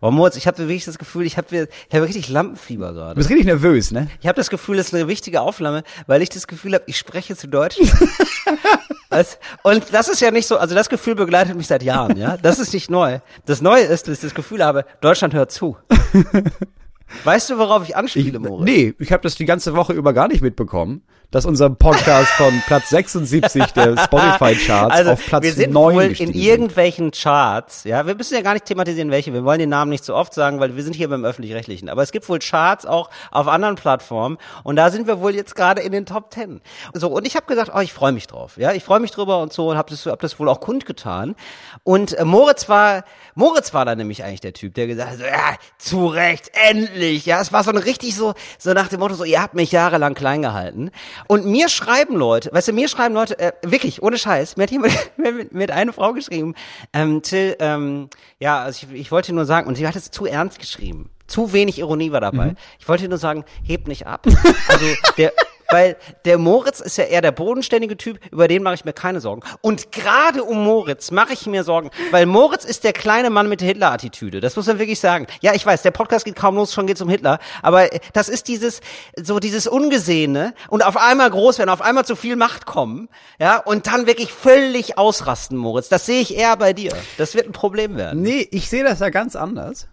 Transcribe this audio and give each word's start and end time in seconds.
Aber 0.00 0.10
Moritz, 0.10 0.36
ich 0.36 0.46
habe 0.46 0.58
wirklich 0.58 0.84
das 0.84 0.98
Gefühl, 0.98 1.26
ich 1.26 1.36
habe 1.36 1.68
ich 1.88 1.94
hab 1.94 2.02
richtig 2.02 2.28
Lampenfieber 2.28 2.92
gerade. 2.92 3.14
Du 3.14 3.16
bist 3.16 3.30
richtig 3.30 3.46
nervös, 3.46 3.90
ne? 3.90 4.08
Ich 4.20 4.26
habe 4.26 4.36
das 4.36 4.50
Gefühl, 4.50 4.76
das 4.76 4.88
ist 4.88 4.94
eine 4.94 5.08
wichtige 5.08 5.40
Aufnahme, 5.40 5.82
weil 6.06 6.22
ich 6.22 6.28
das 6.28 6.46
Gefühl 6.46 6.74
habe, 6.74 6.84
ich 6.86 6.98
spreche 6.98 7.36
zu 7.36 7.48
Deutsch. 7.48 7.78
Was? 9.08 9.38
Und 9.62 9.84
das 9.92 10.08
ist 10.08 10.20
ja 10.20 10.30
nicht 10.30 10.46
so, 10.46 10.58
also 10.58 10.74
das 10.74 10.88
Gefühl 10.88 11.14
begleitet 11.14 11.56
mich 11.56 11.66
seit 11.66 11.82
Jahren, 11.82 12.16
ja. 12.16 12.36
Das 12.36 12.58
ist 12.58 12.72
nicht 12.74 12.90
neu. 12.90 13.20
Das 13.44 13.60
Neue 13.60 13.82
ist, 13.82 14.08
dass 14.08 14.16
ich 14.18 14.20
das 14.22 14.34
Gefühl 14.34 14.64
habe, 14.64 14.84
Deutschland 15.00 15.34
hört 15.34 15.52
zu. 15.52 15.76
Weißt 17.24 17.50
du, 17.50 17.58
worauf 17.58 17.88
ich 17.88 17.96
anspiele, 17.96 18.38
Ich, 18.38 18.38
Moritz? 18.38 18.64
nee, 18.64 18.94
ich 18.98 19.12
habe 19.12 19.22
das 19.22 19.36
die 19.36 19.44
ganze 19.44 19.74
Woche 19.74 19.92
über 19.92 20.12
gar 20.12 20.28
nicht 20.28 20.42
mitbekommen, 20.42 21.02
dass 21.30 21.44
unser 21.44 21.70
Podcast 21.70 22.30
von 22.32 22.62
Platz 22.66 22.88
76 22.90 23.72
der 23.72 23.96
Spotify-Charts 24.04 24.94
also, 24.94 25.10
auf 25.12 25.26
Platz 25.26 25.42
wir 25.44 25.52
sind 25.52 25.72
9 25.72 25.94
wohl 25.94 26.02
in 26.04 26.32
irgendwelchen 26.32 27.10
Charts, 27.10 27.84
ja, 27.84 28.06
wir 28.06 28.14
müssen 28.14 28.34
ja 28.34 28.42
gar 28.42 28.52
nicht 28.52 28.64
thematisieren, 28.64 29.10
welche, 29.10 29.32
wir 29.32 29.44
wollen 29.44 29.58
den 29.58 29.68
Namen 29.68 29.90
nicht 29.90 30.04
so 30.04 30.14
oft 30.14 30.34
sagen, 30.34 30.60
weil 30.60 30.76
wir 30.76 30.82
sind 30.82 30.94
hier 30.94 31.08
beim 31.08 31.24
Öffentlich-Rechtlichen, 31.24 31.88
aber 31.88 32.02
es 32.02 32.12
gibt 32.12 32.28
wohl 32.28 32.38
Charts 32.38 32.86
auch 32.86 33.10
auf 33.30 33.48
anderen 33.48 33.74
Plattformen 33.76 34.38
und 34.62 34.76
da 34.76 34.90
sind 34.90 35.06
wir 35.06 35.20
wohl 35.20 35.34
jetzt 35.34 35.56
gerade 35.56 35.82
in 35.82 35.92
den 35.92 36.06
Top 36.06 36.30
Ten. 36.30 36.60
So, 36.92 37.08
und 37.08 37.26
ich 37.26 37.36
habe 37.36 37.46
gesagt, 37.46 37.72
oh, 37.74 37.80
ich 37.80 37.92
freue 37.92 38.12
mich 38.12 38.26
drauf, 38.26 38.56
ja, 38.56 38.72
ich 38.72 38.84
freue 38.84 39.00
mich 39.00 39.10
drüber 39.10 39.40
und 39.40 39.52
so 39.52 39.70
und 39.70 39.76
habe 39.76 39.90
das, 39.90 40.06
hab 40.06 40.20
das 40.20 40.38
wohl 40.38 40.48
auch 40.48 40.60
kundgetan 40.60 41.34
und 41.82 42.16
äh, 42.16 42.24
Moritz 42.24 42.68
war, 42.68 43.04
Moritz 43.34 43.74
war 43.74 43.84
da 43.84 43.94
nämlich 43.94 44.22
eigentlich 44.24 44.40
der 44.40 44.52
Typ, 44.52 44.74
der 44.74 44.86
gesagt 44.86 45.10
hat, 45.10 45.18
so, 45.18 45.24
ja, 45.24 45.56
zu 45.78 46.06
Recht, 46.06 46.50
endlich, 46.68 46.95
ja, 46.96 47.40
es 47.40 47.52
war 47.52 47.64
so 47.64 47.70
ein 47.70 47.76
richtig 47.76 48.14
so, 48.16 48.34
so 48.58 48.72
nach 48.72 48.88
dem 48.88 49.00
Motto, 49.00 49.14
so, 49.14 49.24
ihr 49.24 49.42
habt 49.42 49.54
mich 49.54 49.72
jahrelang 49.72 50.14
klein 50.14 50.42
gehalten 50.42 50.90
und 51.28 51.46
mir 51.46 51.68
schreiben 51.68 52.16
Leute, 52.16 52.50
weißt 52.52 52.68
du, 52.68 52.72
mir 52.72 52.88
schreiben 52.88 53.14
Leute, 53.14 53.38
äh, 53.38 53.52
wirklich, 53.62 54.02
ohne 54.02 54.18
Scheiß, 54.18 54.56
mir 54.56 54.64
hat 54.64 54.70
jemand, 54.70 54.94
mit, 55.16 55.52
mit 55.52 55.70
eine 55.70 55.92
Frau 55.92 56.12
geschrieben, 56.12 56.54
ähm, 56.92 57.22
Till, 57.22 57.56
ähm, 57.60 58.08
ja, 58.38 58.60
also 58.60 58.86
ich, 58.90 59.00
ich 59.00 59.10
wollte 59.10 59.32
nur 59.32 59.44
sagen, 59.44 59.66
und 59.66 59.76
sie 59.76 59.86
hat 59.86 59.96
es 59.96 60.10
zu 60.10 60.26
ernst 60.26 60.58
geschrieben. 60.58 61.10
Zu 61.26 61.52
wenig 61.52 61.80
Ironie 61.80 62.12
war 62.12 62.20
dabei. 62.20 62.54
Ich 62.78 62.88
wollte 62.88 63.08
nur 63.08 63.18
sagen, 63.18 63.44
hebt 63.64 63.88
nicht 63.88 64.06
ab. 64.06 64.26
Also 64.68 64.86
der, 65.16 65.32
weil 65.70 65.96
der 66.24 66.38
Moritz 66.38 66.80
ist 66.80 66.98
ja 66.98 67.04
eher 67.04 67.20
der 67.20 67.32
bodenständige 67.32 67.96
Typ, 67.96 68.18
über 68.30 68.48
den 68.48 68.62
mache 68.62 68.74
ich 68.74 68.84
mir 68.84 68.92
keine 68.92 69.20
Sorgen. 69.20 69.42
Und 69.60 69.92
gerade 69.92 70.44
um 70.44 70.64
Moritz 70.64 71.10
mache 71.10 71.32
ich 71.32 71.46
mir 71.46 71.64
Sorgen, 71.64 71.90
weil 72.10 72.26
Moritz 72.26 72.64
ist 72.64 72.84
der 72.84 72.92
kleine 72.92 73.30
Mann 73.30 73.48
mit 73.48 73.60
der 73.60 73.68
Hitler-Attitüde. 73.68 74.40
Das 74.40 74.56
muss 74.56 74.66
man 74.66 74.78
wirklich 74.78 75.00
sagen. 75.00 75.26
Ja, 75.40 75.54
ich 75.54 75.64
weiß, 75.64 75.82
der 75.82 75.90
Podcast 75.90 76.24
geht 76.24 76.36
kaum 76.36 76.56
los, 76.56 76.72
schon 76.72 76.86
geht's 76.86 77.00
um 77.00 77.08
Hitler. 77.08 77.38
Aber 77.62 77.92
äh, 77.92 78.00
das 78.12 78.28
ist 78.28 78.48
dieses, 78.48 78.80
so 79.20 79.38
dieses 79.38 79.66
Ungesehene 79.66 80.54
und 80.68 80.84
auf 80.84 80.96
einmal 80.96 81.30
groß 81.30 81.58
werden, 81.58 81.70
auf 81.70 81.82
einmal 81.82 82.04
zu 82.04 82.16
viel 82.16 82.36
Macht 82.36 82.66
kommen, 82.66 83.08
ja, 83.38 83.58
und 83.58 83.86
dann 83.86 84.06
wirklich 84.06 84.32
völlig 84.32 84.98
ausrasten, 84.98 85.56
Moritz. 85.56 85.88
Das 85.88 86.06
sehe 86.06 86.20
ich 86.20 86.36
eher 86.36 86.56
bei 86.56 86.72
dir. 86.72 86.92
Das 87.18 87.34
wird 87.34 87.46
ein 87.46 87.52
Problem 87.52 87.96
werden. 87.96 88.22
Nee, 88.22 88.46
ich 88.50 88.68
sehe 88.68 88.84
das 88.84 89.00
ja 89.00 89.10
ganz 89.10 89.36
anders. 89.36 89.88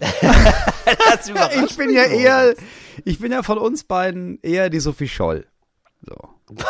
Ich 1.64 1.76
bin 1.76 1.90
ja 1.90 2.04
eher, 2.04 2.54
ich 3.04 3.18
bin 3.18 3.32
ja 3.32 3.42
von 3.42 3.58
uns 3.58 3.84
beiden 3.84 4.38
eher 4.42 4.70
die 4.70 4.80
Sophie 4.80 5.08
Scholl. 5.08 5.46
So. 6.02 6.16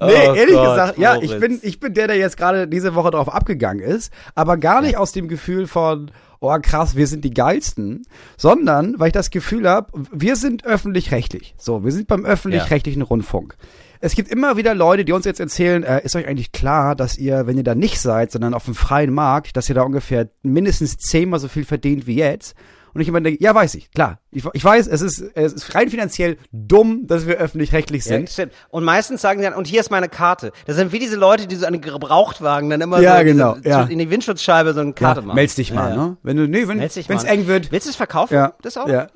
Nee, 0.00 0.28
Oh 0.28 0.34
ehrlich 0.34 0.54
Gott, 0.54 0.70
gesagt, 0.70 0.98
ja, 0.98 1.16
ich 1.20 1.38
bin, 1.38 1.58
ich 1.62 1.80
bin 1.80 1.94
der, 1.94 2.08
der 2.08 2.16
jetzt 2.16 2.36
gerade 2.36 2.68
diese 2.68 2.94
Woche 2.94 3.10
drauf 3.10 3.32
abgegangen 3.32 3.82
ist, 3.82 4.12
aber 4.34 4.56
gar 4.56 4.82
nicht 4.82 4.96
aus 4.96 5.12
dem 5.12 5.28
Gefühl 5.28 5.66
von, 5.66 6.10
oh 6.40 6.56
krass, 6.60 6.96
wir 6.96 7.06
sind 7.06 7.24
die 7.24 7.32
geilsten, 7.32 8.02
sondern 8.36 8.98
weil 8.98 9.08
ich 9.08 9.12
das 9.12 9.30
Gefühl 9.30 9.68
habe, 9.68 9.90
wir 10.12 10.36
sind 10.36 10.64
öffentlich-rechtlich. 10.64 11.54
So, 11.58 11.84
wir 11.84 11.92
sind 11.92 12.08
beim 12.08 12.24
öffentlich-rechtlichen 12.24 13.02
Rundfunk. 13.02 13.56
Es 14.00 14.14
gibt 14.14 14.30
immer 14.30 14.56
wieder 14.56 14.74
Leute, 14.74 15.04
die 15.04 15.12
uns 15.12 15.24
jetzt 15.24 15.40
erzählen, 15.40 15.82
äh, 15.82 16.04
ist 16.04 16.16
euch 16.16 16.26
eigentlich 16.26 16.52
klar, 16.52 16.94
dass 16.94 17.16
ihr, 17.16 17.46
wenn 17.46 17.56
ihr 17.56 17.64
da 17.64 17.74
nicht 17.74 18.00
seid, 18.00 18.32
sondern 18.32 18.54
auf 18.54 18.64
dem 18.64 18.74
freien 18.74 19.12
Markt, 19.12 19.56
dass 19.56 19.68
ihr 19.68 19.74
da 19.74 19.82
ungefähr 19.82 20.28
mindestens 20.42 20.96
zehnmal 20.96 21.40
so 21.40 21.48
viel 21.48 21.64
verdient 21.64 22.06
wie 22.06 22.16
jetzt? 22.16 22.54
Und 22.92 23.00
ich 23.00 23.08
immer 23.08 23.20
denke, 23.20 23.42
ja, 23.42 23.54
weiß 23.54 23.74
ich, 23.74 23.90
klar. 23.90 24.20
Ich, 24.34 24.44
ich 24.52 24.64
weiß, 24.64 24.86
es 24.88 25.00
ist, 25.00 25.22
es 25.34 25.52
ist 25.52 25.74
rein 25.74 25.88
finanziell 25.88 26.36
dumm, 26.52 27.06
dass 27.06 27.26
wir 27.26 27.36
öffentlich-rechtlich 27.36 28.04
Ja, 28.04 28.16
sind. 28.16 28.28
stimmt. 28.30 28.52
Und 28.70 28.84
meistens 28.84 29.22
sagen 29.22 29.38
sie 29.40 29.44
dann, 29.44 29.54
und 29.54 29.66
hier 29.66 29.80
ist 29.80 29.90
meine 29.90 30.08
Karte. 30.08 30.52
Das 30.66 30.76
sind 30.76 30.92
wie 30.92 30.98
diese 30.98 31.16
Leute, 31.16 31.46
die 31.46 31.56
so 31.56 31.66
einen 31.66 31.80
Gebrauchtwagen 31.80 32.68
dann 32.70 32.80
immer 32.80 33.00
Ja, 33.00 33.18
so 33.18 33.24
genau, 33.24 33.54
diese, 33.54 33.68
ja. 33.68 33.82
in 33.84 33.98
die 33.98 34.10
Windschutzscheibe 34.10 34.74
so 34.74 34.80
eine 34.80 34.92
Karte 34.92 35.22
machen. 35.22 35.36
Meld's 35.36 35.54
dich 35.54 35.72
mal, 35.72 35.90
Ja, 35.90 35.96
ja. 35.96 36.06
ne? 36.08 36.16
Wenn 36.22 36.36
du, 36.36 36.48
nee, 36.48 36.66
wenn 36.68 36.78
mal. 36.78 37.24
eng 37.26 37.46
wird. 37.46 37.70
Willst 37.72 37.86
du 37.86 37.90
es 37.90 37.96
verkaufen? 37.96 38.34
Ja. 38.34 38.52
Das 38.62 38.76
auch? 38.76 38.88
Ja. 38.88 39.06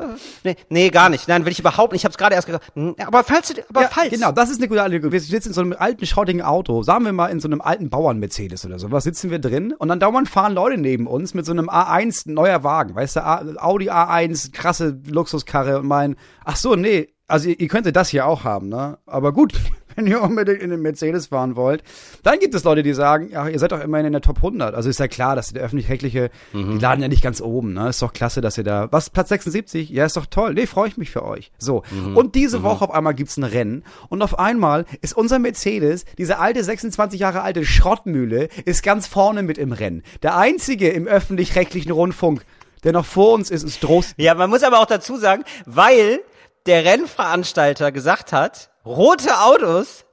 Nee, 0.44 0.56
nee, 0.69 0.91
gar 0.91 1.09
nicht. 1.09 1.28
Nein, 1.28 1.44
will 1.44 1.53
ich 1.53 1.59
überhaupt 1.60 1.92
nicht. 1.92 2.00
Ich 2.00 2.04
habe 2.04 2.12
es 2.12 2.19
gerade 2.19 2.34
erst 2.34 2.47
gesagt. 2.47 2.65
Hm, 2.75 2.94
Aber 3.06 3.25
falls 3.25 3.48
du, 3.53 3.60
aber 3.69 3.82
Ja, 3.82 3.88
falls. 3.91 4.10
genau, 4.10 4.32
das 4.32 4.50
ist 4.50 4.59
eine 4.59 4.69
gute 4.69 4.82
Anlegung. 4.82 5.12
Wir 5.12 5.21
sitzen 5.21 5.48
in 5.48 5.54
so 5.54 5.60
einem 5.60 5.75
alten, 5.78 6.06
schrottigen 6.06 6.42
Auto, 6.42 6.82
sagen 6.82 7.04
wir 7.04 7.12
mal 7.12 7.26
in 7.28 7.41
so 7.41 7.48
einem 7.48 7.60
alten 7.60 7.91
Bauern-Mercedes 7.91 8.65
oder 8.65 8.78
sowas, 8.78 9.04
sitzen 9.04 9.31
wir 9.31 9.38
drin 9.38 9.72
und 9.76 9.88
dann 9.88 10.00
dauernd 10.00 10.28
fahren 10.28 10.54
Leute 10.54 10.78
neben 10.78 11.06
uns 11.06 11.34
mit 11.34 11.44
so 11.47 11.53
einem 11.53 11.69
A1 11.69 12.31
neuer 12.31 12.62
Wagen, 12.65 12.94
weißt 12.94 13.16
du, 13.16 13.21
Audi 13.60 13.91
A1, 13.91 14.53
krasse 14.53 14.98
Luxuskarre 15.10 15.78
und 15.78 15.86
meinen, 15.86 16.16
ach 16.44 16.56
so, 16.56 16.74
nee, 16.74 17.08
also 17.28 17.48
ihr, 17.48 17.60
ihr 17.60 17.69
könntet 17.69 17.94
das 17.94 18.08
hier 18.08 18.26
auch 18.26 18.44
haben, 18.44 18.69
ne? 18.69 18.98
Aber 19.06 19.32
gut, 19.32 19.52
wenn 19.94 20.06
ihr 20.06 20.22
unbedingt 20.22 20.62
in 20.62 20.70
den 20.70 20.80
Mercedes 20.80 21.26
fahren 21.26 21.56
wollt, 21.56 21.82
dann 22.22 22.38
gibt 22.38 22.54
es 22.54 22.64
Leute, 22.64 22.82
die 22.82 22.94
sagen, 22.94 23.30
ja, 23.30 23.48
ihr 23.48 23.58
seid 23.58 23.72
doch 23.72 23.82
immerhin 23.82 24.06
in 24.06 24.12
der 24.12 24.22
Top 24.22 24.36
100. 24.36 24.74
Also 24.74 24.88
ist 24.88 25.00
ja 25.00 25.08
klar, 25.08 25.36
dass 25.36 25.52
der 25.52 25.62
öffentlich-rechtliche, 25.64 26.30
die 26.54 26.78
laden 26.78 27.02
ja 27.02 27.08
nicht 27.08 27.22
ganz 27.22 27.41
oben, 27.41 27.74
ne? 27.74 27.88
Ist 27.88 28.00
doch 28.00 28.12
klasse, 28.12 28.41
dass 28.41 28.56
ihr 28.56 28.64
da, 28.64 28.88
was, 28.91 29.10
Platz 29.10 29.28
76? 29.28 29.91
Ja, 29.91 30.06
ist 30.06 30.16
doch 30.16 30.26
toll. 30.26 30.54
Nee, 30.54 30.66
freue 30.66 30.88
ich 30.88 30.97
mich 30.97 31.10
für 31.10 31.24
euch. 31.24 31.50
So. 31.58 31.82
Und 32.14 32.34
diese 32.34 32.62
Woche 32.62 32.84
auf 32.84 32.92
einmal 32.92 33.14
gibt's 33.14 33.36
ein 33.36 33.44
Rennen 33.44 33.84
und 34.08 34.22
auf 34.22 34.38
einmal 34.38 34.86
ist 35.02 35.16
unser 35.16 35.38
Mercedes, 35.38 36.04
diese 36.16 36.38
alte 36.38 36.64
26 36.64 37.20
Jahre 37.20 37.42
alte 37.42 37.64
Schrottmühle, 37.64 38.48
ist 38.64 38.82
ganz 38.82 39.06
vorne 39.06 39.42
mit 39.42 39.58
im 39.58 39.72
Rennen. 39.72 40.02
Der 40.22 40.36
einzige 40.36 40.88
im 40.88 41.06
öffentlich-rechtlichen 41.06 41.92
Rundfunk, 41.92 42.44
der 42.84 42.93
noch 42.93 43.06
vor 43.06 43.34
uns 43.34 43.50
ist, 43.50 43.62
ist 43.62 43.83
Drosten. 43.83 44.22
Ja, 44.22 44.34
man 44.34 44.50
muss 44.50 44.62
aber 44.62 44.81
auch 44.81 44.87
dazu 44.87 45.16
sagen, 45.16 45.44
weil 45.66 46.21
der 46.66 46.84
Rennveranstalter 46.84 47.93
gesagt 47.93 48.33
hat, 48.33 48.71
rote 48.84 49.41
Autos, 49.41 50.05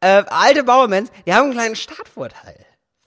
äh, 0.00 0.22
alte 0.26 0.64
Bauermans, 0.64 1.10
die 1.26 1.34
haben 1.34 1.44
einen 1.44 1.52
kleinen 1.52 1.76
Startvorteil. 1.76 2.64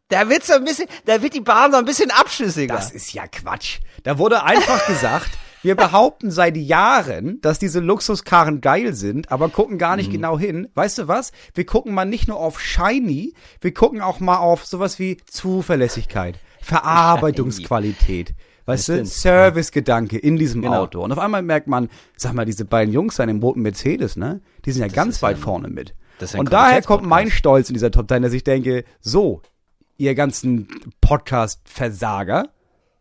Da 0.10 0.30
wird 0.30 0.44
so 0.44 0.54
ein 0.54 0.64
bisschen, 0.64 0.88
da 1.06 1.22
wird 1.22 1.34
die 1.34 1.42
Bahn 1.42 1.72
so 1.72 1.78
ein 1.78 1.86
bisschen 1.86 2.12
abschüssiger. 2.12 2.76
Das 2.76 2.92
ist 2.92 3.14
ja 3.14 3.28
Quatsch. 3.28 3.80
Da 4.04 4.18
wurde 4.18 4.44
einfach 4.44 4.88
gesagt, 4.88 5.30
wir 5.64 5.76
behaupten 5.76 6.32
seit 6.32 6.56
Jahren, 6.56 7.42
dass 7.42 7.60
diese 7.60 7.82
Luxuskarren 7.82 8.62
geil 8.62 8.94
sind, 8.94 9.32
aber 9.32 9.50
gucken 9.50 9.78
gar 9.78 9.98
nicht 9.98 10.12
genau 10.12 10.40
hin. 10.40 10.70
Weißt 10.76 10.98
du 10.98 11.08
was? 11.10 11.32
Wir 11.54 11.66
gucken 11.66 11.94
mal 11.94 12.06
nicht 12.06 12.28
nur 12.30 12.38
auf 12.38 12.62
Shiny, 12.62 13.34
wir 13.60 13.74
gucken 13.74 14.02
auch 14.02 14.22
mal 14.22 14.38
auf 14.38 14.66
sowas 14.66 14.98
wie 14.98 15.18
Zuverlässigkeit, 15.26 16.40
Verarbeitungsqualität. 16.62 18.34
Weißt 18.68 18.90
du. 18.90 19.04
Servicegedanke 19.06 20.18
in 20.20 20.38
diesem 20.38 20.62
Genau. 20.62 20.84
Auto. 20.84 21.04
Und 21.04 21.12
auf 21.12 21.18
einmal 21.20 21.42
merkt 21.42 21.68
man, 21.68 21.90
sag 22.16 22.34
mal, 22.34 22.46
diese 22.46 22.66
beiden 22.66 22.94
Jungs 22.94 23.16
da 23.16 23.24
in 23.24 23.30
dem 23.30 23.40
roten 23.40 23.62
Mercedes, 23.62 24.16
ne? 24.18 24.42
Die 24.66 24.72
sind 24.72 24.82
ja 24.84 24.88
ganz 24.90 25.16
ist 25.16 25.22
ja 25.22 25.30
weit 25.30 25.38
ein- 25.38 25.42
vorne 25.42 25.68
mit. 25.70 25.96
das 26.20 26.36
Und 26.36 26.52
daher 26.54 26.82
kommt 26.84 27.06
mein 27.06 27.32
Stolz 27.32 27.70
in 27.70 27.74
dieser 27.74 27.92
Top 27.92 28.08
10, 28.10 28.22
dass 28.24 28.34
ich 28.34 28.44
denke, 28.44 28.84
so, 29.02 29.42
ihr 29.98 30.14
ganzen 30.16 30.68
Podcast-Versager 31.02 32.50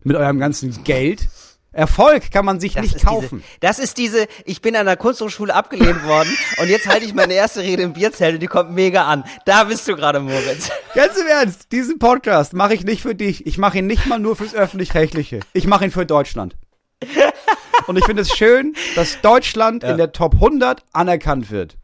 mit 0.04 0.16
eurem 0.16 0.38
ganzen 0.38 0.84
Geld. 0.84 1.28
Erfolg 1.76 2.30
kann 2.30 2.44
man 2.44 2.58
sich 2.58 2.74
Das 2.74 2.82
nicht 2.82 3.04
kaufen. 3.04 3.42
Diese, 3.44 3.60
das 3.60 3.78
ist 3.78 3.98
diese, 3.98 4.26
ich 4.46 4.62
bin 4.62 4.74
an 4.76 4.86
der 4.86 4.96
Kunsthochschule 4.96 5.54
abgelehnt 5.54 6.04
worden 6.04 6.34
und 6.56 6.68
jetzt 6.68 6.88
halte 6.88 7.04
ich 7.04 7.12
meine 7.12 7.34
erste 7.34 7.60
Rede 7.60 7.82
im 7.82 7.92
Bierzelt 7.92 8.34
und 8.34 8.40
die 8.40 8.46
kommt 8.46 8.72
mega 8.72 9.04
an. 9.04 9.24
Da 9.44 9.64
bist 9.64 9.86
du 9.86 9.94
gerade, 9.94 10.20
Moritz. 10.20 10.70
Ganz 10.94 11.16
im 11.18 11.26
Ernst, 11.26 11.72
diesen 11.72 11.98
Podcast 11.98 12.54
mache 12.54 12.72
ich 12.74 12.84
nicht 12.84 13.02
für 13.02 13.14
dich. 13.14 13.46
Ich 13.46 13.58
mache 13.58 13.78
ihn 13.78 13.86
nicht 13.86 14.06
mal 14.06 14.18
nur 14.18 14.36
fürs 14.36 14.54
Öffentlich-Rechtliche. 14.54 15.40
Ich 15.52 15.66
mache 15.66 15.84
ihn 15.84 15.90
für 15.90 16.06
Deutschland. 16.06 16.56
Und 17.86 17.98
ich 17.98 18.04
finde 18.06 18.22
es 18.22 18.30
schön, 18.36 18.74
dass 18.96 19.20
Deutschland 19.20 19.84
in 19.84 19.98
der 19.98 20.12
Top 20.12 20.34
100 20.34 20.82
anerkannt 20.92 21.50
wird. 21.50 21.76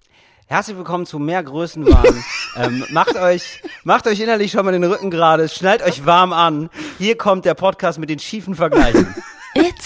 Herzlich 0.47 0.77
willkommen 0.77 1.07
zu 1.07 1.19
mehr 1.19 1.43
Größenwahn. 1.43 2.25
ähm, 2.57 2.85
macht 2.91 3.17
euch, 3.17 3.61
macht 3.85 4.07
euch 4.07 4.21
innerlich 4.21 4.53
schon 4.53 4.65
mal 4.65 4.73
den 4.73 4.85
Rücken 4.85 5.11
gerade, 5.11 5.49
schnallt 5.49 5.83
euch 5.83 6.07
warm 6.07 6.33
an. 6.33 6.71
Hier 6.99 7.17
kommt 7.17 7.45
der 7.45 7.55
Podcast 7.55 7.99
mit 7.99 8.11
den 8.11 8.19
schiefen 8.19 8.55
Vergleichen. 8.55 9.15
It's 9.55 9.82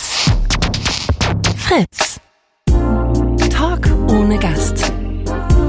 Fritz. 1.76 2.20
Talk 3.50 3.86
ohne 4.10 4.38
Gast. 4.38 4.90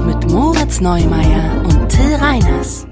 Mit 0.06 0.30
Moritz 0.30 0.80
Neumeier 0.80 1.62
und 1.64 1.86
Till 1.90 2.14
Reiners. 2.14 2.86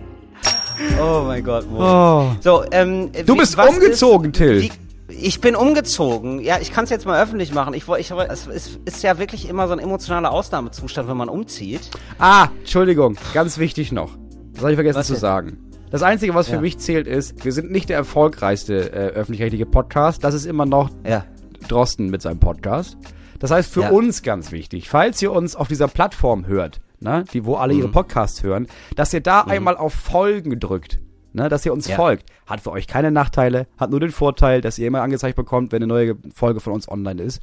Oh 1.00 1.22
mein 1.24 1.42
Gott, 1.42 1.70
Moritz. 1.70 2.44
So, 2.44 2.64
ähm, 2.72 3.10
Du 3.24 3.32
wie- 3.34 3.38
bist 3.38 3.56
umgezogen, 3.58 4.32
ist, 4.32 4.36
Till. 4.36 4.60
Wie, 4.62 4.72
ich 5.08 5.40
bin 5.40 5.56
umgezogen. 5.56 6.40
Ja, 6.40 6.58
ich 6.60 6.72
kann 6.72 6.84
es 6.84 6.90
jetzt 6.90 7.06
mal 7.06 7.22
öffentlich 7.22 7.54
machen. 7.54 7.72
Ich, 7.72 7.88
ich, 7.88 8.10
es 8.10 8.46
ist, 8.48 8.80
ist 8.84 9.02
ja 9.02 9.18
wirklich 9.18 9.48
immer 9.48 9.66
so 9.66 9.72
ein 9.72 9.78
emotionaler 9.78 10.30
Ausnahmezustand, 10.30 11.08
wenn 11.08 11.16
man 11.16 11.30
umzieht. 11.30 11.88
Ah, 12.18 12.48
Entschuldigung, 12.58 13.16
ganz 13.32 13.56
wichtig 13.56 13.92
noch. 13.92 14.10
Das 14.52 14.60
habe 14.62 14.72
ich 14.72 14.76
vergessen 14.76 14.98
Was 14.98 15.06
zu 15.06 15.16
sagen. 15.16 15.58
Das 15.90 16.02
Einzige, 16.02 16.34
was 16.34 16.48
für 16.48 16.56
Ja. 16.56 16.60
mich 16.60 16.76
zählt, 16.78 17.06
ist, 17.06 17.42
wir 17.44 17.52
sind 17.52 17.70
nicht 17.70 17.88
der 17.88 17.96
erfolgreichste 17.96 18.92
äh, 18.92 18.96
öffentlich-rechtliche 19.14 19.64
Podcast. 19.64 20.22
Das 20.22 20.34
ist 20.34 20.44
immer 20.44 20.66
noch 20.66 20.90
Ja. 21.06 21.24
Drosten 21.68 22.10
mit 22.10 22.22
seinem 22.22 22.38
Podcast. 22.40 22.96
Das 23.38 23.50
heißt, 23.50 23.70
für 23.72 23.82
Ja. 23.82 23.90
uns 23.90 24.22
ganz 24.22 24.52
wichtig, 24.52 24.88
falls 24.88 25.20
ihr 25.22 25.32
uns 25.32 25.56
auf 25.56 25.68
dieser 25.68 25.88
Plattform 25.88 26.46
hört, 26.46 26.80
ne, 27.00 27.24
die, 27.32 27.44
wo 27.44 27.56
alle 27.56 27.74
Mhm. 27.74 27.80
ihre 27.80 27.88
Podcasts 27.88 28.42
hören, 28.42 28.66
dass 28.94 29.12
ihr 29.12 29.20
da 29.20 29.42
einmal 29.42 29.76
auf 29.76 29.92
Folgen 29.94 30.58
drückt. 30.60 31.00
ne, 31.32 31.50
dass 31.50 31.66
ihr 31.66 31.72
uns 31.74 31.86
Ja. 31.86 31.96
folgt. 31.96 32.30
Hat 32.46 32.62
für 32.62 32.70
euch 32.70 32.86
keine 32.86 33.10
Nachteile, 33.10 33.66
hat 33.76 33.90
nur 33.90 34.00
den 34.00 34.10
Vorteil, 34.10 34.62
dass 34.62 34.78
ihr 34.78 34.86
immer 34.86 35.02
angezeigt 35.02 35.36
bekommt, 35.36 35.70
wenn 35.70 35.82
eine 35.82 35.86
neue 35.86 36.16
Folge 36.34 36.60
von 36.60 36.72
uns 36.72 36.88
online 36.88 37.22
ist. 37.22 37.42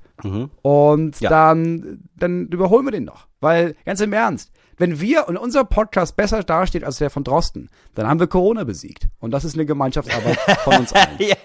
Und 0.64 1.20
Ja. 1.20 1.30
dann, 1.30 2.00
dann 2.18 2.48
überholen 2.48 2.86
wir 2.86 2.92
den 2.92 3.04
noch. 3.06 3.28
Weil, 3.40 3.76
ganz 3.86 4.02
im 4.02 4.12
Ernst, 4.14 4.52
wenn 4.84 5.00
wir 5.00 5.30
und 5.30 5.38
unser 5.38 5.64
Podcast 5.64 6.18
besser 6.18 6.44
dasteht 6.44 6.84
als 6.84 6.98
der 6.98 7.10
von 7.10 7.24
Drosten, 7.24 7.70
dann 7.96 8.06
haben 8.06 8.20
wir 8.20 8.28
Corona 8.28 8.66
besiegt. 8.66 9.08
Und 9.22 9.32
das 9.32 9.46
ist 9.46 9.54
eine 9.54 9.66
Gemeinschaftsarbeit 9.66 10.38
von 10.66 10.76
uns 10.76 10.92
allen. 10.92 11.08
Ja, 11.24 11.38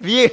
wie, 0.00 0.30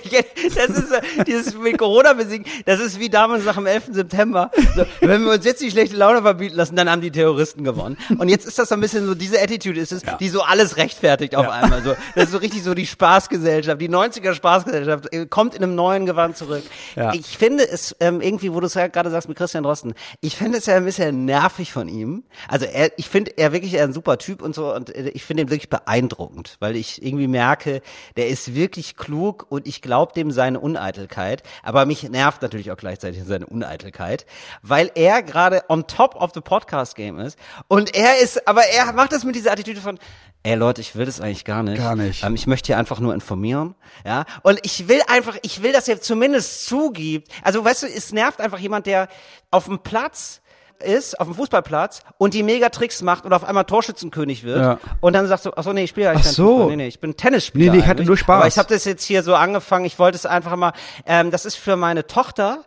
das 0.55 0.69
ist 0.69 0.91
äh, 0.91 1.23
dieses 1.25 1.57
mit 1.57 1.79
Corona 1.79 2.13
besiegen, 2.13 2.45
das 2.65 2.79
ist 2.79 2.99
wie 2.99 3.09
damals 3.09 3.43
nach 3.43 3.55
dem 3.55 3.65
11. 3.65 3.85
September. 3.91 4.51
So, 4.75 4.85
wenn 5.01 5.23
wir 5.23 5.31
uns 5.31 5.45
jetzt 5.45 5.61
die 5.61 5.71
schlechte 5.71 5.95
Laune 5.95 6.21
verbieten 6.21 6.55
lassen, 6.55 6.75
dann 6.75 6.89
haben 6.89 7.01
die 7.01 7.11
Terroristen 7.11 7.63
gewonnen. 7.63 7.97
Und 8.19 8.29
jetzt 8.29 8.45
ist 8.45 8.59
das 8.59 8.69
so 8.69 8.75
ein 8.75 8.81
bisschen 8.81 9.07
so, 9.07 9.15
diese 9.15 9.41
Attitude 9.41 9.79
ist 9.79 9.91
es, 9.91 10.03
die 10.19 10.29
so 10.29 10.43
alles 10.43 10.77
rechtfertigt 10.77 11.35
auf 11.35 11.49
einmal. 11.49 11.81
So, 11.81 11.95
das 12.13 12.25
ist 12.25 12.31
so 12.31 12.37
richtig 12.37 12.63
so 12.63 12.75
die 12.75 12.85
Spaßgesellschaft, 12.85 13.81
die 13.81 13.89
90er 13.89 14.33
Spaßgesellschaft 14.35 15.11
äh, 15.11 15.25
kommt 15.25 15.55
in 15.55 15.63
einem 15.63 15.75
neuen 15.75 16.05
Gewand 16.05 16.37
zurück. 16.37 16.63
Ja. 16.95 17.13
Ich 17.13 17.37
finde 17.37 17.67
es 17.67 17.95
ähm, 17.99 18.21
irgendwie, 18.21 18.53
wo 18.53 18.59
du 18.59 18.67
es 18.67 18.75
ja 18.75 18.87
gerade 18.87 19.09
sagst 19.09 19.27
mit 19.27 19.37
Christian 19.37 19.63
Drosten, 19.63 19.95
ich 20.21 20.35
finde 20.35 20.59
es 20.59 20.67
ja 20.67 20.75
ein 20.75 20.85
bisschen 20.85 21.25
nervig 21.25 21.73
von 21.73 21.87
ihm. 21.87 22.23
Also 22.47 22.65
er, 22.65 22.91
ich 22.97 23.09
finde 23.09 23.31
er 23.37 23.51
wirklich 23.53 23.73
er 23.73 23.83
ein 23.83 23.93
super 23.93 24.17
Typ 24.17 24.41
und 24.41 24.55
so 24.55 24.73
und 24.73 24.95
äh, 24.95 25.09
ich 25.09 25.23
finde 25.23 25.43
ihn 25.43 25.49
wirklich 25.49 25.69
beeindruckend, 25.69 26.57
weil 26.59 26.75
ich 26.75 27.03
irgendwie 27.03 27.27
merke, 27.27 27.81
der 28.17 28.27
ist 28.27 28.55
wirklich 28.55 28.95
klug 28.95 29.45
und 29.49 29.67
ich 29.67 29.81
glaube 29.81 30.13
dem 30.13 30.31
seine 30.31 30.59
Uneitelkeit, 30.59 31.43
aber 31.61 31.85
mich 31.85 32.03
nervt 32.09 32.41
natürlich 32.41 32.71
auch 32.71 32.77
gleichzeitig 32.77 33.23
seine 33.25 33.45
Uneitelkeit, 33.45 34.25
weil 34.61 34.91
er 34.95 35.23
gerade 35.23 35.63
on 35.69 35.87
top 35.87 36.15
of 36.15 36.31
the 36.33 36.41
Podcast 36.41 36.95
Game 36.95 37.19
ist 37.19 37.37
und 37.67 37.95
er 37.95 38.19
ist, 38.21 38.47
aber 38.47 38.63
er 38.63 38.93
macht 38.93 39.11
das 39.11 39.23
mit 39.23 39.35
dieser 39.35 39.51
Attitüde 39.51 39.81
von 39.81 39.99
Ey 40.45 40.55
Leute, 40.55 40.81
ich 40.81 40.93
will 40.97 41.05
das 41.05 41.21
eigentlich 41.21 41.45
gar 41.45 41.63
nicht. 41.63 41.77
Gar 41.77 41.95
nicht. 41.95 42.21
Ähm, 42.21 42.35
ich 42.35 42.47
möchte 42.47 42.67
hier 42.67 42.77
einfach 42.77 42.99
nur 42.99 43.13
informieren, 43.13 43.75
ja. 44.05 44.25
Und 44.41 44.59
ich 44.63 44.89
will 44.89 44.99
einfach, 45.07 45.37
ich 45.41 45.63
will, 45.63 45.71
dass 45.71 45.87
er 45.87 46.01
zumindest 46.01 46.65
zugibt. 46.65 47.29
Also, 47.43 47.63
weißt 47.63 47.83
du, 47.83 47.87
es 47.87 48.11
nervt 48.11 48.41
einfach 48.41 48.59
jemand, 48.59 48.85
der 48.85 49.07
auf 49.51 49.65
dem 49.65 49.79
Platz 49.79 50.41
ist, 50.83 51.19
auf 51.19 51.27
dem 51.27 51.35
Fußballplatz 51.35 52.01
und 52.17 52.33
die 52.33 52.43
Megatricks 52.43 53.01
macht 53.01 53.25
und 53.25 53.33
auf 53.33 53.43
einmal 53.43 53.65
Torschützenkönig 53.65 54.43
wird 54.43 54.59
Ja. 54.59 54.79
und 55.01 55.13
dann 55.13 55.27
sagst 55.27 55.45
du, 55.45 55.51
ach 55.55 55.63
so, 55.63 55.73
nee, 55.73 55.83
ich 55.85 55.89
spiele 55.89 56.09
eigentlich 56.11 56.27
Ach 56.27 56.31
so. 56.31 56.47
Fußball. 56.47 56.67
Nee, 56.71 56.75
nee, 56.75 56.87
ich 56.87 56.99
bin 56.99 57.15
Tennisspieler. 57.17 57.65
Nee, 57.65 57.71
nee, 57.71 57.77
ich 57.79 57.83
hatte 57.85 57.91
eigentlich. 57.99 58.07
nur 58.07 58.17
Spaß. 58.17 58.37
Aber 58.39 58.47
ich 58.47 58.57
habe 58.57 58.69
das 58.69 58.85
jetzt 58.85 59.03
hier 59.03 59.23
so 59.23 59.35
angefangen, 59.35 59.85
ich 59.85 59.99
wollte 59.99 60.15
es 60.17 60.25
einfach 60.25 60.55
mal, 60.55 60.73
ähm, 61.05 61.31
das 61.31 61.45
ist 61.45 61.55
für 61.55 61.75
meine 61.75 62.07
Tochter, 62.07 62.63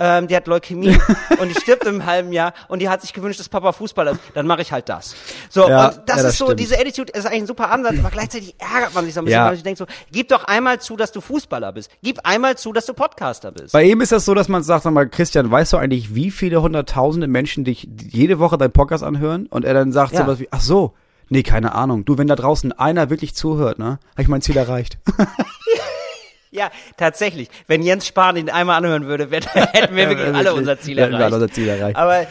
ähm, 0.00 0.26
die 0.26 0.34
hat 0.34 0.46
Leukämie 0.48 0.98
und 1.38 1.48
die 1.48 1.60
stirbt 1.60 1.84
im 1.86 2.04
halben 2.06 2.32
Jahr 2.32 2.54
und 2.68 2.80
die 2.80 2.88
hat 2.88 3.02
sich 3.02 3.12
gewünscht, 3.12 3.38
dass 3.38 3.48
Papa 3.48 3.72
Fußballer 3.72 4.12
ist. 4.12 4.20
Dann 4.34 4.46
mache 4.46 4.62
ich 4.62 4.72
halt 4.72 4.88
das. 4.88 5.14
So, 5.50 5.68
Ja, 5.68 5.88
und 5.88 5.96
das 6.08 6.16
ja, 6.16 6.22
das 6.22 6.24
ist 6.32 6.38
so, 6.38 6.46
stimmt. 6.46 6.60
diese 6.60 6.78
Attitude 6.80 7.12
ist 7.12 7.26
eigentlich 7.26 7.42
ein 7.42 7.46
super 7.46 7.70
Ansatz, 7.70 7.94
aber 8.00 8.10
gleichzeitig 8.10 8.54
ärgert 8.58 8.94
man 8.94 9.04
sich 9.04 9.14
so 9.14 9.20
ein 9.20 9.26
bisschen, 9.26 9.38
Ja. 9.40 9.46
weil 9.48 9.54
ich 9.56 9.62
denke 9.62 9.78
so, 9.78 9.86
gib 10.10 10.28
doch 10.28 10.44
einmal 10.44 10.80
zu, 10.80 10.96
dass 10.96 11.12
du 11.12 11.20
Fußballer 11.20 11.72
bist. 11.72 11.90
Gib 12.02 12.18
einmal 12.24 12.56
zu, 12.56 12.72
dass 12.72 12.86
du 12.86 12.94
Podcaster 12.94 13.52
bist. 13.52 13.72
Bei 13.72 13.84
ihm 13.84 14.00
ist 14.00 14.10
das 14.12 14.24
so, 14.24 14.34
dass 14.34 14.48
man 14.48 14.62
sagt, 14.62 14.84
sag 14.84 14.92
mal, 14.92 15.08
Christian, 15.08 15.50
weißt 15.50 15.72
du 15.74 15.76
eigentlich, 15.76 16.14
wie 16.14 16.30
viele 16.30 16.62
hunderttausende 16.62 17.28
Menschen 17.28 17.64
dich 17.64 17.86
jede 18.10 18.38
Woche 18.38 18.56
deinen 18.58 18.72
Podcast 18.72 19.04
anhören? 19.04 19.46
Und 19.46 19.64
er 19.64 19.74
dann 19.74 19.92
sagt 19.92 20.12
Ja. 20.14 20.22
sowas 20.22 20.38
wie, 20.40 20.48
ach 20.50 20.60
so, 20.62 20.94
nee, 21.28 21.42
keine 21.42 21.74
Ahnung. 21.74 22.04
Du, 22.06 22.16
wenn 22.16 22.26
da 22.26 22.36
draußen 22.36 22.72
einer 22.72 23.10
wirklich 23.10 23.34
zuhört, 23.34 23.78
ne, 23.78 23.98
habe 24.12 24.22
ich 24.22 24.28
mein 24.28 24.40
Ziel 24.42 24.56
erreicht. 24.56 24.98
Ja, 26.50 26.70
tatsächlich. 26.96 27.48
Wenn 27.66 27.82
Jens 27.82 28.06
Spahn 28.06 28.36
ihn 28.36 28.50
einmal 28.50 28.76
anhören 28.76 29.06
würde, 29.06 29.30
wär, 29.30 29.40
hätten 29.72 29.94
wir 29.94 30.08
wirklich 30.08 30.34
alle 30.34 30.52
unser 30.52 30.78
Ziel 30.78 30.96
wir 30.96 31.04
erreicht. 31.04 31.22
alle 31.22 31.34
unser 31.36 31.50
Ziel 31.50 31.68
erreicht. 31.68 31.96
Aber 31.96 32.26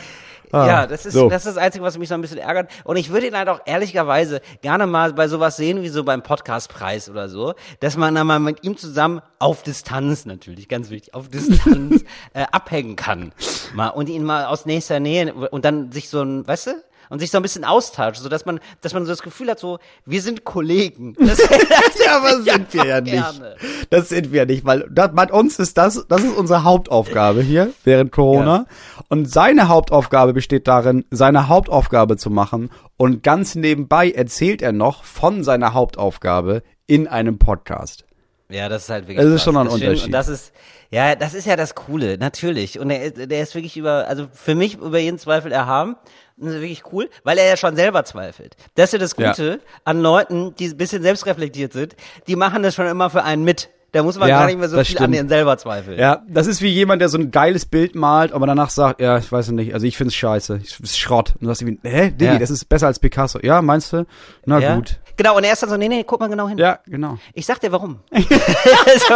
Ah, 0.52 0.66
ja, 0.66 0.88
das 0.88 1.06
ist, 1.06 1.14
so. 1.14 1.30
das 1.30 1.46
ist 1.46 1.56
das 1.56 1.64
Einzige, 1.64 1.84
was 1.84 1.98
mich 1.98 2.10
so 2.10 2.16
ein 2.16 2.22
bisschen 2.22 2.40
ärgert. 2.40 2.72
Und 2.84 2.98
ich 2.98 3.12
würde 3.12 3.28
ihn 3.28 3.38
halt 3.38 3.50
auch 3.50 3.62
ehrlicherweise 3.66 4.42
gerne 4.62 4.88
mal 4.88 5.14
bei 5.14 5.28
sowas 5.28 5.58
sehen, 5.58 5.84
wie 5.84 5.90
so 5.90 6.04
beim 6.04 6.24
Podcastpreis 6.24 7.10
oder 7.10 7.30
so, 7.30 7.54
dass 7.82 7.98
man 7.98 8.16
dann 8.16 8.26
mal 8.26 8.40
mit 8.40 8.64
ihm 8.64 8.76
zusammen 8.76 9.22
auf 9.38 9.62
Distanz 9.62 10.26
natürlich, 10.26 10.68
ganz 10.68 10.90
wichtig, 10.90 11.14
auf 11.14 11.30
Distanz 11.30 12.04
äh, 12.34 12.46
abhängen 12.52 12.96
kann. 12.96 13.32
Mal, 13.76 13.90
und 13.90 14.10
ihn 14.10 14.24
mal 14.24 14.46
aus 14.46 14.66
nächster 14.66 15.00
Nähe 15.00 15.34
und 15.34 15.66
dann 15.66 15.92
sich 15.92 16.10
so 16.10 16.24
ein, 16.24 16.48
weißt 16.48 16.68
du? 16.68 16.72
Und 17.10 17.20
sich 17.20 17.32
so 17.32 17.38
ein 17.38 17.42
bisschen 17.42 17.66
austauscht, 17.66 18.22
so 18.22 18.30
dass 18.30 18.46
man, 18.46 18.60
dass 18.82 18.94
man 18.94 19.04
so 19.06 19.12
das 19.12 19.22
Gefühl 19.22 19.50
hat, 19.50 19.60
so, 19.60 19.80
wir 20.06 20.22
sind 20.22 20.44
Kollegen. 20.44 21.16
Das, 21.30 21.38
das 21.38 22.06
Ja, 22.06 22.18
aber 22.18 22.42
sind 22.42 22.74
wir 22.74 22.86
ja 22.86 23.02
nicht. 23.02 23.14
gerne. 23.14 23.56
Das 23.90 24.10
sind 24.10 24.32
wir 24.32 24.46
nicht, 24.46 24.66
weil 24.66 24.88
das, 24.92 25.10
bei 25.14 25.32
uns 25.32 25.60
ist 25.60 25.78
das, 25.78 26.06
das 26.08 26.24
ist 26.24 26.36
unsere 26.36 26.64
Hauptaufgabe 26.64 27.42
hier 27.42 27.72
während 27.84 28.12
Corona. 28.12 28.66
Und 29.10 29.30
seine 29.30 29.68
Hauptaufgabe 29.68 30.34
besteht 30.34 30.68
darin, 30.68 31.06
seine 31.12 31.48
Hauptaufgabe 31.48 32.18
zu 32.18 32.30
machen. 32.30 32.70
Und 32.98 33.24
ganz 33.24 33.56
nebenbei 33.56 34.12
erzählt 34.12 34.62
er 34.62 34.72
noch 34.72 35.04
von 35.04 35.44
seiner 35.44 35.74
Hauptaufgabe 35.74 36.64
in 36.88 37.08
einem 37.08 37.38
Podcast. 37.40 38.06
Ja, 38.52 38.68
das 38.68 38.84
ist 38.84 38.90
halt 38.90 39.08
wirklich. 39.08 39.26
Es 39.26 39.34
ist 39.34 39.44
schon 39.44 39.56
ein 39.58 39.66
Deswegen- 39.66 39.86
Unterschied. 39.86 40.06
Und 40.08 40.12
das 40.12 40.28
ist, 40.28 40.52
ja, 40.90 41.16
das 41.16 41.34
ist 41.36 41.46
ja 41.46 41.56
das 41.56 41.76
Coole, 41.76 42.18
natürlich. 42.18 42.80
Und 42.80 42.90
der, 42.90 43.12
der 43.12 43.44
ist 43.44 43.54
wirklich 43.54 43.78
über, 43.78 44.08
also 44.08 44.28
für 44.34 44.56
mich 44.56 44.76
über 44.76 44.98
jeden 44.98 45.20
Zweifel 45.20 45.52
erhaben. 45.52 45.96
Das 46.38 46.54
ist 46.54 46.62
wirklich 46.62 46.84
cool, 46.94 47.10
weil 47.24 47.38
er 47.38 47.48
ja 47.48 47.58
schon 47.58 47.76
selber 47.76 48.06
zweifelt. 48.06 48.56
Das 48.76 48.86
ist 48.90 48.94
ja 48.94 49.00
das 49.00 49.16
Ja. 49.18 49.30
Gute 49.32 49.60
an 49.84 50.02
Leuten, 50.02 50.56
die 50.56 50.68
ein 50.70 50.78
bisschen 50.78 51.04
selbstreflektiert 51.04 51.74
sind. 51.74 51.96
Die 52.28 52.36
machen 52.36 52.64
das 52.64 52.74
schon 52.76 52.88
immer 52.88 53.10
für 53.10 53.24
einen 53.24 53.44
mit. 53.44 53.70
Da 53.92 54.04
muss 54.04 54.20
man 54.20 54.30
Ja, 54.30 54.40
gar 54.40 54.46
nicht 54.46 54.60
mehr 54.60 54.70
so 54.70 54.76
viel 54.76 54.80
an 54.82 54.86
stimmt. 54.86 55.16
denen 55.16 55.30
selber 55.30 55.58
zweifeln. 55.58 55.98
Ja, 56.00 56.22
das 56.28 56.46
ist 56.48 56.62
wie 56.62 56.68
jemand, 56.70 57.02
der 57.02 57.10
so 57.10 57.18
ein 57.18 57.32
geiles 57.32 57.66
Bild 57.66 57.96
malt, 57.96 58.32
aber 58.34 58.46
danach 58.46 58.70
sagt, 58.70 59.02
ja, 59.02 59.18
ich 59.18 59.32
weiß 59.32 59.50
nicht, 59.52 59.74
also 59.74 59.88
ich 59.88 59.98
find's 59.98 60.14
scheiße, 60.16 60.60
ich 60.64 60.76
find's 60.76 60.98
Schrott. 60.98 61.32
Und 61.36 61.42
du 61.42 61.48
sagst 61.48 61.62
irgendwie, 61.64 61.80
hä, 61.90 62.12
Diggi, 62.12 62.26
Ja. 62.26 62.38
das 62.38 62.52
ist 62.52 62.66
besser 62.70 62.88
als 62.88 63.00
Picasso. 63.00 63.40
Ja, 63.42 63.62
meinst 63.64 63.92
du? 63.94 64.06
Na 64.46 64.60
Ja? 64.60 64.76
gut. 64.76 65.00
Genau, 65.18 65.36
und 65.36 65.44
er 65.44 65.54
ist 65.54 65.62
dann 65.64 65.70
so, 65.70 65.76
nee, 65.78 65.90
nee, 65.90 66.04
guck 66.06 66.20
mal 66.20 66.30
genau 66.30 66.48
hin. 66.48 66.58
Ja, 66.58 66.80
genau. 66.86 67.18
Ich 67.34 67.46
sag 67.46 67.60
dir 67.60 67.72
warum. 67.72 68.00
also, 68.12 69.16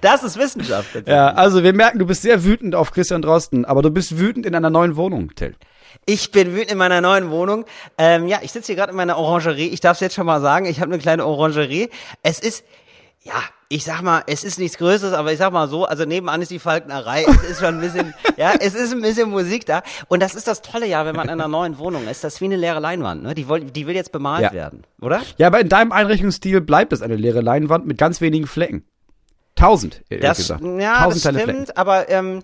das 0.00 0.22
ist 0.22 0.38
Wissenschaft. 0.38 0.88
Ja, 1.06 1.28
also 1.32 1.62
wir 1.62 1.72
merken, 1.72 1.98
du 1.98 2.06
bist 2.06 2.22
sehr 2.22 2.44
wütend 2.44 2.74
auf 2.74 2.92
Christian 2.92 3.22
Drosten, 3.22 3.64
aber 3.64 3.82
du 3.82 3.90
bist 3.90 4.18
wütend 4.18 4.46
in 4.46 4.54
einer 4.54 4.70
neuen 4.70 4.96
Wohnung, 4.96 5.34
Till. 5.34 5.54
Ich 6.06 6.30
bin 6.30 6.52
wütend 6.54 6.70
in 6.72 6.78
meiner 6.78 7.00
neuen 7.00 7.30
Wohnung. 7.30 7.64
Ähm, 7.98 8.28
ja, 8.28 8.38
ich 8.42 8.52
sitze 8.52 8.66
hier 8.68 8.76
gerade 8.76 8.90
in 8.92 8.96
meiner 8.96 9.18
Orangerie. 9.18 9.68
Ich 9.68 9.80
darf 9.80 9.96
es 9.96 10.00
jetzt 10.00 10.14
schon 10.14 10.26
mal 10.26 10.40
sagen, 10.40 10.66
ich 10.66 10.80
habe 10.80 10.92
eine 10.92 11.00
kleine 11.02 11.26
Orangerie. 11.26 11.90
Es 12.22 12.38
ist, 12.38 12.64
ja, 13.22 13.34
ich 13.68 13.84
sag 13.84 14.00
mal, 14.02 14.22
es 14.26 14.44
ist 14.44 14.58
nichts 14.58 14.78
Größeres, 14.78 15.12
aber 15.12 15.32
ich 15.32 15.38
sag 15.38 15.52
mal 15.52 15.68
so, 15.68 15.84
also 15.84 16.04
nebenan 16.06 16.40
ist 16.40 16.50
die 16.50 16.58
Falknerei. 16.58 17.24
Es 17.24 17.42
ist 17.50 17.58
schon 17.60 17.74
ein 17.74 17.80
bisschen, 17.80 18.14
ja, 18.38 18.52
es 18.58 18.74
ist 18.74 18.92
ein 18.92 19.02
bisschen 19.02 19.28
Musik 19.28 19.66
da. 19.66 19.82
Und 20.08 20.20
das 20.22 20.34
ist 20.34 20.46
das 20.48 20.62
Tolle 20.62 20.86
ja, 20.86 21.04
wenn 21.04 21.14
man 21.14 21.26
in 21.26 21.32
einer 21.32 21.48
neuen 21.48 21.76
Wohnung 21.78 22.06
ist. 22.08 22.24
Das 22.24 22.34
ist 22.34 22.40
wie 22.40 22.46
eine 22.46 22.56
leere 22.56 22.80
Leinwand. 22.80 23.22
Ne? 23.22 23.34
Die, 23.34 23.46
woll, 23.48 23.60
die 23.64 23.86
will 23.86 23.94
jetzt 23.94 24.12
bemalt 24.12 24.42
Ja. 24.42 24.52
werden, 24.52 24.84
oder? 25.02 25.20
Ja, 25.36 25.48
aber 25.48 25.60
in 25.60 25.68
deinem 25.68 25.92
Einrichtungsstil 25.92 26.60
bleibt 26.62 26.92
es 26.94 27.02
eine 27.02 27.16
leere 27.16 27.42
Leinwand 27.42 27.86
mit 27.86 27.98
ganz 27.98 28.20
wenigen 28.22 28.46
Flecken. 28.46 28.84
Tausend, 29.54 30.02
Das, 30.08 30.38
gesagt. 30.38 30.62
ja, 30.62 31.02
Tausend 31.04 31.24
das 31.24 31.32
stimmt, 31.34 31.42
Flecken. 31.42 31.76
aber 31.76 32.08
ähm, 32.08 32.42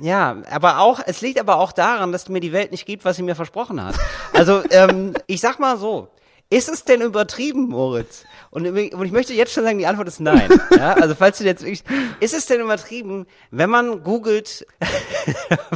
ja, 0.00 0.36
aber 0.50 0.80
auch, 0.80 1.00
es 1.06 1.20
liegt 1.20 1.38
aber 1.40 1.56
auch 1.58 1.72
daran, 1.72 2.12
dass 2.12 2.28
mir 2.28 2.40
die 2.40 2.52
Welt 2.52 2.72
nicht 2.72 2.86
gibt, 2.86 3.04
was 3.04 3.16
sie 3.16 3.22
mir 3.22 3.34
versprochen 3.34 3.82
hat. 3.82 3.94
Also, 4.32 4.62
ähm, 4.70 5.14
ich 5.26 5.40
sag 5.40 5.58
mal 5.58 5.78
so, 5.78 6.08
ist 6.50 6.68
es 6.68 6.84
denn 6.84 7.00
übertrieben, 7.00 7.68
Moritz? 7.68 8.24
Und, 8.50 8.66
und 8.66 9.04
ich 9.04 9.12
möchte 9.12 9.34
jetzt 9.34 9.52
schon 9.52 9.64
sagen, 9.64 9.78
die 9.78 9.86
Antwort 9.86 10.08
ist 10.08 10.20
nein. 10.20 10.48
Ja, 10.76 10.92
also 10.94 11.14
falls 11.14 11.38
du 11.38 11.44
jetzt 11.44 11.62
wirklich, 11.62 11.82
ist 12.20 12.34
es 12.34 12.46
denn 12.46 12.60
übertrieben, 12.60 13.26
wenn 13.50 13.70
man 13.70 14.02
googelt 14.02 14.66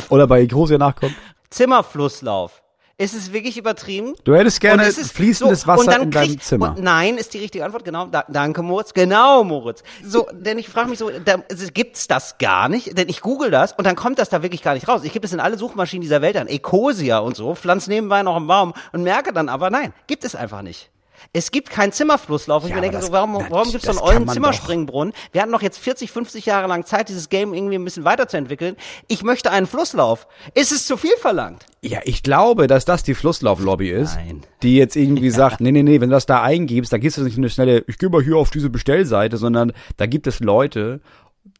Oder 0.08 0.26
bei 0.26 0.44
Große 0.44 0.78
nachkommt. 0.78 1.14
Zimmerflusslauf? 1.50 2.62
Ist 3.00 3.14
es 3.14 3.32
wirklich 3.32 3.56
übertrieben? 3.56 4.14
Du 4.24 4.34
hättest 4.34 4.60
gerne 4.60 4.84
ist 4.84 5.12
fließendes 5.12 5.62
so, 5.62 5.66
Wasser 5.68 5.80
und 5.80 5.86
dann 5.86 6.02
in 6.02 6.10
deinem 6.10 6.28
kriegt- 6.28 6.44
Zimmer. 6.44 6.74
Und 6.76 6.82
nein, 6.84 7.16
ist 7.16 7.32
die 7.32 7.38
richtige 7.38 7.64
Antwort, 7.64 7.82
genau. 7.82 8.04
Da, 8.04 8.26
danke, 8.28 8.62
Moritz. 8.62 8.92
Genau, 8.92 9.42
Moritz. 9.42 9.82
So, 10.04 10.28
denn 10.32 10.58
ich 10.58 10.68
frage 10.68 10.90
mich 10.90 10.98
so, 10.98 11.08
da, 11.08 11.42
also, 11.50 11.66
gibt's 11.72 12.08
das 12.08 12.36
gar 12.36 12.68
nicht? 12.68 12.98
Denn 12.98 13.08
ich 13.08 13.22
google 13.22 13.50
das 13.50 13.72
und 13.72 13.86
dann 13.86 13.96
kommt 13.96 14.18
das 14.18 14.28
da 14.28 14.42
wirklich 14.42 14.60
gar 14.62 14.74
nicht 14.74 14.86
raus. 14.86 15.00
Ich 15.02 15.14
gebe 15.14 15.24
es 15.24 15.32
in 15.32 15.40
alle 15.40 15.56
Suchmaschinen 15.56 16.02
dieser 16.02 16.20
Welt 16.20 16.36
an, 16.36 16.46
Ecosia 16.46 17.20
und 17.20 17.36
so, 17.36 17.54
pflanz 17.54 17.86
nebenbei 17.86 18.22
noch 18.22 18.36
einen 18.36 18.46
Baum 18.46 18.74
und 18.92 19.02
merke 19.02 19.32
dann 19.32 19.48
aber, 19.48 19.70
nein, 19.70 19.94
gibt 20.06 20.22
es 20.24 20.34
einfach 20.34 20.60
nicht. 20.60 20.90
Es 21.32 21.52
gibt 21.52 21.70
keinen 21.70 21.92
Zimmerflusslauf. 21.92 22.64
Ja, 22.64 22.70
ich 22.70 22.74
mir 22.74 22.80
denke 22.80 23.00
so, 23.00 23.12
warum, 23.12 23.34
warum 23.50 23.70
gibt's 23.70 23.86
so 23.86 23.92
das 23.92 23.98
einen 24.02 24.16
ollen 24.24 24.28
Zimmerspringbrunnen? 24.28 25.14
Wir 25.30 25.42
hatten 25.42 25.52
noch 25.52 25.62
jetzt 25.62 25.78
40, 25.78 26.10
50 26.10 26.44
Jahre 26.46 26.66
lang 26.66 26.84
Zeit, 26.84 27.08
dieses 27.08 27.28
Game 27.28 27.54
irgendwie 27.54 27.76
ein 27.76 27.84
bisschen 27.84 28.04
weiterzuentwickeln. 28.04 28.74
Ich 29.06 29.22
möchte 29.22 29.52
einen 29.52 29.68
Flusslauf. 29.68 30.26
Ist 30.54 30.72
es 30.72 30.86
zu 30.86 30.96
viel 30.96 31.16
verlangt? 31.20 31.66
Ja, 31.82 32.00
ich 32.02 32.24
glaube, 32.24 32.66
dass 32.66 32.84
das 32.84 33.04
die 33.04 33.14
Flusslauflobby 33.14 33.90
ist, 33.90 34.16
Nein. 34.16 34.40
die 34.62 34.74
jetzt 34.76 34.96
irgendwie 34.96 35.30
sagt, 35.30 35.60
nee, 35.60 35.70
nee, 35.70 35.84
nee, 35.84 36.00
wenn 36.00 36.08
du 36.10 36.14
das 36.16 36.26
da 36.26 36.42
eingibst, 36.42 36.92
da 36.92 36.98
gibst 36.98 37.16
du 37.18 37.22
nicht 37.22 37.38
eine 37.38 37.48
schnelle, 37.48 37.84
ich 37.86 37.98
gehe 37.98 38.08
mal 38.08 38.22
hier 38.22 38.36
auf 38.36 38.50
diese 38.50 38.68
Bestellseite, 38.68 39.36
sondern 39.36 39.72
da 39.98 40.06
gibt 40.06 40.26
es 40.26 40.40
Leute 40.40 41.00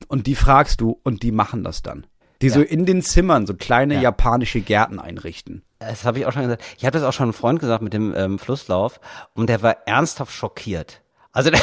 und 0.08 0.26
die 0.26 0.34
fragst 0.34 0.80
du 0.80 0.98
und 1.04 1.22
die 1.22 1.30
machen 1.30 1.62
das 1.62 1.82
dann. 1.82 2.06
Die 2.42 2.48
so 2.48 2.60
in 2.60 2.86
den 2.86 3.02
Zimmern 3.02 3.46
so 3.46 3.54
kleine 3.54 3.94
Ja. 3.94 4.00
japanische 4.00 4.60
Gärten 4.62 4.98
einrichten. 4.98 5.62
Das 5.80 6.04
habe 6.04 6.18
ich 6.18 6.26
auch 6.26 6.32
schon 6.32 6.42
gesagt. 6.42 6.62
Ich 6.78 6.84
habe 6.84 6.96
das 6.98 7.02
auch 7.06 7.12
schon 7.12 7.24
einem 7.24 7.32
Freund 7.32 7.58
gesagt 7.58 7.82
mit 7.82 7.92
dem 7.94 8.14
ähm, 8.14 8.38
Flusslauf 8.38 9.00
und 9.34 9.48
der 9.48 9.62
war 9.62 9.78
ernsthaft 9.86 10.32
schockiert. 10.32 11.00
Also 11.32 11.50
der 11.50 11.60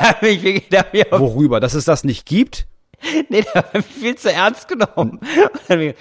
hat 0.00 0.20
mich 0.22 0.42
wirklich, 0.42 0.78
hat 0.78 0.92
mich 0.92 1.10
auch, 1.12 1.20
Worüber? 1.20 1.60
Dass 1.60 1.74
es 1.74 1.84
das 1.84 2.02
nicht 2.04 2.26
gibt? 2.26 2.66
nee, 3.28 3.42
der 3.42 3.54
hat 3.54 3.74
mich 3.74 3.86
viel 3.86 4.16
zu 4.16 4.32
ernst 4.32 4.68
genommen. 4.68 5.20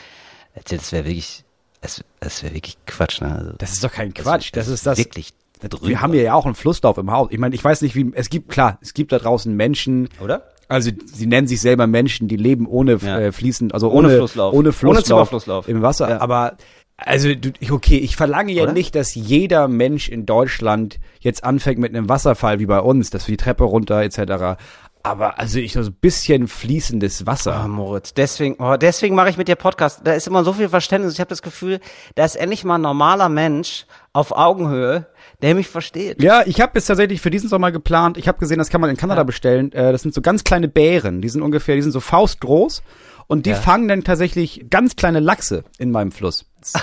Das 0.70 0.92
wäre 0.92 1.06
wirklich, 1.06 1.46
das, 1.80 2.04
das 2.20 2.44
wäre 2.44 2.54
wirklich 2.54 2.78
Quatsch. 2.86 3.22
Ne? 3.22 3.34
Also, 3.34 3.54
Das 3.58 3.72
ist 3.72 3.82
doch 3.86 3.92
kein 3.92 4.14
Quatsch. 4.14 4.50
Das 4.54 4.68
ist 4.68 4.86
das. 4.86 4.98
Wirklich 4.98 5.34
Wir 5.82 6.02
haben 6.02 6.12
hier 6.12 6.24
ja 6.24 6.34
auch 6.34 6.46
einen 6.46 6.56
Flusslauf 6.56 6.98
im 6.98 7.10
Haus. 7.10 7.30
Ich 7.32 7.40
meine, 7.40 7.56
ich 7.56 7.64
weiß 7.64 7.82
nicht, 7.82 7.96
wie, 7.96 8.12
es 8.16 8.30
gibt, 8.30 8.50
klar, 8.50 8.78
es 8.82 8.94
gibt 8.94 9.14
da 9.14 9.20
draußen 9.20 9.56
Menschen. 9.56 10.10
Oder? 10.22 10.50
Also, 10.68 10.92
sie 11.06 11.26
nennen 11.26 11.48
sich 11.48 11.62
selber 11.62 11.88
Menschen, 11.88 12.28
die 12.28 12.36
leben 12.36 12.68
ohne 12.68 12.98
Ja. 13.02 13.20
äh, 13.20 13.32
fließend, 13.32 13.74
also 13.74 13.90
Ohne 13.92 14.08
ohne, 14.10 14.18
Flusslauf. 14.18 14.54
Ohne 14.54 14.74
Ohne 14.84 15.26
Flusslauf. 15.26 15.68
Im 15.70 15.82
Wasser. 15.82 16.10
Ja. 16.10 16.22
Aber, 16.22 16.58
also, 17.04 17.30
okay, 17.72 17.98
ich 17.98 18.16
verlange 18.16 18.52
ja 18.52 18.64
Oder? 18.64 18.74
nicht, 18.74 18.94
dass 18.96 19.16
jeder 19.16 19.68
Mensch 19.68 20.08
in 20.08 20.26
Deutschland 20.26 21.00
jetzt 21.20 21.44
anfängt 21.44 21.80
mit 21.80 21.96
einem 21.96 22.10
Wasserfall 22.10 22.60
wie 22.60 22.68
bei 22.68 22.80
uns, 22.80 23.10
dass 23.10 23.28
wir 23.28 23.34
die 23.34 23.44
Treppe 23.44 23.64
runter, 23.64 24.04
etc. 24.04 24.62
Aber, 25.04 25.40
also, 25.40 25.60
ich 25.60 25.74
so 25.74 25.80
ein 25.80 25.94
bisschen 25.94 26.48
fließendes 26.48 27.26
Wasser. 27.26 27.56
Ah, 27.56 27.68
Moritz, 27.68 28.14
deswegen, 28.14 28.56
oh, 28.60 28.78
deswegen 28.78 29.16
mache 29.16 29.30
ich 29.30 29.38
mit 29.38 29.48
dir 29.48 29.56
Podcast. 29.56 30.02
Da 30.04 30.14
ist 30.14 30.28
immer 30.28 30.44
so 30.44 30.54
viel 30.54 30.70
Verständnis. 30.70 31.14
Ich 31.14 31.20
habe 31.20 31.30
das 31.30 31.42
Gefühl, 31.42 31.80
da 32.16 32.24
ist 32.26 32.36
endlich 32.36 32.64
mal 32.64 32.76
ein 32.76 32.82
normaler 32.82 33.28
Mensch 33.30 33.86
auf 34.14 34.32
Augenhöhe, 34.32 35.08
der 35.42 35.56
mich 35.56 35.68
versteht. 35.70 36.22
Ja, 36.22 36.44
ich 36.46 36.62
habe 36.62 36.74
jetzt 36.76 36.86
tatsächlich 36.86 37.20
für 37.22 37.32
diesen 37.32 37.50
Sommer 37.50 37.72
geplant. 37.72 38.18
Ich 38.18 38.28
habe 38.28 38.38
gesehen, 38.38 38.60
das 38.60 38.70
kann 38.70 38.82
man 38.82 38.90
in 38.90 38.98
Kanada 38.98 39.24
bestellen. 39.24 39.72
Äh, 39.72 39.92
das 39.92 40.02
sind 40.04 40.14
so 40.14 40.22
ganz 40.22 40.44
kleine 40.44 40.68
Bären. 40.68 41.22
Die 41.22 41.30
sind 41.30 41.42
ungefähr, 41.42 41.76
die 41.76 41.82
sind 41.82 41.92
so 41.94 42.00
faustgroß. 42.00 42.84
Und 43.28 43.46
die 43.46 43.52
Ja. 43.52 43.56
fangen 43.56 43.88
dann 43.88 44.04
tatsächlich 44.04 44.66
ganz 44.70 44.96
kleine 44.96 45.20
Lachse 45.22 45.64
in 45.80 45.90
meinem 45.92 46.12
Fluss. 46.12 46.46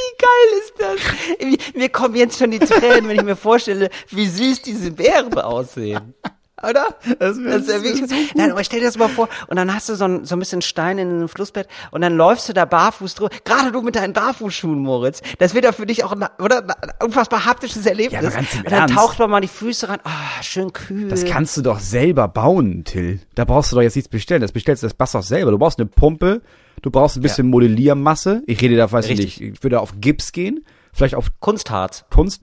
Wie 0.00 0.16
geil 0.18 0.60
ist 0.60 0.74
das? 0.78 1.74
Mir- 1.74 1.88
kommen 1.88 2.14
jetzt 2.14 2.38
schon 2.38 2.50
die 2.50 2.58
Tränen, 2.58 3.08
wenn 3.08 3.16
ich 3.16 3.22
mir 3.24 3.36
vorstelle, 3.36 3.90
wie 4.10 4.26
süß 4.26 4.62
diese 4.62 4.90
Bären 4.92 5.34
aussehen. 5.38 6.14
Oder? 6.62 6.88
Das 7.18 7.38
wär- 7.38 7.56
ist 7.56 7.68
ja 7.68 7.74
das 7.76 7.82
wirklich, 7.82 8.08
so. 8.10 8.14
Nein, 8.34 8.50
aber 8.52 8.62
stell 8.64 8.80
dir 8.80 8.86
das 8.86 8.98
mal 8.98 9.08
vor, 9.08 9.30
und 9.48 9.56
dann 9.56 9.74
hast 9.74 9.88
du 9.88 9.94
so 9.94 10.04
ein, 10.04 10.26
so 10.26 10.36
ein 10.36 10.38
bisschen 10.38 10.60
Stein 10.60 10.98
in 10.98 11.08
einem 11.08 11.28
Flussbett 11.30 11.68
und 11.90 12.02
dann 12.02 12.16
läufst 12.18 12.50
du 12.50 12.52
da 12.52 12.66
barfuß 12.66 13.14
drüber. 13.14 13.30
Gerade 13.44 13.72
du 13.72 13.80
mit 13.80 13.96
deinen 13.96 14.12
Barfußschuhen, 14.12 14.78
Moritz. 14.78 15.22
Das 15.38 15.54
wird 15.54 15.64
ja 15.64 15.72
für 15.72 15.86
dich 15.86 16.04
auch 16.04 16.12
ein, 16.12 16.26
oder, 16.38 16.58
ein 16.58 16.92
unfassbar 17.02 17.46
haptisches 17.46 17.86
Erlebnis. 17.86 18.22
Ja, 18.22 18.28
ganz 18.30 18.52
im 18.54 18.58
und 18.60 18.66
dann 18.70 18.80
Ernst. 18.80 18.94
taucht 18.94 19.18
man 19.18 19.30
mal 19.30 19.40
die 19.40 19.48
Füße 19.48 19.88
rein. 19.88 20.00
Ah, 20.04 20.42
schön 20.42 20.70
kühl. 20.74 21.08
Das 21.08 21.24
kannst 21.24 21.56
du 21.56 21.62
doch 21.62 21.78
selber 21.80 22.28
bauen, 22.28 22.84
Till. 22.84 23.20
Da 23.34 23.46
brauchst 23.46 23.72
du 23.72 23.76
doch 23.76 23.82
jetzt 23.82 23.96
nichts 23.96 24.10
bestellen. 24.10 24.42
Das 24.42 24.52
bestellst 24.52 24.82
du 24.82 24.86
das 24.86 24.94
Bass 24.94 25.12
doch 25.12 25.22
selber. 25.22 25.50
Du 25.52 25.58
brauchst 25.58 25.78
eine 25.78 25.88
Pumpe, 25.88 26.42
du 26.82 26.90
brauchst 26.90 27.16
ein 27.16 27.22
bisschen 27.22 27.48
Modelliermasse. 27.48 28.42
Ich 28.46 28.60
rede 28.60 28.76
da, 28.76 28.90
weiß 28.90 29.06
ich 29.06 29.12
Richtig. 29.12 29.40
nicht, 29.40 29.54
ich 29.54 29.62
würde 29.62 29.80
auf 29.80 29.94
Gips 30.00 30.32
gehen. 30.32 30.64
Vielleicht 30.92 31.14
auf 31.14 31.30
Kunstharz. 31.40 32.04
Kunst. 32.10 32.42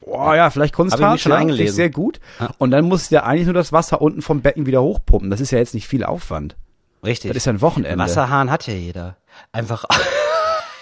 Boah, 0.00 0.34
ja, 0.34 0.50
vielleicht 0.50 0.72
ich 0.72 0.76
Kunstharz. 0.76 1.12
mich 1.12 1.22
schon 1.22 1.32
ja, 1.32 1.38
eingelesen. 1.38 1.66
ich 1.66 1.72
Sehr 1.72 1.90
gut. 1.90 2.20
Und 2.58 2.70
dann 2.70 2.84
musst 2.86 3.10
du 3.10 3.16
ja 3.16 3.24
eigentlich 3.24 3.46
nur 3.46 3.54
das 3.54 3.72
Wasser 3.72 4.00
unten 4.00 4.22
vom 4.22 4.42
Becken 4.42 4.66
wieder 4.66 4.82
hochpumpen. 4.82 5.30
Das 5.30 5.40
ist 5.40 5.50
ja 5.50 5.58
jetzt 5.58 5.74
nicht 5.74 5.88
viel 5.88 6.04
Aufwand. 6.04 6.56
Richtig. 7.04 7.30
Das 7.30 7.38
ist 7.38 7.46
ja 7.46 7.52
ein 7.52 7.60
Wochenende. 7.60 7.98
Wasserhahn 7.98 8.50
hat 8.50 8.66
ja 8.66 8.74
jeder. 8.74 9.16
Einfach, 9.52 9.84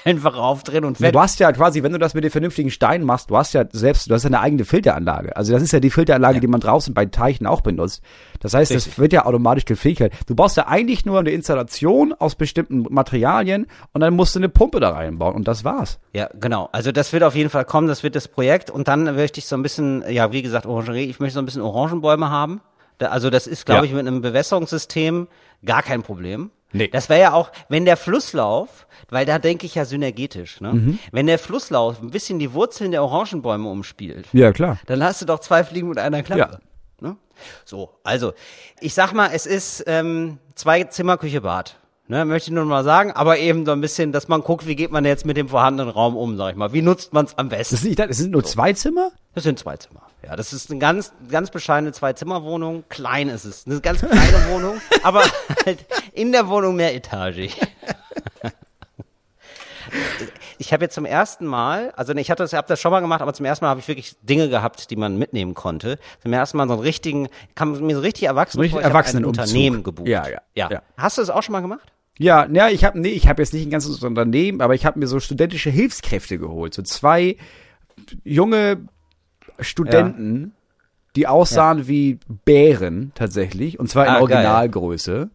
einfach 0.09 0.37
aufdrehen 0.37 0.85
und 0.85 0.99
Ja, 0.99 1.07
weg. 1.07 1.13
du 1.13 1.21
hast 1.21 1.39
ja 1.41 1.51
quasi, 1.53 1.83
wenn 1.83 1.93
du 1.93 1.99
das 1.99 2.15
mit 2.15 2.25
den 2.25 2.31
vernünftigen 2.31 2.71
Steinen 2.71 3.07
machst, 3.07 3.31
du 3.31 3.37
hast 3.37 3.55
ja 3.55 3.65
selbst, 3.73 4.09
du 4.11 4.15
hast 4.15 4.23
ja 4.25 4.29
eine 4.29 4.41
eigene 4.41 4.65
Filteranlage. 4.65 5.37
Also 5.37 5.53
das 5.53 5.63
ist 5.63 5.73
ja 5.73 5.81
die 5.81 5.91
Filteranlage, 5.91 6.41
die 6.41 6.47
man 6.47 6.61
draußen 6.61 6.95
bei 6.95 7.07
Teichen 7.07 7.47
auch 7.47 7.61
benutzt. 7.61 8.03
Das 8.41 8.55
heißt, 8.55 8.71
das 8.71 8.87
Richtig. 8.87 8.99
wird 8.99 9.13
ja 9.13 9.27
automatisch 9.27 9.65
gefiltert. 9.65 10.13
Du 10.27 10.35
brauchst 10.35 10.57
ja 10.57 10.67
eigentlich 10.67 11.05
nur 11.07 11.19
eine 11.19 11.31
Installation 11.31 12.13
aus 12.19 12.35
bestimmten 12.35 12.87
Materialien 12.89 13.67
und 13.93 14.01
dann 14.01 14.15
musst 14.15 14.35
du 14.35 14.39
eine 14.41 14.49
Pumpe 14.49 14.81
da 14.81 14.91
reinbauen 14.91 15.35
und 15.35 15.49
das 15.49 15.65
war's. 15.65 15.99
Ja, 16.15 16.29
genau. 16.39 16.69
Also 16.73 16.93
das 16.93 17.13
wird 17.13 17.23
auf 17.23 17.35
jeden 17.35 17.51
Fall 17.51 17.65
kommen, 17.65 17.89
das 17.89 18.03
wird 18.03 18.17
das 18.17 18.29
Projekt. 18.29 18.71
Und 18.71 18.89
dann 18.89 19.05
möchte 19.17 19.39
ich 19.41 19.47
so 19.47 19.57
ein 19.57 19.63
bisschen, 19.63 20.05
ja, 20.09 20.33
wie 20.33 20.43
gesagt, 20.43 20.67
Orangerie, 20.67 21.05
ich 21.05 21.21
möchte 21.21 21.35
so 21.35 21.41
ein 21.41 21.45
bisschen 21.47 21.63
Orangenbäume 21.63 22.31
haben. 22.31 22.61
Also 23.01 23.31
das 23.31 23.47
ist, 23.47 23.65
glaube 23.67 23.83
Ja. 23.83 23.85
ich, 23.87 23.93
mit 23.93 24.07
einem 24.07 24.23
Bewässerungssystem 24.23 25.29
gar 25.65 25.83
kein 25.83 26.03
Problem. 26.03 26.51
Nee. 26.73 26.89
Das 26.89 27.09
wäre 27.09 27.21
ja 27.21 27.33
auch, 27.33 27.51
wenn 27.69 27.85
der 27.87 27.97
Flusslauf, 27.97 28.87
weil 29.09 29.25
da 29.25 29.39
denke 29.39 29.65
ich 29.67 29.75
ja 29.75 29.85
synergetisch, 29.87 30.61
ne? 30.61 30.75
Mhm. 30.75 30.99
Wenn 31.13 31.27
der 31.27 31.39
Flusslauf 31.39 32.03
ein 32.03 32.11
bisschen 32.11 32.39
die 32.39 32.53
Wurzeln 32.53 32.91
der 32.91 33.03
Orangenbäume 33.03 33.69
umspielt, 33.69 34.27
Ja, 34.33 34.53
klar. 34.53 34.79
dann 34.87 35.03
hast 35.03 35.23
du 35.23 35.27
doch 35.27 35.39
zwei 35.41 35.65
Fliegen 35.65 35.89
mit 35.89 35.99
einer 35.99 36.23
Klappe. 36.23 36.61
Ne? 37.01 37.17
So, 37.65 37.91
also, 38.05 38.33
ich 38.81 38.93
sag 38.95 39.13
mal, 39.13 39.31
es 39.33 39.47
ist 39.47 39.85
ähm, 39.87 40.39
zwei 40.55 40.85
Zimmer, 40.85 41.17
Küche, 41.17 41.41
Bad. 41.41 41.77
Ne, 42.11 42.25
möchte 42.25 42.49
ich 42.51 42.55
nur 42.55 42.65
mal 42.65 42.85
sagen, 42.85 43.13
aber 43.13 43.39
eben 43.39 43.67
so 43.67 43.73
ein 43.73 43.83
bisschen, 43.83 44.13
dass 44.13 44.29
man 44.29 44.41
guckt, 44.41 44.67
wie 44.67 44.77
geht 44.77 44.91
man 44.91 45.05
jetzt 45.05 45.27
mit 45.27 45.37
dem 45.37 45.51
vorhandenen 45.51 45.93
Raum 45.93 46.17
um, 46.17 46.39
sag 46.39 46.51
ich 46.53 46.57
mal. 46.57 46.73
Wie 46.73 46.81
nutzt 46.81 47.13
man 47.13 47.27
es 47.27 47.37
am 47.37 47.51
besten? 47.51 47.75
Das, 47.77 47.85
ist, 47.85 47.99
das 47.99 48.17
sind 48.17 48.31
nur 48.31 48.45
zwei 48.45 48.73
Zimmer? 48.73 49.11
Das 49.35 49.45
sind 49.45 49.59
zwei 49.59 49.77
Zimmer. 49.77 50.08
Ja, 50.25 50.37
das 50.37 50.53
ist 50.53 50.71
eine 50.71 50.81
ganz, 50.81 51.13
ganz 51.31 51.51
bescheidene 51.51 51.93
Zwei-Zimmer-Wohnung. 51.93 52.85
Klein 52.89 53.29
ist 53.29 53.45
es. 53.45 53.67
Eine 53.67 53.81
ganz 53.81 54.01
kleine 54.01 54.49
Wohnung, 54.51 54.81
aber 55.03 55.23
halt 55.65 55.87
in 56.13 56.33
der 56.33 56.49
Wohnung 56.49 56.77
mehr 56.77 56.95
Etage. 56.95 57.57
Ich 60.61 60.73
habe 60.73 60.85
jetzt 60.85 60.95
zum 60.95 61.05
ersten 61.05 61.47
Mal, 61.47 61.93
also 61.93 62.13
ich 62.15 62.31
hatte 62.31 62.43
das, 62.43 62.53
hab 62.53 62.67
das 62.67 62.81
schon 62.81 62.91
mal 62.91 63.01
gemacht, 63.01 63.23
aber 63.23 63.33
zum 63.33 63.47
ersten 63.47 63.65
Mal 63.65 63.71
habe 63.71 63.81
ich 63.81 63.87
wirklich 63.87 64.17
Dinge 64.23 64.49
gehabt, 64.49 64.91
die 64.91 64.97
man 64.97 65.17
mitnehmen 65.17 65.55
konnte. 65.55 65.99
Zum 66.21 66.33
ersten 66.33 66.57
Mal 66.57 66.67
so 66.67 66.75
einen 66.75 66.83
richtigen, 66.83 67.29
kam 67.55 67.81
mir 67.81 67.95
so 67.95 68.01
richtig 68.01 68.25
erwachsen 68.25 68.61
Richtig 68.61 68.73
vor. 68.73 68.81
Ich 68.81 68.93
hab 68.93 69.15
ein. 69.15 69.25
Unternehmen 69.25 69.85
gebucht. 69.85 70.09
Ja, 70.09 70.29
ja, 70.29 70.41
ja. 70.55 70.69
ja. 70.71 70.83
Hast 70.97 71.17
du 71.17 71.23
das 71.23 71.31
auch 71.31 71.45
schon 71.45 71.53
mal 71.53 71.61
gemacht? 71.61 71.93
Ja, 72.19 72.49
ja, 72.51 72.69
ich 72.69 72.85
habe 72.85 72.99
nee, 72.99 73.11
ich 73.11 73.29
habe 73.29 73.41
jetzt 73.41 73.55
nicht 73.55 73.67
ein 73.67 73.71
ganzes 73.71 74.03
Unternehmen, 74.03 74.61
aber 74.61 74.75
ich 74.75 74.85
habe 74.85 74.99
mir 74.99 75.07
so 75.07 75.21
studentische 75.21 75.71
Hilfskräfte 75.71 76.39
geholt, 76.39 76.75
so 76.75 76.83
zwei 76.83 77.37
junge 78.25 78.89
Studenten, 79.61 80.53
die 81.17 81.27
aussahen 81.27 81.89
wie 81.89 82.19
Bären 82.45 83.13
tatsächlich 83.15 83.79
und 83.81 83.89
zwar 83.89 84.05
in 84.05 84.11
Ah, 84.11 84.15
geil. 84.15 84.23
Originalgröße. 84.23 85.31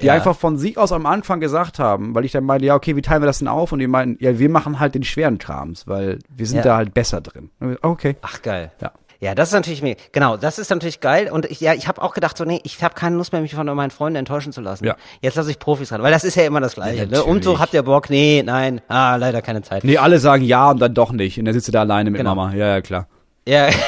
Die 0.00 0.06
Ja. 0.06 0.14
einfach 0.14 0.36
von 0.36 0.58
sich 0.58 0.76
aus 0.76 0.90
am 0.90 1.06
Anfang 1.06 1.38
gesagt 1.38 1.78
haben, 1.78 2.14
weil 2.16 2.24
ich 2.24 2.32
dann 2.32 2.44
meinte, 2.44 2.66
ja, 2.66 2.74
okay, 2.74 2.96
wie 2.96 3.02
teilen 3.02 3.22
wir 3.22 3.26
das 3.26 3.38
denn 3.38 3.46
auf? 3.48 3.70
Und 3.70 3.78
die 3.78 3.86
meinten, 3.86 4.22
ja, 4.22 4.38
wir 4.40 4.48
machen 4.50 4.80
halt 4.80 4.96
den 4.96 5.04
schweren 5.04 5.38
Krams, 5.38 5.86
weil 5.86 6.18
wir 6.28 6.46
sind 6.46 6.58
Ja. 6.58 6.62
da 6.64 6.76
halt 6.76 6.94
besser 6.94 7.20
drin. 7.20 7.50
Wir, 7.60 7.78
Okay. 7.80 8.16
Ach 8.22 8.42
geil. 8.42 8.72
Ja. 8.80 8.92
Ja, 9.20 9.34
das 9.34 9.48
ist 9.50 9.54
natürlich 9.54 9.80
mir 9.80 9.96
genau, 10.12 10.36
das 10.36 10.58
ist 10.58 10.68
natürlich 10.70 11.00
geil 11.00 11.30
und 11.32 11.46
ich, 11.46 11.60
ja, 11.60 11.72
ich 11.72 11.86
habe 11.88 12.02
auch 12.02 12.12
gedacht 12.12 12.36
so 12.36 12.44
nee, 12.44 12.60
ich 12.64 12.82
habe 12.82 12.94
keine 12.94 13.16
Lust 13.16 13.32
mehr 13.32 13.40
mich 13.40 13.54
von 13.54 13.64
meinen 13.64 13.90
Freunden 13.92 14.16
enttäuschen 14.16 14.52
zu 14.52 14.60
lassen. 14.60 14.84
Ja. 14.84 14.96
Jetzt 15.22 15.36
lasse 15.36 15.50
ich 15.50 15.58
Profis 15.58 15.92
ran, 15.92 16.02
weil 16.02 16.12
das 16.12 16.24
ist 16.24 16.34
ja 16.34 16.42
immer 16.44 16.60
das 16.60 16.74
gleiche, 16.74 17.04
Ja, 17.04 17.06
ne? 17.06 17.22
Umzug 17.24 17.58
habt 17.60 17.72
ihr 17.72 17.84
Bock? 17.84 18.10
Nee, 18.10 18.42
nein. 18.44 18.82
Ah, 18.88 19.14
leider 19.16 19.40
keine 19.40 19.62
Zeit. 19.62 19.84
Nee, 19.84 19.96
alle 19.96 20.18
sagen 20.18 20.42
ja 20.44 20.70
und 20.72 20.80
dann 20.82 20.92
doch 20.92 21.12
nicht. 21.12 21.38
Und 21.38 21.44
dann 21.46 21.54
sitzt 21.54 21.68
du 21.68 21.72
da 21.72 21.80
alleine 21.82 22.10
mit 22.10 22.18
Genau. 22.18 22.34
Mama. 22.34 22.52
Ja, 22.54 22.66
ja, 22.66 22.80
klar. 22.82 23.06
Ja. 23.46 23.68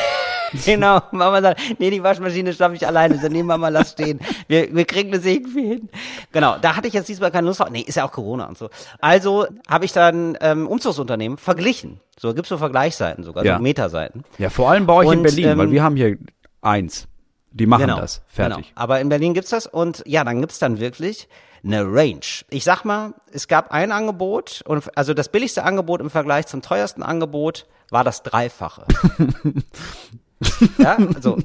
Genau, 0.64 1.00
Mama 1.10 1.42
sagt, 1.42 1.60
nee, 1.78 1.90
die 1.90 2.02
Waschmaschine 2.02 2.52
schaffe 2.52 2.76
ich 2.76 2.86
alleine. 2.86 3.18
So, 3.18 3.28
nee, 3.28 3.42
Mama, 3.42 3.68
lass 3.68 3.90
stehen. 3.92 4.20
Wir, 4.46 4.74
wir 4.74 4.84
kriegen 4.84 5.10
das 5.10 5.24
irgendwie 5.24 5.66
hin. 5.66 5.88
Genau, 6.32 6.56
da 6.58 6.76
hatte 6.76 6.88
ich 6.88 6.94
jetzt 6.94 7.08
diesmal 7.08 7.30
keine 7.30 7.48
Lust 7.48 7.60
drauf. 7.60 7.68
Nee, 7.70 7.80
ist 7.80 7.96
ja 7.96 8.06
auch 8.06 8.12
Corona 8.12 8.46
und 8.46 8.56
so. 8.56 8.70
Also 9.00 9.46
habe 9.68 9.84
ich 9.84 9.92
dann 9.92 10.38
ähm, 10.40 10.66
Umzugsunternehmen 10.68 11.36
verglichen. 11.36 12.00
So, 12.18 12.32
gibt's 12.32 12.48
so 12.48 12.58
Vergleichsseiten 12.58 13.24
sogar, 13.24 13.44
Ja. 13.44 13.56
so 13.56 13.62
Metaseiten. 13.62 14.24
Ja, 14.38 14.48
vor 14.48 14.70
allem 14.70 14.86
bei 14.86 14.94
euch 14.94 15.12
in 15.12 15.18
Und, 15.18 15.22
Berlin, 15.24 15.48
ähm, 15.48 15.58
weil 15.58 15.70
wir 15.72 15.82
haben 15.82 15.96
hier 15.96 16.16
eins. 16.62 17.08
Die 17.50 17.66
machen 17.66 17.82
genau, 17.86 17.98
das. 18.00 18.22
Fertig. 18.28 18.56
Genau. 18.56 18.68
Aber 18.76 19.00
in 19.00 19.08
Berlin 19.08 19.34
gibt's 19.34 19.50
das 19.50 19.66
und 19.66 20.02
ja, 20.06 20.24
dann 20.24 20.40
gibt's 20.40 20.58
dann 20.58 20.78
wirklich 20.78 21.28
eine 21.66 21.84
Range. 21.84 22.20
Ich 22.50 22.64
sag 22.64 22.84
mal, 22.84 23.14
es 23.32 23.48
gab 23.48 23.72
ein 23.72 23.92
Angebot 23.92 24.62
und 24.66 24.96
also 24.96 25.14
das 25.14 25.28
billigste 25.28 25.64
Angebot 25.64 26.00
im 26.00 26.10
Vergleich 26.10 26.46
zum 26.46 26.62
teuersten 26.62 27.02
Angebot 27.02 27.66
war 27.90 28.04
das 28.04 28.22
Dreifache. 28.22 28.84
ja, 30.78 30.96
also 30.96 31.38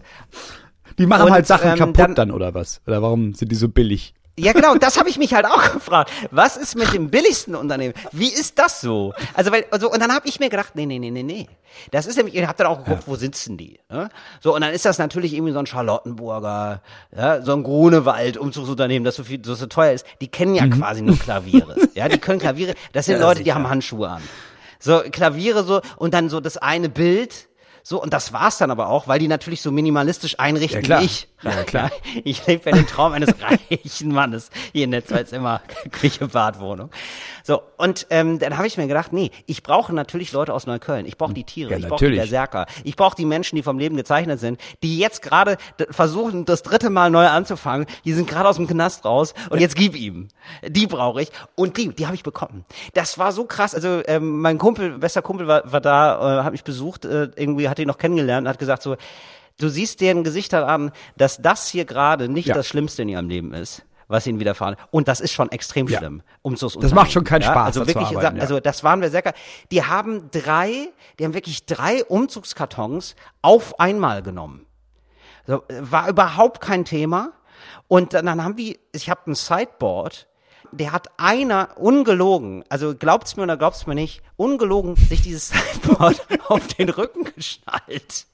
Die 0.98 1.06
machen 1.06 1.26
Und, 1.28 1.32
halt 1.32 1.48
Sachen 1.48 1.72
ähm, 1.72 1.78
kaputt 1.78 1.98
dann- 2.00 2.16
dann, 2.16 2.32
oder 2.32 2.54
was? 2.54 2.82
Oder 2.88 3.02
warum 3.02 3.34
sind 3.34 3.52
die 3.52 3.56
so 3.56 3.70
billig? 3.70 4.14
Ja, 4.40 4.54
genau, 4.54 4.76
das 4.76 4.98
habe 4.98 5.10
ich 5.10 5.18
mich 5.18 5.34
halt 5.34 5.46
auch 5.46 5.74
gefragt. 5.74 6.10
Was 6.32 6.56
ist 6.58 6.76
mit 6.76 6.94
dem 6.94 7.10
billigsten 7.10 7.54
Unternehmen? 7.54 7.94
Wie 8.12 8.30
ist 8.30 8.58
das 8.58 8.80
so? 8.82 9.14
Also, 9.34 9.52
weil, 9.52 9.66
also, 9.72 9.92
und 9.92 10.02
dann 10.02 10.14
habe 10.14 10.28
ich 10.28 10.40
mir 10.40 10.50
gedacht, 10.50 10.74
nee, 10.76 10.86
nee, 10.86 11.00
nee, 11.00 11.12
nee, 11.12 11.22
nee. 11.24 11.48
Das 11.92 12.06
ist 12.06 12.16
nämlich, 12.16 12.36
ich 12.36 12.46
habe 12.48 12.58
dann 12.58 12.68
auch 12.68 12.84
geguckt, 12.84 13.04
wo 13.08 13.16
sitzen 13.16 13.58
die? 13.58 13.80
Ne? 13.90 14.10
So, 14.40 14.56
und 14.56 14.62
dann 14.62 14.74
ist 14.74 14.86
das 14.86 14.98
natürlich 14.98 15.34
irgendwie 15.34 15.54
so 15.54 15.60
ein 15.60 15.66
Charlottenburger, 15.66 16.82
ja, 17.16 17.42
so 17.42 17.54
ein 17.54 17.64
Grunewald 17.64 18.38
Umzugsunternehmen, 18.38 19.04
das 19.04 19.16
so 19.16 19.24
viel, 19.24 19.44
so, 19.44 19.54
so 19.54 19.66
teuer 19.68 19.94
ist. 19.94 20.06
Die 20.22 20.28
kennen 20.28 20.56
ja 20.56 20.68
quasi 20.68 21.02
nur 21.02 21.18
Klaviere. 21.20 21.76
ja, 21.94 22.08
die 22.10 22.18
können 22.18 22.40
Klaviere, 22.40 22.74
das 22.94 23.06
sind 23.06 23.16
Mhm. 23.16 23.22
Ja, 23.22 23.28
Leute, 23.28 23.40
die 23.40 23.44
sicher. 23.46 23.56
haben 23.56 23.70
Handschuhe 23.70 24.10
an. 24.10 24.22
So, 24.80 25.02
Klaviere 25.12 25.64
so, 25.64 25.82
und 25.98 26.14
dann 26.14 26.30
so 26.30 26.40
das 26.40 26.58
eine 26.58 26.90
Bild, 26.90 27.48
so, 27.84 28.02
und 28.02 28.14
das 28.14 28.34
war's 28.34 28.58
dann 28.58 28.72
aber 28.72 28.90
auch, 28.90 29.08
weil 29.08 29.20
die 29.20 29.28
natürlich 29.28 29.62
so 29.62 29.72
minimalistisch 29.72 30.40
einrichten 30.40 30.84
Ja, 30.86 31.02
wie 31.02 31.06
ich. 31.06 31.28
Ja, 31.44 31.64
klar. 31.64 31.92
Ich 32.24 32.46
lebe 32.46 32.70
ja 32.70 32.76
den 32.76 32.86
Traum 32.88 33.14
eines 33.14 33.34
reichen 33.42 34.12
Mannes 34.12 34.50
hier 34.74 34.84
in 34.84 34.92
der 34.92 35.06
Zweizimmer 35.06 35.62
Küche 35.92 36.28
Badwohnung. 36.28 36.92
So 37.44 37.62
und 37.78 38.06
ähm, 38.12 38.38
dann 38.38 38.58
habe 38.58 38.68
ich 38.68 38.78
mir 38.78 38.88
gedacht, 38.88 39.14
nee, 39.14 39.32
ich 39.48 39.64
brauche 39.64 39.94
natürlich 39.94 40.32
Leute 40.34 40.54
aus 40.54 40.68
Neukölln. 40.68 41.06
Ich 41.06 41.18
brauche 41.18 41.34
die 41.34 41.44
Tiere, 41.44 41.72
Ja, 41.72 41.78
ich 41.78 41.88
brauche 41.88 42.10
die. 42.10 42.16
Berserker, 42.16 42.68
ich 42.84 42.96
brauche 42.96 43.16
die 43.16 43.26
Menschen, 43.26 43.56
die 43.56 43.64
vom 43.64 43.80
Leben 43.80 43.98
gezeichnet 43.98 44.40
sind, 44.40 44.60
die 44.84 45.00
jetzt 45.00 45.22
gerade 45.22 45.58
versuchen, 45.90 46.46
das 46.46 46.62
dritte 46.62 46.90
Mal 46.90 47.10
neu 47.10 47.28
anzufangen. 47.28 47.88
Die 48.06 48.14
sind 48.14 48.30
gerade 48.30 48.48
aus 48.48 48.58
dem 48.58 48.68
Knast 48.68 49.06
raus 49.06 49.34
und 49.50 49.60
jetzt 49.60 49.76
gib 49.76 49.96
ihm. 49.96 50.28
Die 50.68 50.86
brauche 50.86 51.22
ich 51.24 51.32
und 51.56 51.78
die, 51.78 51.90
die 51.90 52.06
habe 52.06 52.16
ich 52.16 52.24
bekommen. 52.24 52.66
Das 52.94 53.18
war 53.18 53.32
so 53.32 53.46
krass. 53.46 53.74
Also 53.74 54.02
ähm, 54.06 54.42
mein 54.42 54.58
Kumpel, 54.60 55.00
bester 55.00 55.22
Kumpel 55.24 55.48
war, 55.48 55.72
war 55.72 55.82
da, 55.82 56.42
äh, 56.42 56.44
hat 56.44 56.52
mich 56.52 56.64
besucht, 56.64 57.06
äh, 57.06 57.30
irgendwie 57.36 57.68
hat 57.72 57.80
ihn 57.80 57.88
noch 57.88 57.98
kennengelernt, 57.98 58.46
und 58.46 58.50
hat 58.50 58.60
gesagt 58.60 58.84
so. 58.84 58.96
Du 59.60 59.68
siehst 59.70 60.02
deren 60.02 60.24
Gesichter 60.24 60.68
an, 60.68 60.92
dass 61.18 61.38
das 61.38 61.68
hier 61.68 61.86
gerade 61.86 62.30
nicht 62.30 62.48
Ja. 62.48 62.54
das 62.56 62.68
Schlimmste 62.68 63.02
in 63.02 63.10
ihrem 63.10 63.28
Leben 63.30 63.54
ist. 63.54 63.84
was 64.08 64.28
ihnen 64.28 64.42
widerfahren. 64.42 64.76
Und 64.90 65.08
das 65.08 65.22
ist 65.22 65.32
schon 65.32 65.50
extrem 65.54 65.88
Ja. 65.88 66.00
schlimm. 66.00 66.22
Umzugs 66.42 66.76
Das 66.82 66.94
macht 66.94 67.14
schon 67.14 67.24
keinen 67.24 67.44
Spaß, 67.44 67.68
Also 67.68 67.88
wirklich, 67.88 68.08
arbeiten, 68.08 68.36
ja. 68.36 68.42
also 68.42 68.60
das 68.60 68.84
waren 68.84 69.00
wir 69.00 69.10
sehr, 69.10 69.22
ge- 69.22 69.32
die 69.72 69.86
haben 69.86 70.30
drei, 70.32 70.90
die 71.18 71.24
haben 71.24 71.34
wirklich 71.34 71.66
drei 71.66 72.04
Umzugskartons 72.04 73.16
auf 73.42 73.80
einmal 73.80 74.22
genommen. 74.22 74.66
So, 75.48 75.64
war 75.70 76.10
überhaupt 76.10 76.60
kein 76.60 76.84
Thema. 76.84 77.32
Und 77.88 78.14
dann, 78.14 78.26
dann 78.26 78.44
haben 78.44 78.58
wir, 78.58 78.76
ich 78.92 79.10
habe 79.10 79.32
ein 79.32 79.36
Sideboard, 79.36 80.28
der 80.72 80.92
hat 80.92 81.08
einer 81.18 81.70
ungelogen, 81.78 82.64
also 82.70 82.96
glaubt's 82.96 83.36
mir 83.36 83.44
oder 83.44 83.58
glaubt's 83.58 83.88
mir 83.88 83.96
nicht, 83.96 84.22
ungelogen 84.38 84.96
sich 84.96 85.22
dieses 85.22 85.50
Sideboard 85.82 86.22
auf 86.48 86.68
den 86.68 86.90
Rücken 86.90 87.26
geschnallt. 87.36 88.26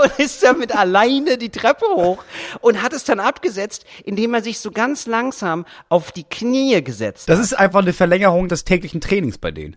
Und 0.00 0.18
ist 0.18 0.42
damit 0.42 0.76
alleine 0.76 1.38
die 1.38 1.50
Treppe 1.50 1.86
hoch 1.86 2.22
und 2.60 2.82
hat 2.82 2.92
es 2.92 3.04
dann 3.04 3.18
abgesetzt, 3.18 3.84
indem 4.04 4.34
er 4.34 4.42
sich 4.42 4.60
so 4.60 4.70
ganz 4.70 5.06
langsam 5.06 5.66
auf 5.88 6.12
die 6.12 6.24
Knie 6.24 6.82
gesetzt 6.82 7.28
Das 7.28 7.40
ist 7.40 7.54
einfach 7.54 7.80
eine 7.80 7.92
Verlängerung 7.92 8.48
des 8.48 8.64
täglichen 8.64 9.00
Trainings 9.00 9.38
bei 9.38 9.50
denen. 9.50 9.76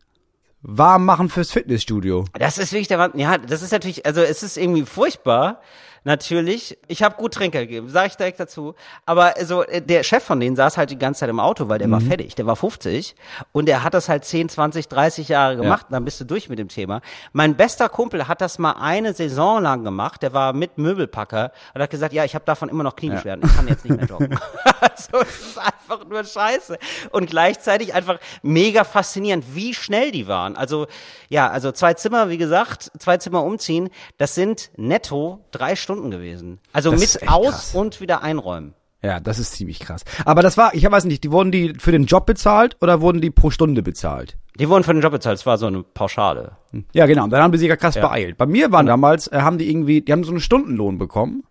Warm 0.61 1.05
machen 1.05 1.29
fürs 1.29 1.51
Fitnessstudio. 1.51 2.25
Das 2.33 2.57
ist 2.57 2.73
wirklich 2.73 2.89
der 2.89 2.99
Wahnsinn. 2.99 3.21
Ja, 3.21 3.37
das 3.37 3.61
ist 3.61 3.71
natürlich, 3.71 4.05
also 4.05 4.21
es 4.21 4.43
ist 4.43 4.57
irgendwie 4.57 4.85
furchtbar, 4.85 5.61
natürlich. 6.03 6.77
Ich 6.87 7.03
habe 7.03 7.15
gut 7.15 7.33
Trinkgeld 7.33 7.69
gegeben, 7.69 7.89
sage 7.89 8.07
ich 8.07 8.15
direkt 8.15 8.39
dazu. 8.39 8.75
Aber 9.05 9.33
so 9.43 9.63
äh, 9.63 9.81
der 9.81 10.03
Chef 10.03 10.23
von 10.23 10.39
denen 10.39 10.55
saß 10.55 10.77
halt 10.77 10.89
die 10.89 10.97
ganze 10.97 11.21
Zeit 11.21 11.29
im 11.29 11.39
Auto, 11.39 11.69
weil 11.69 11.79
der 11.79 11.89
war 11.91 12.01
fertig, 12.01 12.35
der 12.35 12.45
war 12.45 12.55
50 12.55 13.15
und 13.51 13.67
der 13.67 13.83
hat 13.83 13.93
das 13.93 14.09
halt 14.09 14.25
10, 14.25 14.49
20, 14.49 14.87
30 14.87 15.29
Jahre 15.29 15.57
gemacht. 15.57 15.87
Dann 15.89 16.05
bist 16.05 16.19
du 16.21 16.25
durch 16.25 16.49
mit 16.49 16.59
dem 16.59 16.67
Thema. 16.67 17.01
Mein 17.33 17.55
bester 17.55 17.89
Kumpel 17.89 18.27
hat 18.27 18.41
das 18.41 18.59
mal 18.59 18.73
eine 18.73 19.13
Saison 19.13 19.61
lang 19.61 19.83
gemacht. 19.83 20.21
Der 20.23 20.33
war 20.33 20.53
mit 20.53 20.77
Möbelpacker 20.77 21.51
und 21.73 21.81
hat 21.81 21.89
gesagt, 21.89 22.13
ja, 22.13 22.23
ich 22.23 22.35
habe 22.35 22.45
davon 22.45 22.69
immer 22.69 22.83
noch 22.83 22.95
Kniebeschwerden. 22.95 23.45
Ich 23.45 23.55
kann 23.55 23.67
jetzt 23.67 23.85
nicht 23.85 23.97
mehr 23.97 24.05
joggen. 24.05 24.39
also 24.81 25.19
es 25.21 25.41
ist 25.41 25.57
einfach 25.57 26.05
nur 26.07 26.23
Scheiße 26.23 26.77
und 27.11 27.29
gleichzeitig 27.29 27.93
einfach 27.93 28.19
mega 28.41 28.83
faszinierend, 28.83 29.43
wie 29.53 29.73
schnell 29.73 30.11
die 30.11 30.27
waren. 30.27 30.55
Also 30.55 30.87
ja, 31.29 31.49
also 31.49 31.71
zwei 31.71 31.93
Zimmer, 31.93 32.29
wie 32.29 32.37
gesagt, 32.37 32.91
zwei 32.99 33.17
Zimmer 33.17 33.43
umziehen, 33.43 33.89
das 34.17 34.35
sind 34.35 34.71
netto 34.77 35.45
drei 35.51 35.75
Stunden 35.75 35.88
gewesen. 35.95 36.59
Also 36.73 36.91
Das 36.91 36.99
mit 37.21 37.29
aus 37.29 37.45
krass. 37.49 37.75
und 37.75 38.01
wieder 38.01 38.21
einräumen. 38.23 38.73
Ja, 39.01 39.19
das 39.21 39.39
ist 39.39 39.53
ziemlich 39.53 39.79
krass. 39.79 40.03
Aber 40.25 40.41
das 40.41 40.57
war, 40.57 40.73
ich 40.73 40.89
weiß 40.89 41.05
nicht, 41.05 41.23
die 41.23 41.31
wurden 41.31 41.51
die 41.51 41.73
für 41.79 41.91
den 41.93 42.05
Job 42.05 42.25
bezahlt 42.25 42.75
oder 42.81 42.99
wurden 43.01 43.21
die 43.21 43.29
pro 43.29 43.49
Stunde 43.49 43.81
bezahlt? 43.81 44.37
Die 44.59 44.67
wurden 44.67 44.83
für 44.83 44.93
den 44.93 45.01
Job 45.01 45.13
bezahlt, 45.13 45.37
es 45.37 45.45
war 45.45 45.57
so 45.57 45.67
eine 45.67 45.83
Pauschale. 45.83 46.51
Ja, 46.93 47.05
genau. 47.05 47.23
Und 47.23 47.29
dann 47.29 47.41
haben 47.41 47.53
die 47.53 47.57
sich 47.59 47.69
ja 47.69 47.77
krass 47.77 47.95
Ja. 47.95 48.01
beeilt. 48.07 48.37
Bei 48.37 48.45
mir 48.45 48.71
waren 48.73 48.85
damals, 48.87 49.27
äh, 49.27 49.39
haben 49.41 49.57
die 49.57 49.69
irgendwie, 49.69 50.01
die 50.01 50.11
haben 50.11 50.25
so 50.25 50.31
einen 50.31 50.41
Stundenlohn 50.41 50.97
bekommen. 50.97 51.43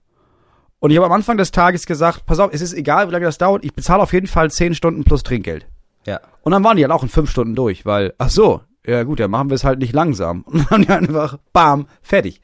Und 0.81 0.91
ich 0.91 0.97
habe 0.99 1.07
am 1.07 1.13
Anfang 1.13 1.39
des 1.39 1.51
Tages 1.51 1.87
gesagt, 1.87 2.27
pass 2.27 2.39
auf, 2.39 2.51
es 2.53 2.61
ist 2.61 2.75
egal, 2.75 3.09
wie 3.09 3.13
lange 3.13 3.25
das 3.25 3.39
dauert, 3.39 3.65
ich 3.65 3.73
bezahle 3.75 4.03
auf 4.03 4.13
jeden 4.13 4.27
Fall 4.27 4.51
zehn 4.51 4.75
Stunden 4.75 5.05
plus 5.05 5.23
Trinkgeld. 5.23 5.67
Ja. 6.07 6.21
Und 6.43 6.53
dann 6.53 6.63
waren 6.63 6.77
die 6.77 6.85
halt 6.85 6.93
auch 6.93 7.03
in 7.03 7.09
fünf 7.09 7.31
Stunden 7.31 7.55
durch, 7.55 7.85
weil, 7.87 8.13
ach 8.19 8.29
so, 8.31 8.61
ja 8.87 9.03
gut, 9.03 9.21
dann 9.21 9.31
machen 9.31 9.49
wir 9.51 9.55
es 9.55 9.65
halt 9.65 9.79
nicht 9.81 9.95
langsam. 9.95 10.43
Und 10.47 10.59
dann 10.71 10.71
haben 10.71 10.83
die 10.83 10.91
einfach, 10.91 11.39
bam, 11.55 11.87
fertig. 12.03 12.41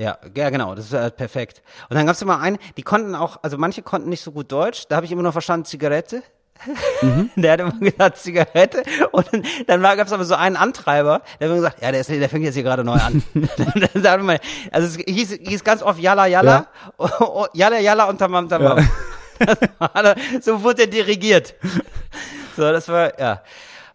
Ja, 0.00 0.16
ja, 0.34 0.48
genau, 0.48 0.74
das 0.74 0.86
ist 0.86 0.94
halt 0.94 1.16
perfekt. 1.16 1.62
Und 1.90 1.96
dann 1.96 2.06
gab's 2.06 2.22
immer 2.22 2.40
einen, 2.40 2.56
die 2.78 2.82
konnten 2.82 3.14
auch, 3.14 3.40
also 3.42 3.58
manche 3.58 3.82
konnten 3.82 4.08
nicht 4.08 4.22
so 4.22 4.32
gut 4.32 4.50
Deutsch, 4.50 4.84
da 4.88 4.96
habe 4.96 5.04
ich 5.04 5.12
immer 5.12 5.22
nur 5.22 5.32
verstanden 5.32 5.66
Zigarette. 5.66 6.22
Der 7.36 7.52
hat 7.52 7.60
immer 7.60 7.78
gesagt 7.78 8.16
Zigarette 8.16 8.82
und 9.12 9.26
dann, 9.66 9.82
war, 9.82 9.96
gab's 9.96 10.12
aber 10.12 10.24
so 10.24 10.34
einen 10.34 10.56
Antreiber, 10.56 11.22
der 11.38 11.48
hat 11.48 11.52
immer 11.52 11.54
gesagt, 11.56 11.82
ja, 11.82 11.90
der, 11.90 12.00
ist, 12.00 12.10
der 12.10 12.28
fängt 12.28 12.44
jetzt 12.44 12.54
hier 12.54 12.62
gerade 12.62 12.84
neu 12.84 12.98
an. 12.98 13.22
dann 13.94 14.38
also 14.70 14.86
es 14.86 14.96
hieß, 15.06 15.38
hieß 15.42 15.64
ganz 15.64 15.82
oft 15.82 15.98
Yalla 15.98 16.26
Yalla, 16.26 16.66
oh, 16.98 17.46
Yalla 17.54 17.78
Yalla 17.78 18.04
und 18.04 18.18
Tamam 18.18 18.48
Tamam. 18.48 18.86
War, 19.78 20.16
so 20.42 20.62
wurde 20.62 20.82
er 20.82 20.88
dirigiert. 20.88 21.54
So, 22.56 22.70
das 22.70 22.88
war, 22.88 23.18
ja, 23.18 23.42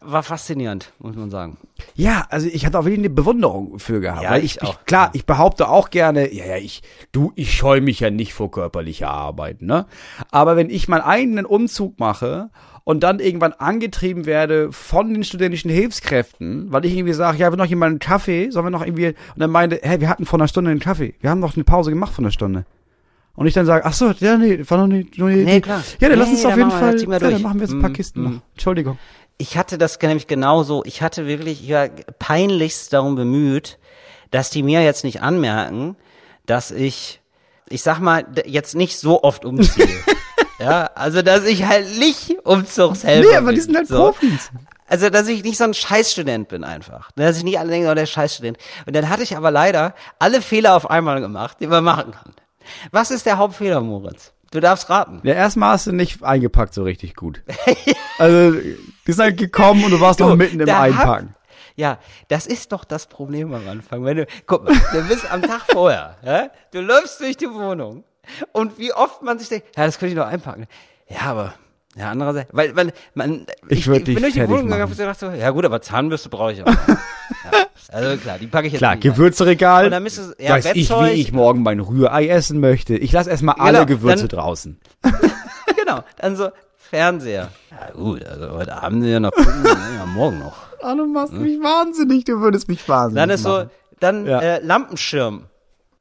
war 0.05 0.23
faszinierend, 0.23 0.91
muss 0.99 1.15
man 1.15 1.29
sagen. 1.29 1.57
Ja, 1.95 2.25
also 2.29 2.47
ich 2.47 2.65
hatte 2.65 2.79
auch 2.79 2.85
wirklich 2.85 2.99
eine 2.99 3.09
Bewunderung 3.09 3.79
für 3.79 3.99
gehabt. 3.99 4.23
Ja, 4.23 4.31
weil 4.31 4.43
ich 4.43 4.57
ich, 4.57 4.63
auch. 4.63 4.79
ich 4.79 4.85
klar, 4.85 5.09
ich 5.13 5.25
behaupte 5.25 5.67
auch 5.69 5.89
gerne, 5.89 6.33
ja, 6.33 6.45
ja, 6.45 6.57
ich, 6.57 6.81
du, 7.11 7.31
ich 7.35 7.53
scheue 7.53 7.81
mich 7.81 7.99
ja 7.99 8.09
nicht 8.09 8.33
vor 8.33 8.51
körperlicher 8.51 9.09
Arbeit, 9.09 9.61
ne? 9.61 9.85
Aber 10.31 10.55
wenn 10.55 10.69
ich 10.69 10.87
meinen 10.87 11.01
eigenen 11.01 11.45
Umzug 11.45 11.99
mache 11.99 12.49
und 12.83 13.03
dann 13.03 13.19
irgendwann 13.19 13.53
angetrieben 13.53 14.25
werde 14.25 14.71
von 14.71 15.13
den 15.13 15.23
studentischen 15.23 15.71
Hilfskräften, 15.71 16.71
weil 16.71 16.85
ich 16.85 16.95
irgendwie 16.95 17.13
sage, 17.13 17.37
ja, 17.39 17.51
will 17.51 17.57
noch 17.57 17.65
jemand 17.65 17.89
einen 17.91 17.99
Kaffee, 17.99 18.49
sollen 18.51 18.65
wir 18.65 18.69
noch 18.69 18.85
irgendwie, 18.85 19.07
und 19.07 19.15
dann 19.37 19.49
meinte, 19.51 19.79
hä, 19.81 19.99
wir 19.99 20.09
hatten 20.09 20.25
vor 20.25 20.39
einer 20.39 20.47
Stunde 20.47 20.71
einen 20.71 20.79
Kaffee. 20.79 21.15
Wir 21.19 21.29
haben 21.29 21.39
noch 21.39 21.55
eine 21.55 21.63
Pause 21.63 21.89
gemacht 21.89 22.13
von 22.13 22.23
einer 22.25 22.31
Stunde. 22.31 22.65
Und 23.35 23.47
ich 23.47 23.53
dann 23.53 23.65
sage, 23.65 23.83
ach 23.85 23.93
so, 23.93 24.11
ja, 24.19 24.37
nee, 24.37 24.63
war 24.69 24.77
noch 24.77 24.87
nicht, 24.87 25.17
nee, 25.17 25.43
Nee, 25.43 25.61
klar. 25.61 25.83
Ja, 25.99 26.09
dann 26.09 26.19
lass 26.19 26.29
Nee, 26.29 26.35
uns 26.35 26.45
auf 26.45 26.55
jeden 26.55 26.69
wir, 26.69 26.77
Fall, 26.77 27.01
wir 27.01 27.11
ja, 27.11 27.19
dann 27.19 27.41
machen 27.41 27.59
wir 27.59 27.65
jetzt 27.65 27.73
ein 27.73 27.81
paar 27.81 27.89
Mm, 27.89 27.93
Kisten 27.93 28.21
mm. 28.21 28.23
noch. 28.23 28.41
Entschuldigung. 28.53 28.97
Ich 29.37 29.57
hatte 29.57 29.77
das 29.77 30.01
nämlich 30.01 30.27
genauso. 30.27 30.83
Ich 30.85 31.01
hatte 31.01 31.27
wirklich, 31.27 31.63
ich 31.63 31.71
war 31.71 31.89
peinlichst 32.19 32.93
darum 32.93 33.15
bemüht, 33.15 33.77
dass 34.31 34.49
die 34.49 34.63
mir 34.63 34.81
jetzt 34.81 35.03
nicht 35.03 35.21
anmerken, 35.21 35.97
dass 36.45 36.71
ich, 36.71 37.21
ich 37.69 37.83
sag 37.83 37.99
mal, 37.99 38.25
jetzt 38.45 38.75
nicht 38.75 38.97
so 38.97 39.23
oft 39.23 39.45
umziehe. 39.45 39.87
ja, 40.59 40.89
also 40.95 41.21
dass 41.21 41.43
ich 41.45 41.65
halt 41.65 41.97
nicht 41.97 42.45
Umzugshelfer 42.45 43.29
Nee, 43.29 43.35
aber 43.35 43.51
die 43.51 43.61
sind 43.61 43.75
halt 43.75 43.87
so. 43.87 44.11
Profis. 44.11 44.51
Also, 44.87 45.09
dass 45.09 45.27
ich 45.27 45.43
nicht 45.43 45.57
so 45.57 45.63
ein 45.63 45.73
Scheißstudent 45.73 46.47
bin 46.47 46.63
einfach. 46.63 47.11
Dass 47.15 47.37
ich 47.37 47.43
nicht 47.43 47.57
alle 47.57 47.71
denken, 47.71 47.89
oh, 47.89 47.95
der 47.95 48.05
Scheißstudent. 48.05 48.57
Und 48.85 48.95
dann 48.95 49.09
hatte 49.09 49.23
ich 49.23 49.35
aber 49.35 49.49
leider 49.49 49.95
alle 50.19 50.41
Fehler 50.41 50.75
auf 50.75 50.89
einmal 50.89 51.21
gemacht, 51.21 51.57
die 51.59 51.67
man 51.67 51.83
machen 51.83 52.11
kann. 52.11 52.33
Was 52.91 53.09
ist 53.11 53.25
der 53.25 53.37
Hauptfehler, 53.37 53.81
Moritz? 53.81 54.34
Du 54.55 54.61
darfst 54.61 54.89
raten. 54.89 55.19
Ja, 55.23 55.33
erstmal 55.33 55.71
hast 55.73 55.85
du 55.87 55.91
nicht 55.91 56.23
eingepackt 56.23 56.73
so 56.73 56.83
richtig 56.83 57.15
gut. 57.15 57.41
Also, 58.17 58.53
die 59.05 59.11
sind 59.11 59.21
halt 59.21 59.35
gekommen 59.37 59.83
und 59.83 59.91
du 59.91 59.99
warst 59.99 60.21
noch 60.21 60.29
Du, 60.29 60.37
mitten 60.37 60.61
im 60.61 60.65
da 60.65 60.75
hab- 60.77 60.83
Einpacken. 60.83 61.35
Ja, 61.75 61.97
das 62.29 62.47
ist 62.47 62.71
doch 62.71 62.85
das 62.85 63.07
Problem 63.07 63.53
am 63.53 63.67
Anfang. 63.67 64.05
Wenn 64.05 64.15
du, 64.15 64.25
guck 64.45 64.63
mal, 64.63 64.73
du 64.93 65.05
bist 65.09 65.29
am 65.29 65.41
Tag 65.41 65.63
vorher, 65.69 66.15
ja? 66.23 66.49
du 66.71 66.79
läufst 66.79 67.19
durch 67.19 67.35
die 67.35 67.49
Wohnung 67.49 68.05
und 68.53 68.79
wie 68.79 68.93
oft 68.93 69.21
man 69.21 69.37
sich 69.37 69.49
denkt, 69.49 69.67
ja, 69.75 69.85
das 69.85 69.99
könnte 69.99 70.13
ich 70.13 70.17
noch 70.17 70.27
einpacken. 70.27 70.67
Ja, 71.09 71.23
aber, 71.23 71.55
ja, 71.97 72.09
andererseits, 72.11 72.49
weil, 72.53 72.73
weil 72.77 72.93
man, 73.15 73.45
Ich 73.67 73.85
würd 73.85 74.07
dich 74.07 74.15
bin 74.15 74.23
durch 74.23 74.33
die 74.35 74.47
Wohnung 74.47 74.67
gegangen 74.67 74.83
und 74.89 74.97
gedacht 74.97 75.19
so, 75.19 75.29
ja 75.31 75.49
gut, 75.49 75.65
aber 75.65 75.81
Zahnbürste 75.81 76.29
brauche 76.29 76.53
ich 76.53 76.63
auch. 76.63 76.67
also 77.91 78.17
klar, 78.17 78.37
die 78.39 78.47
packe 78.47 78.67
ich 78.67 78.73
jetzt 78.73 78.79
Klar. 78.79 78.97
Gewürzeregal. 78.97 79.85
Und 79.85 79.91
dann 79.91 80.03
müsstest 80.03 80.39
ja, 80.39 80.51
weiß 80.51 80.65
ich, 80.73 80.87
Bettzeug. 80.89 81.07
wie 81.13 81.21
ich 81.21 81.31
morgen 81.31 81.63
mein 81.63 81.79
Rührei 81.79 82.27
essen 82.27 82.59
möchte. 82.59 82.95
Ich 82.95 83.11
lasse 83.11 83.29
erstmal 83.29 83.55
alle 83.55 83.85
Genau, 83.85 83.85
Gewürze 83.85 84.27
dann- 84.27 84.39
draußen. 84.39 84.79
genau, 85.75 86.03
dann 86.17 86.35
so 86.35 86.49
Fernseher. 86.77 87.49
Ja 87.71 87.91
gut, 87.93 88.23
also 88.25 88.51
heute 88.51 88.81
Abend 88.81 89.05
ja 89.05 89.19
noch 89.19 89.31
ne, 89.37 89.45
ja, 89.97 90.05
morgen 90.05 90.39
noch. 90.39 90.55
Ah, 90.81 90.93
du 90.95 91.05
machst 91.07 91.33
mich 91.33 91.59
wahnsinnig, 91.59 92.25
du 92.25 92.39
würdest 92.41 92.67
mich 92.67 92.87
wahnsinnig 92.87 93.21
Dann 93.21 93.29
ist 93.31 93.43
so, 93.43 93.65
dann 93.99 94.25
Ja. 94.25 94.39
äh, 94.39 94.59
Lampenschirm. 94.63 95.45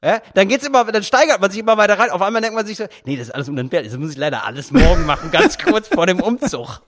Ja, 0.05 0.19
dann 0.35 0.49
geht's 0.49 0.67
immer, 0.67 0.85
dann 0.85 1.03
steigert 1.03 1.41
man 1.41 1.51
sich 1.51 1.61
immer 1.61 1.79
weiter 1.79 1.99
rein. 1.99 2.11
Auf 2.11 2.21
einmal 2.21 2.43
denkt 2.43 2.55
man 2.55 2.67
sich 2.67 2.77
so, 2.77 2.85
nee, 3.07 3.17
das 3.17 3.29
ist 3.29 3.35
alles 3.35 3.49
unentbehrlich. 3.49 3.91
Das 3.91 3.99
muss 3.99 4.11
ich 4.11 4.19
leider 4.19 4.45
alles 4.45 4.71
morgen 4.71 5.07
machen, 5.07 5.31
ganz 5.31 5.57
kurz 5.57 5.89
vor 5.89 6.05
dem 6.07 6.21
Umzug. 6.21 6.83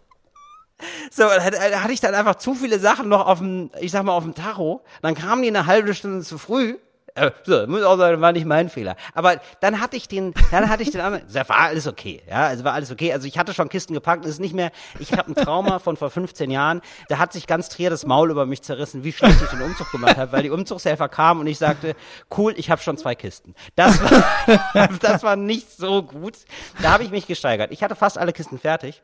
So, 1.10 1.22
da 1.22 1.82
hatte 1.82 1.92
ich 1.92 2.00
dann 2.00 2.14
einfach 2.14 2.34
zu 2.34 2.54
viele 2.54 2.78
Sachen 2.78 3.08
noch 3.08 3.26
auf 3.26 3.38
dem, 3.38 3.70
ich 3.80 3.92
sag 3.92 4.04
mal, 4.04 4.12
auf 4.12 4.24
dem 4.24 4.34
Tacho. 4.34 4.82
Dann 5.02 5.14
kamen 5.14 5.42
die 5.42 5.48
eine 5.48 5.66
halbe 5.66 5.94
Stunde 5.94 6.22
zu 6.22 6.36
früh. 6.38 6.76
Äh, 7.16 7.30
so, 7.44 7.66
muss 7.66 7.82
auch 7.82 7.96
sagen, 7.96 8.20
war 8.20 8.32
nicht 8.32 8.44
mein 8.44 8.68
Fehler. 8.68 8.94
Aber 9.14 9.40
dann 9.60 9.80
hatte 9.80 9.96
ich 9.96 10.06
den, 10.06 10.34
dann 10.50 10.68
hatte 10.68 10.82
ich 10.82 10.90
den 10.90 11.00
anderen, 11.00 11.24
das 11.32 11.48
war 11.48 11.56
alles 11.60 11.86
okay, 11.86 12.22
ja, 12.28 12.46
also 12.46 12.62
war 12.62 12.74
alles 12.74 12.90
okay. 12.90 13.10
Also 13.12 13.26
ich 13.26 13.38
hatte 13.38 13.54
schon 13.54 13.70
Kisten 13.70 13.94
gepackt, 13.94 14.26
ist 14.26 14.38
nicht 14.38 14.54
mehr, 14.54 14.70
ich 14.98 15.12
habe 15.12 15.30
ein 15.30 15.34
Trauma 15.34 15.78
von 15.78 15.96
vor 15.96 16.10
15 16.10 16.50
Jahren, 16.50 16.82
da 17.08 17.16
hat 17.18 17.32
sich 17.32 17.46
ganz 17.46 17.70
Trier 17.70 17.88
das 17.88 18.04
Maul 18.04 18.30
über 18.30 18.44
mich 18.44 18.60
zerrissen, 18.60 19.02
wie 19.02 19.12
schlecht 19.12 19.40
ich 19.42 19.48
den 19.48 19.62
Umzug 19.62 19.90
gemacht 19.92 20.18
habe, 20.18 20.30
weil 20.32 20.42
die 20.42 20.50
Umzugshelfer 20.50 21.08
kamen 21.08 21.40
und 21.40 21.46
ich 21.46 21.56
sagte, 21.56 21.96
cool, 22.36 22.52
ich 22.58 22.70
habe 22.70 22.82
schon 22.82 22.98
zwei 22.98 23.14
Kisten. 23.14 23.54
Das 23.76 23.98
war, 24.02 24.88
das 25.00 25.22
war 25.22 25.36
nicht 25.36 25.70
so 25.70 26.02
gut. 26.02 26.34
Da 26.82 26.90
habe 26.90 27.02
ich 27.02 27.10
mich 27.10 27.26
gesteigert. 27.26 27.72
Ich 27.72 27.82
hatte 27.82 27.96
fast 27.96 28.18
alle 28.18 28.34
Kisten 28.34 28.58
fertig. 28.58 29.02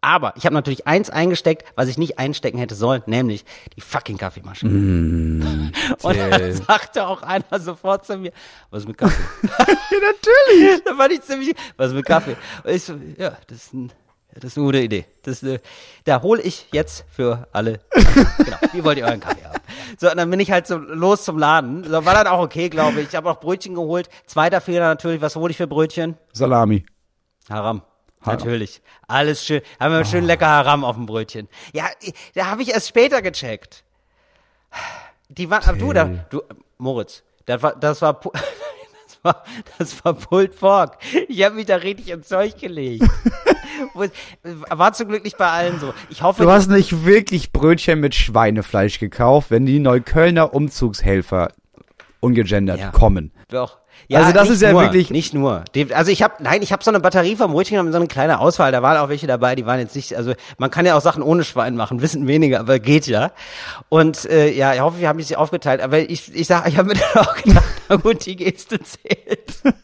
Aber 0.00 0.32
ich 0.36 0.44
habe 0.44 0.54
natürlich 0.54 0.86
eins 0.86 1.10
eingesteckt, 1.10 1.64
was 1.74 1.88
ich 1.88 1.98
nicht 1.98 2.18
einstecken 2.18 2.58
hätte 2.58 2.76
sollen, 2.76 3.02
nämlich 3.06 3.44
die 3.76 3.80
fucking 3.80 4.16
Kaffeemaschine. 4.16 4.72
Mm, 4.72 5.72
und 6.02 6.16
dann 6.16 6.52
sagte 6.52 7.06
auch 7.06 7.22
einer 7.22 7.58
sofort 7.58 8.06
zu 8.06 8.16
mir, 8.16 8.32
was 8.70 8.86
mit 8.86 8.96
Kaffee? 8.96 9.20
ja, 9.42 9.66
natürlich. 9.66 10.84
da 10.84 10.96
war 10.96 11.10
ich 11.10 11.20
ziemlich, 11.22 11.54
was 11.76 11.92
mit 11.92 12.06
Kaffee? 12.06 12.36
Und 12.62 12.70
ich 12.70 12.84
so, 12.84 12.94
ja, 13.16 13.36
das 13.48 13.58
ist, 13.58 13.74
ein, 13.74 13.92
das 14.34 14.52
ist 14.52 14.58
eine 14.58 14.66
gute 14.66 14.80
Idee. 14.80 15.04
Das 15.22 15.42
eine, 15.42 15.60
da 16.04 16.22
hole 16.22 16.42
ich 16.42 16.68
jetzt 16.72 17.04
für 17.10 17.48
alle. 17.52 17.80
genau, 17.92 18.56
wie 18.72 18.84
wollt 18.84 18.98
ihr 18.98 19.04
euren 19.04 19.20
Kaffee 19.20 19.44
haben? 19.44 19.60
So, 19.98 20.08
und 20.08 20.16
dann 20.16 20.30
bin 20.30 20.38
ich 20.38 20.52
halt 20.52 20.68
so 20.68 20.76
los 20.76 21.24
zum 21.24 21.38
Laden. 21.38 21.82
So, 21.82 22.04
war 22.04 22.14
dann 22.14 22.28
auch 22.28 22.40
okay, 22.40 22.68
glaube 22.68 23.00
ich. 23.00 23.08
Ich 23.08 23.16
habe 23.16 23.28
auch 23.28 23.40
Brötchen 23.40 23.74
geholt. 23.74 24.08
Zweiter 24.26 24.60
Fehler 24.60 24.86
natürlich, 24.86 25.20
was 25.20 25.34
hole 25.34 25.50
ich 25.50 25.56
für 25.56 25.66
Brötchen? 25.66 26.16
Salami. 26.32 26.86
Haram. 27.50 27.82
Natürlich. 28.24 28.82
Alles 29.06 29.44
schön. 29.44 29.62
Haben 29.80 29.92
wir 29.94 30.04
schön 30.04 30.24
lecker 30.24 30.46
Haram 30.48 30.84
auf 30.84 30.96
dem 30.96 31.06
Brötchen. 31.06 31.48
Ja, 31.72 31.84
da 32.34 32.46
habe 32.46 32.62
ich 32.62 32.70
erst 32.72 32.88
später 32.88 33.22
gecheckt. 33.22 33.84
Die 35.28 35.48
waren, 35.50 35.62
aber 35.66 35.78
du, 35.78 35.92
da, 35.92 36.04
du, 36.30 36.42
Moritz, 36.78 37.22
das 37.46 37.62
war, 37.62 37.74
das 37.76 38.02
war, 38.02 38.20
das 38.22 39.18
war, 39.22 39.44
das 39.78 40.04
war 40.04 40.14
Pulled 40.14 40.58
Pork. 40.58 40.98
Ich 41.28 41.42
habe 41.44 41.54
mich 41.54 41.66
da 41.66 41.76
richtig 41.76 42.08
ins 42.10 42.28
Zeug 42.28 42.58
gelegt. 42.58 43.04
War 44.42 44.92
zum 44.92 45.08
Glück 45.08 45.22
nicht 45.22 45.38
bei 45.38 45.48
allen 45.48 45.78
so. 45.78 45.94
Ich 46.10 46.22
hoffe, 46.22 46.42
Du 46.42 46.50
hast 46.50 46.68
nicht 46.68 47.04
wirklich 47.04 47.52
Brötchen 47.52 48.00
mit 48.00 48.14
Schweinefleisch 48.14 48.98
gekauft, 48.98 49.50
wenn 49.52 49.66
die 49.66 49.78
Neuköllner 49.78 50.52
Umzugshelfer 50.52 51.52
ungegendert 52.20 52.80
Ja. 52.80 52.90
kommen. 52.90 53.32
Doch. 53.48 53.78
Also 54.12 54.32
das 54.32 54.44
nicht 54.44 54.52
ist 54.54 54.62
ja 54.62 54.72
nur, 54.72 54.82
wirklich- 54.82 55.10
nicht 55.10 55.34
nur. 55.34 55.64
Also 55.94 56.10
ich 56.10 56.22
habe 56.22 56.34
nein, 56.42 56.62
ich 56.62 56.72
habe 56.72 56.82
so 56.82 56.90
eine 56.90 57.00
Batterie 57.00 57.36
vom 57.36 57.52
Brötchen 57.52 57.74
genommen, 57.76 57.92
so 57.92 57.98
eine 57.98 58.06
kleine 58.06 58.40
Auswahl. 58.40 58.72
Da 58.72 58.82
waren 58.82 58.96
auch 58.98 59.08
welche 59.08 59.26
dabei, 59.26 59.54
die 59.54 59.66
waren 59.66 59.78
jetzt 59.80 59.94
nicht. 59.96 60.14
Also 60.16 60.32
man 60.56 60.70
kann 60.70 60.86
ja 60.86 60.96
auch 60.96 61.00
Sachen 61.02 61.22
ohne 61.22 61.44
Schwein 61.44 61.76
machen, 61.76 62.00
wissen 62.02 62.26
weniger, 62.26 62.60
aber 62.60 62.78
geht 62.78 63.06
ja. 63.06 63.32
Und 63.88 64.24
äh, 64.30 64.50
ja, 64.50 64.72
ich 64.74 64.80
hoffe, 64.80 65.00
wir 65.00 65.08
haben 65.08 65.18
die 65.18 65.24
sich 65.24 65.36
aufgeteilt. 65.36 65.80
Aber 65.82 65.98
ich, 65.98 66.34
ich 66.34 66.46
sag, 66.46 66.66
ich 66.68 66.78
habe 66.78 66.88
mir 66.88 66.94
dann 67.14 67.24
auch 67.26 67.34
gedacht, 67.36 67.64
na 67.88 67.96
gut, 67.96 68.24
die 68.24 68.36
Geste 68.36 68.80
zählt. 68.82 69.62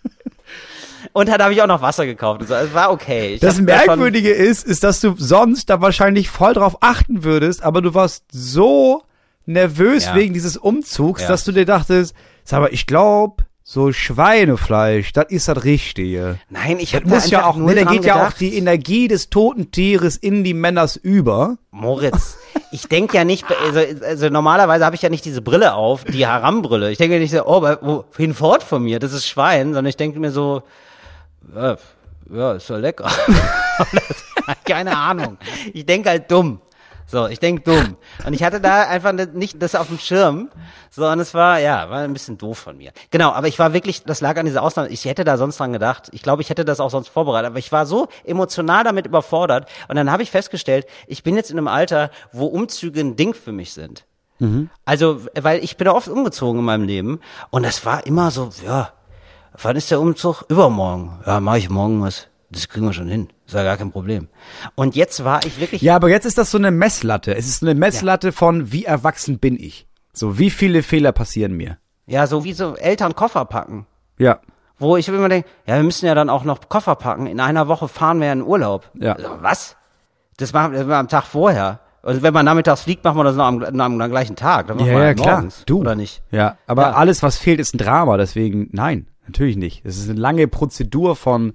Und 1.13 1.29
dann 1.29 1.41
habe 1.41 1.53
ich 1.53 1.63
auch 1.63 1.67
noch 1.69 1.81
Wasser 1.83 2.07
gekauft. 2.07 2.41
Und 2.41 2.49
so. 2.49 2.55
Es 2.55 2.75
war 2.75 2.91
okay. 2.91 3.35
Ich 3.35 3.41
Das 3.41 3.59
hab 3.59 3.67
da 3.67 3.77
Merkwürdige 3.77 4.31
ist, 4.33 4.67
ist, 4.67 4.83
dass 4.83 5.01
du 5.01 5.15
sonst 5.17 5.71
da 5.71 5.81
wahrscheinlich 5.81 6.29
voll 6.29 6.55
drauf 6.55 6.79
achten 6.81 7.23
würdest, 7.23 7.63
aber 7.63 7.83
du 7.83 7.95
warst 7.95 8.25
so 8.33 9.03
nervös 9.47 10.07
Ja. 10.07 10.15
wegen 10.17 10.35
dieses 10.35 10.57
Umzugs, 10.57 11.23
Ja. 11.23 11.29
dass 11.29 11.45
du 11.45 11.53
dir 11.53 11.67
dachtest, 11.67 12.15
sag 12.45 12.61
mal, 12.63 12.71
ich 12.73 12.87
glaube, 12.87 13.45
so 13.67 13.93
Schweinefleisch, 13.93 15.15
das 15.15 15.31
ist 15.31 15.49
das 15.49 15.65
Richtige. 15.65 16.39
Nein, 16.51 16.79
ich 16.79 16.95
habe 16.95 17.09
muss 17.09 17.31
ja 17.31 17.47
auch, 17.47 17.57
ne, 17.57 17.75
da 17.75 17.85
geht 17.85 18.05
ja 18.05 18.17
auch 18.17 18.19
gedacht. 18.19 18.41
die 18.41 18.59
Energie 18.59 19.09
des 19.09 19.31
toten 19.31 19.71
Tieres 19.71 20.19
in 20.19 20.45
die 20.45 20.53
Männers 20.53 20.97
über. 20.97 21.57
Moritz, 21.71 22.37
ich 22.73 22.89
denke 22.89 23.17
ja 23.17 23.25
nicht, 23.25 23.47
also, 23.51 23.81
also 24.05 24.29
normalerweise 24.29 24.85
habe 24.85 24.97
ich 24.97 25.03
ja 25.03 25.09
nicht 25.09 25.25
diese 25.25 25.41
Brille 25.41 25.73
auf, 25.75 26.05
die 26.05 26.27
Haram-Brille. 26.27 26.91
Ich 26.91 26.99
denke 26.99 27.19
nicht 27.19 27.31
so, 27.31 27.47
oh, 27.47 27.63
wohin 27.63 28.35
fort 28.35 28.63
von 28.63 28.83
mir, 28.83 28.99
das 28.99 29.15
ist 29.15 29.27
Schwein, 29.27 29.69
sondern 29.69 29.87
ich 29.87 29.97
denke 29.97 30.21
mir 30.21 30.31
so, 30.31 30.63
ja, 31.55 31.79
ja 32.31 32.53
ist 32.53 32.69
ja 32.69 32.77
lecker. 32.77 33.11
Keine 34.67 34.95
Ahnung. 34.95 35.39
Ich 35.73 35.87
denke 35.87 36.11
halt 36.11 36.31
dumm. 36.31 36.61
So, 37.15 37.29
ich 37.29 37.39
denke 37.39 37.63
dumm. 37.63 37.97
Und 38.27 38.33
ich 38.33 38.43
hatte 38.43 38.61
da 38.61 38.89
einfach 38.89 39.13
nicht 39.13 39.63
das 39.63 39.77
auf 39.77 39.87
dem 39.87 40.01
Schirm, 40.01 40.51
sondern 40.91 41.21
es 41.21 41.33
war, 41.33 41.61
ja, 41.61 41.89
war 41.89 42.01
ein 42.01 42.13
bisschen 42.13 42.39
doof 42.39 42.59
von 42.59 42.77
mir. 42.77 42.91
Genau, 43.13 43.31
aber 43.31 43.47
ich 43.47 43.57
war 43.61 43.73
wirklich, 43.73 44.03
das 44.03 44.21
lag 44.21 44.37
an 44.37 44.47
dieser 44.47 44.65
Ausnahme. 44.65 44.89
Ich 44.89 45.05
hätte 45.05 45.23
da 45.23 45.37
sonst 45.39 45.61
dran 45.61 45.73
gedacht. 45.73 46.09
Ich 46.11 46.23
glaube, 46.23 46.43
ich 46.43 46.51
hätte 46.51 46.65
das 46.65 46.81
auch 46.81 46.91
sonst 46.91 47.07
vorbereitet. 47.07 47.51
Aber 47.51 47.61
ich 47.61 47.71
war 47.71 47.87
so 47.87 48.09
emotional 48.25 48.83
damit 48.83 49.07
überfordert. 49.07 49.69
Und 49.87 49.95
dann 49.95 50.11
habe 50.11 50.25
ich 50.25 50.33
festgestellt, 50.33 50.87
ich 51.07 51.23
bin 51.23 51.37
jetzt 51.37 51.53
in 51.53 51.59
einem 51.59 51.69
Alter, 51.69 52.11
wo 52.33 52.47
Umzüge 52.47 52.99
ein 52.99 53.15
Ding 53.15 53.33
für 53.33 53.53
mich 53.53 53.75
sind. 53.75 54.07
Also, 54.85 55.21
weil 55.41 55.63
ich 55.63 55.77
bin 55.77 55.85
da 55.85 55.93
oft 55.93 56.09
umgezogen 56.09 56.59
in 56.59 56.65
meinem 56.65 56.85
Leben. 56.85 57.21
Und 57.51 57.63
das 57.63 57.87
war 57.87 58.05
immer 58.09 58.33
so, 58.33 58.51
ja, 58.67 58.91
wann 59.63 59.77
ist 59.77 59.89
der 59.93 60.01
Umzug? 60.01 60.47
Übermorgen. 60.49 61.21
Ja, 61.25 61.39
mache 61.39 61.59
ich 61.59 61.71
morgen 61.71 62.03
was. 62.03 62.27
Das 62.55 62.69
kriegen 62.69 62.87
wir 62.87 62.93
schon 62.93 63.09
hin. 63.09 63.29
Ist 63.47 63.55
ja 63.55 63.65
gar 63.65 63.77
kein 63.77 63.91
Problem. 63.91 64.29
Und 64.77 64.95
jetzt 64.97 65.25
war 65.25 65.45
ich 65.45 65.61
wirklich 65.61 65.83
Ja, 65.83 65.97
aber 65.97 66.09
jetzt 66.09 66.25
ist 66.25 66.39
das 66.39 66.51
so 66.51 66.59
eine 66.59 66.71
Messlatte. 66.71 67.35
Es 67.37 67.47
ist 67.49 67.63
eine 67.63 67.75
Messlatte 67.75 68.31
von, 68.33 68.73
wie 68.73 68.85
erwachsen 68.85 69.39
bin 69.39 69.57
ich? 69.59 69.87
So, 70.13 70.39
wie 70.39 70.51
viele 70.51 70.83
Fehler 70.85 71.13
passieren 71.13 71.57
mir? 71.57 71.79
Ja, 72.07 72.27
so 72.27 72.45
wie 72.45 72.53
so 72.53 72.77
Eltern 72.77 73.15
Koffer 73.17 73.45
packen. 73.45 73.87
Ja. 74.19 74.39
Wo 74.79 74.97
ich 74.97 75.09
immer 75.09 75.29
denke, 75.29 75.49
ja, 75.67 75.77
wir 75.77 75.83
müssen 75.83 76.07
ja 76.07 76.15
dann 76.15 76.31
auch 76.31 76.45
noch 76.45 76.69
Koffer 76.69 76.95
packen. 76.95 77.27
In 77.27 77.41
einer 77.41 77.67
Woche 77.69 77.89
fahren 77.89 78.21
wir 78.21 78.29
ja 78.29 78.33
in 78.33 78.43
Urlaub. 78.43 78.91
Ja. 78.95 79.15
Also, 79.15 79.29
was? 79.41 79.77
Das 80.37 80.53
machen 80.53 80.73
wir 80.73 80.97
am 80.97 81.09
Tag 81.09 81.25
vorher. 81.25 81.81
Also 82.03 82.23
wenn 82.23 82.35
man 82.35 82.45
nachmittags 82.45 82.83
fliegt, 82.83 83.03
machen 83.03 83.17
wir 83.19 83.25
das 83.25 83.35
noch 83.37 83.47
am, 83.47 83.63
am, 83.63 84.01
am 84.01 84.11
gleichen 84.11 84.37
Tag. 84.37 84.67
Dann 84.67 84.77
machen 84.77 84.91
wir 84.91 84.99
halt 84.99 85.19
morgens, 85.19 85.65
Du. 85.65 85.81
Oder 85.81 85.95
nicht? 85.97 86.23
Ja, 86.31 86.59
aber 86.67 86.83
Ja. 86.83 86.93
alles, 86.93 87.23
was 87.23 87.39
fehlt, 87.39 87.59
ist 87.61 87.75
ein 87.75 87.79
Drama. 87.79 88.17
Deswegen, 88.19 88.69
nein, 88.73 89.07
natürlich 89.27 89.57
nicht. 89.57 89.83
Es 89.85 89.97
ist 89.97 90.11
eine 90.11 90.21
lange 90.21 90.47
Prozedur 90.47 91.17
von, 91.17 91.55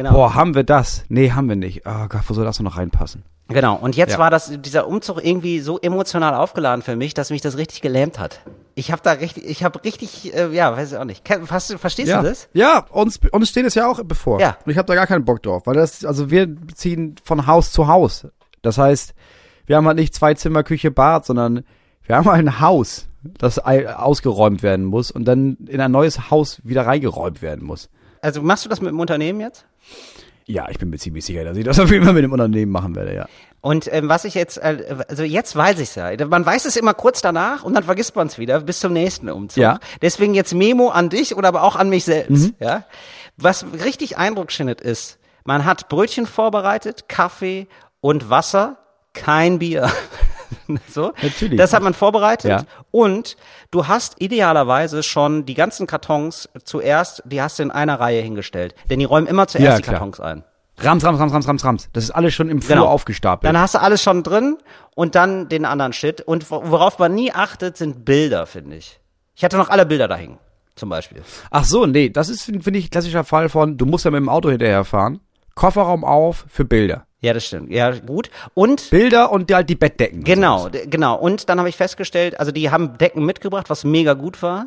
Genau. 0.00 0.14
boah, 0.14 0.34
haben 0.34 0.54
wir 0.54 0.64
das? 0.64 1.04
Nee, 1.10 1.32
haben 1.32 1.46
wir 1.50 1.56
nicht. 1.56 1.82
Oh 1.84 2.06
Gott, 2.08 2.22
wo 2.26 2.32
soll 2.32 2.46
das 2.46 2.58
noch 2.60 2.78
reinpassen? 2.78 3.22
Genau. 3.48 3.76
Und 3.76 3.96
jetzt 3.96 4.12
Ja. 4.12 4.18
war 4.18 4.30
das, 4.30 4.50
dieser 4.62 4.86
Umzug 4.86 5.22
irgendwie 5.22 5.60
so 5.60 5.78
emotional 5.78 6.32
aufgeladen 6.34 6.80
für 6.80 6.96
mich, 6.96 7.12
dass 7.12 7.28
mich 7.28 7.42
das 7.42 7.58
richtig 7.58 7.82
gelähmt 7.82 8.18
hat. 8.18 8.40
Ich 8.74 8.92
habe 8.92 9.02
da 9.04 9.12
richtig, 9.12 9.44
ich 9.46 9.62
habe 9.62 9.84
richtig, 9.84 10.34
äh, 10.34 10.48
ja, 10.54 10.74
weiß 10.74 10.92
ich 10.92 10.96
auch 10.96 11.04
nicht. 11.04 11.28
Hast, 11.50 11.74
verstehst 11.74 12.08
ja. 12.08 12.22
du 12.22 12.28
das? 12.30 12.48
Ja, 12.54 12.86
uns, 12.88 13.20
uns 13.30 13.50
steht 13.50 13.66
es 13.66 13.74
ja 13.74 13.90
auch 13.90 14.02
bevor. 14.02 14.40
Ja. 14.40 14.56
Und 14.64 14.72
ich 14.72 14.78
habe 14.78 14.86
da 14.86 14.94
gar 14.94 15.06
keinen 15.06 15.26
Bock 15.26 15.42
drauf, 15.42 15.66
weil 15.66 15.74
das, 15.74 16.02
also 16.06 16.30
wir 16.30 16.48
ziehen 16.74 17.16
von 17.22 17.46
Haus 17.46 17.70
zu 17.70 17.86
Haus. 17.86 18.26
Das 18.62 18.78
heißt, 18.78 19.12
wir 19.66 19.76
haben 19.76 19.86
halt 19.86 19.98
nicht 19.98 20.14
zwei 20.14 20.32
Zimmer, 20.32 20.62
Küche, 20.62 20.90
Bad, 20.90 21.26
sondern 21.26 21.64
wir 22.04 22.16
haben 22.16 22.24
halt 22.24 22.38
ein 22.46 22.60
Haus, 22.60 23.06
das 23.22 23.58
ausgeräumt 23.58 24.62
werden 24.62 24.86
muss 24.86 25.10
und 25.10 25.26
dann 25.26 25.58
in 25.68 25.82
ein 25.82 25.92
neues 25.92 26.30
Haus 26.30 26.62
wieder 26.64 26.86
reingeräumt 26.86 27.42
werden 27.42 27.66
muss. 27.66 27.90
Also 28.22 28.42
machst 28.42 28.64
du 28.64 28.68
das 28.68 28.80
mit 28.80 28.90
dem 28.90 29.00
Unternehmen 29.00 29.40
jetzt? 29.40 29.64
Ja, 30.46 30.68
ich 30.68 30.78
bin 30.78 30.90
mir 30.90 30.98
ziemlich 30.98 31.24
sicher, 31.24 31.44
dass 31.44 31.56
ich 31.56 31.64
das 31.64 31.78
auf 31.80 31.90
jeden 31.90 32.04
Fall 32.04 32.14
mit 32.14 32.24
dem 32.24 32.32
Unternehmen 32.32 32.72
machen 32.72 32.96
werde, 32.96 33.14
ja. 33.14 33.26
Und 33.60 33.92
ähm, 33.92 34.08
was 34.08 34.24
ich 34.24 34.34
jetzt, 34.34 34.56
äh, 34.56 35.04
also 35.08 35.22
jetzt 35.22 35.54
weiß 35.54 35.78
ich's 35.80 35.94
ja. 35.94 36.10
Man 36.26 36.46
weiß 36.46 36.64
es 36.64 36.76
immer 36.76 36.94
kurz 36.94 37.20
danach 37.20 37.62
und 37.62 37.74
dann 37.74 37.84
vergisst 37.84 38.16
man 38.16 38.26
es 38.26 38.38
wieder 38.38 38.60
bis 38.60 38.80
zum 38.80 38.92
nächsten 38.92 39.28
Umzug. 39.28 39.62
Ja. 39.62 39.78
Deswegen 40.00 40.34
jetzt 40.34 40.54
Memo 40.54 40.88
an 40.88 41.10
dich 41.10 41.36
oder 41.36 41.48
aber 41.48 41.62
auch 41.62 41.76
an 41.76 41.90
mich 41.90 42.04
selbst. 42.04 42.30
Mhm. 42.30 42.54
Ja. 42.58 42.84
Was 43.36 43.66
richtig 43.84 44.16
Eindruck 44.16 44.50
schindet 44.50 44.80
ist, 44.80 45.18
man 45.44 45.64
hat 45.64 45.88
Brötchen 45.88 46.26
vorbereitet, 46.26 47.08
Kaffee 47.08 47.66
und 48.00 48.30
Wasser, 48.30 48.78
kein 49.12 49.58
Bier. 49.58 49.90
so. 50.88 51.12
Natürlich. 51.22 51.58
Das 51.58 51.72
hat 51.72 51.82
man 51.82 51.94
vorbereitet. 51.94 52.50
Ja. 52.50 52.62
Und 52.90 53.36
du 53.70 53.86
hast 53.88 54.20
idealerweise 54.20 55.02
schon 55.02 55.46
die 55.46 55.54
ganzen 55.54 55.86
Kartons 55.86 56.48
zuerst, 56.64 57.22
die 57.26 57.40
hast 57.42 57.58
du 57.58 57.62
in 57.62 57.70
einer 57.70 57.98
Reihe 58.00 58.20
hingestellt. 58.22 58.74
Denn 58.88 58.98
die 58.98 59.04
räumen 59.04 59.26
immer 59.26 59.46
zuerst 59.46 59.66
Ja, 59.66 59.76
die. 59.76 59.82
Kartons 59.82 60.20
ein. 60.20 60.44
Rams, 60.78 61.04
Rams, 61.04 61.18
Rams, 61.20 61.32
Rams, 61.34 61.46
Rams, 61.48 61.64
Rams. 61.64 61.88
Das 61.92 62.04
ist 62.04 62.10
alles 62.10 62.32
schon 62.32 62.48
im 62.48 62.62
Flur 62.62 62.76
Genau. 62.76 62.88
aufgestapelt. 62.88 63.46
Dann 63.46 63.60
hast 63.60 63.74
du 63.74 63.80
alles 63.80 64.02
schon 64.02 64.22
drin 64.22 64.56
und 64.94 65.14
dann 65.14 65.48
den 65.48 65.66
anderen 65.66 65.92
Shit. 65.92 66.22
Und 66.22 66.50
wo- 66.50 66.62
worauf 66.64 66.98
man 66.98 67.14
nie 67.14 67.32
achtet, 67.32 67.76
sind 67.76 68.04
Bilder, 68.06 68.46
finde 68.46 68.76
ich. 68.76 68.98
Ich 69.34 69.44
hatte 69.44 69.58
noch 69.58 69.68
alle 69.68 69.84
Bilder 69.84 70.08
da 70.08 70.16
hängen, 70.16 70.38
zum 70.76 70.88
Beispiel. 70.88 71.22
Ach 71.50 71.64
so, 71.64 71.84
nee, 71.84 72.08
das 72.08 72.30
ist, 72.30 72.44
finde 72.44 72.78
ich, 72.78 72.90
klassischer 72.90 73.24
Fall 73.24 73.50
von, 73.50 73.76
du 73.76 73.84
musst 73.84 74.06
ja 74.06 74.10
mit 74.10 74.18
dem 74.20 74.28
Auto 74.30 74.48
hinterherfahren. 74.50 75.20
Kofferraum 75.54 76.02
auf 76.04 76.46
für 76.48 76.64
Bilder. 76.64 77.04
Ja, 77.22 77.34
das 77.34 77.44
stimmt. 77.44 77.70
Ja, 77.70 77.90
gut. 77.90 78.30
Und 78.54 78.88
Bilder 78.90 79.30
und 79.30 79.52
halt 79.52 79.68
die 79.68 79.74
Bettdecken. 79.74 80.24
genau, 80.24 80.68
genau. 80.88 81.16
Und 81.18 81.48
dann 81.48 81.58
habe 81.58 81.68
ich 81.68 81.76
festgestellt, 81.76 82.38
also 82.40 82.50
die 82.52 82.70
haben 82.70 82.96
Decken 82.98 83.24
mitgebracht, 83.26 83.68
was 83.68 83.84
mega 83.84 84.14
gut 84.14 84.42
war. 84.42 84.66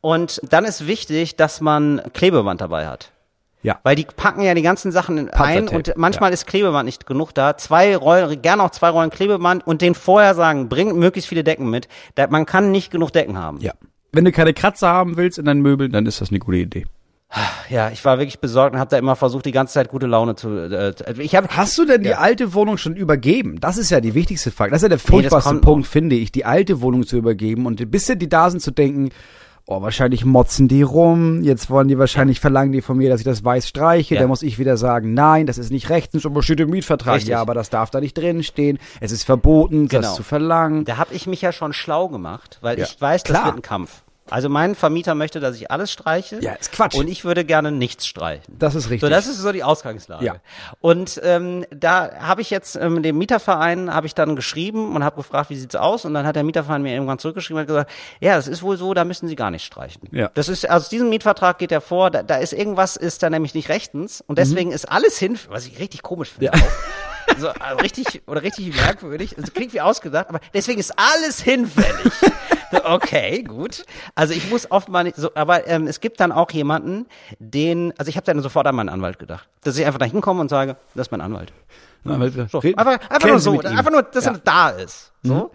Und 0.00 0.40
dann 0.48 0.64
ist 0.64 0.86
wichtig, 0.86 1.36
dass 1.36 1.60
man 1.60 2.00
Klebeband 2.14 2.60
dabei 2.60 2.86
hat. 2.86 3.10
Ja. 3.62 3.78
Weil 3.82 3.94
die 3.96 4.04
packen 4.06 4.40
ja 4.40 4.54
die 4.54 4.62
ganzen 4.62 4.90
Sachen 4.90 5.18
in- 5.18 5.28
ein 5.30 5.68
und 5.68 5.92
manchmal 5.96 6.32
ist 6.32 6.46
Klebeband 6.46 6.86
nicht 6.86 7.04
genug 7.06 7.34
da. 7.34 7.58
Zwei 7.58 7.94
Rollen, 7.94 8.40
gerne 8.40 8.62
auch 8.62 8.70
zwei 8.70 8.88
Rollen 8.88 9.10
Klebeband 9.10 9.66
und 9.66 9.82
den 9.82 9.94
vorher 9.94 10.34
sagen, 10.34 10.70
bring 10.70 10.98
möglichst 10.98 11.28
viele 11.28 11.44
Decken 11.44 11.68
mit. 11.68 11.86
Da, 12.14 12.26
man 12.28 12.46
kann 12.46 12.70
nicht 12.70 12.90
genug 12.90 13.12
Decken 13.12 13.36
haben. 13.36 13.58
Ja. 13.60 13.72
Wenn 14.12 14.24
du 14.24 14.32
keine 14.32 14.54
Kratzer 14.54 14.88
haben 14.88 15.18
willst 15.18 15.38
in 15.38 15.44
deinen 15.44 15.60
Möbeln, 15.60 15.92
dann 15.92 16.06
ist 16.06 16.20
das 16.22 16.30
eine 16.30 16.38
gute 16.38 16.56
Idee. 16.56 16.86
Ja, 17.68 17.90
ich 17.90 18.04
war 18.04 18.18
wirklich 18.18 18.40
besorgt 18.40 18.74
und 18.74 18.80
habe 18.80 18.90
da 18.90 18.98
immer 18.98 19.14
versucht, 19.14 19.46
die 19.46 19.52
ganze 19.52 19.74
Zeit 19.74 19.88
gute 19.88 20.06
Laune 20.08 20.34
zu. 20.34 20.48
Äh, 20.48 20.94
ich 21.18 21.36
habe 21.36 21.46
Hast 21.50 21.78
du 21.78 21.84
denn 21.84 22.02
die 22.02 22.14
alte 22.16 22.54
Wohnung 22.54 22.76
schon 22.76 22.96
übergeben? 22.96 23.60
Das 23.60 23.78
ist 23.78 23.90
ja 23.90 24.00
die 24.00 24.14
wichtigste 24.14 24.50
Frage. 24.50 24.72
Das 24.72 24.78
ist 24.78 24.82
ja 24.82 24.88
der 24.88 24.98
furchtbarste 24.98 25.50
kommt 25.50 25.62
Punkt, 25.62 25.86
finde 25.86 26.16
ich, 26.16 26.32
die 26.32 26.44
alte 26.44 26.80
Wohnung 26.80 27.06
zu 27.06 27.16
übergeben 27.16 27.66
und 27.66 27.88
bis 27.90 28.06
die 28.06 28.28
da 28.28 28.50
sind 28.50 28.58
zu 28.60 28.72
denken, 28.72 29.10
oh, 29.66 29.80
wahrscheinlich 29.82 30.24
motzen 30.24 30.66
die 30.66 30.82
rum, 30.82 31.42
jetzt 31.44 31.70
wollen 31.70 31.86
die 31.86 31.96
wahrscheinlich 31.96 32.40
verlangen 32.40 32.72
die 32.72 32.82
von 32.82 32.96
mir, 32.96 33.08
dass 33.08 33.20
ich 33.20 33.24
das 33.26 33.44
weiß 33.44 33.68
streiche, 33.68 34.14
Ja. 34.16 34.20
dann 34.22 34.28
muss 34.28 34.42
ich 34.42 34.58
wieder 34.58 34.76
sagen, 34.76 35.14
nein, 35.14 35.46
das 35.46 35.58
ist 35.58 35.70
nicht 35.70 35.88
rechtens, 35.90 36.26
aber 36.26 36.42
steht 36.42 36.58
im 36.58 36.70
Mietvertrag. 36.70 37.16
Richtig. 37.16 37.30
Ja, 37.30 37.40
aber 37.40 37.54
das 37.54 37.70
darf 37.70 37.90
da 37.90 38.00
nicht 38.00 38.18
drin 38.18 38.42
stehen. 38.42 38.80
Es 39.00 39.12
ist 39.12 39.22
verboten, 39.22 39.86
Genau. 39.86 40.02
das 40.02 40.16
zu 40.16 40.24
verlangen. 40.24 40.84
da 40.84 40.96
habe 40.96 41.14
ich 41.14 41.28
mich 41.28 41.40
ja 41.42 41.52
schon 41.52 41.72
schlau 41.72 42.08
gemacht, 42.08 42.58
weil 42.62 42.76
Ja, 42.80 42.84
ich 42.86 43.00
weiß, 43.00 43.22
das 43.22 43.30
klar. 43.32 43.44
wird 43.46 43.56
ein 43.58 43.62
Kampf. 43.62 44.02
Also 44.30 44.48
mein 44.48 44.74
Vermieter 44.74 45.14
möchte, 45.14 45.40
dass 45.40 45.56
ich 45.56 45.70
alles 45.70 45.90
streiche. 45.92 46.40
Ja, 46.42 46.52
ist 46.52 46.72
Quatsch. 46.72 46.94
Und 46.94 47.08
ich 47.08 47.24
würde 47.24 47.44
gerne 47.44 47.72
nichts 47.72 48.06
streichen. 48.06 48.44
Das 48.58 48.74
ist 48.74 48.84
richtig. 48.86 49.00
So, 49.00 49.08
das 49.08 49.26
ist 49.26 49.38
so 49.38 49.52
die 49.52 49.62
Ausgangslage. 49.64 50.24
Ja. 50.24 50.36
Und 50.80 51.20
ähm, 51.24 51.64
da 51.70 52.10
habe 52.20 52.40
ich 52.40 52.50
jetzt 52.50 52.76
ähm, 52.76 53.02
dem 53.02 53.18
Mieterverein 53.18 53.92
habe 53.92 54.06
ich 54.06 54.14
dann 54.14 54.36
geschrieben 54.36 54.94
und 54.94 55.04
habe 55.04 55.16
gefragt, 55.16 55.50
wie 55.50 55.56
sieht's 55.56 55.76
aus? 55.76 56.04
Und 56.04 56.14
dann 56.14 56.26
hat 56.26 56.36
der 56.36 56.44
Mieterverein 56.44 56.82
mir 56.82 56.92
irgendwann 56.94 57.18
zurückgeschrieben 57.18 57.56
und 57.58 57.62
hat 57.62 57.68
gesagt, 57.68 57.90
ja, 58.20 58.36
das 58.36 58.48
ist 58.48 58.62
wohl 58.62 58.76
so, 58.76 58.94
da 58.94 59.04
müssen 59.04 59.28
Sie 59.28 59.36
gar 59.36 59.50
nicht 59.50 59.64
streichen. 59.64 60.02
Ja. 60.12 60.30
Das 60.34 60.48
ist 60.48 60.68
aus 60.70 60.88
diesem 60.88 61.08
Mietvertrag 61.10 61.58
geht 61.58 61.72
er 61.72 61.80
vor, 61.80 62.10
da, 62.10 62.22
da 62.22 62.36
ist 62.36 62.52
irgendwas 62.52 62.96
ist 62.96 63.22
da 63.22 63.30
nämlich 63.30 63.54
nicht 63.54 63.68
rechtens 63.68 64.22
und 64.26 64.38
deswegen 64.38 64.70
Mhm. 64.70 64.74
ist 64.76 64.90
alles 64.90 65.18
hin, 65.18 65.38
was 65.48 65.66
ich 65.66 65.78
richtig 65.78 66.02
komisch 66.02 66.30
finde. 66.30 66.52
Auch. 66.52 66.58
So, 67.38 67.48
also 67.48 67.78
richtig 67.80 68.22
oder 68.26 68.42
richtig 68.42 68.74
merkwürdig. 68.74 69.36
Es 69.40 69.52
klingt 69.52 69.72
wie 69.72 69.80
ausgedacht, 69.80 70.28
aber 70.28 70.40
deswegen 70.52 70.80
ist 70.80 70.92
alles 70.98 71.40
hinfällig. 71.40 72.12
So, 72.70 72.84
okay, 72.84 73.42
gut. 73.42 73.84
Also 74.14 74.34
ich 74.34 74.50
muss 74.50 74.70
oft 74.70 74.88
mal 74.88 75.04
nicht 75.04 75.16
so, 75.16 75.30
aber 75.34 75.66
ähm, 75.66 75.86
es 75.86 76.00
gibt 76.00 76.20
dann 76.20 76.32
auch 76.32 76.50
jemanden, 76.50 77.06
den, 77.38 77.92
also 77.98 78.08
ich 78.08 78.16
habe 78.16 78.24
dann 78.26 78.40
sofort 78.42 78.66
an 78.66 78.74
meinen 78.74 78.88
Anwalt 78.88 79.18
gedacht, 79.18 79.48
dass 79.62 79.76
ich 79.78 79.84
einfach 79.86 79.98
da 79.98 80.06
hinkomme 80.06 80.40
und 80.40 80.48
sage, 80.48 80.76
das 80.94 81.08
ist 81.08 81.10
mein 81.10 81.20
Anwalt. 81.20 81.52
So, 82.02 82.58
Red- 82.60 82.78
einfach, 82.78 83.10
einfach 83.10 83.28
nur 83.28 83.38
so, 83.40 83.60
einfach 83.60 83.90
nur, 83.90 84.02
dass 84.02 84.24
Ja. 84.24 84.30
Mhm. 84.30 84.36
er 84.38 84.40
da 84.44 84.68
ist. 84.70 85.12
So, 85.22 85.50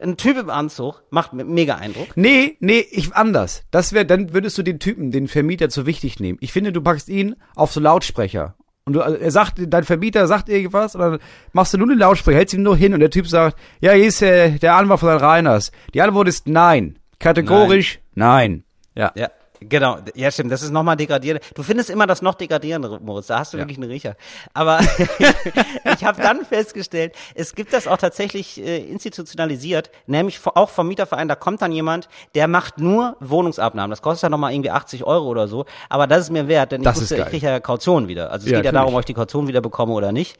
ein 0.00 0.16
Typ 0.16 0.38
im 0.38 0.48
Anzug 0.48 1.02
macht 1.10 1.32
me- 1.32 1.42
mega 1.44 1.74
Eindruck. 1.74 2.16
Nee, 2.16 2.56
nee, 2.60 2.86
ich 2.88 3.12
anders. 3.16 3.64
Das 3.72 3.92
wäre, 3.92 4.06
dann 4.06 4.32
würdest 4.32 4.56
du 4.58 4.62
den 4.62 4.78
Typen, 4.78 5.10
den 5.10 5.26
Vermieter 5.26 5.70
zu 5.70 5.86
wichtig 5.86 6.20
nehmen. 6.20 6.38
Ich 6.40 6.52
finde, 6.52 6.70
du 6.72 6.80
packst 6.82 7.08
ihn 7.08 7.34
auf 7.56 7.72
so 7.72 7.80
Lautsprecher 7.80 8.54
Und 8.88 8.94
du, 8.94 9.02
also 9.02 9.18
er 9.18 9.30
sagt, 9.30 9.60
dein 9.66 9.84
Vermieter 9.84 10.26
sagt 10.26 10.48
irgendwas 10.48 10.94
und 10.94 11.02
dann 11.02 11.18
machst 11.52 11.74
du 11.74 11.78
nur 11.78 11.88
den 11.88 11.98
Lautsprecher, 11.98 12.38
hältst 12.38 12.54
ihn 12.54 12.62
nur 12.62 12.74
hin 12.74 12.94
und 12.94 13.00
der 13.00 13.10
Typ 13.10 13.28
sagt, 13.28 13.58
ja, 13.80 13.92
hier 13.92 14.06
ist 14.06 14.22
äh, 14.22 14.52
der 14.52 14.76
Anwalt 14.76 15.00
von 15.00 15.10
Herrn 15.10 15.20
Reiners. 15.20 15.72
Die 15.92 16.00
Antwort 16.00 16.26
ist 16.26 16.48
nein. 16.48 16.98
Kategorisch 17.18 18.00
nein. 18.14 18.64
Ja. 18.94 19.12
Ja, 19.14 19.28
genau. 19.60 19.98
Ja, 20.14 20.30
stimmt. 20.30 20.52
Das 20.52 20.62
ist 20.62 20.70
nochmal 20.70 20.96
degradierend. 20.96 21.42
Du 21.54 21.62
findest 21.62 21.90
immer 21.90 22.06
das 22.06 22.22
noch 22.22 22.34
degradierende, 22.34 22.98
Moritz. 23.02 23.26
Da 23.28 23.38
hast 23.38 23.54
du 23.54 23.58
wirklich 23.58 23.78
einen 23.78 23.90
Riecher. 23.90 24.16
Aber 24.54 24.80
ich 25.96 26.04
habe 26.04 26.20
dann 26.22 26.44
festgestellt, 26.44 27.14
es 27.34 27.54
gibt 27.54 27.72
das 27.72 27.86
auch 27.86 27.98
tatsächlich 27.98 28.60
äh, 28.60 28.78
institutionalisiert, 28.78 29.90
nämlich 30.06 30.40
auch 30.44 30.70
vom 30.70 30.88
Mieterverein. 30.88 31.28
Da 31.28 31.34
kommt 31.34 31.62
dann 31.62 31.72
jemand, 31.72 32.08
der 32.34 32.48
macht 32.48 32.78
nur 32.78 33.16
Wohnungsabnahmen. 33.20 33.90
Das 33.90 34.02
kostet 34.02 34.24
ja 34.24 34.28
nochmal 34.28 34.52
irgendwie 34.52 34.70
80 34.70 35.04
Euro 35.04 35.26
oder 35.28 35.48
so. 35.48 35.64
Aber 35.88 36.06
das 36.06 36.20
ist 36.24 36.30
mir 36.30 36.48
wert, 36.48 36.72
denn 36.72 36.82
Das 36.82 36.96
ich, 36.96 37.02
ist 37.04 37.10
wusste, 37.10 37.22
ich 37.22 37.28
kriege 37.28 37.46
ja 37.46 37.60
Kaution 37.60 38.08
wieder. 38.08 38.30
Also 38.30 38.46
es 38.46 38.52
Ja, 38.52 38.58
geht 38.58 38.66
ja 38.66 38.72
darum, 38.72 38.94
ob 38.94 39.00
ich 39.00 39.06
die 39.06 39.14
Kaution 39.14 39.48
wieder 39.48 39.60
bekomme 39.60 39.92
oder 39.92 40.12
nicht. 40.12 40.38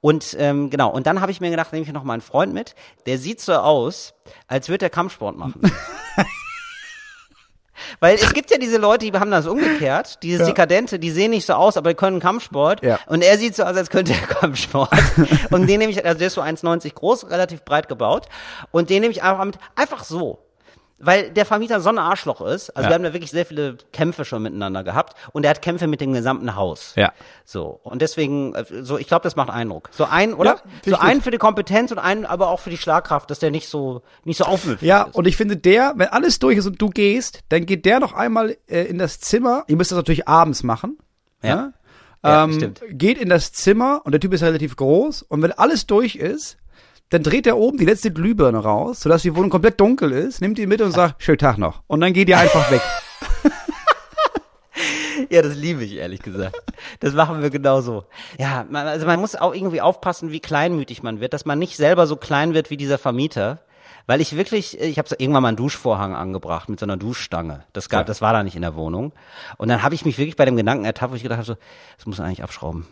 Und 0.00 0.36
ähm, 0.38 0.68
genau, 0.68 0.90
und 0.90 1.06
dann 1.06 1.22
habe 1.22 1.32
ich 1.32 1.40
mir 1.40 1.48
gedacht, 1.48 1.72
nehme 1.72 1.86
ich 1.86 1.90
noch 1.92 2.04
mal 2.04 2.12
einen 2.12 2.20
Freund 2.20 2.52
mit, 2.52 2.74
der 3.06 3.16
sieht 3.16 3.40
so 3.40 3.54
aus, 3.54 4.12
als 4.48 4.68
würde 4.68 4.84
er 4.84 4.90
Kampfsport 4.90 5.34
machen. 5.38 5.62
Weil 8.00 8.16
es 8.16 8.32
gibt 8.32 8.50
ja 8.50 8.58
diese 8.58 8.78
Leute, 8.78 9.10
die 9.10 9.18
haben 9.18 9.30
das 9.30 9.46
umgekehrt, 9.46 10.22
dieses 10.22 10.40
Ja. 10.40 10.46
Dekadente, 10.46 10.98
die 10.98 11.10
sehen 11.10 11.30
nicht 11.30 11.46
so 11.46 11.54
aus, 11.54 11.76
aber 11.76 11.90
die 11.90 11.96
können 11.96 12.20
Kampfsport. 12.20 12.82
Ja. 12.82 12.98
Und 13.06 13.22
er 13.22 13.38
sieht 13.38 13.56
so 13.56 13.64
aus, 13.64 13.76
als 13.76 13.90
könnte 13.90 14.12
er 14.12 14.26
Kampfsport. 14.26 14.90
und 15.50 15.66
den 15.66 15.78
nehme 15.78 15.92
ich, 15.92 16.04
also 16.04 16.18
der 16.18 16.28
ist 16.28 16.34
so 16.34 16.42
1,90 16.42 16.94
groß, 16.94 17.30
relativ 17.30 17.62
breit 17.64 17.88
gebaut. 17.88 18.26
Und 18.70 18.90
den 18.90 19.02
nehme 19.02 19.12
ich 19.12 19.22
einfach 19.22 19.44
mit, 19.44 19.58
einfach 19.76 20.04
so. 20.04 20.38
Weil 21.00 21.30
der 21.30 21.44
Vermieter 21.44 21.80
so 21.80 21.88
ein 21.88 21.98
Arschloch 21.98 22.40
ist. 22.40 22.70
Also 22.70 22.84
Ja. 22.84 22.90
wir 22.90 22.94
haben 22.94 23.02
da 23.02 23.12
wirklich 23.12 23.32
sehr 23.32 23.44
viele 23.44 23.76
Kämpfe 23.92 24.24
schon 24.24 24.42
miteinander 24.42 24.84
gehabt. 24.84 25.14
Und 25.32 25.44
er 25.44 25.50
hat 25.50 25.60
Kämpfe 25.60 25.86
mit 25.88 26.00
dem 26.00 26.12
gesamten 26.12 26.54
Haus. 26.54 26.92
Ja. 26.96 27.12
So. 27.44 27.80
Und 27.82 28.00
deswegen, 28.00 28.54
äh, 28.54 28.64
so, 28.82 28.96
ich 28.96 29.08
glaube, 29.08 29.24
das 29.24 29.34
macht 29.34 29.50
Eindruck. 29.50 29.88
So 29.92 30.04
ein, 30.04 30.32
oder? 30.34 30.60
Ja, 30.84 30.92
so 30.92 30.96
einen 30.96 31.20
für 31.20 31.32
die 31.32 31.38
Kompetenz 31.38 31.90
und 31.90 31.98
einen 31.98 32.24
aber 32.24 32.48
auch 32.48 32.60
für 32.60 32.70
die 32.70 32.78
Schlagkraft, 32.78 33.28
dass 33.30 33.40
der 33.40 33.50
nicht 33.50 33.68
so, 33.68 34.02
nicht 34.22 34.38
so 34.38 34.44
aufmüpfig 34.44 34.86
Ja, 34.88 35.02
ist. 35.02 35.14
und 35.16 35.26
ich 35.26 35.36
finde, 35.36 35.56
der, 35.56 35.94
wenn 35.96 36.08
alles 36.08 36.38
durch 36.38 36.56
ist 36.58 36.66
und 36.66 36.80
du 36.80 36.88
gehst, 36.90 37.40
dann 37.48 37.66
geht 37.66 37.84
der 37.86 37.98
noch 37.98 38.12
einmal 38.12 38.56
äh, 38.68 38.84
in 38.84 38.98
das 38.98 39.18
Zimmer. 39.18 39.64
Ihr 39.66 39.76
müsst 39.76 39.90
das 39.90 39.96
natürlich 39.96 40.28
abends 40.28 40.62
machen. 40.62 40.96
Ja. 41.42 41.72
Ja, 42.24 42.44
ähm. 42.44 42.72
Geht 42.90 43.18
in 43.18 43.28
das 43.28 43.52
Zimmer 43.52 44.00
und 44.04 44.12
der 44.12 44.20
Typ 44.20 44.32
ist 44.32 44.42
relativ 44.42 44.76
groß. 44.76 45.22
Und 45.22 45.42
wenn 45.42 45.52
alles 45.52 45.86
durch 45.86 46.16
ist, 46.16 46.56
dann 47.10 47.22
dreht 47.22 47.46
er 47.46 47.56
oben 47.56 47.78
die 47.78 47.84
letzte 47.84 48.12
Glühbirne 48.12 48.58
raus, 48.58 49.00
sodass 49.00 49.22
die 49.22 49.34
Wohnung 49.36 49.50
komplett 49.50 49.80
dunkel 49.80 50.12
ist, 50.12 50.40
nimmt 50.40 50.58
die 50.58 50.66
mit 50.66 50.80
und 50.80 50.92
sagt, 50.92 51.22
schönen 51.22 51.38
Tag 51.38 51.58
noch. 51.58 51.82
Und 51.86 52.00
dann 52.00 52.12
geht 52.12 52.28
ihr 52.28 52.38
einfach 52.38 52.70
weg. 52.70 52.82
Ja, 55.30 55.42
das 55.42 55.56
liebe 55.56 55.84
ich, 55.84 55.94
ehrlich 55.94 56.22
gesagt. 56.22 56.56
Das 57.00 57.14
machen 57.14 57.42
wir 57.42 57.50
genauso. 57.50 58.04
Ja, 58.38 58.66
man, 58.68 58.86
also 58.86 59.06
man 59.06 59.20
muss 59.20 59.36
auch 59.36 59.54
irgendwie 59.54 59.80
aufpassen, 59.80 60.32
wie 60.32 60.40
kleinmütig 60.40 61.02
man 61.02 61.20
wird, 61.20 61.32
dass 61.32 61.44
man 61.44 61.58
nicht 61.58 61.76
selber 61.76 62.06
so 62.06 62.16
klein 62.16 62.54
wird 62.54 62.70
wie 62.70 62.76
dieser 62.76 62.98
Vermieter. 62.98 63.60
Weil 64.06 64.20
ich 64.20 64.36
wirklich, 64.36 64.78
ich 64.80 64.98
habe 64.98 65.08
so 65.08 65.16
irgendwann 65.18 65.42
mal 65.42 65.48
einen 65.48 65.56
Duschvorhang 65.56 66.14
angebracht 66.14 66.68
mit 66.68 66.78
so 66.78 66.84
einer 66.84 66.98
Duschstange. 66.98 67.64
Das 67.72 67.88
gab, 67.88 68.04
das 68.06 68.20
war 68.20 68.34
da 68.34 68.42
nicht 68.42 68.54
in 68.54 68.62
der 68.62 68.74
Wohnung. 68.74 69.12
Und 69.56 69.68
dann 69.68 69.82
habe 69.82 69.94
ich 69.94 70.04
mich 70.04 70.18
wirklich 70.18 70.36
bei 70.36 70.44
dem 70.44 70.56
Gedanken 70.56 70.84
ertappt, 70.84 71.12
wo 71.12 71.16
ich 71.16 71.22
gedacht 71.22 71.38
habe, 71.38 71.46
so, 71.46 71.56
das 71.96 72.04
muss 72.04 72.18
man 72.18 72.26
eigentlich 72.26 72.42
abschrauben. 72.42 72.86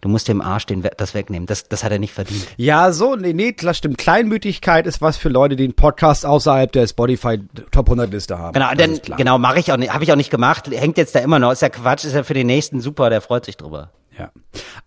Du 0.00 0.08
musst 0.08 0.28
dem 0.28 0.40
Arsch 0.40 0.66
den, 0.66 0.86
das 0.96 1.14
wegnehmen. 1.14 1.46
Das, 1.46 1.68
das 1.68 1.84
hat 1.84 1.92
er 1.92 1.98
nicht 1.98 2.12
verdient. 2.12 2.46
Ja, 2.56 2.92
so, 2.92 3.16
nee, 3.16 3.32
nee, 3.32 3.52
klar, 3.52 3.74
stimmt. 3.74 3.98
Kleinmütigkeit 3.98 4.86
ist 4.86 5.00
was 5.00 5.16
für 5.16 5.28
Leute, 5.28 5.56
die 5.56 5.64
einen 5.64 5.74
Podcast 5.74 6.26
außerhalb 6.26 6.70
der 6.72 6.86
Spotify 6.86 7.40
Top 7.70 7.86
100 7.86 8.10
Liste 8.10 8.38
haben. 8.38 8.52
Genau, 8.52 8.70
Das 8.74 8.76
denn, 8.76 9.16
genau, 9.16 9.38
mache 9.38 9.58
ich 9.58 9.72
auch 9.72 9.76
nicht, 9.76 9.92
habe 9.92 10.04
ich 10.04 10.12
auch 10.12 10.16
nicht 10.16 10.30
gemacht. 10.30 10.68
Hängt 10.70 10.98
jetzt 10.98 11.14
da 11.14 11.20
immer 11.20 11.38
noch. 11.38 11.52
Ist 11.52 11.62
ja 11.62 11.68
Quatsch, 11.68 12.04
ist 12.04 12.14
ja 12.14 12.22
für 12.22 12.34
den 12.34 12.46
nächsten 12.46 12.80
super, 12.80 13.10
der 13.10 13.20
freut 13.20 13.44
sich 13.44 13.56
drüber. 13.56 13.90
Ja. 14.18 14.30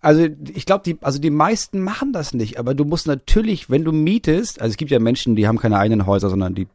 Also 0.00 0.26
ich 0.54 0.64
glaube, 0.64 0.82
die, 0.84 0.98
also 1.02 1.18
die 1.18 1.30
meisten 1.30 1.80
machen 1.80 2.12
das 2.12 2.32
nicht, 2.32 2.58
aber 2.58 2.74
du 2.74 2.84
musst 2.84 3.06
natürlich, 3.06 3.68
wenn 3.68 3.84
du 3.84 3.92
mietest, 3.92 4.60
also 4.60 4.70
es 4.70 4.76
gibt 4.76 4.90
ja 4.90 4.98
Menschen, 4.98 5.36
die 5.36 5.46
haben 5.46 5.58
keine 5.58 5.78
eigenen 5.78 6.06
Häuser, 6.06 6.30
sondern 6.30 6.54
die 6.54 6.66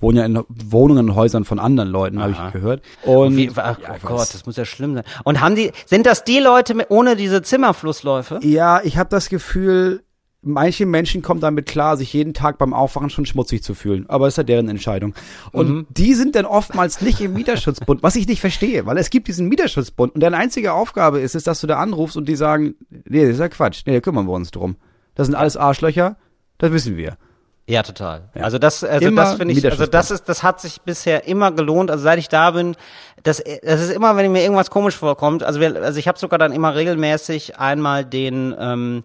wohnen 0.00 0.18
ja 0.18 0.24
in 0.24 0.40
Wohnungen 0.48 1.10
und 1.10 1.14
Häusern 1.14 1.44
von 1.44 1.58
anderen 1.58 1.90
Leuten, 1.90 2.20
habe 2.20 2.32
ich 2.32 2.52
gehört. 2.52 2.82
Und 3.04 3.36
Wie, 3.36 3.50
ach, 3.56 3.78
ja, 3.78 3.94
oh 3.94 4.06
Gott, 4.06 4.34
das 4.34 4.44
muss 4.46 4.56
ja 4.56 4.64
schlimm 4.64 4.94
sein. 4.94 5.04
Und 5.24 5.40
haben 5.40 5.54
die, 5.54 5.72
sind 5.86 6.06
das 6.06 6.24
die 6.24 6.38
Leute 6.38 6.74
mit, 6.74 6.90
ohne 6.90 7.16
diese 7.16 7.42
Zimmerflussläufe? 7.42 8.40
Ja, 8.42 8.80
ich 8.82 8.98
habe 8.98 9.10
das 9.10 9.28
Gefühl, 9.28 10.02
manche 10.42 10.86
Menschen 10.86 11.22
kommen 11.22 11.40
damit 11.40 11.66
klar, 11.66 11.96
sich 11.96 12.12
jeden 12.12 12.34
Tag 12.34 12.58
beim 12.58 12.74
Aufwachen 12.74 13.10
schon 13.10 13.26
schmutzig 13.26 13.62
zu 13.62 13.74
fühlen. 13.74 14.06
Aber 14.08 14.26
das 14.26 14.34
ist 14.34 14.38
ja 14.38 14.42
deren 14.42 14.68
Entscheidung. 14.68 15.14
Und 15.52 15.68
Mhm. 15.68 15.86
die 15.90 16.14
sind 16.14 16.34
dann 16.34 16.46
oftmals 16.46 17.00
nicht 17.00 17.20
im 17.20 17.32
Mieterschutzbund, 17.34 18.02
was 18.02 18.16
ich 18.16 18.26
nicht 18.26 18.40
verstehe, 18.40 18.84
weil 18.86 18.98
es 18.98 19.10
gibt 19.10 19.28
diesen 19.28 19.48
Mieterschutzbund 19.48 20.14
und 20.14 20.20
deren 20.20 20.34
einzige 20.34 20.72
Aufgabe 20.72 21.20
ist 21.20 21.34
es, 21.34 21.44
dass 21.44 21.60
du 21.60 21.66
da 21.66 21.78
anrufst 21.78 22.16
und 22.16 22.28
die 22.28 22.36
sagen, 22.36 22.74
nee, 22.90 23.22
das 23.22 23.34
ist 23.34 23.40
ja 23.40 23.48
Quatsch, 23.48 23.82
nee, 23.86 23.92
da 23.94 24.00
kümmern 24.00 24.26
wir 24.26 24.32
uns 24.32 24.50
drum. 24.50 24.76
Das 25.14 25.26
sind 25.26 25.36
alles 25.36 25.56
Arschlöcher, 25.56 26.16
das 26.58 26.72
wissen 26.72 26.96
wir. 26.96 27.16
Ja, 27.68 27.84
total. 27.84 28.28
Also 28.34 28.58
das, 28.58 28.82
also 28.82 29.06
Immer 29.06 29.22
das 29.22 29.34
finde 29.34 29.54
ich, 29.54 29.64
also 29.64 29.86
das 29.86 30.10
ist, 30.10 30.28
das 30.28 30.42
hat 30.42 30.60
sich 30.60 30.80
bisher 30.80 31.28
immer 31.28 31.52
gelohnt. 31.52 31.92
Also 31.92 32.02
seit 32.02 32.18
ich 32.18 32.28
da 32.28 32.50
bin, 32.50 32.74
das, 33.22 33.40
das 33.62 33.80
ist 33.80 33.92
immer, 33.92 34.16
wenn 34.16 34.32
mir 34.32 34.42
irgendwas 34.42 34.68
komisch 34.70 34.96
vorkommt. 34.96 35.44
Also 35.44 35.60
wir, 35.60 35.80
also 35.80 35.96
ich 36.00 36.08
habe 36.08 36.18
sogar 36.18 36.40
dann 36.40 36.50
immer 36.50 36.74
regelmäßig 36.74 37.60
einmal 37.60 38.04
den, 38.04 38.52
ähm, 38.58 39.04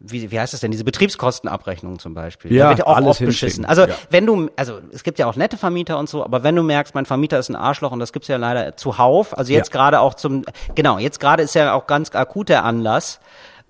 wie, 0.00 0.30
wie 0.30 0.38
heißt 0.38 0.52
das 0.52 0.60
denn, 0.60 0.70
diese 0.70 0.84
Betriebskostenabrechnung 0.84 1.98
zum 1.98 2.14
Beispiel. 2.14 2.52
Ja, 2.52 2.64
da 2.64 2.68
wird 2.70 2.78
ja 2.80 2.86
auch 2.86 2.96
alles 2.96 3.08
oft 3.08 3.24
beschissen. 3.24 3.64
Also 3.64 3.82
Ja. 3.82 3.94
wenn 4.10 4.26
du, 4.26 4.48
also 4.56 4.78
es 4.92 5.02
gibt 5.02 5.18
ja 5.18 5.26
auch 5.26 5.34
nette 5.36 5.56
Vermieter 5.56 5.98
und 5.98 6.08
so, 6.08 6.24
aber 6.24 6.42
wenn 6.44 6.54
du 6.54 6.62
merkst, 6.62 6.94
mein 6.94 7.04
Vermieter 7.06 7.38
ist 7.38 7.48
ein 7.48 7.56
Arschloch 7.56 7.90
und 7.90 7.98
das 7.98 8.12
gibt's 8.12 8.28
ja 8.28 8.36
leider 8.36 8.76
zuhauf. 8.76 9.36
Also 9.36 9.52
jetzt 9.52 9.72
Ja. 9.74 9.80
gerade 9.80 10.00
auch 10.00 10.14
zum, 10.14 10.44
genau, 10.74 10.98
jetzt 10.98 11.18
gerade 11.20 11.42
ist 11.42 11.54
ja 11.54 11.72
auch 11.74 11.86
ganz 11.86 12.14
akut 12.14 12.48
der 12.48 12.64
Anlass, 12.64 13.18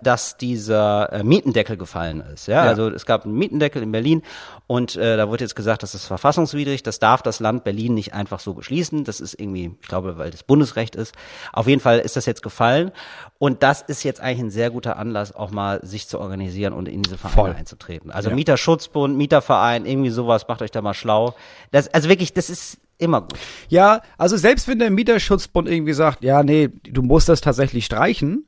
dass 0.01 0.37
dieser 0.37 1.11
äh, 1.11 1.23
Mietendeckel 1.23 1.77
gefallen 1.77 2.21
ist. 2.33 2.47
Ja? 2.47 2.63
Ja. 2.63 2.69
Also 2.69 2.89
es 2.89 3.05
gab 3.05 3.25
einen 3.25 3.35
Mietendeckel 3.35 3.83
in 3.83 3.91
Berlin 3.91 4.21
und 4.67 4.95
äh, 4.95 5.17
da 5.17 5.27
wurde 5.29 5.43
jetzt 5.43 5.55
gesagt, 5.55 5.83
das 5.83 5.95
ist 5.95 6.05
verfassungswidrig, 6.05 6.83
das 6.83 6.99
darf 6.99 7.21
das 7.21 7.39
Land 7.39 7.63
Berlin 7.63 7.93
nicht 7.93 8.13
einfach 8.13 8.39
so 8.39 8.53
beschließen. 8.53 9.03
Das 9.03 9.19
ist 9.19 9.39
irgendwie, 9.39 9.75
ich 9.81 9.87
glaube, 9.87 10.17
weil 10.17 10.31
das 10.31 10.43
Bundesrecht 10.43 10.95
ist. 10.95 11.13
Auf 11.51 11.67
jeden 11.67 11.81
Fall 11.81 11.99
ist 11.99 12.15
das 12.15 12.25
jetzt 12.25 12.43
gefallen 12.43 12.91
und 13.39 13.63
das 13.63 13.81
ist 13.81 14.03
jetzt 14.03 14.21
eigentlich 14.21 14.39
ein 14.39 14.51
sehr 14.51 14.69
guter 14.69 14.97
Anlass, 14.97 15.35
auch 15.35 15.51
mal 15.51 15.79
sich 15.85 16.07
zu 16.07 16.19
organisieren 16.19 16.73
und 16.73 16.87
in 16.87 17.01
diese 17.01 17.17
Vereine 17.17 17.35
Voll. 17.35 17.55
einzutreten. 17.55 18.11
Also 18.11 18.29
Ja. 18.29 18.35
Mieterschutzbund, 18.35 19.17
Mieterverein, 19.17 19.85
irgendwie 19.85 20.09
sowas, 20.11 20.47
macht 20.47 20.61
euch 20.61 20.71
da 20.71 20.81
mal 20.81 20.93
schlau. 20.93 21.35
Das, 21.71 21.87
also 21.93 22.09
wirklich, 22.09 22.33
das 22.33 22.49
ist 22.49 22.77
immer 22.97 23.21
gut. 23.21 23.39
Ja, 23.69 24.01
also 24.17 24.37
selbst 24.37 24.67
wenn 24.67 24.79
der 24.79 24.89
Mieterschutzbund 24.91 25.67
irgendwie 25.67 25.93
sagt, 25.93 26.23
ja, 26.23 26.43
nee, 26.43 26.69
du 26.83 27.01
musst 27.01 27.29
das 27.29 27.41
tatsächlich 27.41 27.85
streichen, 27.85 28.45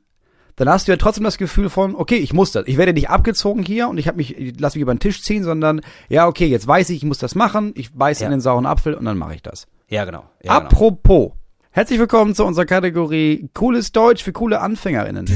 dann 0.56 0.68
hast 0.68 0.86
du 0.86 0.92
ja 0.92 0.96
trotzdem 0.96 1.24
das 1.24 1.38
Gefühl 1.38 1.70
von, 1.70 1.94
okay, 1.94 2.16
ich 2.16 2.32
muss 2.32 2.52
das. 2.52 2.66
Ich 2.66 2.76
werde 2.76 2.92
nicht 2.92 3.08
abgezogen 3.08 3.62
hier 3.62 3.88
und 3.88 3.98
ich 3.98 4.06
habe 4.06 4.16
mich, 4.18 4.36
ich 4.36 4.60
lass 4.60 4.74
mich 4.74 4.82
über 4.82 4.94
den 4.94 5.00
Tisch 5.00 5.22
ziehen, 5.22 5.44
sondern 5.44 5.80
ja, 6.08 6.26
okay, 6.26 6.46
jetzt 6.46 6.66
weiß 6.66 6.90
ich, 6.90 6.98
ich 6.98 7.04
muss 7.04 7.18
das 7.18 7.34
machen, 7.34 7.72
ich 7.74 7.92
beiß 7.94 8.20
Ja. 8.20 8.26
in 8.26 8.32
den 8.32 8.40
sauren 8.40 8.66
Apfel 8.66 8.94
und 8.94 9.04
dann 9.04 9.16
mache 9.18 9.34
ich 9.34 9.42
das. 9.42 9.66
Ja, 9.88 10.04
genau. 10.04 10.24
Ja, 10.42 10.58
genau. 10.58 10.66
Apropos, 10.66 11.32
herzlich 11.70 11.98
willkommen 11.98 12.34
zu 12.34 12.44
unserer 12.44 12.66
Kategorie 12.66 13.48
Cooles 13.54 13.92
Deutsch 13.92 14.22
für 14.22 14.32
coole 14.32 14.60
AnfängerInnen. 14.60 15.26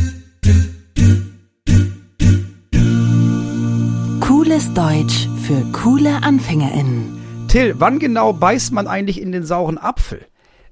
Cooles 4.21 4.73
Deutsch 4.75 5.29
für 5.47 5.63
coole 5.73 6.23
AnfängerInnen. 6.23 7.47
Till, 7.49 7.75
wann 7.79 7.99
genau 7.99 8.33
beißt 8.33 8.73
man 8.73 8.87
eigentlich 8.87 9.21
in 9.21 9.33
den 9.33 9.45
sauren 9.45 9.79
Apfel? 9.79 10.27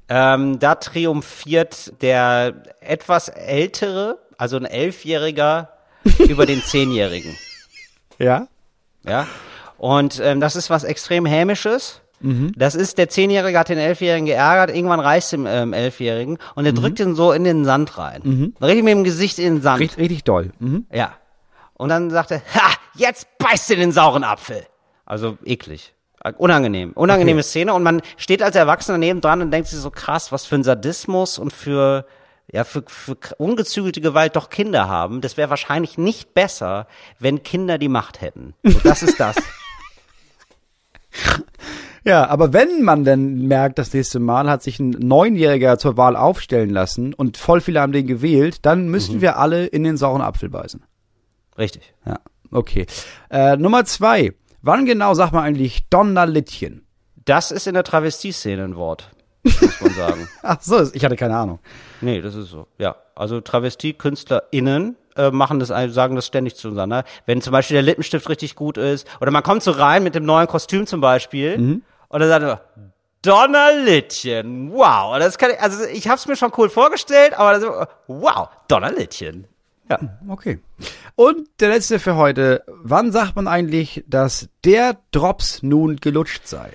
Ähm, 0.09 0.59
da 0.59 0.74
triumphiert 0.74 1.94
der 2.02 2.62
etwas 2.80 3.28
ältere, 3.28 4.18
also 4.38 4.57
ein 4.57 4.64
Elfjähriger, 4.64 5.70
über 6.29 6.44
den 6.47 6.62
Zehnjährigen. 6.62 7.35
Ja? 8.18 8.49
Ja. 9.07 9.27
Und 9.79 10.20
ähm, 10.23 10.40
das 10.40 10.57
ist 10.57 10.70
was 10.70 10.85
extrem 10.85 11.27
Hämisches. 11.27 12.01
Mhm. 12.20 12.53
Das 12.57 12.75
ist, 12.75 12.97
der 12.99 13.09
Zehnjährige 13.09 13.59
hat 13.59 13.68
den 13.68 13.79
Elfjährigen 13.79 14.27
geärgert, 14.27 14.75
irgendwann 14.75 15.01
reißt 15.01 15.33
dem 15.33 15.47
ähm, 15.47 15.73
Elfjährigen 15.73 16.38
und 16.55 16.64
er 16.66 16.73
Mhm. 16.73 16.77
drückt 16.77 17.01
ihn 17.01 17.14
so 17.14 17.33
in 17.33 17.44
den 17.44 17.64
Sand 17.64 17.99
rein. 17.99 18.55
Richtig 18.62 18.85
mit 18.85 18.92
dem 18.92 19.05
Gesicht 19.05 19.38
in 19.38 19.55
den 19.57 19.62
Sand. 19.62 19.81
Richtig, 19.81 19.99
richtig 19.99 20.25
doll. 20.25 20.53
Mhm. 20.59 20.87
Ja. 20.92 21.14
Und 21.75 21.88
dann 21.88 22.11
sagt 22.11 22.31
er, 22.31 22.38
ha, 22.55 22.73
jetzt 22.94 23.27
beißt 23.38 23.70
du 23.70 23.77
den 23.77 23.90
sauren 23.92 24.25
Apfel. 24.25 24.64
Also 25.05 25.37
eklig. 25.44 25.92
Unangenehm. 26.38 26.92
Unangenehme 26.92 27.42
Szene. 27.42 27.75
Und 27.75 27.83
man 27.83 28.01
steht 28.16 28.42
als 28.42 28.57
Erwachsener 28.57 28.97
nebendran 28.97 29.42
und 29.42 29.51
denkt 29.51 29.68
sich 29.68 29.79
so 29.81 29.90
krass, 29.90 30.33
was 30.33 30.47
für 30.47 30.55
ein 30.55 30.62
Sadismus 30.64 31.38
und 31.38 31.53
für, 31.53 32.07
ja, 32.52 32.64
für, 32.64 32.85
für 32.87 33.16
ungezügelte 33.38 34.00
Gewalt 34.00 34.37
doch 34.37 34.50
Kinder 34.50 34.88
haben. 34.88 35.20
Das 35.20 35.37
wäre 35.37 35.50
wahrscheinlich 35.50 35.98
nicht 35.98 36.35
besser, 36.35 36.87
wenn 37.18 37.42
Kinder 37.42 37.78
die 37.78 37.88
Macht 37.88 38.20
hätten. 38.20 38.54
So, 38.62 38.78
das 38.80 39.02
ist 39.02 39.18
das. 39.18 39.37
Ja, 42.07 42.28
aber 42.28 42.52
wenn 42.52 42.83
man 42.83 43.04
dann 43.04 43.46
merkt, 43.46 43.78
das 43.78 43.94
nächste 43.94 44.20
Mal 44.20 44.50
hat 44.50 44.62
sich 44.62 44.78
ein 44.78 44.90
Neunjähriger 44.90 45.78
zur 45.78 45.96
Wahl 45.96 46.16
aufstellen 46.16 46.68
lassen 46.68 47.14
und 47.14 47.38
voll 47.38 47.62
viele 47.62 47.80
haben 47.80 47.92
den 47.92 48.07
gewählt, 48.07 48.59
dann 48.66 48.88
müssen 48.88 49.22
wir 49.22 49.38
alle 49.38 49.64
in 49.64 49.85
den 49.85 49.96
sauren 49.96 50.20
Apfel 50.20 50.50
beißen. 50.50 50.85
Richtig. 51.57 51.94
Ja, 52.04 52.18
okay. 52.50 52.85
Äh, 53.30 53.57
Nummer 53.57 53.87
zwei. 53.87 54.35
Wann 54.61 54.85
genau 54.85 55.14
sagt 55.14 55.33
man 55.33 55.44
eigentlich 55.44 55.88
Donnerlittchen? 55.88 56.87
Das 57.24 57.50
ist 57.50 57.66
in 57.66 57.72
der 57.72 57.85
Travestie-Szene 57.85 58.64
ein 58.64 58.76
Wort. 58.76 59.11
Muss 59.44 59.80
man 59.80 59.92
sagen. 59.94 60.28
Ach 60.42 60.57
so, 60.61 60.83
ich 60.92 61.04
hatte 61.04 61.16
keine 61.16 61.37
Ahnung. 61.37 61.59
Nee, 62.00 62.20
das 62.20 62.35
ist 62.35 62.50
so. 62.50 62.66
Ja, 62.78 62.96
also 63.14 63.40
Travestie-KünstlerInnen 63.40 64.96
äh, 65.16 65.30
machen 65.30 65.61
das, 65.61 65.68
sagen 65.68 66.16
das 66.16 66.26
ständig 66.26 66.57
zueinander. 66.57 67.04
Wenn 67.26 67.40
zum 67.40 67.52
Beispiel 67.52 67.74
der 67.74 67.83
Lippenstift 67.83 68.28
richtig 68.28 68.54
gut 68.57 68.78
ist 68.78 69.07
oder 69.20 69.30
man 69.30 69.42
kommt 69.42 69.62
so 69.62 69.70
rein 69.70 70.02
mit 70.02 70.14
dem 70.14 70.24
neuen 70.24 70.46
Kostüm 70.48 70.87
zum 70.87 71.00
Beispiel 71.00 71.59
Mhm. 71.59 71.83
und 72.09 72.20
dann 72.20 72.28
sagt 72.28 72.44
man, 72.44 72.59
Donnerlittchen, 73.22 74.72
wow. 74.72 75.18
Das 75.18 75.38
kann 75.38 75.50
ich, 75.52 75.61
also 75.61 75.85
ich 75.85 76.09
habe 76.09 76.16
es 76.18 76.26
mir 76.26 76.37
schon 76.37 76.52
cool 76.59 76.68
vorgestellt, 76.68 77.35
aber 77.38 77.61
so, 77.61 77.70
wow, 78.07 78.48
Donnerlittchen. 78.68 79.46
Ja. 79.88 79.98
Okay. 80.28 80.61
Und 81.14 81.48
der 81.61 81.68
letzte 81.70 81.98
für 81.98 82.16
heute. 82.16 82.64
Wann 82.66 83.12
sagt 83.12 83.37
man 83.37 83.46
eigentlich, 83.48 84.02
dass 84.07 84.48
der 84.64 84.96
Drops 85.11 85.62
nun 85.62 85.96
gelutscht 85.96 86.46
sei? 86.48 86.72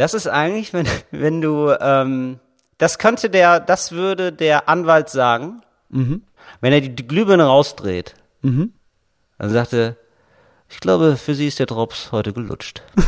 Das 0.00 0.14
ist 0.14 0.26
eigentlich, 0.26 0.72
wenn, 0.72 0.86
wenn 1.10 1.42
du, 1.42 1.76
ähm, 1.78 2.40
das 2.78 2.98
könnte 2.98 3.28
der, 3.28 3.60
das 3.60 3.92
würde 3.92 4.32
der 4.32 4.66
Anwalt 4.66 5.10
sagen, 5.10 5.60
wenn 6.62 6.72
er 6.72 6.80
die, 6.80 6.88
die 6.88 7.06
Glühbirne 7.06 7.44
rausdreht. 7.44 8.14
Dann 9.36 9.50
sagt 9.50 9.74
er, 9.74 9.96
ich 10.70 10.80
glaube, 10.80 11.18
für 11.18 11.34
sie 11.34 11.46
ist 11.46 11.58
der 11.58 11.66
Drops 11.66 12.12
heute 12.12 12.32
gelutscht. 12.32 12.82
Und 12.96 13.04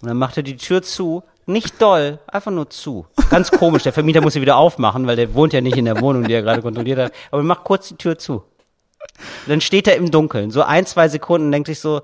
dann 0.08 0.16
macht 0.16 0.38
er 0.38 0.42
die 0.42 0.56
Tür 0.56 0.80
zu, 0.80 1.22
nicht 1.44 1.82
doll, 1.82 2.18
einfach 2.26 2.50
nur 2.50 2.70
zu. 2.70 3.06
Ganz 3.28 3.50
komisch, 3.50 3.82
der 3.82 3.92
Vermieter 3.92 4.22
muss 4.22 4.32
sie 4.32 4.40
wieder 4.40 4.56
aufmachen, 4.56 5.06
weil 5.06 5.16
der 5.16 5.34
wohnt 5.34 5.52
ja 5.52 5.60
nicht 5.60 5.76
in 5.76 5.84
der 5.84 6.00
Wohnung, 6.00 6.24
die 6.24 6.32
er 6.32 6.40
gerade 6.40 6.62
kontrolliert 6.62 6.98
hat. 6.98 7.12
Aber 7.30 7.42
er 7.42 7.44
macht 7.44 7.64
kurz 7.64 7.88
die 7.88 7.96
Tür 7.96 8.16
zu. 8.16 8.36
Und 8.36 9.48
dann 9.48 9.60
steht 9.60 9.86
er 9.86 9.96
im 9.96 10.10
Dunkeln, 10.10 10.50
so 10.50 10.62
ein, 10.62 10.86
zwei 10.86 11.08
Sekunden, 11.08 11.48
und 11.48 11.52
denkt 11.52 11.66
sich 11.66 11.80
so, 11.80 12.00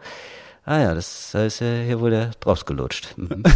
ah 0.67 0.79
ja, 0.79 0.95
das 0.95 1.33
heißt 1.33 1.61
ja, 1.61 1.83
hier 1.83 2.01
wurde 2.01 2.17
der 2.17 2.31
Drops 2.41 2.67
gelutscht. 2.67 3.15
Mhm. 3.17 3.43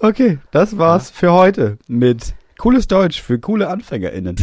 Okay, 0.00 0.38
das 0.52 0.78
war's 0.78 1.10
für 1.10 1.32
heute 1.32 1.76
mit 1.88 2.34
cooles 2.56 2.86
Deutsch 2.86 3.20
für 3.20 3.40
coole 3.40 3.68
AnfängerInnen. 3.68 4.36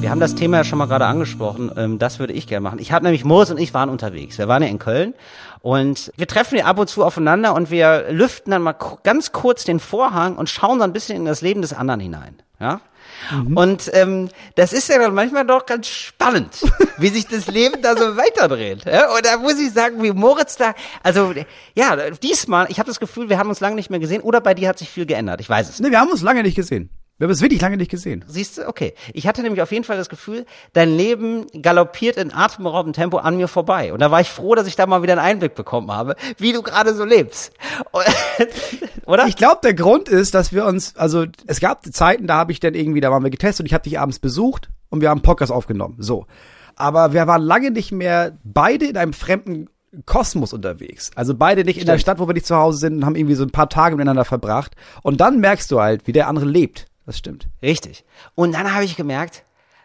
Wir 0.00 0.10
haben 0.10 0.18
das 0.18 0.34
Thema 0.34 0.56
ja 0.56 0.64
schon 0.64 0.78
mal 0.78 0.86
gerade 0.86 1.06
angesprochen. 1.06 1.70
Ähm, 1.76 2.00
das 2.00 2.18
würde 2.18 2.32
ich 2.32 2.48
gerne 2.48 2.62
machen. 2.62 2.80
Ich 2.80 2.90
habe 2.90 3.04
nämlich 3.04 3.24
Moritz 3.24 3.50
und 3.50 3.58
ich 3.58 3.72
waren 3.74 3.90
unterwegs. 3.90 4.38
Wir 4.38 4.48
waren 4.48 4.60
ja 4.64 4.68
in 4.68 4.80
Köln 4.80 5.14
und 5.60 6.12
wir 6.16 6.26
treffen 6.26 6.58
ja 6.58 6.64
ab 6.64 6.80
und 6.80 6.88
zu 6.88 7.04
aufeinander 7.04 7.54
und 7.54 7.70
wir 7.70 8.06
lüften 8.10 8.50
dann 8.50 8.62
mal 8.62 8.74
ganz 9.04 9.30
kurz 9.30 9.62
den 9.62 9.78
Vorhang 9.78 10.36
und 10.36 10.48
schauen 10.48 10.78
so 10.78 10.84
ein 10.84 10.92
bisschen 10.92 11.16
in 11.16 11.26
das 11.26 11.42
Leben 11.42 11.62
des 11.62 11.72
anderen 11.72 12.00
hinein. 12.00 12.34
Ja. 12.58 12.80
Und 13.54 13.90
ähm, 13.92 14.28
das 14.54 14.72
ist 14.72 14.88
ja 14.88 14.98
dann 14.98 15.14
manchmal 15.14 15.46
doch 15.46 15.66
ganz 15.66 15.88
spannend, 15.88 16.62
wie 16.98 17.08
sich 17.08 17.26
das 17.26 17.46
Leben 17.46 17.82
da 17.82 17.96
so 17.96 18.16
weiterdreht. 18.16 18.84
Ja? 18.84 19.14
Und 19.14 19.24
da 19.24 19.36
muss 19.38 19.58
ich 19.58 19.72
sagen, 19.72 20.02
wie 20.02 20.12
Moritz 20.12 20.56
da, 20.56 20.74
also 21.02 21.34
ja, 21.74 22.10
diesmal, 22.10 22.66
ich 22.70 22.78
habe 22.78 22.88
das 22.88 23.00
Gefühl, 23.00 23.28
wir 23.28 23.38
haben 23.38 23.48
uns 23.48 23.60
lange 23.60 23.76
nicht 23.76 23.90
mehr 23.90 24.00
gesehen 24.00 24.22
oder 24.22 24.40
bei 24.40 24.54
dir 24.54 24.68
hat 24.68 24.78
sich 24.78 24.88
viel 24.88 25.06
geändert. 25.06 25.40
Ich 25.40 25.48
weiß 25.48 25.68
es 25.68 25.78
nicht. 25.78 25.86
Ne, 25.86 25.90
wir 25.92 26.00
haben 26.00 26.10
uns 26.10 26.22
lange 26.22 26.42
nicht 26.42 26.56
gesehen. 26.56 26.90
Wir 27.18 27.24
haben 27.24 27.32
es 27.32 27.40
wirklich 27.40 27.62
lange 27.62 27.78
nicht 27.78 27.90
gesehen. 27.90 28.26
Siehst 28.28 28.58
du? 28.58 28.68
Okay. 28.68 28.92
Ich 29.14 29.26
hatte 29.26 29.40
nämlich 29.40 29.62
auf 29.62 29.72
jeden 29.72 29.84
Fall 29.84 29.96
das 29.96 30.10
Gefühl, 30.10 30.44
dein 30.74 30.94
Leben 30.94 31.46
galoppiert 31.62 32.18
in 32.18 32.30
atemberaubendem 32.30 32.92
Tempo 32.92 33.16
an 33.16 33.38
mir 33.38 33.48
vorbei. 33.48 33.94
Und 33.94 34.00
da 34.00 34.10
war 34.10 34.20
ich 34.20 34.28
froh, 34.28 34.54
dass 34.54 34.66
ich 34.66 34.76
da 34.76 34.86
mal 34.86 35.02
wieder 35.02 35.14
einen 35.14 35.22
Einblick 35.22 35.54
bekommen 35.54 35.90
habe, 35.90 36.14
wie 36.36 36.52
du 36.52 36.62
gerade 36.62 36.94
so 36.94 37.06
lebst. 37.06 37.54
Oder? 39.06 39.26
Ich 39.28 39.36
glaube, 39.36 39.60
der 39.62 39.72
Grund 39.72 40.10
ist, 40.10 40.34
dass 40.34 40.52
wir 40.52 40.66
uns, 40.66 40.94
also 40.96 41.24
es 41.46 41.60
gab 41.60 41.86
Zeiten, 41.86 42.26
da 42.26 42.34
habe 42.34 42.52
ich 42.52 42.60
dann 42.60 42.74
irgendwie, 42.74 43.00
da 43.00 43.10
waren 43.10 43.22
wir 43.22 43.30
getestet 43.30 43.64
und 43.64 43.66
ich 43.66 43.72
habe 43.72 43.84
dich 43.84 43.98
abends 43.98 44.18
besucht 44.18 44.68
und 44.90 45.00
wir 45.00 45.08
haben 45.08 45.22
Podcast 45.22 45.52
aufgenommen. 45.52 45.96
So. 45.98 46.26
Aber 46.74 47.14
wir 47.14 47.26
waren 47.26 47.40
lange 47.40 47.70
nicht 47.70 47.92
mehr 47.92 48.36
beide 48.44 48.84
in 48.84 48.98
einem 48.98 49.14
fremden 49.14 49.70
Kosmos 50.04 50.52
unterwegs. 50.52 51.12
Also 51.14 51.34
beide 51.34 51.64
nicht 51.64 51.78
in 51.78 51.86
der 51.86 51.98
Stadt, 51.98 52.18
wo 52.18 52.28
wir 52.28 52.34
nicht 52.34 52.44
zu 52.44 52.56
Hause 52.56 52.76
sind 52.76 52.96
und 52.96 53.06
haben 53.06 53.16
irgendwie 53.16 53.36
so 53.36 53.44
ein 53.44 53.52
paar 53.52 53.70
Tage 53.70 53.96
miteinander 53.96 54.26
verbracht. 54.26 54.76
Und 55.02 55.22
dann 55.22 55.40
merkst 55.40 55.70
du 55.70 55.80
halt, 55.80 56.06
wie 56.06 56.12
der 56.12 56.28
andere 56.28 56.44
lebt. 56.44 56.86
Das 57.06 57.18
stimmt. 57.18 57.48
Richtig. 57.62 58.04
Und 58.34 58.52
dann 58.52 58.74
habe 58.74 58.84
ich 58.84 58.96
gemerkt, 58.96 59.44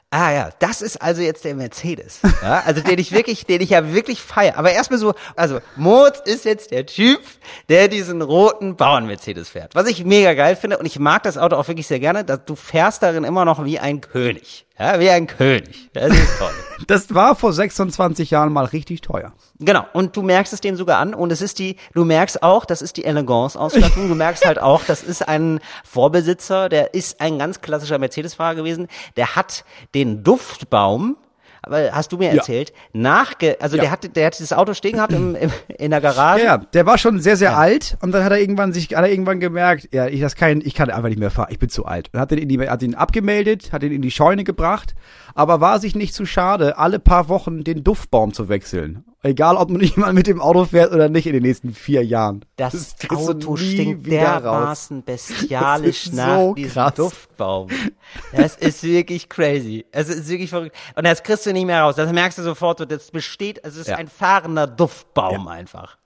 ah 0.10 0.32
ja, 0.32 0.50
das 0.60 0.82
ist 0.82 1.02
also 1.02 1.22
jetzt 1.22 1.46
der 1.46 1.56
Mercedes. 1.56 2.20
Ja, 2.42 2.64
also 2.66 2.82
den 2.82 2.98
ich 2.98 3.12
wirklich, 3.12 3.46
den 3.46 3.62
ich 3.62 3.70
ja 3.70 3.94
wirklich 3.94 4.20
feiere. 4.20 4.58
Aber 4.58 4.72
erstmal 4.72 4.98
so, 4.98 5.14
also 5.36 5.60
Moritz 5.76 6.20
ist 6.26 6.44
jetzt 6.44 6.72
der 6.72 6.88
Typ, 6.88 7.22
der 7.70 7.88
diesen 7.88 8.24
roten 8.24 8.76
Bauern-Mercedes 8.76 9.50
fährt. 9.50 9.76
Was 9.76 9.88
ich 9.88 10.04
mega 10.04 10.34
geil 10.34 10.56
finde 10.56 10.80
und 10.80 10.88
ich 10.88 10.98
mag 10.98 11.22
das 11.22 11.38
Auto 11.38 11.56
auch 11.56 11.68
wirklich 11.68 11.86
sehr 11.86 12.00
gerne, 12.00 12.26
dass 12.26 12.44
du 12.46 12.56
fährst 12.56 13.04
darin 13.04 13.24
immer 13.24 13.46
noch 13.46 13.64
wie 13.64 13.78
ein 13.78 14.02
König. 14.02 14.66
Ja, 14.82 15.00
wie 15.00 15.12
ein 15.12 15.28
König. 15.28 15.92
Das 15.94 16.12
ist 16.12 16.40
toll. 16.40 16.50
Das 16.88 17.14
war 17.14 17.36
vor 17.36 17.54
26 17.54 18.32
Jahren 18.32 18.52
mal 18.52 18.66
richtig 18.66 19.02
teuer. 19.02 19.34
Genau, 19.60 19.86
und 19.94 20.18
du 20.18 20.24
merkst 20.24 20.52
es 20.52 20.62
dem 20.62 20.76
sogar 20.76 20.98
an 20.98 21.14
und 21.14 21.32
es 21.32 21.40
ist 21.40 21.60
die, 21.60 21.76
du 21.94 22.06
merkst 22.06 22.42
auch, 22.42 22.66
das 22.66 22.82
ist 22.82 22.98
die 22.98 23.06
Elegance-Ausstattung, 23.06 24.10
du 24.10 24.16
merkst 24.16 24.44
halt 24.44 24.60
auch, 24.60 24.84
das 24.84 25.04
ist 25.04 25.28
ein 25.28 25.60
Vorbesitzer, 25.84 26.70
der 26.70 26.96
ist 26.96 27.22
ein 27.22 27.38
ganz 27.38 27.62
klassischer 27.62 28.00
Mercedes-Fahrer 28.00 28.56
gewesen, 28.56 28.88
der 29.16 29.36
hat 29.36 29.64
den 29.94 30.24
Duftbaum, 30.24 31.18
aber 31.64 31.92
hast 31.92 32.12
du 32.12 32.18
mir 32.18 32.30
Ja. 32.30 32.36
erzählt, 32.38 32.74
nachge, 32.94 33.58
also 33.60 33.76
Ja. 33.78 33.84
der 33.84 33.92
hat, 33.92 34.16
der 34.16 34.26
hat 34.28 34.34
dieses 34.38 34.54
Auto 34.54 34.74
stehen 34.74 34.94
gehabt 34.94 35.14
im, 35.14 35.36
im, 35.36 35.52
in 35.78 35.92
der 35.92 36.02
Garage. 36.02 36.44
Ja, 36.44 36.56
ja, 36.56 36.58
der 36.58 36.86
war 36.86 36.98
schon 36.98 37.20
sehr, 37.20 37.38
sehr 37.38 37.58
alt 37.58 37.98
und 38.02 38.12
dann 38.12 38.24
hat 38.24 38.32
er 38.32 38.40
irgendwann 38.40 38.74
sich, 38.74 38.86
hat 38.96 39.04
er 39.04 39.10
irgendwann 39.12 39.40
gemerkt, 39.40 39.90
ja, 39.94 40.08
ich 40.08 40.22
das 40.22 40.36
kann, 40.36 40.62
ich 40.64 40.74
kann 40.74 40.90
einfach 40.90 41.10
nicht 41.10 41.20
mehr 41.20 41.32
fahren, 41.32 41.50
ich 41.52 41.60
bin 41.60 41.70
zu 41.70 41.86
alt. 41.86 42.10
Und 42.14 42.20
hat 42.20 42.32
den 42.32 42.40
in 42.40 42.50
die, 42.50 42.60
hat 42.70 42.82
ihn 42.84 42.96
abgemeldet, 42.96 43.72
hat 43.74 43.84
ihn 43.84 43.92
in 43.92 44.02
die 44.02 44.12
Scheune 44.12 44.44
gebracht, 44.44 44.96
aber 45.36 45.62
war 45.62 45.80
sich 45.80 45.96
nicht 45.96 46.14
zu 46.14 46.26
schade, 46.26 46.78
alle 46.78 47.00
paar 47.00 47.30
Wochen 47.30 47.64
den 47.64 47.84
Duftbaum 47.84 48.34
zu 48.34 48.50
wechseln. 48.50 49.04
Egal, 49.24 49.56
ob 49.58 49.70
man 49.70 49.82
jemand 49.82 50.16
mit 50.16 50.26
dem 50.28 50.42
Auto 50.42 50.66
fährt 50.66 50.92
oder 50.94 51.08
nicht 51.10 51.28
in 51.28 51.34
den 51.34 51.44
nächsten 51.44 51.74
vier 51.74 52.04
Jahren. 52.04 52.44
Das, 52.56 52.96
du 52.96 53.16
Auto 53.16 53.56
stinkt 53.56 54.08
dermaßen 54.08 55.04
bestialisch 55.06 56.06
Das 56.06 56.14
ist 56.14 56.16
nach 56.16 56.38
so 56.40 56.54
diesem 56.56 56.72
krass. 56.72 56.94
Duftbaum. 56.96 57.68
Das 58.32 58.56
ist 58.56 58.82
wirklich 58.84 59.30
crazy. 59.30 59.86
Es 59.92 60.10
ist 60.10 60.28
wirklich 60.28 60.50
verrückt. 60.50 60.76
Und 60.96 61.06
das 61.06 61.22
kriegst 61.22 61.46
du 61.46 61.54
nicht 61.54 61.66
mehr 61.66 61.82
raus. 61.84 61.96
Das 61.96 62.12
merkst 62.12 62.40
du 62.40 62.44
sofort. 62.44 62.80
so, 62.80 62.86
Das 62.86 63.12
besteht, 63.12 63.60
es 63.64 63.76
ist 63.76 63.88
Ja. 63.88 63.98
ein 63.98 64.08
fahrender 64.08 64.66
Duftbaum 64.66 65.48
einfach. 65.48 65.98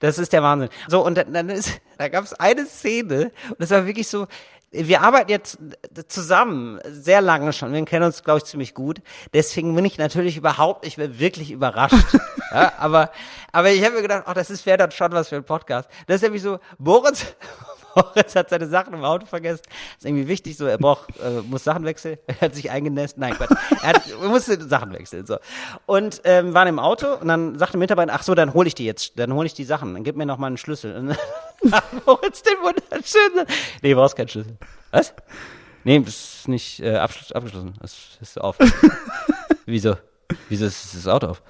Das 0.00 0.18
ist 0.18 0.32
der 0.32 0.42
Wahnsinn. 0.42 0.70
So, 0.86 1.04
und 1.04 1.16
dann, 1.18 1.32
dann 1.34 1.48
ist, 1.50 1.80
da 1.98 2.08
gab 2.08 2.24
es 2.24 2.32
eine 2.32 2.64
Szene, 2.64 3.32
und 3.50 3.60
das 3.60 3.70
war 3.70 3.84
wirklich 3.86 4.08
so, 4.08 4.26
wir 4.70 5.00
arbeiten 5.00 5.30
jetzt 5.30 5.58
zusammen 6.08 6.78
sehr 6.84 7.20
lange 7.20 7.52
schon. 7.52 7.72
Wir 7.72 7.84
kennen 7.84 8.04
uns, 8.04 8.22
glaube 8.22 8.38
ich, 8.38 8.44
ziemlich 8.44 8.74
gut. 8.74 9.00
Deswegen 9.32 9.74
bin 9.74 9.84
ich 9.84 9.96
natürlich 9.96 10.36
überhaupt 10.36 10.84
nicht 10.84 10.98
mehr 10.98 11.18
wirklich 11.18 11.50
überrascht. 11.50 11.94
ja, 12.52 12.72
aber, 12.78 13.10
aber 13.50 13.70
ich 13.70 13.82
habe 13.82 13.96
mir 13.96 14.02
gedacht, 14.02 14.24
ach, 14.26 14.34
das 14.34 14.50
ist 14.50 14.66
wäre 14.66 14.76
dann 14.76 14.90
schon 14.90 15.12
was 15.12 15.30
für 15.30 15.36
ein 15.36 15.44
Podcast. 15.44 15.88
Das 16.06 16.16
ist 16.16 16.22
nämlich 16.22 16.42
so, 16.42 16.58
Moritz, 16.78 17.34
Moritz 17.98 18.34
hat 18.34 18.50
seine 18.50 18.66
Sachen 18.66 18.94
im 18.94 19.04
Auto 19.04 19.26
vergessen. 19.26 19.62
ist 19.96 20.04
irgendwie 20.04 20.28
wichtig, 20.28 20.56
so, 20.56 20.66
er 20.66 20.78
braucht, 20.78 21.08
äh, 21.20 21.42
muss 21.42 21.64
Sachen 21.64 21.84
wechseln. 21.84 22.18
Er 22.26 22.40
hat 22.40 22.54
sich 22.54 22.70
eingenässt. 22.70 23.18
Nein, 23.18 23.34
Quatsch. 23.34 23.50
Er, 23.82 23.88
hat, 23.88 24.02
er 24.08 24.28
musste 24.28 24.62
Sachen 24.68 24.92
wechseln, 24.92 25.26
so. 25.26 25.38
Und, 25.86 26.20
ähm, 26.24 26.54
waren 26.54 26.68
im 26.68 26.78
Auto 26.78 27.14
und 27.14 27.28
dann 27.28 27.58
sagte 27.58 27.72
der 27.72 27.80
Mitarbeiter, 27.80 28.12
ach 28.14 28.22
so, 28.22 28.34
dann 28.34 28.54
hole 28.54 28.68
ich 28.68 28.74
die 28.74 28.84
jetzt, 28.84 29.18
dann 29.18 29.32
hole 29.32 29.46
ich 29.46 29.54
die 29.54 29.64
Sachen, 29.64 29.94
dann 29.94 30.04
gib 30.04 30.16
mir 30.16 30.26
noch 30.26 30.38
mal 30.38 30.46
einen 30.46 30.58
Schlüssel. 30.58 30.96
Und 30.96 31.16
dann 31.62 31.82
Moritz 32.06 32.42
den 32.42 32.54
wunderschönen, 32.62 33.46
nee, 33.82 33.94
brauchst 33.94 34.16
keinen 34.16 34.28
Schlüssel. 34.28 34.56
Was? 34.90 35.14
Nee, 35.84 36.00
das 36.00 36.40
ist 36.40 36.48
nicht 36.48 36.80
äh, 36.80 36.96
abgeschlossen. 36.96 37.74
Das 37.80 37.96
ist 38.20 38.40
auf. 38.40 38.56
Wieso? 39.66 39.96
Wieso 40.48 40.66
ist 40.66 40.94
das 40.94 41.06
Auto 41.06 41.28
auf? 41.28 41.42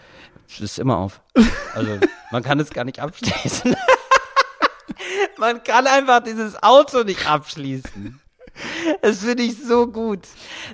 Es 0.49 0.61
ist 0.61 0.79
immer 0.79 0.97
auf. 0.97 1.21
Also, 1.75 1.99
man 2.31 2.43
kann 2.43 2.59
es 2.61 2.71
gar 2.71 2.85
nicht 2.85 3.01
abschließen. 3.01 3.77
Man 5.39 5.63
kann 5.63 5.87
einfach 5.87 6.23
dieses 6.23 6.63
Auto 6.63 7.03
nicht 7.03 7.27
abschließen. 7.27 8.21
Das 9.03 9.19
finde 9.19 9.43
ich 9.43 9.55
so 9.63 9.87
gut. 9.87 10.21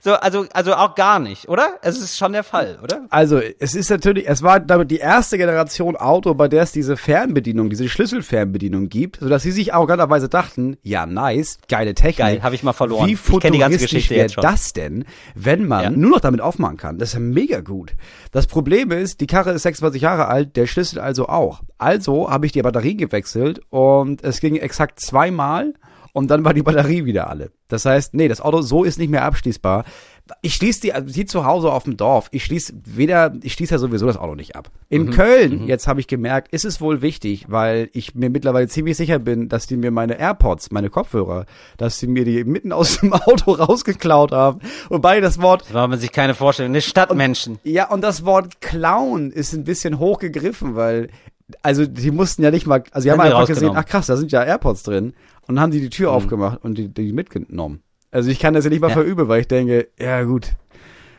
So, 0.02 0.14
also, 0.14 0.46
also 0.52 0.74
auch 0.74 0.94
gar 0.94 1.18
nicht, 1.18 1.48
oder? 1.48 1.78
Es 1.82 1.98
ist 2.00 2.16
schon 2.16 2.32
der 2.32 2.44
Fall, 2.44 2.78
oder? 2.82 3.06
Also, 3.10 3.40
es 3.58 3.74
ist 3.74 3.90
natürlich, 3.90 4.28
es 4.28 4.42
war 4.42 4.60
damit 4.60 4.90
die 4.90 4.96
erste 4.98 5.36
Generation 5.38 5.96
Auto, 5.96 6.34
bei 6.34 6.48
der 6.48 6.62
es 6.62 6.72
diese 6.72 6.96
Fernbedienung, 6.96 7.70
diese 7.70 7.88
Schlüsselfernbedienung 7.88 8.88
gibt, 8.88 9.18
sodass 9.20 9.42
sie 9.42 9.50
sich 9.50 9.74
arroganterweise 9.74 10.28
dachten, 10.28 10.76
ja, 10.82 11.06
nice, 11.06 11.58
geile 11.68 11.94
Technik. 11.94 12.18
Geil, 12.18 12.42
hab 12.42 12.52
ich 12.52 12.62
mal 12.62 12.72
verloren. 12.72 13.08
Wie 13.08 13.16
futuristisch 13.16 14.10
wäre 14.10 14.28
das 14.40 14.72
denn, 14.72 15.04
wenn 15.34 15.66
man 15.66 15.82
Ja. 15.82 15.90
nur 15.90 16.10
noch 16.12 16.20
damit 16.20 16.40
aufmachen 16.40 16.76
kann? 16.76 16.98
Das 16.98 17.10
ist 17.10 17.14
ja 17.14 17.20
mega 17.20 17.60
gut. 17.60 17.94
Das 18.32 18.46
Problem 18.46 18.90
ist, 18.90 19.20
die 19.20 19.26
Karre 19.26 19.52
ist 19.52 19.62
26 19.62 20.02
Jahre 20.02 20.28
alt, 20.28 20.56
der 20.56 20.66
Schlüssel 20.66 20.98
also 21.00 21.28
auch. 21.28 21.62
Also 21.78 22.30
habe 22.30 22.46
ich 22.46 22.52
die 22.52 22.62
Batterie 22.62 22.96
gewechselt 22.96 23.60
und 23.70 24.22
es 24.24 24.40
ging 24.40 24.56
exakt 24.56 25.00
zweimal 25.00 25.74
und 26.14 26.30
dann 26.30 26.44
war 26.44 26.54
die 26.54 26.62
Batterie 26.62 27.04
wieder 27.04 27.28
alle. 27.28 27.50
Das 27.66 27.84
heißt, 27.84 28.14
nee, 28.14 28.28
das 28.28 28.40
Auto 28.40 28.62
so 28.62 28.84
ist 28.84 28.98
nicht 29.00 29.10
mehr 29.10 29.24
abschließbar. 29.24 29.84
Ich 30.42 30.54
schließe 30.54 30.80
die, 30.80 30.92
also 30.92 31.12
die 31.12 31.26
zu 31.26 31.44
Hause 31.44 31.72
auf 31.72 31.84
dem 31.84 31.96
Dorf. 31.96 32.28
Ich 32.30 32.44
schließe 32.44 32.72
weder, 32.84 33.34
ich 33.42 33.52
schließe 33.52 33.74
ja 33.74 33.78
sowieso 33.78 34.06
das 34.06 34.16
Auto 34.16 34.36
nicht 34.36 34.54
ab. 34.54 34.70
In 34.88 35.10
Köln, 35.10 35.66
jetzt 35.66 35.88
habe 35.88 35.98
ich 36.00 36.06
gemerkt, 36.06 36.52
ist 36.52 36.64
es 36.64 36.80
wohl 36.80 37.02
wichtig, 37.02 37.46
weil 37.48 37.90
ich 37.92 38.14
mir 38.14 38.30
mittlerweile 38.30 38.68
ziemlich 38.68 38.96
sicher 38.96 39.18
bin, 39.18 39.48
dass 39.48 39.66
die 39.66 39.76
mir 39.76 39.90
meine 39.90 40.18
AirPods, 40.18 40.70
meine 40.70 40.88
Kopfhörer, 40.88 41.46
dass 41.78 41.98
die 41.98 42.06
mir 42.06 42.24
die 42.24 42.44
mitten 42.44 42.72
aus 42.72 43.00
dem 43.00 43.12
Auto 43.12 43.50
rausgeklaut 43.52 44.30
haben. 44.30 44.60
Wobei 44.88 45.20
das 45.20 45.42
Wort 45.42 45.64
Da 45.72 45.88
man 45.88 45.98
sich 45.98 46.12
keine 46.12 46.34
Vorstellung. 46.34 46.70
Eine 46.72 46.80
Stadtmenschen. 46.80 47.58
ja, 47.64 47.90
und 47.90 48.02
das 48.02 48.24
Wort 48.24 48.60
Clown 48.60 49.30
ist 49.32 49.52
ein 49.52 49.64
bisschen 49.64 49.98
hochgegriffen, 49.98 50.76
weil, 50.76 51.08
also 51.62 51.86
die 51.86 52.10
mussten 52.10 52.42
ja 52.42 52.50
nicht 52.50 52.66
mal, 52.66 52.82
also 52.90 53.04
die 53.06 53.10
haben 53.12 53.20
Haben 53.20 53.26
einfach 53.32 53.46
gesehen, 53.48 53.72
ach 53.74 53.84
krass, 53.84 54.06
da 54.06 54.16
sind 54.16 54.32
ja 54.32 54.42
AirPods 54.42 54.82
drin. 54.82 55.12
Und 55.46 55.56
dann 55.56 55.60
haben 55.60 55.70
die 55.72 55.80
die 55.80 55.90
Tür 55.90 56.10
aufgemacht 56.12 56.64
und 56.64 56.78
die, 56.78 56.88
die 56.88 57.12
mitgenommen. 57.12 57.82
Also 58.10 58.30
ich 58.30 58.38
kann 58.38 58.54
das 58.54 58.64
ja 58.64 58.70
nicht 58.70 58.80
mal 58.80 58.88
Ja. 58.88 58.94
verüben, 58.94 59.28
weil 59.28 59.40
ich 59.42 59.48
denke, 59.48 59.88
ja 59.98 60.22
gut, 60.24 60.52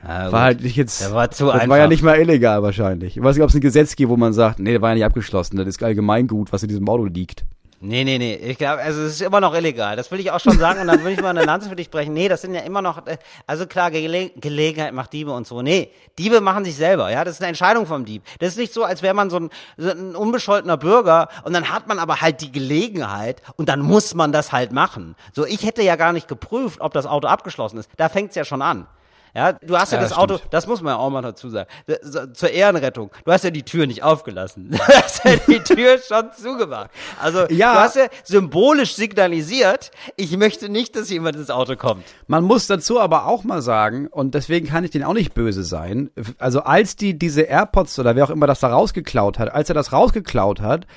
Ah, 0.07 0.31
war 0.31 0.41
halt 0.43 0.61
nicht 0.63 0.75
jetzt, 0.75 1.01
Der 1.01 1.13
war 1.13 1.31
zu 1.31 1.45
das 1.45 1.55
einfach. 1.55 1.69
war 1.69 1.77
ja 1.79 1.87
nicht 1.87 2.03
mal 2.03 2.19
illegal 2.19 2.61
wahrscheinlich. 2.61 3.17
Ich 3.17 3.23
weiß 3.23 3.35
nicht, 3.35 3.43
ob 3.43 3.49
es 3.49 3.55
ein 3.55 3.61
Gesetz 3.61 3.95
gibt, 3.95 4.09
wo 4.11 4.17
man 4.17 4.33
sagt, 4.33 4.59
nee, 4.59 4.71
der 4.71 4.81
war 4.81 4.89
ja 4.89 4.95
nicht 4.95 5.05
abgeschlossen, 5.05 5.57
das 5.57 5.67
ist 5.67 5.81
Allgemeingut, 5.81 6.53
was 6.53 6.61
in 6.61 6.69
diesem 6.69 6.87
Auto 6.87 7.05
liegt. 7.05 7.43
Nee, 7.81 8.03
nee, 8.03 8.17
nee. 8.17 8.35
Ich 8.35 8.57
glaube, 8.57 8.81
also 8.81 9.01
es 9.01 9.13
ist 9.13 9.21
immer 9.21 9.41
noch 9.41 9.53
illegal. 9.53 9.95
Das 9.95 10.09
will 10.09 10.19
ich 10.19 10.31
auch 10.31 10.39
schon 10.39 10.57
sagen 10.57 10.79
und 10.79 10.87
dann 10.87 11.03
will 11.03 11.11
ich 11.11 11.21
mal 11.21 11.29
eine 11.29 11.43
Lanze 11.43 11.69
für 11.69 11.75
dich 11.75 11.89
brechen. 11.89 12.13
Nee, 12.13 12.29
das 12.29 12.41
sind 12.41 12.53
ja 12.53 12.61
immer 12.61 12.81
noch, 12.81 13.05
äh, 13.05 13.17
also 13.47 13.67
klar, 13.67 13.91
Gele 13.91 14.31
Gelegenheit 14.37 14.93
macht 14.93 15.11
Diebe 15.13 15.31
und 15.31 15.45
so. 15.45 15.61
Nee, 15.61 15.91
Diebe 16.17 16.39
machen 16.41 16.63
sich 16.63 16.75
selber, 16.75 17.11
ja. 17.11 17.23
Das 17.23 17.35
ist 17.35 17.41
eine 17.41 17.49
Entscheidung 17.49 17.85
vom 17.85 18.05
Dieb. 18.05 18.23
Das 18.39 18.49
ist 18.49 18.57
nicht 18.57 18.73
so, 18.73 18.83
als 18.85 19.01
wäre 19.01 19.13
man 19.13 19.29
so 19.29 19.37
ein, 19.37 19.49
so 19.77 19.89
ein 19.89 20.15
unbescholtener 20.15 20.77
Bürger 20.77 21.27
und 21.43 21.53
dann 21.53 21.69
hat 21.69 21.87
man 21.87 21.99
aber 21.99 22.21
halt 22.21 22.41
die 22.41 22.51
Gelegenheit 22.51 23.41
und 23.57 23.67
dann 23.67 23.81
muss 23.81 24.15
man 24.15 24.31
das 24.31 24.51
halt 24.51 24.71
machen. 24.71 25.15
So, 25.33 25.45
ich 25.45 25.63
hätte 25.63 25.83
ja 25.83 25.97
gar 25.97 26.13
nicht 26.13 26.27
geprüft, 26.27 26.79
ob 26.81 26.93
das 26.93 27.05
Auto 27.05 27.27
abgeschlossen 27.27 27.77
ist. 27.77 27.89
Da 27.97 28.09
fängt's 28.09 28.35
ja 28.35 28.45
schon 28.45 28.61
an. 28.61 28.87
Ja, 29.35 29.51
du 29.53 29.77
hast 29.77 29.91
ja, 29.91 29.97
Ja, 29.97 30.01
das 30.03 30.11
das 30.11 30.17
Auto, 30.17 30.37
stimmt. 30.37 30.53
das 30.53 30.65
muss 30.65 30.81
man 30.81 30.93
ja 30.93 30.97
auch 30.97 31.09
mal 31.09 31.21
dazu 31.21 31.49
sagen, 31.49 31.69
so- 32.01 32.25
zur 32.27 32.51
Ehrenrettung. 32.51 33.11
Du 33.25 33.31
hast 33.31 33.43
ja 33.43 33.49
die 33.51 33.63
Tür 33.63 33.85
nicht 33.85 34.01
aufgelassen. 34.03 34.69
Du 34.71 34.79
hast 34.79 35.25
ja 35.25 35.35
die 35.35 35.59
Tür 35.59 35.97
schon 35.99 36.31
zugemacht. 36.31 36.89
Also 37.21 37.45
Ja. 37.49 37.73
du 37.73 37.79
hast 37.81 37.95
ja 37.97 38.05
symbolisch 38.23 38.95
signalisiert, 38.95 39.91
ich 40.15 40.35
möchte 40.37 40.69
nicht, 40.69 40.95
dass 40.95 41.09
jemand 41.09 41.35
ins 41.35 41.49
Auto 41.49 41.75
kommt. 41.75 42.05
Man 42.27 42.43
muss 42.45 42.67
dazu 42.67 42.99
aber 42.99 43.25
auch 43.25 43.43
mal 43.43 43.61
sagen, 43.61 44.07
und 44.07 44.35
deswegen 44.35 44.67
kann 44.67 44.83
ich 44.85 44.91
den 44.91 45.03
auch 45.03 45.13
nicht 45.13 45.33
böse 45.33 45.63
sein, 45.63 46.11
also 46.37 46.61
als 46.61 46.95
die 46.95 47.17
diese 47.19 47.41
AirPods 47.41 47.99
oder 47.99 48.15
wer 48.15 48.23
auch 48.25 48.29
immer 48.29 48.47
das 48.47 48.61
da 48.61 48.67
rausgeklaut 48.69 49.37
hat, 49.39 49.51
als 49.51 49.69
er 49.69 49.75
das 49.75 49.91
rausgeklaut 49.91 50.61
hat, 50.61 50.87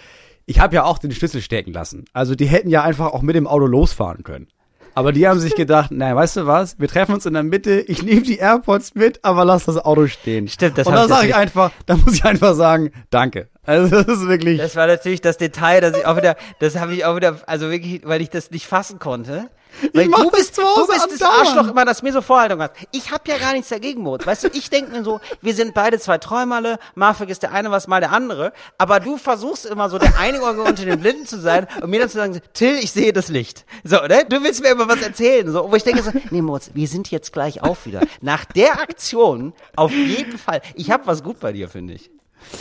ich 0.47 0.61
habe 0.61 0.75
ja 0.77 0.85
auch 0.85 0.99
den 0.99 1.11
Schlüssel 1.13 1.43
stecken 1.43 1.73
lassen. 1.73 2.05
Also 2.13 2.35
die 2.35 2.47
hätten 2.47 2.71
ja 2.71 2.83
einfach 2.83 3.13
auch 3.13 3.23
mit 3.23 3.35
dem 3.37 3.47
Auto 3.47 3.67
losfahren 3.67 4.23
können. 4.23 4.47
Aber 4.95 5.13
die 5.13 5.29
haben 5.29 5.41
sich 5.41 5.55
gedacht, 5.55 5.91
nein, 5.91 6.17
weißt 6.17 6.37
du 6.39 6.47
was, 6.47 6.79
wir 6.79 6.89
treffen 6.89 7.15
uns 7.15 7.27
in 7.27 7.35
der 7.35 7.43
Mitte, 7.43 7.81
ich 7.81 8.03
nehme 8.03 8.23
die 8.23 8.39
AirPods 8.39 8.95
mit, 8.95 9.25
aber 9.25 9.45
lass 9.45 9.65
das 9.65 9.77
Auto 9.77 10.07
stehen. 10.07 10.49
Stimmt, 10.49 10.79
das 10.79 10.87
Und 10.87 10.95
ich 10.95 11.09
sage 11.09 11.29
ich 11.29 11.35
einfach, 11.35 11.71
da 11.87 11.97
muss 11.97 12.15
ich 12.15 12.25
einfach 12.25 12.55
sagen, 12.55 12.91
danke. 13.11 13.49
Also 13.65 14.03
das 14.03 14.07
ist 14.19 14.29
wirklich, 14.29 14.59
Das 14.59 14.77
war 14.77 14.87
natürlich 14.87 15.21
das 15.21 15.37
Detail, 15.37 15.81
dass 15.81 15.97
ich 15.97 16.07
auch 16.07 16.17
wieder, 16.17 16.37
das 16.59 16.77
habe 16.77 16.95
ich 16.95 17.05
auch 17.05 17.17
wieder, 17.17 17.37
also 17.47 17.71
wirklich, 17.71 18.01
weil 18.05 18.23
ich 18.23 18.31
das 18.31 18.51
nicht 18.51 18.67
fassen 18.67 18.99
konnte. 18.99 19.51
Weil 19.93 20.09
du 20.09 20.31
bist, 20.31 20.57
du 20.59 20.87
bist 20.87 21.21
das. 21.21 21.23
Arschloch 21.23 21.69
immer, 21.69 21.85
das 21.85 22.03
mir 22.03 22.13
so 22.13 22.23
Vorhaltung 22.23 22.61
hat. 22.61 22.73
Ich 22.93 23.11
habe 23.11 23.23
ja 23.31 23.39
gar 23.39 23.53
nichts 23.53 23.69
dagegen, 23.69 24.03
Moritz. 24.03 24.27
Weißt 24.27 24.45
du, 24.45 24.49
ich 24.49 24.71
denke 24.71 24.93
mir 24.93 25.05
so, 25.05 25.21
wir 25.41 25.55
sind 25.55 25.75
beide 25.75 25.99
zwei 25.99 26.19
Träumerle, 26.19 26.79
mal 26.95 27.15
vergisst 27.15 27.43
der 27.43 27.53
eine 27.53 27.71
was, 27.71 27.87
mal 27.87 28.01
der 28.01 28.13
andere. 28.13 28.53
Aber 28.79 29.01
du 29.01 29.17
versuchst 29.17 29.67
immer 29.67 29.89
so 29.91 29.99
der 29.99 30.19
Einige 30.19 30.45
unter 30.45 30.85
den 30.85 31.01
Blinden 31.01 31.27
zu 31.27 31.41
sein 31.41 31.67
und 31.81 31.91
mir 31.91 32.01
dann 32.01 32.09
zu 32.09 32.17
sagen, 32.17 32.41
Till, 32.55 32.77
ich 32.77 32.93
sehe 32.93 33.13
das 33.13 33.29
Licht. 33.29 33.65
So, 33.85 33.97
ne? 33.97 34.25
Du 34.29 34.43
willst 34.43 34.63
mir 34.63 34.71
immer 34.71 34.89
was 34.89 35.01
erzählen. 35.03 35.51
So, 35.51 35.71
wo 35.71 35.77
ich 35.77 35.85
denke 35.85 36.03
so, 36.03 36.11
nee, 36.31 36.43
Moritz, 36.43 36.71
wir 36.75 36.89
sind 36.89 37.11
jetzt 37.11 37.33
gleich 37.33 37.63
auf 37.63 37.87
wieder. 37.87 38.01
Nach 38.21 38.45
der 38.45 38.81
Aktion, 38.81 39.53
auf 39.77 39.93
jeden 39.93 40.39
Fall. 40.39 40.61
Ich 40.75 40.91
habe 40.91 41.07
was 41.07 41.23
gut 41.23 41.41
bei 41.41 41.53
dir, 41.53 41.69
finde 41.69 41.95
ich. 41.95 42.11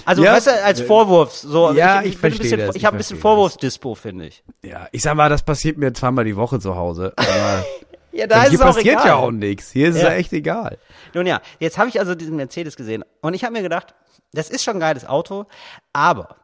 Also, 0.05 0.23
Ja. 0.23 0.33
weißt 0.33 0.47
du, 0.47 0.63
als 0.63 0.81
Vorwurf, 0.81 1.33
so. 1.33 1.71
Ja, 1.73 2.01
ich, 2.01 2.09
ich 2.09 2.15
ein 2.15 2.19
verstehe 2.19 2.41
bisschen, 2.41 2.59
das, 2.59 2.69
Ich 2.71 2.75
ich 2.81 2.85
habe 2.85 2.95
ein 2.95 2.99
bisschen 2.99 3.19
Vorwurfsdispo, 3.19 3.95
finde 3.95 4.27
ich. 4.27 4.43
ja, 4.63 4.87
ich 4.91 5.01
sag 5.01 5.15
mal, 5.15 5.29
das 5.29 5.43
passiert 5.43 5.77
mir 5.77 5.93
zweimal 5.93 6.25
die 6.25 6.35
Woche 6.35 6.59
zu 6.59 6.75
Hause. 6.75 7.13
Aber 7.15 7.63
Ja, 8.11 8.25
da 8.25 8.43
ist 8.43 8.49
hier 8.49 8.59
es 8.59 8.61
auch 8.65 8.73
passiert 8.75 8.95
egal. 8.95 9.07
ja 9.07 9.15
auch 9.15 9.31
nichts. 9.31 9.71
Hier 9.71 9.89
ist 9.89 9.95
es 9.97 10.01
Ja. 10.01 10.09
ja 10.09 10.15
echt 10.15 10.33
egal. 10.33 10.77
Nun 11.13 11.27
ja, 11.27 11.39
jetzt 11.59 11.77
habe 11.77 11.87
ich 11.89 11.99
also 11.99 12.15
diesen 12.15 12.35
Mercedes 12.35 12.75
gesehen 12.75 13.03
und 13.21 13.33
ich 13.35 13.43
habe 13.43 13.53
mir 13.53 13.61
gedacht, 13.61 13.93
das 14.33 14.49
ist 14.49 14.63
schon 14.63 14.77
ein 14.77 14.79
geiles 14.79 15.05
Auto, 15.07 15.45
aber 15.93 16.35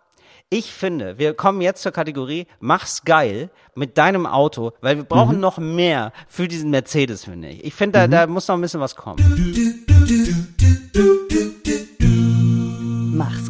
ich 0.51 0.71
finde, 0.71 1.17
wir 1.17 1.33
kommen 1.33 1.61
jetzt 1.61 1.81
zur 1.81 1.91
Kategorie 1.91 2.45
Mach's 2.59 3.03
geil 3.05 3.49
mit 3.73 3.97
deinem 3.97 4.27
Auto, 4.27 4.73
weil 4.81 4.97
wir 4.97 5.03
Mhm. 5.03 5.07
brauchen 5.07 5.39
noch 5.39 5.57
mehr 5.57 6.13
für 6.27 6.47
diesen 6.47 6.69
Mercedes, 6.69 7.23
finde 7.25 7.47
ich. 7.49 7.63
Ich 7.65 7.73
finde, 7.73 7.97
da, 7.99 8.07
da 8.07 8.27
muss 8.27 8.47
noch 8.47 8.55
ein 8.55 8.61
bisschen 8.61 8.79
was 8.79 8.95
kommen. 8.95 9.17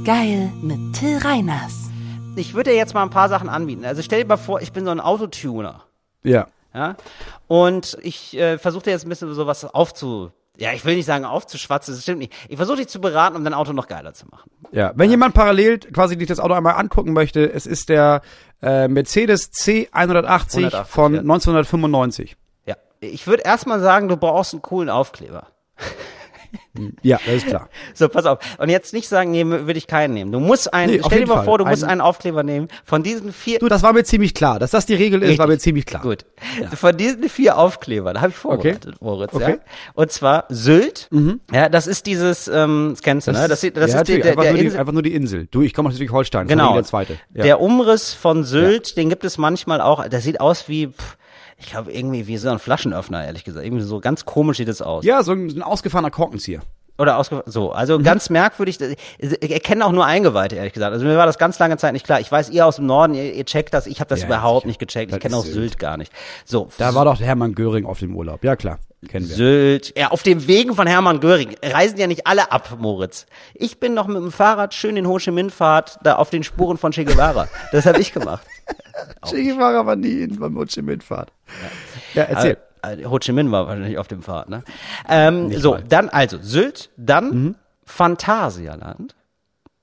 Geil 0.05 0.51
mit 0.61 0.97
Till 0.97 1.17
Reiners. 1.17 1.89
Ich 2.35 2.53
würde 2.53 2.71
dir 2.71 2.75
jetzt 2.75 2.93
mal 2.93 3.03
ein 3.03 3.09
paar 3.09 3.29
Sachen 3.29 3.47
anbieten. 3.47 3.85
Also 3.85 4.01
stell 4.01 4.21
dir 4.21 4.27
mal 4.27 4.35
vor, 4.35 4.61
ich 4.61 4.73
bin 4.73 4.83
so 4.83 4.91
ein 4.91 4.99
Autotuner. 4.99 5.85
Ja. 6.23 6.47
Ja? 6.73 6.97
Und 7.47 7.97
ich 8.01 8.37
äh, 8.37 8.57
versuche 8.57 8.83
dir 8.83 8.91
jetzt 8.91 9.05
ein 9.05 9.09
bisschen 9.09 9.33
sowas 9.33 9.63
aufzu. 9.63 10.31
Ja, 10.57 10.73
ich 10.73 10.83
will 10.83 10.97
nicht 10.97 11.05
sagen 11.05 11.23
aufzuschwatzen, 11.23 11.93
das 11.93 12.03
stimmt 12.03 12.19
nicht. 12.19 12.33
Ich 12.49 12.57
versuche 12.57 12.77
dich 12.77 12.89
zu 12.89 12.99
beraten, 12.99 13.37
um 13.37 13.45
dein 13.45 13.53
Auto 13.53 13.71
noch 13.71 13.87
geiler 13.87 14.13
zu 14.13 14.27
machen. 14.27 14.51
Ja, 14.73 14.91
wenn 14.95 15.09
jemand 15.09 15.35
parallel 15.35 15.79
quasi 15.79 16.17
sich 16.17 16.27
das 16.27 16.41
Auto 16.41 16.53
einmal 16.53 16.75
angucken 16.75 17.13
möchte, 17.13 17.49
es 17.49 17.65
ist 17.65 17.87
der 17.87 18.21
äh, 18.61 18.89
Mercedes 18.89 19.53
C180 19.53 19.93
180, 19.93 20.73
von 20.85 21.13
ja. 21.13 21.21
1995. 21.21 22.35
Ja. 22.65 22.75
Ich 22.99 23.25
würde 23.25 23.43
erstmal 23.43 23.79
sagen, 23.79 24.09
du 24.09 24.17
brauchst 24.17 24.53
einen 24.53 24.61
coolen 24.61 24.89
Aufkleber. 24.89 25.47
Ja, 27.03 27.19
das 27.25 27.35
ist 27.35 27.47
klar. 27.47 27.69
So, 27.93 28.09
pass 28.09 28.25
auf. 28.25 28.39
Und 28.57 28.69
jetzt 28.69 28.93
nicht 28.93 29.07
sagen, 29.07 29.31
nee, 29.31 29.45
würde 29.45 29.73
ich 29.77 29.87
keinen 29.87 30.13
nehmen. 30.13 30.31
Du 30.31 30.39
musst 30.39 30.73
einen, 30.73 30.93
Nee, 30.93 31.01
stell 31.05 31.19
dir 31.21 31.27
mal 31.27 31.35
Fall. 31.37 31.45
vor, 31.45 31.57
du 31.57 31.65
musst 31.65 31.83
Ein- 31.83 31.89
einen 31.91 32.01
Aufkleber 32.01 32.43
nehmen. 32.43 32.67
Von 32.83 33.03
diesen 33.03 33.31
vier, 33.33 33.59
Du, 33.59 33.67
das 33.67 33.83
war 33.83 33.93
mir 33.93 34.03
ziemlich 34.03 34.33
klar. 34.33 34.59
Dass 34.59 34.71
das 34.71 34.85
die 34.85 34.93
Regel 34.95 35.21
ist, 35.23 35.37
war 35.37 35.47
mir 35.47 35.57
ziemlich 35.59 35.85
klar. 35.85 36.01
gut. 36.01 36.25
Von 36.75 36.97
diesen 36.97 37.29
vier 37.29 37.57
Aufklebern 37.57 38.19
habe 38.21 38.29
ich 38.29 38.35
vorbereitet, 38.35 38.95
Moritz, 39.01 39.31
ja. 39.33 39.39
Okay. 39.39 39.57
Und 39.93 40.11
zwar 40.11 40.45
Sylt. 40.49 41.09
Ja, 41.51 41.69
das 41.69 41.87
ist 41.87 42.05
dieses, 42.05 42.47
ähm, 42.47 42.89
das 42.91 43.01
kennst 43.01 43.27
du, 43.27 43.31
ne? 43.33 43.47
Das, 43.47 43.61
sieht- 43.61 43.77
das 43.77 43.91
ja, 43.91 43.99
ist 44.01 44.07
die, 44.07 44.19
der, 44.21 44.31
einfach, 44.31 44.43
der 44.43 44.51
nur 44.53 44.59
die, 44.59 44.65
Insel, 44.65 44.79
einfach 44.79 44.93
nur 44.93 45.03
die 45.03 45.13
Insel. 45.13 45.47
Du, 45.51 45.61
ich 45.61 45.73
komme 45.73 45.89
aus 45.89 45.95
Schleswig-Holstein. 45.95 46.47
Genau. 46.47 46.73
Der 46.73 46.83
zweite. 46.83 47.17
Ja. 47.33 47.43
Der 47.43 47.59
Umriss 47.61 48.13
von 48.13 48.43
Sylt, 48.43 48.97
den 48.97 49.09
gibt 49.09 49.23
es 49.25 49.37
manchmal 49.37 49.81
auch. 49.81 50.07
Der 50.07 50.21
sieht 50.21 50.39
aus 50.41 50.67
wie, 50.69 50.87
pff, 50.87 51.17
ich 51.57 51.67
glaube 51.69 51.91
irgendwie 51.91 52.27
wie 52.27 52.37
so 52.37 52.49
ein 52.49 52.59
Flaschenöffner, 52.59 53.25
ehrlich 53.25 53.43
gesagt. 53.43 53.65
Irgendwie 53.65 53.83
so 53.83 53.99
ganz 53.99 54.25
komisch 54.25 54.57
sieht 54.57 54.67
es 54.67 54.81
aus. 54.81 55.03
ja, 55.05 55.23
so 55.23 55.31
ein, 55.33 55.49
so 55.49 55.57
ein 55.57 55.63
ausgefahrener 55.63 56.11
Korkenzieher. 56.11 56.61
Oder 56.99 57.17
ausge 57.17 57.41
so, 57.47 57.71
also 57.71 57.97
Mhm. 57.97 58.03
ganz 58.03 58.29
merkwürdig. 58.29 58.77
Ich 59.17 59.51
erkenne 59.51 59.83
auch 59.85 59.91
nur 59.91 60.05
Eingeweihte, 60.05 60.55
ehrlich 60.57 60.73
gesagt. 60.73 60.93
Also 60.93 61.05
mir 61.05 61.17
war 61.17 61.25
das 61.25 61.39
ganz 61.39 61.57
lange 61.57 61.75
Zeit 61.77 61.93
nicht 61.93 62.05
klar. 62.05 62.19
Ich 62.19 62.31
weiß, 62.31 62.51
ihr 62.51 62.67
aus 62.67 62.75
dem 62.75 62.85
Norden, 62.85 63.15
ihr, 63.15 63.33
ihr 63.33 63.45
checkt 63.45 63.73
das. 63.73 63.87
Ich 63.87 63.99
habe 63.99 64.09
das 64.09 64.21
Ja, 64.21 64.27
überhaupt 64.27 64.61
sicher. 64.61 64.67
nicht 64.67 64.79
gecheckt. 64.79 65.11
Ich 65.11 65.19
kenne 65.19 65.35
auch 65.35 65.43
Sylt. 65.43 65.55
Sylt. 65.55 65.79
gar 65.79 65.97
nicht. 65.97 66.11
So, 66.45 66.69
Da 66.77 66.93
war 66.93 67.05
doch 67.05 67.19
Hermann 67.19 67.55
Göring 67.55 67.85
auf 67.87 67.97
dem 67.99 68.15
Urlaub. 68.15 68.43
Ja, 68.43 68.55
klar. 68.55 68.77
Kennen 69.07 69.27
wir. 69.29 69.35
Sylt. 69.35 69.93
Ja, 69.97 70.09
auf 70.11 70.23
dem 70.23 70.47
Wegen 70.47 70.75
von 70.75 70.87
Hermann 70.87 71.19
Göring 71.19 71.55
reisen 71.63 71.97
ja 71.97 72.07
nicht 72.07 72.25
alle 72.27 72.51
ab, 72.51 72.75
Moritz. 72.79 73.25
Ich 73.53 73.79
bin 73.79 73.93
noch 73.93 74.07
mit 74.07 74.17
dem 74.17 74.31
Fahrrad 74.31 74.73
schön 74.73 74.97
in 74.97 75.07
Ho 75.07 75.17
Chi 75.17 75.31
Minh 75.31 75.49
Fahrt 75.49 75.99
da 76.03 76.15
auf 76.15 76.29
den 76.29 76.43
Spuren 76.43 76.77
von 76.77 76.91
Che 76.91 77.03
Guevara. 77.05 77.47
Das 77.71 77.85
habe 77.85 77.99
ich 77.99 78.13
gemacht. 78.13 78.45
Che 79.29 79.43
Guevara 79.43 79.85
war 79.85 79.95
nie 79.95 80.21
in 80.23 80.39
beim 80.39 80.57
Ho 80.57 80.65
Chi 80.65 80.81
Minh 80.81 81.01
Fahrt. 81.01 81.31
Ja, 82.13 82.23
erzähl. 82.23 82.57
Äh, 82.81 83.05
Ho 83.05 83.17
Chi 83.19 83.31
Minh 83.31 83.51
war 83.51 83.67
wahrscheinlich 83.67 83.97
auf 83.97 84.07
dem 84.07 84.21
Pfad, 84.23 84.49
ne? 84.49 84.63
Ähm, 85.07 85.51
so, 85.57 85.71
mal. 85.71 85.83
dann 85.87 86.09
also 86.09 86.37
Sylt, 86.41 86.89
dann 86.97 87.29
Mhm. 87.29 87.55
Phantasialand. 87.85 89.15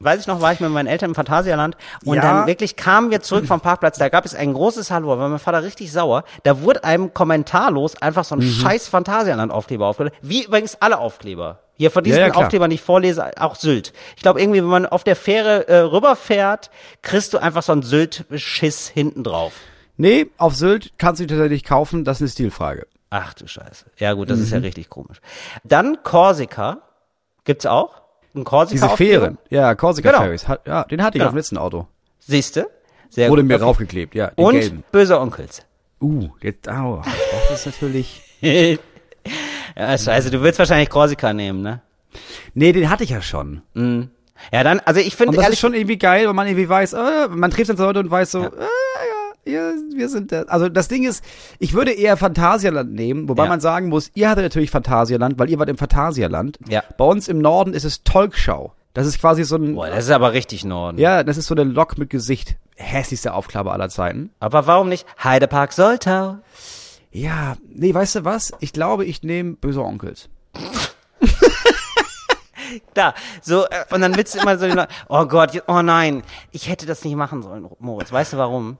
Weiß 0.02 0.18
ich 0.22 0.26
noch, 0.26 0.40
war 0.40 0.50
ich 0.54 0.60
mit 0.60 0.70
meinen 0.70 0.86
Eltern 0.86 1.10
im 1.10 1.14
Phantasialand 1.14 1.76
und 2.06 2.16
Ja. 2.16 2.22
dann 2.22 2.46
wirklich 2.46 2.76
kamen 2.76 3.10
wir 3.10 3.20
zurück 3.20 3.46
vom 3.46 3.60
Parkplatz, 3.60 3.98
da 3.98 4.08
gab 4.08 4.24
es 4.24 4.34
ein 4.34 4.54
großes 4.54 4.90
Hallo, 4.90 5.08
war 5.08 5.28
mein 5.28 5.38
Vater 5.38 5.62
richtig 5.62 5.92
sauer. 5.92 6.24
Da 6.42 6.62
wurde 6.62 6.84
einem 6.84 7.12
kommentarlos 7.12 8.00
einfach 8.00 8.24
so 8.24 8.34
ein 8.34 8.38
Mhm. 8.38 8.50
scheiß 8.50 8.88
Phantasialand-Aufkleber 8.88 9.86
aufgeklebt. 9.86 10.16
Wie 10.22 10.44
übrigens 10.44 10.76
alle 10.80 10.98
Aufkleber. 10.98 11.58
Hier 11.76 11.90
von 11.90 12.02
diesen 12.02 12.18
Ja, 12.18 12.28
ja. 12.28 12.34
Aufklebern, 12.34 12.70
die 12.70 12.76
ich 12.76 12.82
vorlese, 12.82 13.30
auch 13.42 13.56
Sylt. 13.56 13.92
Ich 14.16 14.22
glaube 14.22 14.40
irgendwie, 14.40 14.60
wenn 14.62 14.68
man 14.70 14.86
auf 14.86 15.04
der 15.04 15.16
Fähre 15.16 15.68
äh, 15.68 15.78
rüberfährt, 15.80 16.70
kriegst 17.02 17.34
du 17.34 17.38
einfach 17.38 17.62
so 17.62 17.72
einen 17.72 17.82
Sylt-Schiss 17.82 18.88
hinten 18.88 19.22
drauf. 19.22 19.52
Nee, 19.98 20.30
auf 20.38 20.54
Sylt 20.54 20.92
kannst 20.96 21.20
du 21.20 21.26
tatsächlich 21.26 21.62
kaufen. 21.64 22.04
Das 22.04 22.16
ist 22.18 22.22
eine 22.22 22.28
Stilfrage. 22.30 22.86
Ach 23.10 23.34
du 23.34 23.46
Scheiße. 23.46 23.84
Ja 23.98 24.14
gut, 24.14 24.30
das 24.30 24.38
ist 24.38 24.48
Mhm. 24.48 24.54
ja 24.56 24.60
richtig 24.60 24.88
komisch. 24.88 25.20
Dann 25.62 26.02
Korsika. 26.02 26.78
Gibt's 27.44 27.66
auch? 27.66 27.99
Ein 28.34 28.44
Korsika 28.44 28.86
Diese 28.86 28.96
Fähren. 28.96 29.38
Ja, 29.48 29.74
Corsica 29.74 30.10
Genau. 30.10 30.22
Ferries. 30.22 30.46
Hat, 30.48 30.66
ja, 30.66 30.84
den 30.84 31.02
hatte 31.02 31.16
ich 31.16 31.20
Genau. 31.20 31.26
auf 31.26 31.32
dem 31.32 31.36
letzten 31.38 31.58
Auto. 31.58 31.86
Siehste? 32.20 32.68
Sehr 33.08 33.28
Wurde 33.30 33.42
gut. 33.42 33.48
mir 33.48 33.54
Okay. 33.56 33.64
raufgeklebt, 33.64 34.14
ja. 34.14 34.30
Und 34.36 34.52
gelben. 34.60 34.84
böser 34.92 35.20
Onkels. 35.20 35.66
Uh, 36.00 36.28
jetzt, 36.40 36.68
au, 36.68 37.02
das 37.50 37.60
ist 37.60 37.66
natürlich. 37.66 38.22
ja, 38.40 39.98
scheiße, 39.98 40.30
du 40.30 40.42
willst 40.42 40.58
wahrscheinlich 40.58 40.88
Korsika 40.90 41.32
nehmen, 41.32 41.62
ne? 41.62 41.80
Nee, 42.54 42.72
den 42.72 42.88
hatte 42.88 43.04
ich 43.04 43.10
ja 43.10 43.20
schon. 43.22 43.62
Ja, 44.52 44.64
dann, 44.64 44.80
also 44.80 45.00
ich 45.00 45.14
finde 45.16 45.34
das 45.36 45.44
ehrlich, 45.44 45.56
ist 45.58 45.60
schon 45.60 45.74
irgendwie 45.74 45.98
geil, 45.98 46.26
weil 46.26 46.32
man 46.34 46.46
irgendwie 46.46 46.68
weiß, 46.68 46.94
äh, 46.94 47.28
man 47.28 47.50
trifft 47.50 47.68
dann 47.70 47.76
so 47.76 47.84
Leute 47.84 48.00
und 48.00 48.10
weiß 48.10 48.30
so, 48.30 48.44
äh, 48.44 48.50
ja, 49.44 49.72
wir 49.94 50.08
sind 50.08 50.32
da. 50.32 50.42
Also 50.42 50.68
das 50.68 50.88
Ding 50.88 51.04
ist, 51.04 51.24
ich 51.58 51.72
würde 51.74 51.92
eher 51.92 52.16
Phantasialand 52.16 52.92
nehmen, 52.92 53.28
wobei 53.28 53.44
Ja. 53.44 53.48
man 53.48 53.60
sagen 53.60 53.88
muss, 53.88 54.10
ihr 54.14 54.28
hattet 54.28 54.44
natürlich 54.44 54.70
Phantasialand, 54.70 55.38
weil 55.38 55.50
ihr 55.50 55.58
wart 55.58 55.68
im 55.68 55.78
Phantasialand. 55.78 56.58
Ja. 56.68 56.82
Bei 56.98 57.04
uns 57.04 57.28
im 57.28 57.38
Norden 57.38 57.72
ist 57.74 57.84
es 57.84 58.02
Tolkschau. 58.04 58.74
Das 58.92 59.06
ist 59.06 59.20
quasi 59.20 59.44
so 59.44 59.56
ein, 59.56 59.74
Boah, 59.76 59.88
das 59.88 60.04
ist 60.06 60.10
aber 60.10 60.32
richtig 60.32 60.64
Norden. 60.64 60.98
ja, 60.98 61.22
das 61.22 61.36
ist 61.36 61.46
so 61.46 61.54
eine 61.54 61.64
Lok 61.64 61.96
mit 61.98 62.10
Gesicht. 62.10 62.56
Hässlichste 62.76 63.34
Aufklappe 63.34 63.70
aller 63.70 63.88
Zeiten. 63.88 64.30
Aber 64.40 64.66
warum 64.66 64.88
nicht 64.88 65.06
Heidepark 65.22 65.72
Soltau? 65.72 66.38
Ja, 67.12 67.56
nee, 67.68 67.92
weißt 67.94 68.16
du 68.16 68.24
was? 68.24 68.52
Ich 68.60 68.72
glaube, 68.72 69.04
ich 69.04 69.22
nehme 69.22 69.52
böse 69.54 69.82
Onkels. 69.82 70.28
Da, 72.94 73.14
so, 73.42 73.64
äh, 73.64 73.84
und 73.92 74.00
dann 74.00 74.16
willst 74.16 74.34
du 74.34 74.38
immer 74.40 74.56
so, 74.56 74.66
oh 75.08 75.24
Gott, 75.26 75.60
oh 75.66 75.82
nein, 75.82 76.22
ich 76.52 76.68
hätte 76.68 76.86
das 76.86 77.02
nicht 77.04 77.16
machen 77.16 77.42
sollen, 77.42 77.66
Moritz. 77.80 78.12
Weißt 78.12 78.32
du 78.32 78.36
warum? 78.36 78.78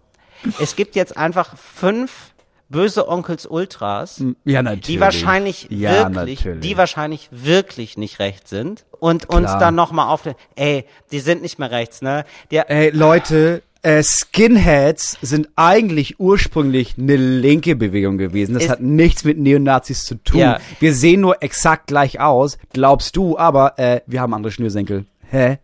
Es 0.61 0.76
gibt 0.76 0.97
jetzt 0.97 1.16
einfach 1.16 1.57
fünf 1.57 2.32
böse 2.68 3.09
Onkels 3.09 3.47
Ultras, 3.47 4.22
Ja, 4.45 4.62
natürlich. 4.62 4.86
die 4.86 5.01
wahrscheinlich 5.01 5.66
ja, 5.70 6.14
wirklich, 6.14 6.45
natürlich. 6.45 6.61
die 6.61 6.76
wahrscheinlich 6.76 7.28
wirklich 7.32 7.97
nicht 7.99 8.20
rechts 8.20 8.51
sind 8.51 8.84
und 9.01 9.28
uns 9.28 9.47
Klar. 9.47 9.59
dann 9.59 9.74
nochmal 9.74 10.09
auf, 10.09 10.22
ey, 10.55 10.84
die 11.11 11.18
sind 11.20 11.43
nicht 11.43 11.59
mehr 11.59 11.70
rechts, 11.70 12.01
ne? 12.01 12.24
Die, 12.53 12.59
Ey, 12.59 12.91
Leute, 12.91 13.62
äh, 13.82 14.03
Skinheads 14.05 15.18
sind 15.20 15.49
eigentlich 15.57 16.20
ursprünglich 16.20 16.95
eine 16.99 17.16
linke 17.16 17.74
Bewegung 17.76 18.18
gewesen. 18.18 18.55
Das 18.55 18.68
hat 18.68 18.80
nichts 18.80 19.24
mit 19.24 19.38
Neonazis 19.38 20.05
zu 20.05 20.14
tun. 20.16 20.38
Ja. 20.38 20.61
Wir 20.78 20.95
sehen 20.95 21.22
nur 21.22 21.43
exakt 21.43 21.88
gleich 21.88 22.20
aus, 22.20 22.57
glaubst 22.72 23.16
du, 23.16 23.36
aber 23.36 23.78
äh, 23.78 24.01
wir 24.07 24.20
haben 24.20 24.32
andere 24.34 24.53
Schnürsenkel. 24.53 25.07
Hä? 25.30 25.59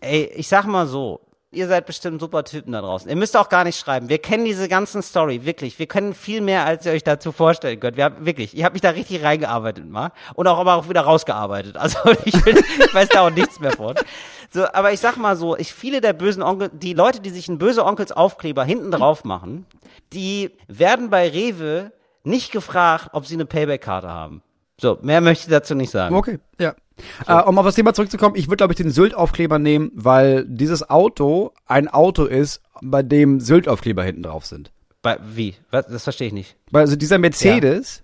Ey, 0.00 0.30
ich 0.36 0.48
sag 0.48 0.66
mal 0.66 0.86
so, 0.86 1.20
ihr 1.52 1.68
seid 1.68 1.86
bestimmt 1.86 2.20
super 2.20 2.44
Typen 2.44 2.72
da 2.72 2.80
draußen. 2.80 3.08
Ihr 3.08 3.16
müsst 3.16 3.36
auch 3.36 3.48
gar 3.48 3.64
nicht 3.64 3.78
schreiben. 3.78 4.08
Wir 4.08 4.18
kennen 4.18 4.44
diese 4.44 4.68
ganzen 4.68 5.02
Story, 5.02 5.44
wirklich. 5.44 5.78
Wir 5.78 5.86
können 5.86 6.14
viel 6.14 6.40
mehr, 6.40 6.64
als 6.64 6.86
ihr 6.86 6.92
euch 6.92 7.04
dazu 7.04 7.30
vorstellen 7.30 7.78
könnt. 7.78 7.96
Wir 7.96 8.04
haben 8.04 8.24
wirklich, 8.24 8.56
ich 8.56 8.64
habe 8.64 8.72
mich 8.72 8.82
da 8.82 8.90
richtig 8.90 9.22
reingearbeitet 9.22 9.86
mal 9.86 10.12
und 10.34 10.46
auch 10.48 10.58
aber 10.58 10.74
auch 10.74 10.88
wieder 10.88 11.02
rausgearbeitet. 11.02 11.76
Also 11.76 11.98
ich, 12.24 12.42
bin, 12.42 12.56
ich 12.56 12.94
weiß 12.94 13.10
da 13.10 13.26
auch 13.26 13.30
nichts 13.30 13.60
mehr 13.60 13.72
von. 13.72 13.94
So, 14.50 14.66
aber 14.72 14.92
ich 14.92 15.00
sag 15.00 15.16
mal 15.16 15.36
so, 15.36 15.56
ich 15.56 15.72
viele 15.72 16.00
der 16.00 16.14
bösen 16.14 16.42
Onkel, 16.42 16.70
die 16.72 16.94
Leute, 16.94 17.20
die 17.20 17.30
sich 17.30 17.48
einen 17.48 17.58
böse 17.58 17.84
Onkels 17.84 18.12
Aufkleber 18.12 18.64
hinten 18.64 18.90
drauf 18.90 19.24
machen, 19.24 19.66
die 20.12 20.50
werden 20.68 21.10
bei 21.10 21.28
Rewe 21.28 21.92
nicht 22.24 22.50
gefragt, 22.50 23.10
ob 23.12 23.26
sie 23.26 23.34
eine 23.34 23.46
Payback-Karte 23.46 24.08
haben. 24.08 24.42
So, 24.80 24.98
mehr 25.02 25.20
möchte 25.20 25.46
ich 25.46 25.50
dazu 25.50 25.74
nicht 25.74 25.90
sagen. 25.90 26.14
Okay, 26.14 26.38
ja. 26.58 26.74
Äh, 27.26 27.34
um 27.42 27.58
auf 27.58 27.66
das 27.66 27.74
Thema 27.74 27.94
zurückzukommen, 27.94 28.36
ich 28.36 28.46
würde, 28.48 28.58
glaube 28.58 28.72
ich, 28.72 28.76
den 28.76 28.90
Sylt-Aufkleber 28.90 29.58
nehmen, 29.58 29.90
weil 29.94 30.44
dieses 30.46 30.88
Auto 30.88 31.52
ein 31.66 31.88
Auto 31.88 32.24
ist, 32.24 32.60
bei 32.82 33.02
dem 33.02 33.40
Sylt-Aufkleber 33.40 34.02
hinten 34.02 34.22
drauf 34.22 34.46
sind. 34.46 34.72
Bei, 35.02 35.18
wie? 35.34 35.54
Was? 35.70 35.86
Das 35.86 36.04
verstehe 36.04 36.28
ich 36.28 36.32
nicht. 36.32 36.56
Weil 36.70 36.82
also 36.82 36.96
dieser 36.96 37.18
Mercedes, 37.18 38.02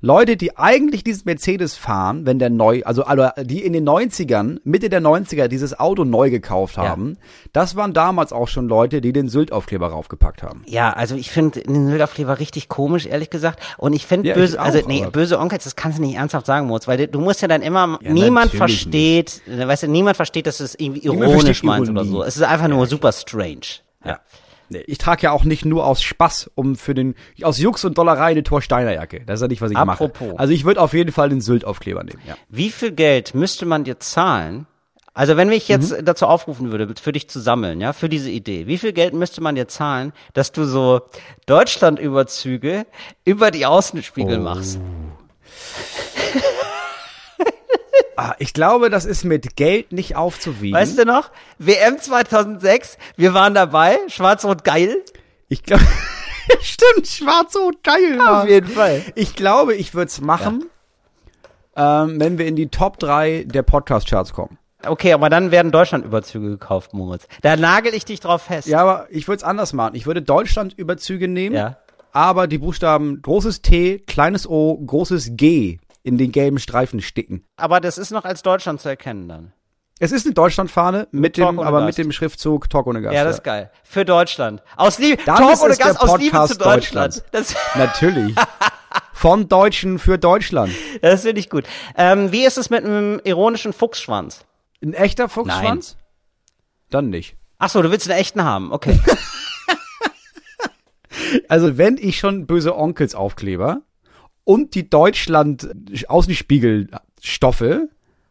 Leute, 0.00 0.36
die 0.36 0.56
eigentlich 0.56 1.02
diesen 1.02 1.22
Mercedes 1.24 1.76
fahren, 1.76 2.24
wenn 2.24 2.38
der 2.38 2.50
neu, 2.50 2.82
also 2.84 3.02
alle, 3.02 3.32
die 3.42 3.64
in 3.64 3.72
den 3.72 3.88
90ern, 3.88 4.58
Mitte 4.62 4.88
der 4.90 5.00
90er 5.02 5.48
dieses 5.48 5.78
Auto 5.78 6.04
neu 6.04 6.30
gekauft 6.30 6.76
Ja. 6.76 6.84
haben, 6.84 7.16
das 7.52 7.74
waren 7.74 7.92
damals 7.94 8.32
auch 8.32 8.46
schon 8.46 8.68
Leute, 8.68 9.00
die 9.00 9.12
den 9.12 9.28
Sylt-Aufkleber 9.28 9.88
raufgepackt 9.88 10.44
haben. 10.44 10.62
Ja, 10.68 10.92
also 10.92 11.16
ich 11.16 11.30
finde 11.32 11.62
den 11.62 11.90
Südaufkleber 11.90 12.38
richtig 12.38 12.68
komisch, 12.68 13.06
ehrlich 13.06 13.30
gesagt. 13.30 13.60
Und 13.76 13.92
ich 13.92 14.06
finde 14.06 14.28
Ja, 14.28 14.34
böse, 14.34 14.60
auch, 14.60 14.66
also 14.66 14.80
nee, 14.86 15.04
böse 15.10 15.38
Onkels, 15.40 15.64
das 15.64 15.74
kannst 15.74 15.98
du 15.98 16.02
nicht 16.02 16.14
ernsthaft 16.16 16.46
sagen, 16.46 16.68
Moritz, 16.68 16.86
weil 16.86 17.08
du 17.08 17.20
musst 17.20 17.42
ja 17.42 17.48
dann 17.48 17.62
immer, 17.62 17.98
niemand 18.02 18.52
natürlich 18.54 18.56
versteht, 18.58 19.42
äh, 19.48 19.66
weißt 19.66 19.82
du, 19.82 19.88
niemand 19.88 20.16
versteht, 20.16 20.46
dass 20.46 20.58
du 20.58 20.64
es 20.64 20.76
irgendwie 20.78 21.08
Niemand 21.08 21.32
ironisch 21.32 21.64
meinst 21.64 21.90
oder 21.90 22.04
so. 22.04 22.22
Es 22.22 22.36
ist 22.36 22.42
einfach 22.44 22.68
nur 22.68 22.86
super 22.86 23.10
strange. 23.10 23.80
Ja. 24.04 24.20
Nee, 24.70 24.82
Ich 24.86 24.98
trage 24.98 25.22
ja 25.22 25.30
auch 25.32 25.44
nicht 25.44 25.64
nur 25.64 25.86
aus 25.86 26.02
Spaß, 26.02 26.50
um 26.54 26.76
für 26.76 26.94
den, 26.94 27.14
aus 27.42 27.58
Jux 27.58 27.84
und 27.84 27.96
Dollerei 27.98 28.30
eine 28.32 28.42
Thor 28.42 28.60
Steiner 28.62 28.92
Jacke. 28.92 29.22
Das 29.26 29.36
ist 29.36 29.42
ja 29.42 29.48
nicht, 29.48 29.62
was 29.62 29.70
ich 29.70 29.76
Apropos. 29.76 30.28
mache. 30.28 30.38
Also 30.38 30.52
ich 30.52 30.64
würde 30.64 30.80
auf 30.80 30.92
jeden 30.92 31.12
Fall 31.12 31.28
den 31.30 31.40
Sylt-Aufkleber 31.40 32.04
nehmen, 32.04 32.20
ja. 32.26 32.36
Wie 32.48 32.70
viel 32.70 32.92
Geld 32.92 33.34
müsste 33.34 33.64
man 33.66 33.84
dir 33.84 33.98
zahlen? 34.00 34.66
Also 35.14 35.36
wenn 35.36 35.50
ich 35.50 35.66
jetzt 35.66 35.98
Mhm. 35.98 36.04
dazu 36.04 36.26
aufrufen 36.26 36.70
würde, 36.70 36.94
für 37.00 37.10
dich 37.10 37.28
zu 37.28 37.40
sammeln, 37.40 37.80
ja, 37.80 37.92
für 37.92 38.08
diese 38.08 38.30
Idee, 38.30 38.68
wie 38.68 38.78
viel 38.78 38.92
Geld 38.92 39.14
müsste 39.14 39.40
man 39.40 39.56
dir 39.56 39.66
zahlen, 39.66 40.12
dass 40.32 40.52
du 40.52 40.64
so 40.64 41.00
Deutschlandüberzüge 41.46 42.86
über 43.24 43.50
die 43.50 43.66
Außenspiegel 43.66 44.38
Oh. 44.38 44.42
machst? 44.42 44.78
Ah, 48.20 48.34
ich 48.40 48.52
glaube, 48.52 48.90
das 48.90 49.04
ist 49.04 49.22
mit 49.22 49.54
Geld 49.54 49.92
nicht 49.92 50.16
aufzuwiegen. 50.16 50.76
Weißt 50.76 50.98
du 50.98 51.04
noch? 51.04 51.30
WM 51.60 52.00
2006, 52.00 52.98
wir 53.16 53.32
waren 53.32 53.54
dabei, 53.54 53.96
schwarz-rot 54.08 54.64
geil. 54.64 55.04
Ich 55.48 55.62
glaube, 55.62 55.84
stimmt, 56.60 57.06
schwarz-rot, 57.06 57.84
geil. 57.84 58.18
Auf 58.20 58.48
jeden 58.48 58.66
Fall. 58.66 59.02
Ich 59.14 59.36
glaube, 59.36 59.76
ich 59.76 59.94
würde 59.94 60.08
es 60.08 60.20
machen, 60.20 60.64
ähm, 61.76 62.18
wenn 62.18 62.38
wir 62.38 62.46
in 62.48 62.56
die 62.56 62.66
Top 62.70 62.98
3 62.98 63.44
der 63.46 63.62
Podcast-Charts 63.62 64.32
kommen. 64.32 64.58
Okay, 64.84 65.12
aber 65.12 65.30
dann 65.30 65.52
werden 65.52 65.70
Deutschlandüberzüge 65.70 66.48
gekauft, 66.50 66.94
Moritz. 66.94 67.28
Da 67.42 67.56
nagel 67.56 67.94
ich 67.94 68.04
dich 68.04 68.18
drauf 68.18 68.42
fest. 68.42 68.66
Ja, 68.66 68.80
aber 68.80 69.06
ich 69.10 69.28
würde 69.28 69.36
es 69.36 69.44
anders 69.44 69.72
machen. 69.72 69.94
Ich 69.94 70.06
würde 70.06 70.22
Deutschland-Überzüge 70.22 71.28
nehmen, 71.28 71.54
Ja. 71.54 71.76
aber 72.10 72.48
die 72.48 72.58
Buchstaben 72.58 73.22
großes 73.22 73.62
T, 73.62 74.00
kleines 74.00 74.48
O, 74.48 74.76
großes 74.76 75.36
G 75.36 75.78
in 76.02 76.18
den 76.18 76.32
gelben 76.32 76.58
Streifen 76.58 77.00
sticken. 77.00 77.44
Aber 77.56 77.80
das 77.80 77.98
ist 77.98 78.10
noch 78.10 78.24
als 78.24 78.42
Deutschland 78.42 78.80
zu 78.80 78.88
erkennen 78.88 79.28
dann. 79.28 79.52
Es 80.00 80.12
ist 80.12 80.26
eine 80.26 80.34
Deutschlandfahne 80.34 81.08
mit 81.10 81.36
dem, 81.36 81.58
aber 81.58 81.80
Gast. 81.80 81.86
mit 81.86 81.98
dem 81.98 82.12
Schriftzug 82.12 82.70
Talk 82.70 82.86
ohne 82.86 83.02
Gast. 83.02 83.14
Ja, 83.14 83.24
das 83.24 83.36
ist 83.38 83.42
geil. 83.42 83.70
Für 83.82 84.04
Deutschland. 84.04 84.62
Aus 84.76 84.98
Liebe, 84.98 85.22
Talk 85.24 85.60
ohne 85.60 85.76
Gast 85.76 86.00
aus 86.00 86.18
Liebe 86.18 86.44
zu 86.46 86.56
Deutschland. 86.56 87.24
Das, 87.32 87.54
Natürlich. 87.74 88.34
Von 89.12 89.48
Deutschen 89.48 89.98
für 89.98 90.16
Deutschland. 90.16 90.72
das 91.02 91.22
finde 91.22 91.40
ich 91.40 91.50
gut. 91.50 91.64
Ähm, 91.96 92.30
wie 92.30 92.44
ist 92.44 92.58
es 92.58 92.70
mit 92.70 92.84
einem 92.84 93.20
ironischen 93.24 93.72
Fuchsschwanz? 93.72 94.44
Ein 94.80 94.94
echter 94.94 95.28
Fuchsschwanz? 95.28 95.96
Dann 96.90 97.10
nicht. 97.10 97.36
Ach 97.58 97.68
so, 97.68 97.82
du 97.82 97.90
willst 97.90 98.08
einen 98.08 98.20
echten 98.20 98.44
haben. 98.44 98.70
Okay. 98.72 99.00
Also 101.48 101.76
wenn 101.78 101.96
ich 101.98 102.18
schon 102.18 102.46
böse 102.46 102.76
Onkels 102.76 103.14
Aufkleber 103.14 103.82
und 104.48 104.74
die 104.74 104.88
Deutschland 104.88 105.68
Außenspiegelstoffe 106.08 107.64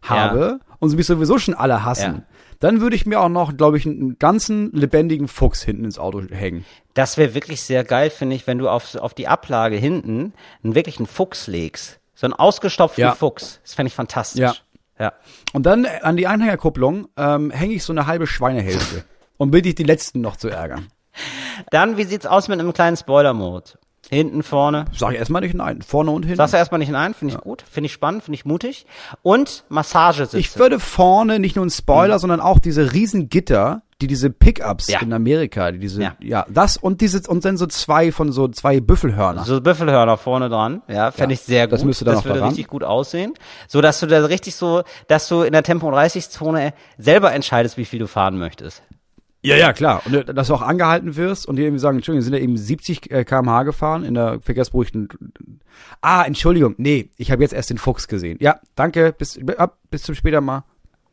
habe 0.01 0.59
und 0.79 0.89
sie 0.89 0.95
mich 0.95 1.05
sowieso 1.05 1.37
schon 1.37 1.53
alle 1.53 1.83
hassen, 1.85 2.15
Ja. 2.15 2.23
dann 2.59 2.81
würde 2.81 2.95
ich 2.95 3.05
mir 3.05 3.19
auch 3.19 3.29
noch, 3.29 3.55
glaube 3.55 3.77
ich, 3.77 3.85
einen 3.85 4.17
ganzen 4.17 4.71
lebendigen 4.71 5.27
Fuchs 5.27 5.61
hinten 5.61 5.85
ins 5.85 5.99
Auto 5.99 6.23
hängen. 6.31 6.65
Das 6.95 7.17
wäre 7.17 7.35
wirklich 7.35 7.61
sehr 7.61 7.83
geil, 7.83 8.09
finde 8.09 8.35
ich, 8.35 8.47
wenn 8.47 8.57
du 8.57 8.67
auf, 8.67 8.95
auf 8.95 9.13
die 9.13 9.27
Ablage 9.27 9.75
hinten 9.75 10.33
einen 10.63 10.73
wirklichen 10.73 11.05
Fuchs 11.05 11.45
legst. 11.45 11.99
So 12.15 12.25
einen 12.25 12.33
ausgestopften 12.33 13.01
Ja. 13.03 13.13
Fuchs. 13.13 13.59
Das 13.63 13.75
fände 13.75 13.89
ich 13.89 13.93
fantastisch. 13.93 14.41
Ja. 14.41 14.55
Ja. 14.99 15.13
Und 15.53 15.67
dann 15.67 15.85
äh, 15.85 15.99
an 16.01 16.17
die 16.17 16.25
Anhängerkupplung 16.25 17.09
ähm, 17.15 17.51
hänge 17.51 17.75
ich 17.75 17.83
so 17.83 17.93
eine 17.93 18.07
halbe 18.07 18.25
Schweinehälfte 18.25 19.03
und 19.37 19.51
bitte 19.51 19.69
ich 19.69 19.75
die 19.75 19.83
letzten 19.83 20.21
noch 20.21 20.35
zu 20.37 20.47
ärgern. 20.49 20.87
Dann, 21.69 21.97
wie 21.97 22.05
sieht's 22.05 22.25
aus 22.25 22.47
mit 22.47 22.59
einem 22.59 22.73
kleinen 22.73 22.97
Spoiler-Mode? 22.97 23.73
Hinten, 24.09 24.41
vorne. 24.41 24.85
Sag 24.95 25.11
ich 25.13 25.19
erstmal 25.19 25.41
nicht 25.41 25.53
nein, 25.53 25.81
vorne 25.81 26.11
und 26.11 26.23
hinten. 26.23 26.37
Sagst 26.37 26.53
du 26.53 26.57
erstmal 26.57 26.79
nicht 26.79 26.91
nein, 26.91 27.13
finde 27.13 27.33
ich 27.35 27.41
gut, 27.41 27.63
finde 27.69 27.87
ich 27.87 27.93
spannend, 27.93 28.23
finde 28.23 28.35
ich 28.35 28.45
mutig. 28.45 28.85
Und 29.21 29.65
Massagesitze. 29.67 30.37
Ich 30.39 30.57
würde 30.57 30.79
vorne 30.79 31.39
nicht 31.39 31.55
nur 31.57 31.63
einen 31.63 31.69
Spoiler, 31.71 32.17
sondern 32.17 32.39
auch 32.39 32.59
diese 32.59 32.93
riesen 32.93 33.27
Gitter, 33.27 33.81
die 34.01 34.07
diese 34.07 34.29
Pickups 34.29 34.87
Mhm. 34.87 34.93
Ja. 34.93 35.01
in 35.01 35.11
Amerika, 35.13 35.71
die 35.73 35.79
diese, 35.79 36.01
ja. 36.03 36.15
Ja. 36.21 36.45
das 36.49 36.77
und 36.77 37.01
diese, 37.01 37.21
und 37.29 37.43
dann 37.43 37.57
so 37.57 37.65
zwei 37.67 38.11
von 38.13 38.31
so 38.31 38.47
zwei 38.47 38.79
Büffelhörner. 38.79 39.43
so 39.43 39.59
Büffelhörner 39.59 40.15
vorne 40.17 40.47
dran, 40.47 40.83
ja, 40.87 41.11
fände 41.11 41.33
Ja, 41.33 41.39
ich 41.39 41.45
sehr 41.45 41.65
gut. 41.67 41.73
das 41.73 41.83
müsste 41.83 42.05
da 42.05 42.11
das 42.13 42.23
würde 42.23 42.39
dran. 42.39 42.49
richtig 42.49 42.67
gut 42.67 42.83
aussehen. 42.85 43.33
So, 43.67 43.81
dass 43.81 43.99
du 43.99 44.05
da 44.07 44.23
richtig 44.25 44.55
so, 44.55 44.83
dass 45.09 45.27
du 45.27 45.41
in 45.41 45.51
der 45.51 45.63
Tempo 45.63 45.89
30 45.91 46.29
Zone 46.29 46.73
selber 46.97 47.33
entscheidest, 47.33 47.75
wie 47.77 47.85
viel 47.85 47.99
du 47.99 48.07
fahren 48.07 48.37
möchtest. 48.37 48.83
Ja, 49.43 49.55
ja, 49.55 49.71
klar. 49.73 50.01
Und 50.05 50.13
äh, 50.13 50.33
dass 50.33 50.47
du 50.47 50.55
auch 50.55 50.61
angehalten 50.61 51.15
wirst 51.15 51.47
und 51.47 51.55
die 51.55 51.63
irgendwie 51.63 51.79
sagen, 51.79 51.97
Entschuldigung, 51.97 52.23
sind 52.23 52.33
ja 52.33 52.39
eben 52.39 52.57
70 52.57 53.11
äh, 53.11 53.23
km/h 53.23 53.63
gefahren 53.63 54.03
in 54.03 54.13
der 54.13 54.39
verkehrsberuhigten. 54.41 55.09
Ah, 56.01 56.23
Entschuldigung, 56.23 56.75
nee, 56.77 57.11
ich 57.17 57.31
habe 57.31 57.43
jetzt 57.43 57.53
erst 57.53 57.69
den 57.69 57.77
Fuchs 57.77 58.07
gesehen. 58.07 58.37
Ja, 58.41 58.59
danke, 58.75 59.13
bis, 59.17 59.39
ab, 59.57 59.77
bis 59.89 60.03
zum 60.03 60.15
später 60.15 60.41
mal. 60.41 60.63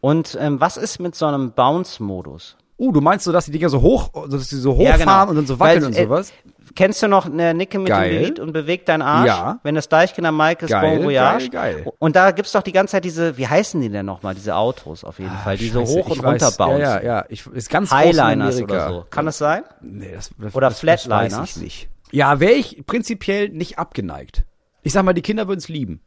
Und 0.00 0.36
ähm, 0.40 0.60
was 0.60 0.76
ist 0.76 1.00
mit 1.00 1.14
so 1.14 1.26
einem 1.26 1.52
Bounce-Modus? 1.52 2.56
Uh, 2.76 2.92
du 2.92 3.00
meinst 3.00 3.24
so, 3.24 3.32
dass 3.32 3.46
die 3.46 3.52
Dinger 3.52 3.68
so 3.68 3.80
hoch, 3.80 4.10
dass 4.28 4.48
sie 4.48 4.58
so 4.58 4.74
hoch 4.74 4.82
Ja, 4.82 4.96
genau. 4.96 5.12
fahren 5.12 5.28
und 5.28 5.36
dann 5.36 5.46
so 5.46 5.60
wackeln 5.60 5.82
Weil, 5.82 5.88
und 5.88 5.96
äh, 5.96 6.04
sowas? 6.04 6.32
Kennst 6.74 7.02
du 7.02 7.08
noch 7.08 7.26
eine 7.26 7.54
Nicke 7.54 7.78
mit 7.78 7.88
Geil. 7.88 8.12
dem 8.12 8.22
Lied 8.24 8.40
und 8.40 8.52
bewegt 8.52 8.88
deinen 8.88 9.02
Arsch? 9.02 9.26
Ja. 9.28 9.60
Wenn 9.62 9.74
das 9.76 9.88
Deichkinder 9.88 10.32
Mike 10.32 10.64
ist, 10.64 10.70
Geil, 10.70 10.96
Bon 10.96 11.04
Voyage. 11.06 11.50
geil, 11.50 11.74
geil. 11.76 11.92
Und 11.98 12.16
da 12.16 12.30
gibt's 12.32 12.52
doch 12.52 12.62
die 12.62 12.72
ganze 12.72 12.92
Zeit 12.92 13.04
diese, 13.04 13.36
wie 13.38 13.46
heißen 13.46 13.80
die 13.80 13.88
denn 13.88 14.06
nochmal, 14.06 14.34
diese 14.34 14.56
Autos 14.56 15.04
auf 15.04 15.18
jeden 15.18 15.36
Fall, 15.38 15.56
die 15.56 15.68
so 15.68 15.82
Ah, 15.82 15.86
hoch 15.86 16.10
und 16.10 16.24
runter 16.24 16.50
bouncen. 16.50 16.80
Ja, 16.80 17.00
ja, 17.00 17.04
ja. 17.04 17.24
Ich, 17.28 17.46
ist 17.46 17.70
ganz 17.70 17.90
Highliners 17.92 18.60
oder 18.62 18.88
so. 18.88 19.06
Kann 19.10 19.26
das 19.26 19.38
sein? 19.38 19.62
Nee, 19.80 20.12
das, 20.14 20.30
das, 20.38 20.54
Oder 20.54 20.68
das, 20.68 20.80
das 20.80 20.86
weiß 20.88 21.02
Flatliners? 21.04 21.56
ich 21.56 21.62
nicht. 21.62 21.88
Ja, 22.10 22.40
wäre 22.40 22.52
ich 22.52 22.84
prinzipiell 22.86 23.48
nicht 23.48 23.78
abgeneigt. 23.78 24.44
Ich 24.82 24.92
sag 24.92 25.04
mal, 25.04 25.14
die 25.14 25.22
Kinder 25.22 25.48
würden 25.48 25.58
es 25.60 25.68
lieben. 25.68 26.00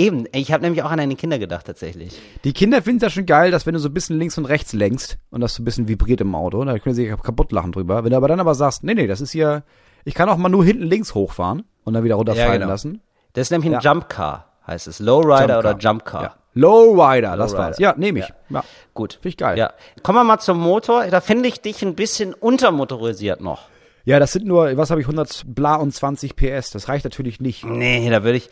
Eben, 0.00 0.24
ich 0.32 0.50
habe 0.50 0.62
nämlich 0.62 0.82
auch 0.82 0.90
an 0.90 0.96
deine 0.96 1.14
Kinder 1.14 1.38
gedacht 1.38 1.66
tatsächlich. 1.66 2.18
Die 2.44 2.54
Kinder 2.54 2.80
finden 2.80 2.98
es 2.98 3.02
ja 3.02 3.10
schon 3.10 3.26
geil, 3.26 3.50
dass 3.50 3.66
wenn 3.66 3.74
du 3.74 3.80
so 3.80 3.88
ein 3.90 3.94
bisschen 3.94 4.18
links 4.18 4.38
und 4.38 4.46
rechts 4.46 4.72
lenkst 4.72 5.18
und 5.30 5.42
das 5.42 5.54
so 5.54 5.62
ein 5.62 5.66
bisschen 5.66 5.88
vibriert 5.88 6.22
im 6.22 6.34
Auto, 6.34 6.64
da 6.64 6.78
können 6.78 6.94
sie 6.94 7.06
sich 7.06 7.22
kaputt 7.22 7.52
lachen 7.52 7.72
drüber. 7.72 8.02
Wenn 8.02 8.10
du 8.12 8.16
aber 8.16 8.28
dann 8.28 8.40
aber 8.40 8.54
sagst, 8.54 8.82
nee, 8.82 8.94
nee, 8.94 9.06
das 9.06 9.20
ist 9.20 9.32
hier, 9.32 9.62
ich 10.04 10.14
kann 10.14 10.30
auch 10.30 10.38
mal 10.38 10.48
nur 10.48 10.64
hinten 10.64 10.84
links 10.84 11.14
hochfahren 11.14 11.64
und 11.84 11.92
dann 11.92 12.02
wieder 12.02 12.14
runterfallen 12.14 12.60
genau. 12.60 12.68
lassen. 12.68 13.02
Das 13.34 13.42
ist 13.42 13.50
nämlich 13.50 13.68
ein 13.68 13.80
Ja. 13.80 13.92
Jump 13.92 14.08
Car, 14.08 14.46
heißt 14.66 14.86
es. 14.86 15.00
Lowrider 15.00 15.58
oder 15.58 15.76
Jump 15.76 16.06
Car. 16.06 16.22
Ja. 16.22 16.34
Lowrider, 16.54 17.36
das 17.36 17.52
Lowrider. 17.52 17.66
war's. 17.68 17.78
Ja, 17.78 17.94
nehme 17.96 18.20
ich. 18.20 18.28
Ja. 18.28 18.34
Ja. 18.48 18.64
Gut. 18.94 19.14
Finde 19.14 19.28
ich 19.28 19.36
geil. 19.36 19.58
Ja. 19.58 19.72
Kommen 20.02 20.18
wir 20.18 20.24
mal 20.24 20.38
zum 20.38 20.58
Motor. 20.58 21.04
Da 21.08 21.20
finde 21.20 21.48
ich 21.48 21.60
dich 21.60 21.82
ein 21.82 21.94
bisschen 21.94 22.32
untermotorisiert 22.32 23.42
noch. 23.42 23.68
Ja, 24.04 24.18
das 24.18 24.32
sind 24.32 24.46
nur, 24.46 24.76
was 24.76 24.90
habe 24.90 25.00
ich, 25.00 25.06
100 25.06 25.44
bla 25.46 25.76
und 25.76 25.92
20 25.92 26.34
PS. 26.34 26.70
Das 26.70 26.88
reicht 26.88 27.04
natürlich 27.04 27.40
nicht. 27.40 27.64
Nee, 27.64 28.08
da 28.10 28.24
würde 28.24 28.38
ich. 28.38 28.48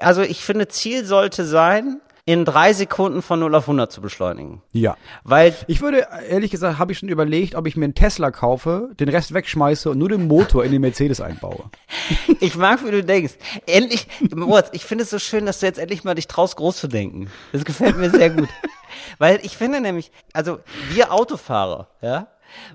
Also 0.00 0.22
ich 0.22 0.44
finde, 0.44 0.68
Ziel 0.68 1.04
sollte 1.04 1.44
sein, 1.44 2.00
in 2.28 2.44
drei 2.44 2.72
Sekunden 2.72 3.22
von 3.22 3.38
0 3.38 3.54
auf 3.54 3.64
100 3.64 3.90
zu 3.90 4.00
beschleunigen. 4.00 4.60
Ja. 4.72 4.96
Weil 5.22 5.54
Ich 5.68 5.80
würde, 5.80 6.08
ehrlich 6.28 6.50
gesagt, 6.50 6.76
habe 6.76 6.90
ich 6.90 6.98
schon 6.98 7.08
überlegt, 7.08 7.54
ob 7.54 7.68
ich 7.68 7.76
mir 7.76 7.84
einen 7.84 7.94
Tesla 7.94 8.32
kaufe, 8.32 8.90
den 8.98 9.08
Rest 9.08 9.32
wegschmeiße 9.32 9.90
und 9.90 9.98
nur 9.98 10.08
den 10.08 10.26
Motor 10.26 10.64
in 10.64 10.72
den 10.72 10.80
Mercedes 10.80 11.20
einbaue. 11.20 11.70
ich 12.40 12.56
mag, 12.56 12.84
wie 12.84 12.90
du 12.90 13.04
denkst. 13.04 13.34
Endlich, 13.66 14.08
Moritz, 14.34 14.70
ich 14.72 14.84
finde 14.84 15.04
es 15.04 15.10
so 15.10 15.20
schön, 15.20 15.46
dass 15.46 15.60
du 15.60 15.66
jetzt 15.66 15.78
endlich 15.78 16.02
mal 16.02 16.16
dich 16.16 16.26
traust, 16.26 16.56
groß 16.56 16.76
zu 16.76 16.88
denken. 16.88 17.30
Das 17.52 17.64
gefällt 17.64 17.96
mir 17.96 18.10
sehr 18.10 18.30
gut. 18.30 18.48
Weil 19.18 19.38
ich 19.44 19.56
finde 19.56 19.80
nämlich, 19.80 20.10
also 20.32 20.58
wir 20.90 21.12
Autofahrer, 21.12 21.86
ja, 22.02 22.26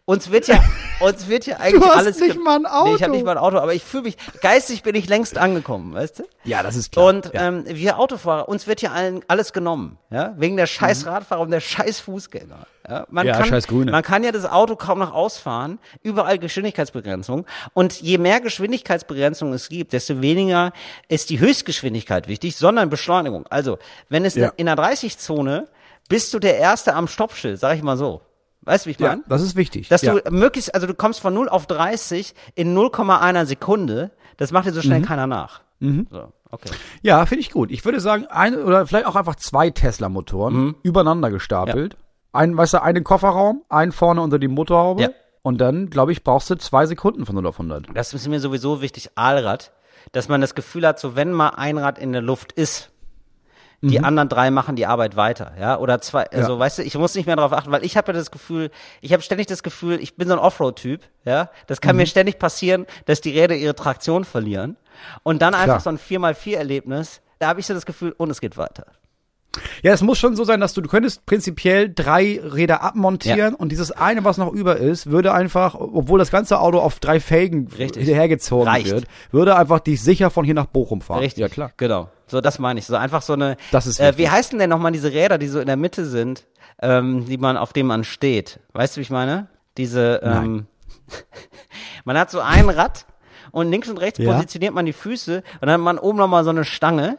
uns 0.06 0.32
wird 0.32 0.48
ja, 0.48 0.64
uns 1.00 1.28
wird 1.28 1.46
ja 1.46 1.58
eigentlich 1.60 1.84
hast 1.84 1.98
alles. 1.98 2.20
nicht 2.20 2.40
mal 2.40 2.56
ein 2.58 2.62
Nee, 2.62 2.96
ich 2.96 3.04
habe 3.04 3.06
Auto. 3.06 3.12
nicht 3.12 3.26
mal 3.26 3.32
ein 3.32 3.38
Auto, 3.38 3.58
aber 3.58 3.74
ich 3.74 3.84
fühle 3.84 4.04
mich, 4.04 4.18
geistig 4.42 4.84
bin 4.84 4.96
ich 4.96 5.08
längst 5.10 5.38
angekommen, 5.38 5.94
weißt 5.94 6.20
du? 6.20 6.24
Ja, 6.44 6.64
das 6.64 6.76
ist 6.76 6.96
Und 6.98 7.32
ja. 7.34 7.48
ähm, 7.48 7.64
wir 7.68 8.00
Autofahrer, 8.00 8.48
uns 8.50 8.68
wird 8.68 8.82
ja 8.82 8.92
allen 8.92 9.22
alles 9.28 9.54
genommen, 9.54 9.98
ja, 10.10 10.34
wegen 10.38 10.58
der 10.58 10.68
scheiß 10.68 11.06
Radfahrer 11.06 11.42
und 11.42 11.52
der 11.52 11.60
scheiß 11.60 12.00
Fußgänger. 12.02 12.66
Ja, 12.90 13.06
man 13.10 13.26
Mhm. 13.26 13.30
Ja, 13.30 13.38
kann, 13.38 13.46
scheiß 13.50 13.68
Grüne. 13.68 13.92
Man 13.92 14.02
kann 14.04 14.24
ja 14.24 14.32
das 14.32 14.46
Auto 14.46 14.76
kaum 14.76 15.00
noch 15.00 15.14
ausfahren, 15.14 15.78
überall 16.02 16.40
Geschwindigkeitsbegrenzung. 16.40 17.46
Und 17.74 18.02
je 18.02 18.18
mehr 18.18 18.42
Geschwindigkeitsbegrenzung 18.42 19.54
es 19.54 19.70
gibt, 19.70 19.94
desto 19.94 20.22
weniger 20.22 20.72
ist 21.08 21.30
die 21.30 21.40
Höchstgeschwindigkeit 21.40 22.28
wichtig, 22.28 22.56
sondern 22.56 22.90
Beschleunigung. 22.90 23.46
Also, 23.50 23.78
wenn 24.10 24.26
es 24.26 24.34
Ja. 24.36 24.52
in 24.58 24.66
der 24.66 24.76
30-Zone 24.76 25.68
bist 26.10 26.34
du 26.34 26.40
der 26.40 26.58
Erste 26.58 26.94
am 26.96 27.08
Stoppschild, 27.08 27.60
sag 27.60 27.76
ich 27.78 27.84
mal 27.84 27.98
so. 27.98 28.22
Weißt 28.64 28.86
du, 28.86 28.90
wie 28.90 28.92
ich 28.92 29.00
ja, 29.00 29.10
meine? 29.10 29.24
das 29.28 29.42
ist 29.42 29.56
wichtig. 29.56 29.90
Dass 29.90 30.02
ja. 30.04 30.14
du 30.20 30.32
möglichst, 30.32 30.74
also 30.76 30.86
du 30.88 30.94
kommst 30.94 31.20
von 31.20 31.34
0 31.34 31.50
auf 31.50 31.66
30 31.66 32.34
in 32.56 32.76
0,1 32.78 33.46
Sekunde, 33.46 34.12
das 34.38 34.52
macht 34.52 34.68
dir 34.68 34.74
so 34.74 34.82
schnell 34.82 35.00
Mhm. 35.00 35.06
keiner 35.06 35.28
nach. 35.28 35.62
So, 35.80 36.32
okay. 36.52 36.70
Ja, 37.02 37.26
finde 37.26 37.40
ich 37.42 37.50
gut. 37.50 37.72
Ich 37.72 37.84
würde 37.86 38.00
sagen, 38.00 38.28
eine 38.28 38.64
oder 38.64 38.86
vielleicht 38.86 39.08
auch 39.08 39.16
einfach 39.16 39.36
zwei 39.36 39.72
Tesla-Motoren 39.72 40.54
Mhm. 40.54 40.76
übereinander 40.84 41.32
gestapelt. 41.32 41.98
Ein, 42.34 42.56
weißt 42.56 42.76
du, 42.76 42.82
einen 42.84 43.04
Kofferraum, 43.04 43.64
einen 43.68 43.92
vorne 43.92 44.22
unter 44.22 44.38
die 44.38 44.48
Motorhaube. 44.48 45.02
Ja. 45.02 45.10
Und 45.42 45.60
dann, 45.60 45.90
glaube 45.90 46.12
ich, 46.12 46.24
brauchst 46.24 46.52
du 46.52 46.56
zwei 46.56 46.86
Sekunden 46.86 47.26
von 47.26 47.34
0 47.36 47.48
auf 47.48 47.58
100. 47.58 47.88
Das 47.96 48.14
ist 48.14 48.28
mir 48.28 48.40
sowieso 48.40 48.80
wichtig, 48.82 49.10
Aalrad, 49.16 49.72
dass 50.12 50.30
man 50.30 50.40
das 50.40 50.54
Gefühl 50.54 50.86
hat, 50.86 51.00
so 51.00 51.16
wenn 51.16 51.32
mal 51.34 51.50
ein 51.50 51.80
Rad 51.80 51.98
in 51.98 52.12
der 52.12 52.22
Luft 52.22 52.52
ist, 52.52 52.91
die 53.82 54.00
anderen 54.00 54.30
drei 54.30 54.52
machen 54.52 54.76
die 54.76 54.86
Arbeit 54.86 55.16
weiter, 55.16 55.54
ja, 55.60 55.78
oder 55.78 56.00
zwei, 56.02 56.30
also 56.32 56.60
weißt 56.60 56.80
du, 56.80 56.84
ich 56.84 56.96
muss 56.96 57.16
nicht 57.16 57.26
mehr 57.26 57.36
darauf 57.36 57.52
achten, 57.54 57.72
weil 57.72 57.84
ich 57.84 57.98
habe 57.98 58.12
ja 58.12 58.18
das 58.18 58.30
Gefühl, 58.30 58.70
ich 59.02 59.12
habe 59.12 59.24
ständig 59.24 59.48
das 59.48 59.64
Gefühl, 59.64 60.00
ich 60.00 60.16
bin 60.16 60.28
so 60.28 60.34
ein 60.34 60.40
Offroad-Typ, 60.40 61.02
ja, 61.26 61.50
das 61.68 61.82
kann 61.82 61.96
mir 61.96 62.06
ständig 62.06 62.38
passieren, 62.38 62.86
dass 63.06 63.22
die 63.22 63.38
Räder 63.38 63.56
ihre 63.56 63.76
Traktion 63.76 64.24
verlieren. 64.24 64.78
Und 65.24 65.42
dann 65.42 65.56
einfach 65.56 65.80
so 65.80 65.90
ein 65.90 65.98
4x4-Erlebnis, 65.98 67.22
da 67.40 67.48
habe 67.48 67.60
ich 67.60 67.66
so 67.66 67.74
das 67.74 67.86
Gefühl, 67.86 68.14
und 68.18 68.30
es 68.30 68.40
geht 68.40 68.56
weiter. 68.58 68.86
Ja, 69.84 69.92
es 69.92 70.02
muss 70.02 70.18
schon 70.18 70.36
so 70.36 70.44
sein, 70.46 70.62
dass 70.62 70.74
du, 70.74 70.80
du 70.82 70.88
könntest 70.90 71.26
prinzipiell 71.26 71.92
drei 71.94 72.40
Räder 72.42 72.82
abmontieren 72.84 73.54
Ja. 73.54 73.60
und 73.60 73.70
dieses 73.70 73.92
eine, 73.92 74.24
was 74.24 74.38
noch 74.38 74.54
über 74.54 74.78
ist, 74.78 75.12
würde 75.12 75.34
einfach, 75.34 75.76
obwohl 75.76 76.20
das 76.20 76.32
ganze 76.32 76.60
Auto 76.60 76.80
auf 76.80 77.00
drei 77.00 77.20
Felgen 77.20 77.68
Richtig. 77.68 78.04
hinterhergezogen 78.06 78.68
Reicht. 78.68 78.92
wird, 78.92 79.06
würde 79.32 79.58
einfach 79.58 79.82
dich 79.82 80.02
sicher 80.02 80.30
von 80.30 80.46
hier 80.46 80.54
nach 80.54 80.68
Bochum 80.68 81.02
fahren. 81.02 81.20
Richtig. 81.20 81.42
Ja, 81.42 81.50
klar. 81.50 81.72
Genau. 81.76 82.10
So, 82.28 82.40
das 82.40 82.60
meine 82.60 82.80
ich. 82.80 82.86
So 82.86 82.96
einfach 82.96 83.22
so 83.22 83.34
eine. 83.34 83.58
Das 83.72 83.88
ist 83.88 84.00
äh, 84.00 84.18
wie 84.18 84.30
heißen 84.30 84.58
denn 84.58 84.70
nochmal 84.70 84.94
diese 84.94 85.12
Räder, 85.12 85.38
die 85.38 85.48
so 85.48 85.60
in 85.60 85.68
der 85.68 85.76
Mitte 85.76 86.06
sind, 86.06 86.46
ähm, 86.82 87.26
die 87.26 87.38
man, 87.38 87.58
auf 87.58 87.74
denen 87.74 87.88
man 87.88 88.06
steht? 88.06 88.62
Weißt 88.72 88.96
du, 88.96 89.00
wie 89.00 89.04
ich 89.04 89.10
meine? 89.10 89.48
Diese, 89.78 90.22
ähm, 90.24 90.66
man 92.06 92.18
hat 92.18 92.32
so 92.32 92.40
ein 92.40 92.70
Rad 92.70 93.06
und 93.52 93.70
links 93.70 93.90
und 93.90 93.98
rechts 93.98 94.20
Ja. 94.20 94.32
positioniert 94.32 94.74
man 94.74 94.86
die 94.86 94.94
Füße 94.94 95.38
und 95.38 95.62
dann 95.62 95.72
hat 95.72 95.80
man 95.82 95.98
oben 96.00 96.18
nochmal 96.18 96.44
so 96.46 96.50
eine 96.52 96.64
Stange. 96.64 97.18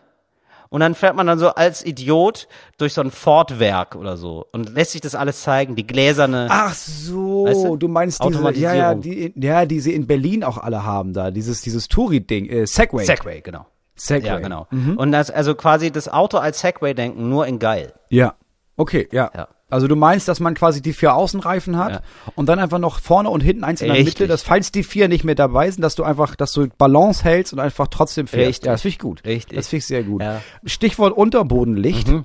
Und 0.72 0.80
dann 0.80 0.94
fährt 0.94 1.16
man 1.16 1.26
dann 1.26 1.38
so 1.38 1.50
als 1.50 1.84
Idiot 1.84 2.48
durch 2.78 2.94
so 2.94 3.02
ein 3.02 3.10
Fortwerk 3.10 3.94
oder 3.94 4.16
so 4.16 4.46
und 4.52 4.74
lässt 4.74 4.92
sich 4.92 5.02
das 5.02 5.14
alles 5.14 5.42
zeigen, 5.42 5.76
die 5.76 5.86
gläserne. 5.86 6.46
Ach 6.48 6.72
so, 6.72 7.44
Weißt 7.44 7.64
du? 7.66 7.76
du? 7.76 7.88
meinst 7.88 8.24
diese, 8.24 8.52
ja, 8.54 8.74
ja, 8.74 8.94
die, 8.94 9.34
ja, 9.36 9.66
die 9.66 9.80
sie 9.80 9.92
in 9.92 10.06
Berlin 10.06 10.42
auch 10.42 10.56
alle 10.56 10.82
haben 10.82 11.12
da, 11.12 11.30
dieses, 11.30 11.60
dieses 11.60 11.88
Touri-Ding, 11.88 12.48
äh, 12.48 12.66
Segway. 12.66 13.04
Segway, 13.04 13.42
genau. 13.42 13.66
Segway. 13.96 14.28
Ja, 14.28 14.38
genau. 14.38 14.66
Und 14.96 15.12
das, 15.12 15.30
also 15.30 15.54
quasi 15.54 15.92
das 15.92 16.08
Auto 16.08 16.38
als 16.38 16.60
Segway 16.60 16.94
denken, 16.94 17.28
nur 17.28 17.46
in 17.46 17.58
geil. 17.58 17.92
Ja. 18.08 18.34
Okay, 18.78 19.10
ja. 19.12 19.30
Ja. 19.34 19.48
Also 19.72 19.88
du 19.88 19.96
meinst, 19.96 20.28
dass 20.28 20.38
man 20.40 20.54
quasi 20.54 20.82
die 20.82 20.92
vier 20.92 21.14
Außenreifen 21.14 21.76
hat 21.78 21.92
Ja. 21.92 22.00
und 22.36 22.46
dann 22.48 22.58
einfach 22.58 22.78
noch 22.78 23.00
vorne 23.00 23.30
und 23.30 23.40
hinten 23.40 23.64
eins 23.64 23.80
in 23.80 23.88
der 23.88 23.96
Richtig. 23.96 24.20
Mitte, 24.20 24.28
dass 24.28 24.42
falls 24.42 24.70
die 24.70 24.82
vier 24.84 25.08
nicht 25.08 25.24
mehr 25.24 25.34
dabei 25.34 25.70
sind, 25.70 25.82
dass 25.82 25.94
du 25.94 26.04
einfach, 26.04 26.36
dass 26.36 26.52
du 26.52 26.68
Balance 26.78 27.24
hältst 27.24 27.52
und 27.52 27.58
einfach 27.58 27.88
trotzdem 27.88 28.26
fährst. 28.26 28.48
Richtig. 28.48 28.66
Ja, 28.66 28.72
das 28.72 28.82
finde 28.82 28.92
ich 28.92 28.98
gut. 28.98 29.24
Richtig. 29.24 29.56
Das 29.56 29.68
finde 29.68 29.78
ich 29.78 29.86
sehr 29.86 30.02
gut. 30.04 30.22
Ja. 30.22 30.40
Mhm. 30.62 30.68
Stichwort 30.68 31.16
Unterbodenlicht. 31.16 32.08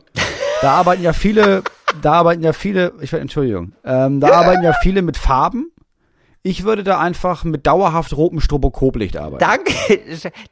Da 0.60 0.72
arbeiten 0.72 1.04
ja 1.04 1.14
viele, 1.14 1.62
da 2.02 2.14
arbeiten 2.14 2.42
ja 2.44 2.52
viele, 2.52 2.94
ich 3.02 3.14
Entschuldigung, 3.14 3.74
ähm, 3.86 4.20
da 4.20 4.30
arbeiten 4.34 4.64
ja 4.64 4.74
viele 4.82 5.04
mit 5.04 5.16
Farben. 5.16 5.70
Ich 6.50 6.64
würde 6.64 6.84
da 6.86 6.98
einfach 7.00 7.44
mit 7.44 7.68
dauerhaft 7.68 8.16
rotem 8.16 8.40
Stroboskoplicht 8.40 9.18
arbeiten. 9.18 9.40
Danke, 9.40 9.74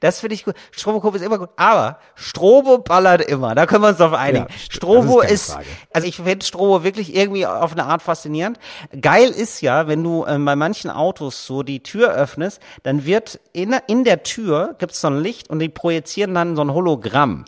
das 0.01 0.19
finde 0.19 0.33
ich 0.35 0.43
gut. 0.43 0.55
Strobokop 0.71 1.15
ist 1.15 1.21
immer 1.21 1.37
gut, 1.39 1.49
aber 1.55 1.99
Strobo 2.15 2.79
ballert 2.79 3.21
immer. 3.21 3.55
Da 3.55 3.65
können 3.65 3.81
wir 3.83 3.89
uns 3.89 3.99
drauf 3.99 4.11
einigen. 4.11 4.45
Ja, 4.49 4.55
st- 4.55 4.73
Strobo 4.73 5.21
ist 5.21 5.31
ist, 5.31 5.57
also 5.93 6.05
ich 6.07 6.17
finde 6.17 6.45
Strobo 6.45 6.83
wirklich 6.83 7.15
irgendwie 7.15 7.45
auf 7.47 7.71
eine 7.71 7.85
Art 7.85 8.01
faszinierend. 8.01 8.59
Geil 8.99 9.29
ist 9.29 9.61
ja, 9.61 9.87
wenn 9.87 10.03
du 10.03 10.25
ähm, 10.27 10.43
bei 10.43 10.57
manchen 10.57 10.89
Autos 10.89 11.45
so 11.45 11.63
die 11.63 11.81
Tür 11.81 12.13
öffnest, 12.13 12.61
dann 12.83 13.05
wird 13.05 13.39
in, 13.53 13.73
in 13.87 14.03
der 14.03 14.23
Tür 14.23 14.75
gibt's 14.79 14.99
so 14.99 15.07
ein 15.07 15.21
Licht 15.21 15.49
und 15.49 15.59
die 15.59 15.69
projizieren 15.69 16.33
dann 16.35 16.57
so 16.57 16.61
ein 16.61 16.73
Hologramm. 16.73 17.45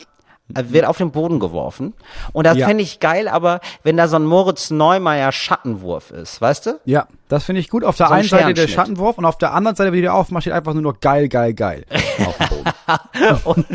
Also 0.54 0.72
wird 0.72 0.86
auf 0.86 0.96
den 0.96 1.10
Boden 1.10 1.40
geworfen. 1.40 1.92
Und 2.32 2.44
das 2.46 2.56
Ja. 2.56 2.66
fände 2.66 2.82
ich 2.82 3.00
geil, 3.00 3.28
aber 3.28 3.60
wenn 3.82 3.96
da 3.96 4.08
so 4.08 4.16
ein 4.16 4.24
Moritz 4.24 4.70
Neumeier 4.70 5.30
Schattenwurf 5.30 6.10
ist, 6.10 6.40
weißt 6.40 6.66
du? 6.66 6.80
Ja, 6.84 7.06
das 7.28 7.44
finde 7.44 7.60
ich 7.60 7.68
gut. 7.68 7.84
Auf 7.84 7.96
der 7.96 8.06
So 8.06 8.12
ein 8.14 8.20
einen 8.20 8.28
Seite 8.28 8.54
der. 8.54 8.68
Schattenwurf 8.68 9.18
und 9.18 9.24
auf 9.26 9.36
der 9.38 9.52
anderen 9.52 9.76
Seite, 9.76 9.90
wenn 9.92 9.96
die 9.96 10.02
der 10.02 10.14
aufmacht, 10.14 10.44
steht 10.44 10.54
einfach 10.54 10.72
nur 10.72 10.82
noch 10.82 11.00
geil, 11.00 11.28
geil, 11.28 11.52
geil. 11.54 11.84
auf 12.26 12.36
dem 12.38 12.48
Boden. 12.48 12.72
Und 13.44 13.66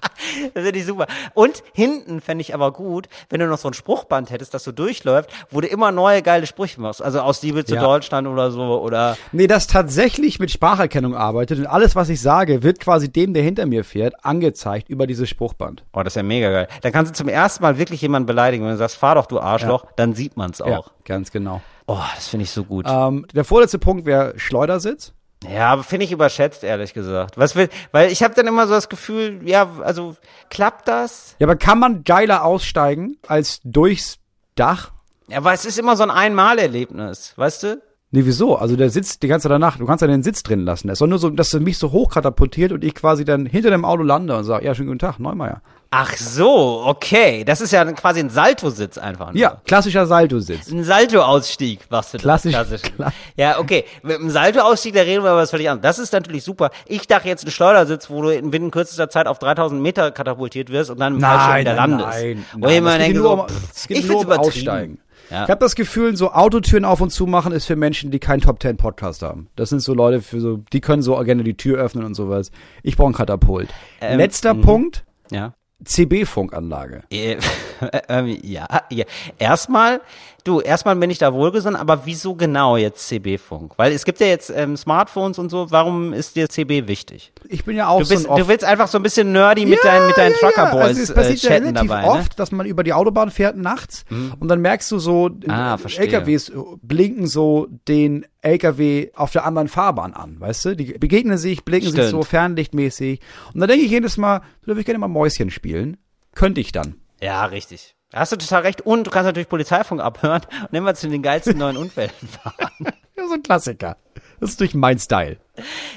das 0.54 0.64
finde 0.64 0.78
ich 0.78 0.86
super. 0.86 1.06
Und 1.34 1.62
hinten 1.72 2.20
fände 2.20 2.42
ich 2.42 2.54
aber 2.54 2.72
gut, 2.72 3.08
wenn 3.30 3.40
du 3.40 3.46
noch 3.46 3.58
so 3.58 3.68
ein 3.68 3.74
Spruchband 3.74 4.30
hättest, 4.30 4.54
das 4.54 4.64
so 4.64 4.72
durchläuft, 4.72 5.30
wo 5.50 5.60
du 5.60 5.66
immer 5.68 5.92
neue 5.92 6.22
geile 6.22 6.46
Sprüche 6.46 6.80
machst. 6.80 7.02
Also 7.02 7.20
aus 7.20 7.42
Liebe 7.42 7.64
zu 7.64 7.74
Ja. 7.74 7.80
Deutschland 7.82 8.28
oder 8.28 8.50
so 8.50 8.80
oder 8.80 9.16
Nee, 9.32 9.46
das 9.46 9.66
tatsächlich 9.66 10.38
mit 10.38 10.50
Spracherkennung 10.50 11.14
arbeitet 11.14 11.58
und 11.58 11.66
alles, 11.66 11.96
was 11.96 12.08
ich 12.08 12.20
sage, 12.20 12.62
wird 12.62 12.80
quasi 12.80 13.10
dem, 13.10 13.34
der 13.34 13.42
hinter 13.42 13.66
mir 13.66 13.84
fährt, 13.84 14.24
angezeigt 14.24 14.88
über 14.88 15.06
dieses 15.06 15.28
Spruchband. 15.28 15.84
Oh, 15.92 16.02
das 16.02 16.12
ist 16.12 16.16
ja 16.16 16.22
mega 16.22 16.50
geil. 16.50 16.68
Dann 16.82 16.92
kannst 16.92 17.12
du 17.12 17.16
zum 17.16 17.28
ersten 17.28 17.62
Mal 17.62 17.78
wirklich 17.78 18.00
jemanden 18.02 18.26
beleidigen. 18.26 18.64
Wenn 18.64 18.72
du 18.72 18.76
sagst, 18.78 18.96
fahr 18.96 19.14
doch, 19.14 19.26
du 19.26 19.40
Arschloch, 19.40 19.86
dann 19.96 20.14
sieht 20.14 20.36
man's 20.36 20.60
auch. 20.60 20.68
Ja, 20.68 20.82
ganz 21.04 21.30
genau. 21.30 21.60
Oh, 21.86 21.98
das 22.14 22.28
finde 22.28 22.44
ich 22.44 22.50
so 22.50 22.64
gut. 22.64 22.86
Ähm, 22.88 23.26
der 23.32 23.44
vorletzte 23.44 23.78
Punkt 23.78 24.04
wäre 24.04 24.34
Schleudersitz. 24.36 25.14
Ja, 25.44 25.68
aber 25.72 25.84
finde 25.84 26.04
ich 26.04 26.12
überschätzt, 26.12 26.64
ehrlich 26.64 26.94
gesagt. 26.94 27.38
Was 27.38 27.54
will, 27.54 27.68
weil 27.92 28.10
ich 28.10 28.22
habe 28.22 28.34
dann 28.34 28.46
immer 28.46 28.66
so 28.66 28.74
das 28.74 28.88
Gefühl, 28.88 29.40
ja, 29.44 29.70
also 29.82 30.16
klappt 30.50 30.88
das? 30.88 31.36
Ja, 31.38 31.46
aber 31.46 31.56
kann 31.56 31.78
man 31.78 32.02
geiler 32.02 32.44
aussteigen 32.44 33.16
als 33.26 33.60
durchs 33.62 34.18
Dach? 34.56 34.90
Ja, 35.28 35.38
aber 35.38 35.52
es 35.52 35.64
ist 35.64 35.78
immer 35.78 35.96
so 35.96 36.02
ein 36.02 36.10
Einmalerlebnis, 36.10 37.34
weißt 37.36 37.62
du? 37.62 37.82
Nee, 38.10 38.22
wieso? 38.24 38.56
Also 38.56 38.74
der 38.74 38.88
sitzt 38.88 39.22
die 39.22 39.28
ganze 39.28 39.50
danach, 39.50 39.76
du 39.76 39.84
kannst 39.84 40.00
ja 40.00 40.08
den 40.08 40.22
Sitz 40.22 40.42
drin 40.42 40.60
lassen. 40.64 40.88
Es 40.88 40.98
soll 40.98 41.08
nur 41.08 41.18
so, 41.18 41.28
dass 41.28 41.50
du 41.50 41.60
mich 41.60 41.76
so 41.76 41.92
hoch 41.92 42.10
katapultiert 42.10 42.72
und 42.72 42.82
ich 42.82 42.94
quasi 42.94 43.24
dann 43.26 43.44
hinter 43.44 43.70
dem 43.70 43.84
Auto 43.84 44.02
lande 44.02 44.34
und 44.34 44.44
sage, 44.44 44.64
ja, 44.64 44.74
schönen 44.74 44.88
guten 44.88 44.98
Tag, 44.98 45.18
Neumeier. 45.18 45.60
Ach 45.90 46.14
so, 46.16 46.82
okay. 46.84 47.44
Das 47.44 47.60
ist 47.62 47.70
ja 47.70 47.82
quasi 47.92 48.20
ein 48.20 48.28
Saltositz 48.28 48.98
einfach. 48.98 49.32
Nur. 49.32 49.36
Ja, 49.40 49.56
klassischer 49.66 50.06
Salto-Sitz. 50.06 50.70
Ein 50.70 50.84
Salto-Ausstieg 50.84 51.80
machst 51.90 52.12
du. 52.12 52.18
Klassisch, 52.18 52.52
Klassisch. 52.52 52.82
klar. 52.82 53.12
Ja, 53.36 53.58
okay. 53.58 53.84
Mit 54.02 54.18
dem 54.18 54.28
Salto-Ausstieg, 54.28 54.94
da 54.94 55.00
reden 55.00 55.22
wir 55.24 55.30
über 55.30 55.36
was 55.36 55.50
völlig 55.50 55.68
anderes. 55.70 55.96
Das 55.96 55.98
ist 55.98 56.12
natürlich 56.12 56.44
super. 56.44 56.70
Ich 56.86 57.06
dachte 57.06 57.28
jetzt 57.28 57.46
ein 57.46 57.50
Schleudersitz, 57.50 58.10
wo 58.10 58.20
du 58.22 58.28
in 58.28 58.50
binnen 58.50 58.70
kürzester 58.70 59.08
Zeit 59.08 59.26
auf 59.26 59.38
3000 59.38 59.80
Meter 59.80 60.10
katapultiert 60.10 60.70
wirst 60.70 60.90
und 60.90 61.00
dann 61.00 61.14
im 61.16 61.20
Fallschirm 61.20 61.60
wieder 61.60 61.74
landest. 61.74 62.18
nein, 62.18 62.44
nein. 62.84 63.16
so, 63.16 63.32
um- 63.32 63.48
pff, 63.48 63.70
es 63.74 63.88
geht 63.88 63.98
ich 63.98 64.06
find's 64.06 64.24
um 64.24 64.26
übertrieben. 64.32 64.68
Aussteigen. 64.68 64.98
Ja. 65.30 65.44
Ich 65.44 65.50
habe 65.50 65.60
das 65.60 65.74
Gefühl, 65.74 66.16
so 66.16 66.32
Autotüren 66.32 66.84
auf 66.84 67.00
und 67.00 67.10
zu 67.10 67.26
machen 67.26 67.52
ist 67.52 67.66
für 67.66 67.76
Menschen, 67.76 68.10
die 68.10 68.18
keinen 68.18 68.40
Top 68.40 68.60
Ten 68.60 68.76
Podcast 68.76 69.22
haben. 69.22 69.48
Das 69.56 69.68
sind 69.68 69.80
so 69.80 69.94
Leute 69.94 70.22
für 70.22 70.40
so, 70.40 70.58
die 70.72 70.80
können 70.80 71.02
so 71.02 71.16
gerne 71.18 71.44
die 71.44 71.56
Tür 71.56 71.78
öffnen 71.78 72.04
und 72.04 72.14
sowas. 72.14 72.50
Ich 72.82 72.96
brauche 72.96 73.08
einen 73.08 73.14
Katapult. 73.14 73.68
Ähm, 74.00 74.18
Letzter 74.18 74.54
mhm. 74.54 74.60
Punkt, 74.62 75.04
Ja. 75.30 75.54
CB-Funkanlage. 75.84 77.02
Äh, 77.80 78.00
ähm, 78.08 78.38
ja, 78.42 78.66
ja. 78.90 79.04
Erstmal, 79.38 80.00
du, 80.44 80.60
erstmal 80.60 80.96
bin 80.96 81.10
ich 81.10 81.18
da 81.18 81.32
wohlgesonnen, 81.32 81.78
aber 81.80 82.06
wieso 82.06 82.34
genau 82.34 82.76
jetzt 82.76 83.06
CB-Funk? 83.08 83.74
Weil 83.76 83.92
es 83.92 84.04
gibt 84.04 84.20
ja 84.20 84.26
jetzt 84.26 84.50
ähm, 84.54 84.76
Smartphones 84.76 85.38
und 85.38 85.50
so, 85.50 85.70
warum 85.70 86.12
ist 86.12 86.36
dir 86.36 86.48
CB 86.48 86.86
wichtig? 86.88 87.32
Ich 87.48 87.64
bin 87.64 87.76
ja 87.76 87.88
auch 87.88 87.98
Du, 88.00 88.04
so 88.04 88.14
bist, 88.14 88.26
ein 88.26 88.30
Off- 88.32 88.38
du 88.40 88.48
willst 88.48 88.64
einfach 88.64 88.88
so 88.88 88.98
ein 88.98 89.02
bisschen 89.02 89.32
nerdy 89.32 89.66
mit, 89.66 89.82
deinen, 89.84 90.06
mit 90.08 90.16
deinen 90.16 90.32
ja, 90.32 90.38
ja. 90.42 90.48
Trucker-Boys 90.50 90.82
Also 90.84 91.02
es 91.02 91.10
äh, 91.10 91.14
passiert 91.14 91.42
ja 91.42 91.48
chatten 91.50 91.66
relativ 91.68 91.88
dabei, 91.90 92.06
oft, 92.08 92.30
ne? 92.32 92.36
dass 92.36 92.52
man 92.52 92.66
über 92.66 92.82
die 92.84 92.92
Autobahn 92.92 93.30
fährt 93.30 93.56
nachts 93.56 94.04
und 94.40 94.48
dann 94.48 94.60
merkst 94.60 94.90
du 94.90 94.98
so, 94.98 95.30
Ah, 95.48 95.76
äh. 95.76 95.96
LKWs 96.00 96.52
blinken 96.82 97.26
so 97.26 97.66
den 97.86 98.26
LKW 98.40 99.10
auf 99.14 99.32
der 99.32 99.44
anderen 99.44 99.68
Fahrbahn 99.68 100.14
an, 100.14 100.40
weißt 100.40 100.64
du? 100.64 100.76
Die 100.76 100.92
begegnen 100.98 101.38
sich, 101.38 101.64
blinken 101.64 101.90
sich 101.90 101.98
Stimmt. 102.00 102.10
so 102.10 102.22
fernlichtmäßig. 102.22 103.20
Und 103.52 103.60
dann 103.60 103.68
denke 103.68 103.84
ich 103.84 103.90
jedes 103.90 104.16
Mal, 104.16 104.38
da 104.62 104.66
würde 104.66 104.80
ich 104.80 104.86
gerne 104.86 104.98
mal 104.98 105.08
Mäuschen 105.08 105.50
spielen. 105.50 105.96
Könnte 106.34 106.60
ich 106.60 106.70
dann. 106.72 106.94
Ja, 107.20 107.44
richtig. 107.46 107.94
Da 108.10 108.20
hast 108.20 108.32
du 108.32 108.36
total 108.36 108.62
recht. 108.62 108.80
Und 108.82 109.06
du 109.06 109.10
kannst 109.10 109.26
natürlich 109.26 109.48
Polizeifunk 109.48 110.00
abhören 110.00 110.42
und 110.70 110.76
immer 110.76 110.94
zu 110.94 111.08
den 111.08 111.22
geilsten 111.22 111.58
neuen 111.58 111.76
Unfällen 111.76 112.10
fahren. 112.42 112.72
Ja, 113.18 113.26
so 113.26 113.34
ein 113.34 113.42
Klassiker. 113.42 113.96
Das 114.38 114.50
ist 114.50 114.60
durch 114.60 114.74
mein 114.74 114.96
Style. 115.00 115.38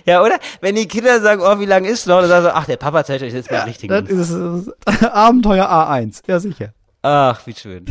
Ja, 0.07 0.23
oder? 0.23 0.39
Wenn 0.59 0.73
die 0.73 0.87
Kinder 0.87 1.21
sagen, 1.21 1.43
oh, 1.43 1.59
wie 1.59 1.67
lang 1.67 1.85
ist 1.85 2.07
noch? 2.07 2.19
Dann 2.21 2.29
sagen 2.29 2.45
sie, 2.45 2.55
ach, 2.55 2.65
der 2.65 2.77
Papa 2.77 3.03
zeigt 3.05 3.21
euch 3.21 3.31
jetzt 3.31 3.49
beim 3.49 3.65
richtigen. 3.65 3.93
Das 3.93 4.09
ist 4.09 4.67
äh, 4.87 5.05
Abenteuer 5.05 5.69
A1. 5.69 6.23
Ja, 6.25 6.39
sicher. 6.39 6.73
Ach, 7.03 7.45
wie 7.45 7.53
schön. 7.53 7.85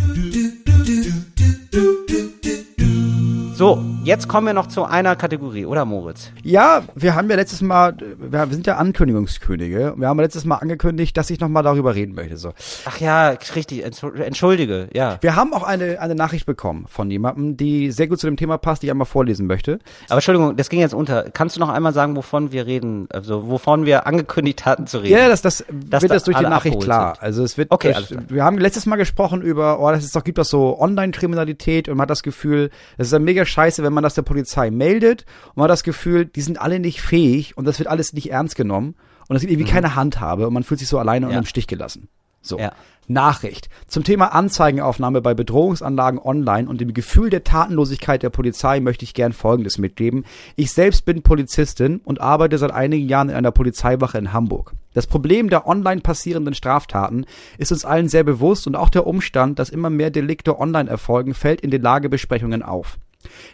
So, 3.60 3.84
jetzt 4.04 4.26
kommen 4.26 4.46
wir 4.46 4.54
noch 4.54 4.68
zu 4.68 4.84
einer 4.86 5.16
Kategorie, 5.16 5.66
oder 5.66 5.84
Moritz? 5.84 6.30
Ja, 6.42 6.80
wir 6.94 7.14
haben 7.14 7.28
ja 7.28 7.36
letztes 7.36 7.60
Mal, 7.60 7.94
wir 8.18 8.46
sind 8.48 8.66
ja 8.66 8.78
Ankündigungskönige. 8.78 9.92
Wir 9.98 10.08
haben 10.08 10.16
ja 10.16 10.22
letztes 10.22 10.46
Mal 10.46 10.56
angekündigt, 10.56 11.14
dass 11.14 11.28
ich 11.28 11.40
nochmal 11.40 11.62
darüber 11.62 11.94
reden 11.94 12.14
möchte. 12.14 12.38
So. 12.38 12.54
Ach 12.86 12.98
ja, 13.00 13.36
richtig, 13.54 13.84
entschul- 13.84 14.18
entschuldige, 14.18 14.88
ja. 14.94 15.18
Wir 15.20 15.36
haben 15.36 15.52
auch 15.52 15.62
eine, 15.62 16.00
eine 16.00 16.14
Nachricht 16.14 16.46
bekommen 16.46 16.86
von 16.88 17.10
jemandem, 17.10 17.58
die 17.58 17.90
sehr 17.90 18.08
gut 18.08 18.18
zu 18.18 18.26
dem 18.28 18.38
Thema 18.38 18.56
passt, 18.56 18.80
die 18.80 18.86
ich 18.86 18.90
einmal 18.92 19.04
vorlesen 19.04 19.46
möchte. 19.46 19.78
Aber 20.08 20.14
Entschuldigung, 20.14 20.56
das 20.56 20.70
ging 20.70 20.80
jetzt 20.80 20.94
unter. 20.94 21.24
Kannst 21.30 21.56
du 21.56 21.60
noch 21.60 21.68
einmal 21.68 21.92
sagen, 21.92 22.16
wovon 22.16 22.52
wir 22.52 22.64
reden, 22.64 23.08
also 23.12 23.50
wovon 23.50 23.84
wir 23.84 24.06
angekündigt 24.06 24.64
hatten 24.64 24.86
zu 24.86 25.02
reden? 25.02 25.12
Ja, 25.18 25.28
das, 25.28 25.42
das 25.42 25.66
Dass 25.68 26.00
wird 26.00 26.10
da 26.10 26.14
das 26.14 26.24
durch 26.24 26.38
die 26.38 26.44
Nachricht 26.44 26.80
klar. 26.80 27.16
sind. 27.16 27.24
Also 27.24 27.44
es 27.44 27.58
wird, 27.58 27.70
Okay, 27.70 27.92
durch, 27.92 28.14
wir 28.30 28.42
haben 28.42 28.56
letztes 28.56 28.86
Mal 28.86 28.96
gesprochen 28.96 29.42
über, 29.42 29.80
oh, 29.80 29.90
das 29.90 30.02
ist 30.02 30.16
doch, 30.16 30.24
gibt 30.24 30.38
das 30.38 30.48
so 30.48 30.80
Online-Kriminalität 30.80 31.90
und 31.90 31.98
man 31.98 32.04
hat 32.04 32.10
das 32.10 32.22
Gefühl, 32.22 32.70
das 32.96 33.08
ist 33.08 33.12
dann 33.12 33.22
mega 33.24 33.44
scheiße, 33.50 33.82
wenn 33.82 33.92
man 33.92 34.02
das 34.04 34.14
der 34.14 34.22
Polizei 34.22 34.70
meldet 34.70 35.24
und 35.48 35.56
man 35.58 35.64
hat 35.64 35.70
das 35.70 35.82
Gefühl, 35.84 36.24
die 36.26 36.40
sind 36.40 36.60
alle 36.60 36.80
nicht 36.80 37.00
fähig 37.02 37.56
und 37.56 37.64
das 37.66 37.78
wird 37.78 37.88
alles 37.88 38.12
nicht 38.12 38.30
ernst 38.30 38.56
genommen 38.56 38.94
und 39.28 39.36
es 39.36 39.42
gibt 39.42 39.52
irgendwie 39.52 39.70
keine 39.70 39.94
Handhabe 39.94 40.46
und 40.46 40.54
man 40.54 40.62
fühlt 40.62 40.80
sich 40.80 40.88
so 40.88 40.98
alleine 40.98 41.26
und 41.26 41.30
Mhm. 41.30 41.34
Ja. 41.34 41.38
im 41.40 41.46
Stich 41.46 41.66
gelassen. 41.66 42.08
So. 42.42 42.58
Ja. 42.58 42.72
Nachricht. 43.06 43.68
Zum 43.88 44.04
Thema 44.04 44.32
Anzeigenaufnahme 44.34 45.20
bei 45.20 45.34
Bedrohungsanlagen 45.34 46.18
online 46.20 46.68
und 46.68 46.80
dem 46.80 46.94
Gefühl 46.94 47.28
der 47.28 47.42
Tatenlosigkeit 47.44 48.22
der 48.22 48.30
Polizei 48.30 48.78
möchte 48.80 49.04
ich 49.04 49.14
gern 49.14 49.32
Folgendes 49.32 49.78
mitgeben. 49.78 50.24
Ich 50.56 50.70
selbst 50.72 51.04
bin 51.04 51.22
Polizistin 51.22 52.00
und 52.04 52.20
arbeite 52.20 52.56
seit 52.56 52.70
einigen 52.70 53.08
Jahren 53.08 53.28
in 53.28 53.34
einer 53.34 53.50
Polizeiwache 53.50 54.16
in 54.16 54.32
Hamburg. 54.32 54.72
Das 54.94 55.06
Problem 55.08 55.50
der 55.50 55.66
online 55.66 56.00
passierenden 56.02 56.54
Straftaten 56.54 57.26
ist 57.58 57.72
uns 57.72 57.84
allen 57.84 58.08
sehr 58.08 58.24
bewusst 58.24 58.66
und 58.66 58.76
auch 58.76 58.88
der 58.90 59.06
Umstand, 59.06 59.58
dass 59.58 59.68
immer 59.70 59.90
mehr 59.90 60.10
Delikte 60.10 60.58
online 60.58 60.88
erfolgen, 60.88 61.34
fällt 61.34 61.60
in 61.60 61.70
den 61.70 61.82
Lagebesprechungen 61.82 62.62
auf. 62.62 62.98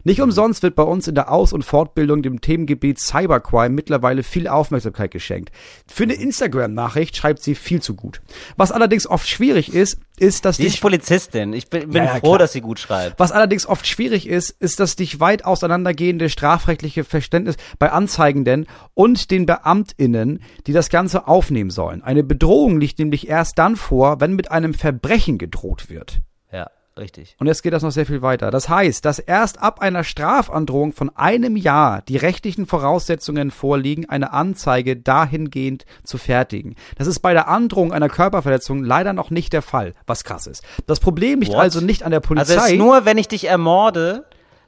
Nicht 0.04 0.20
umsonst 0.20 0.62
wird 0.62 0.74
bei 0.76 0.82
uns 0.84 1.08
in 1.08 1.14
der 1.14 1.30
Aus- 1.32 1.52
und 1.52 1.64
Fortbildung 1.64 2.22
dem 2.22 2.40
Themengebiet 2.40 2.98
Cybercrime 3.00 3.70
mittlerweile 3.74 4.22
viel 4.22 4.46
Aufmerksamkeit 4.48 5.10
geschenkt. 5.10 5.50
Für 5.86 6.04
eine 6.04 6.14
Instagram-Nachricht 6.14 7.16
schreibt 7.16 7.42
sie 7.42 7.54
viel 7.54 7.82
zu 7.82 7.94
gut. 7.94 8.20
Was 8.56 8.72
allerdings 8.72 9.06
oft 9.06 9.28
schwierig 9.28 9.72
ist, 9.74 9.98
ist, 10.18 10.44
dass 10.44 10.56
Sie 10.56 10.62
dich 10.62 10.74
ist 10.74 10.80
Polizistin. 10.80 11.52
Ich 11.52 11.68
bin, 11.68 11.90
bin 11.90 11.96
Ja, 11.96 12.04
ja, 12.04 12.10
froh, 12.20 12.28
klar. 12.28 12.38
dass 12.38 12.52
sie 12.52 12.60
gut 12.62 12.78
schreibt. 12.78 13.18
was 13.20 13.32
allerdings 13.32 13.66
oft 13.66 13.86
schwierig 13.86 14.26
ist, 14.26 14.50
ist 14.50 14.80
das 14.80 14.96
dich 14.96 15.20
weit 15.20 15.44
auseinandergehende 15.44 16.30
strafrechtliche 16.30 17.04
Verständnis 17.04 17.56
bei 17.78 17.90
Anzeigenden 17.92 18.66
und 18.94 19.30
den 19.30 19.44
BeamtInnen, 19.44 20.40
die 20.66 20.72
das 20.72 20.88
Ganze 20.88 21.26
aufnehmen 21.28 21.70
sollen. 21.70 22.02
Eine 22.02 22.24
Bedrohung 22.24 22.80
liegt 22.80 22.98
nämlich 22.98 23.28
erst 23.28 23.58
dann 23.58 23.76
vor, 23.76 24.20
wenn 24.20 24.34
mit 24.34 24.50
einem 24.50 24.72
Verbrechen 24.72 25.36
gedroht 25.36 25.90
wird. 25.90 26.20
Ja, 26.50 26.70
richtig. 26.98 27.36
Und 27.38 27.46
jetzt 27.46 27.62
geht 27.62 27.72
das 27.72 27.82
noch 27.82 27.90
sehr 27.90 28.06
viel 28.06 28.22
weiter. 28.22 28.50
Das 28.50 28.68
heißt, 28.68 29.04
dass 29.04 29.18
erst 29.18 29.60
ab 29.62 29.80
einer 29.80 30.04
Strafandrohung 30.04 30.92
von 30.92 31.14
einem 31.16 31.56
Jahr 31.56 32.02
die 32.02 32.16
rechtlichen 32.16 32.66
Voraussetzungen 32.66 33.50
vorliegen, 33.50 34.08
eine 34.08 34.32
Anzeige 34.32 34.96
dahingehend 34.96 35.84
zu 36.04 36.18
fertigen. 36.18 36.74
Das 36.96 37.06
ist 37.06 37.20
bei 37.20 37.32
der 37.32 37.48
Androhung 37.48 37.92
einer 37.92 38.08
Körperverletzung 38.08 38.82
leider 38.84 39.12
noch 39.12 39.30
nicht 39.30 39.52
der 39.52 39.62
Fall, 39.62 39.94
was 40.06 40.24
krass 40.24 40.46
ist. 40.46 40.62
Das 40.86 41.00
Problem 41.00 41.40
liegt 41.40 41.52
What? 41.52 41.60
also 41.60 41.80
nicht 41.80 42.02
an 42.02 42.10
der 42.10 42.20
Polizei. 42.20 42.54
Also 42.54 42.64
es 42.66 42.72
ist 42.72 42.78
nur, 42.78 43.04
wenn 43.04 43.18
ich 43.18 43.28
dich 43.28 43.46
ermorde, 43.48 44.24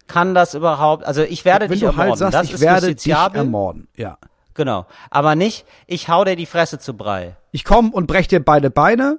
kann 0.07 0.35
das 0.35 0.55
überhaupt, 0.55 1.05
also 1.05 1.23
ich 1.23 1.45
werde 1.45 1.65
wenn 1.67 1.73
dich 1.73 1.81
du 1.81 1.87
ermorden. 1.87 2.11
halt 2.11 2.19
sagst, 2.19 2.35
das 2.35 2.47
ich 2.49 2.55
ist 2.55 2.61
werde 2.61 2.87
dich 2.87 2.97
justiziabel. 2.97 3.39
ermorden. 3.41 3.89
Ja. 3.97 4.19
Genau. 4.55 4.87
Aber 5.11 5.37
nicht, 5.37 5.65
ich 5.87 6.09
hau 6.09 6.25
dir 6.25 6.35
die 6.35 6.47
Fresse 6.47 6.79
zu 6.79 6.97
Brei. 6.97 7.37
Ich 7.53 7.65
komme 7.65 7.91
und 7.93 8.07
brech 8.09 8.27
dir 8.27 8.45
beide 8.45 8.71
Beine. 8.71 9.19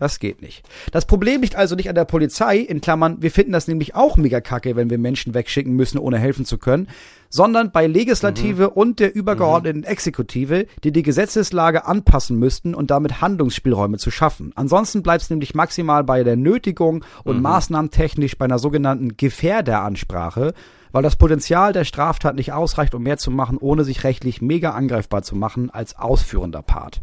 Das 0.00 0.18
geht 0.18 0.40
nicht. 0.40 0.66
Das 0.92 1.04
Problem 1.04 1.42
liegt 1.42 1.56
also 1.56 1.76
nicht 1.76 1.90
an 1.90 1.94
der 1.94 2.06
Polizei, 2.06 2.56
in 2.56 2.80
Klammern, 2.80 3.18
wir 3.20 3.30
finden 3.30 3.52
das 3.52 3.68
nämlich 3.68 3.94
auch 3.94 4.16
mega 4.16 4.40
kacke, 4.40 4.74
wenn 4.74 4.88
wir 4.88 4.96
Menschen 4.96 5.34
wegschicken 5.34 5.74
müssen, 5.74 5.98
ohne 5.98 6.18
helfen 6.18 6.46
zu 6.46 6.56
können, 6.56 6.88
sondern 7.28 7.70
bei 7.70 7.86
Legislative 7.86 8.70
und 8.70 8.98
der 8.98 9.14
übergeordneten 9.14 9.84
Exekutive, 9.84 10.66
die 10.84 10.90
die 10.90 11.02
Gesetzeslage 11.02 11.84
anpassen 11.84 12.38
müssten 12.38 12.74
und 12.74 12.90
damit 12.90 13.20
Handlungsspielräume 13.20 13.98
zu 13.98 14.10
schaffen. 14.10 14.52
Ansonsten 14.54 15.02
bleibt 15.02 15.24
es 15.24 15.30
nämlich 15.30 15.54
maximal 15.54 16.02
bei 16.02 16.24
der 16.24 16.36
Nötigung 16.36 17.04
und 17.22 17.42
maßnahmentechnisch 17.42 18.38
bei 18.38 18.46
einer 18.46 18.58
sogenannten 18.58 19.18
Gefährderansprache, 19.18 20.54
weil 20.92 21.02
das 21.02 21.16
Potenzial 21.16 21.74
der 21.74 21.84
Straftat 21.84 22.36
nicht 22.36 22.54
ausreicht, 22.54 22.94
um 22.94 23.02
mehr 23.02 23.18
zu 23.18 23.30
machen, 23.30 23.58
ohne 23.58 23.84
sich 23.84 24.02
rechtlich 24.02 24.40
mega 24.40 24.70
angreifbar 24.70 25.22
zu 25.22 25.36
machen 25.36 25.68
als 25.68 25.98
ausführender 25.98 26.62
Part. 26.62 27.02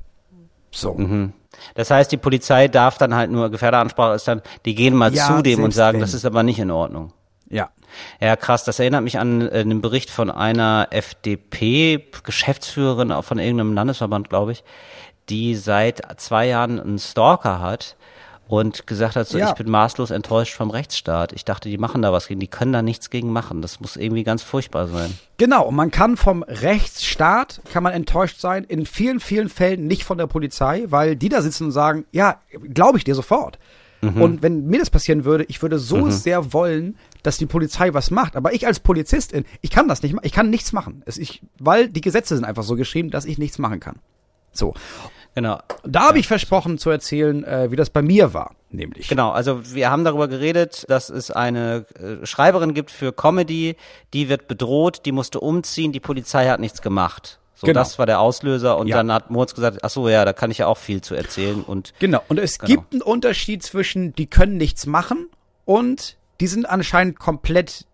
So. 0.71 0.97
Das 1.75 1.91
heißt, 1.91 2.11
die 2.11 2.17
Polizei 2.17 2.67
darf 2.67 2.97
dann 2.97 3.15
halt 3.15 3.31
nur, 3.31 3.49
Gefährderansprache 3.49 4.15
ist 4.15 4.27
dann, 4.27 4.41
die 4.65 4.75
gehen 4.75 4.95
mal 4.95 5.13
Ja, 5.13 5.27
zu 5.27 5.41
dem 5.41 5.63
und 5.63 5.73
sagen, 5.73 5.95
wenn. 5.95 6.01
das 6.01 6.13
ist 6.13 6.25
aber 6.25 6.43
nicht 6.43 6.59
in 6.59 6.71
Ordnung. 6.71 7.13
Ja. 7.49 7.69
Ja, 8.19 8.35
krass. 8.35 8.63
Das 8.63 8.79
erinnert 8.79 9.03
mich 9.03 9.17
an 9.17 9.47
äh, 9.47 9.61
einen 9.61 9.81
Bericht 9.81 10.09
von 10.09 10.29
einer 10.29 10.87
FDP-Geschäftsführerin 10.91 13.13
von 13.23 13.39
irgendeinem 13.39 13.73
Landesverband, 13.73 14.29
glaube 14.29 14.51
ich, 14.51 14.63
die 15.29 15.55
seit 15.55 16.01
zwei 16.19 16.47
Jahren 16.47 16.79
einen 16.79 16.99
Stalker 16.99 17.59
hat 17.59 17.95
und 18.47 18.87
gesagt 18.87 19.15
hat, 19.15 19.27
so, 19.27 19.37
Ja. 19.37 19.49
ich 19.49 19.55
bin 19.55 19.69
maßlos 19.69 20.11
enttäuscht 20.11 20.53
vom 20.53 20.69
Rechtsstaat. 20.69 21.33
Ich 21.33 21.45
dachte, 21.45 21.69
die 21.69 21.77
machen 21.77 22.01
da 22.01 22.11
was 22.13 22.27
gegen, 22.27 22.39
die 22.39 22.47
können 22.47 22.73
da 22.73 22.81
nichts 22.81 23.09
gegen 23.09 23.31
machen. 23.31 23.61
Das 23.61 23.79
muss 23.79 23.95
irgendwie 23.97 24.23
ganz 24.23 24.43
furchtbar 24.43 24.87
sein. 24.87 25.17
Genau, 25.37 25.65
und 25.67 25.75
man 25.75 25.91
kann 25.91 26.17
vom 26.17 26.43
Rechtsstaat, 26.43 27.61
kann 27.71 27.83
man 27.83 27.93
enttäuscht 27.93 28.39
sein, 28.39 28.63
in 28.63 28.85
vielen, 28.85 29.19
vielen 29.19 29.49
Fällen 29.49 29.87
nicht 29.87 30.03
von 30.03 30.17
der 30.17 30.27
Polizei, 30.27 30.85
weil 30.87 31.15
die 31.15 31.29
da 31.29 31.41
sitzen 31.41 31.65
und 31.65 31.71
sagen, 31.71 32.05
ja, 32.11 32.39
glaube 32.73 32.97
ich 32.97 33.03
dir 33.03 33.15
sofort. 33.15 33.59
Und 33.99 34.43
wenn 34.43 34.67
mir 34.67 34.77
das 34.79 34.91
passieren 34.91 35.25
würde, 35.25 35.43
ich 35.45 35.59
würde 35.63 35.79
so 35.79 36.11
sehr 36.11 36.53
wollen, 36.53 36.97
dass 37.23 37.37
die 37.37 37.47
Polizei 37.47 37.95
was 37.95 38.11
macht. 38.11 38.35
Aber 38.35 38.53
ich 38.53 38.67
als 38.67 38.79
Polizistin, 38.79 39.43
ich 39.61 39.71
kann 39.71 39.87
das 39.87 40.03
nicht, 40.03 40.15
ich 40.21 40.31
kann 40.31 40.51
nichts 40.51 40.71
machen. 40.71 41.01
Es, 41.07 41.17
ich, 41.17 41.41
weil 41.57 41.89
die 41.89 42.01
Gesetze 42.01 42.35
sind 42.35 42.45
einfach 42.45 42.61
so 42.61 42.75
geschrieben, 42.75 43.09
dass 43.09 43.25
ich 43.25 43.39
nichts 43.39 43.57
machen 43.57 43.79
kann. 43.79 43.97
So. 44.57 44.73
Genau. 45.35 45.59
Da 45.83 46.07
habe 46.07 46.17
ich 46.19 46.27
versprochen 46.27 46.79
zu 46.79 46.89
erzählen, 46.89 47.43
äh, 47.43 47.69
wie 47.69 47.75
das 47.75 47.91
bei 47.91 48.01
mir 48.01 48.33
war, 48.33 48.55
nämlich. 48.71 49.07
Genau, 49.07 49.29
also 49.29 49.61
wir 49.75 49.91
haben 49.91 50.03
darüber 50.03 50.27
geredet, 50.27 50.83
dass 50.89 51.09
es 51.11 51.29
eine 51.29 51.85
äh, 52.01 52.25
Schreiberin 52.25 52.73
gibt 52.73 52.89
für 52.89 53.13
Comedy, 53.13 53.75
die 54.15 54.29
wird 54.29 54.47
bedroht, 54.47 55.01
die 55.05 55.11
musste 55.11 55.39
umziehen, 55.39 55.91
die 55.91 55.99
Polizei 55.99 56.47
hat 56.47 56.59
nichts 56.59 56.81
gemacht. 56.81 57.39
So, 57.53 57.67
Genau. 57.67 57.79
das 57.81 57.99
war 57.99 58.07
der 58.07 58.19
Auslöser 58.19 58.77
und 58.79 58.87
Ja. 58.87 58.97
dann 58.97 59.11
hat 59.11 59.29
Moritz 59.29 59.53
gesagt, 59.53 59.79
ach 59.83 59.89
so, 59.91 60.09
ja, 60.09 60.25
da 60.25 60.33
kann 60.33 60.49
ich 60.49 60.57
ja 60.59 60.65
auch 60.67 60.77
viel 60.77 61.01
zu 61.01 61.13
erzählen 61.13 61.61
und 61.63 61.93
Genau. 61.99 62.21
Und 62.29 62.39
es 62.39 62.57
Genau. 62.57 62.67
gibt 62.81 62.93
einen 62.93 63.01
Unterschied 63.03 63.61
zwischen, 63.61 64.13
die 64.13 64.25
können 64.27 64.57
nichts 64.57 64.87
machen 64.87 65.27
und 65.65 66.17
die 66.39 66.47
sind 66.47 66.67
anscheinend 66.67 67.19
komplett 67.19 67.85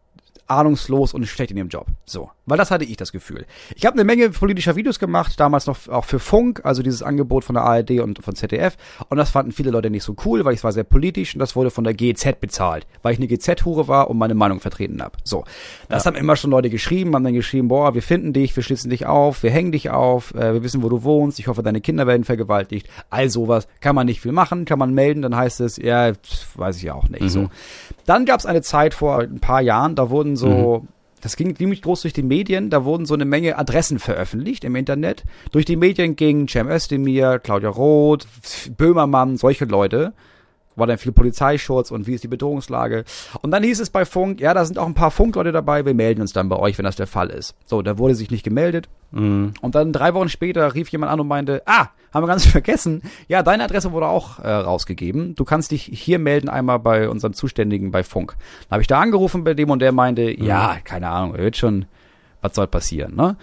ahnungslos 0.48 1.14
und 1.14 1.26
schlecht 1.26 1.52
in 1.52 1.58
ihrem 1.58 1.70
Job. 1.70 1.88
So. 2.06 2.30
Weil 2.46 2.58
das 2.58 2.72
hatte 2.72 2.84
ich 2.84 2.98
das 2.98 3.12
Gefühl. 3.12 3.46
Ich 3.76 3.86
habe 3.86 3.94
eine 3.96 4.04
Menge 4.04 4.30
politischer 4.30 4.76
Videos 4.76 5.00
gemacht, 5.00 5.40
damals 5.40 5.66
noch 5.66 5.88
auch 5.88 6.04
für 6.04 6.20
Funk, 6.20 6.62
also 6.66 6.84
dieses 6.84 7.02
Angebot 7.02 7.46
von 7.46 7.56
der 7.56 7.64
ARD 7.64 8.02
und 8.02 8.24
von 8.24 8.36
ZDF. 8.36 8.76
Und 9.08 9.18
das 9.18 9.30
fanden 9.30 9.54
viele 9.54 9.72
Leute 9.72 9.90
nicht 9.90 10.04
so 10.04 10.16
cool, 10.26 10.44
weil 10.44 10.54
ich 10.54 10.64
war 10.64 10.74
sehr 10.74 10.84
politisch 10.84 11.36
und 11.36 11.40
das 11.40 11.56
wurde 11.56 11.72
von 11.72 11.86
der 11.86 11.94
GEZ 11.94 12.40
bezahlt, 12.42 12.86
weil 13.02 13.14
ich 13.14 13.20
eine 13.20 13.28
GZ-Hure 13.28 13.88
war 13.88 14.10
und 14.10 14.18
meine 14.18 14.36
Meinung 14.36 14.60
vertreten 14.60 15.02
habe. 15.02 15.18
So. 15.24 15.46
Das 15.88 16.06
haben 16.06 16.16
immer 16.16 16.36
schon 16.36 16.52
Leute 16.52 16.70
geschrieben, 16.70 17.16
haben 17.16 17.24
dann 17.24 17.34
geschrieben, 17.34 17.70
boah, 17.70 17.94
wir 17.94 18.02
finden 18.02 18.34
dich, 18.34 18.56
wir 18.56 18.64
schließen 18.64 18.90
dich 18.90 19.06
auf, 19.06 19.44
wir 19.44 19.52
hängen 19.52 19.72
dich 19.72 19.90
auf, 19.90 20.34
äh, 20.34 20.54
wir 20.54 20.64
wissen, 20.64 20.84
wo 20.84 20.90
du 20.90 21.04
wohnst, 21.04 21.40
ich 21.40 21.48
hoffe, 21.48 21.64
deine 21.64 21.80
Kinder 21.80 22.08
werden 22.08 22.26
vergewaltigt. 22.26 22.90
All 23.10 23.30
sowas 23.30 23.68
kann 23.80 23.96
man 23.96 24.06
nicht 24.06 24.20
viel 24.20 24.34
machen, 24.34 24.66
kann 24.66 24.80
man 24.80 24.94
melden, 24.94 25.22
dann 25.22 25.36
heißt 25.36 25.62
es, 25.62 25.78
ja, 25.78 26.12
weiß 26.56 26.78
ich 26.78 26.84
ja 26.84 26.94
auch 26.94 27.08
nicht. 27.08 27.30
So. 27.30 27.50
Dann 28.06 28.26
gab 28.26 28.40
es 28.40 28.46
eine 28.46 28.62
Zeit 28.62 28.94
vor 28.94 29.20
ein 29.20 29.40
paar 29.40 29.62
Jahren, 29.62 29.96
da 29.96 30.10
wurden 30.10 30.36
so 30.36 30.88
das 31.24 31.38
ging 31.38 31.56
ziemlich 31.56 31.82
groß 31.82 32.02
durch 32.02 32.14
die 32.14 32.22
Medien. 32.22 32.70
Da 32.70 32.84
wurden 32.84 33.06
so 33.06 33.14
eine 33.14 33.24
Menge 33.24 33.58
Adressen 33.58 33.98
veröffentlicht 33.98 34.66
im 34.66 34.76
Internet. 34.76 35.24
Durch 35.54 35.64
die 35.64 35.78
Medien 35.78 36.18
gingen 36.18 36.50
Cem 36.50 36.68
Özdemir, 36.68 37.40
Claudia 37.40 37.70
Roth, 37.70 38.28
Böhmermann, 38.76 39.38
solche 39.38 39.64
Leute. 39.64 40.12
War 40.76 40.88
dann 40.88 40.98
viel 40.98 41.12
Polizeischutz 41.12 41.92
und 41.92 42.08
wie 42.08 42.14
ist 42.14 42.24
die 42.24 42.28
Bedrohungslage. 42.28 43.04
Und 43.42 43.52
dann 43.52 43.64
hieß 43.64 43.80
es 43.80 43.90
bei 43.90 44.06
Funk, 44.06 44.42
ja, 44.42 44.54
da 44.54 44.66
sind 44.66 44.80
auch 44.80 44.88
ein 44.88 44.94
paar 44.94 45.12
Funkleute 45.12 45.52
dabei, 45.52 45.86
wir 45.86 45.94
melden 45.94 46.22
uns 46.22 46.34
dann 46.34 46.50
bei 46.50 46.58
euch, 46.58 46.78
wenn 46.78 46.86
das 46.86 46.96
der 46.96 47.08
Fall 47.08 47.30
ist. 47.30 47.56
So, 47.66 47.82
da 47.82 47.98
wurde 47.98 48.16
sich 48.16 48.32
nicht 48.32 48.44
gemeldet. 48.44 48.90
Und 49.62 49.76
dann 49.76 49.94
drei 49.94 50.14
Wochen 50.16 50.30
später 50.30 50.74
rief 50.74 50.90
jemand 50.90 51.12
an 51.12 51.20
und 51.20 51.28
meinte, 51.28 51.62
ah, 51.68 51.90
haben 52.12 52.24
wir 52.24 52.28
ganz 52.28 52.46
vergessen. 52.48 53.04
Ja, 53.28 53.44
deine 53.44 53.64
Adresse 53.66 53.92
wurde 53.92 54.08
auch 54.08 54.40
äh, 54.40 54.50
rausgegeben. 54.50 55.36
Du 55.36 55.46
kannst 55.46 55.72
dich 55.72 55.84
hier 55.84 56.18
melden 56.20 56.50
einmal 56.50 56.80
bei 56.80 57.10
unserem 57.10 57.34
Zuständigen 57.34 57.92
bei 57.92 58.04
Funk. 58.04 58.36
Dann 58.70 58.76
habe 58.76 58.82
ich 58.82 58.88
da 58.88 59.00
angerufen 59.00 59.44
bei 59.44 59.54
dem 59.54 59.70
und 59.70 59.80
der 59.80 59.92
meinte, 59.92 60.24
ja, 60.32 60.78
keine 60.84 61.10
Ahnung, 61.10 61.38
wird 61.38 61.58
schon, 61.58 61.86
was 62.42 62.56
soll 62.56 62.68
passieren, 62.68 63.16
ne? 63.16 63.36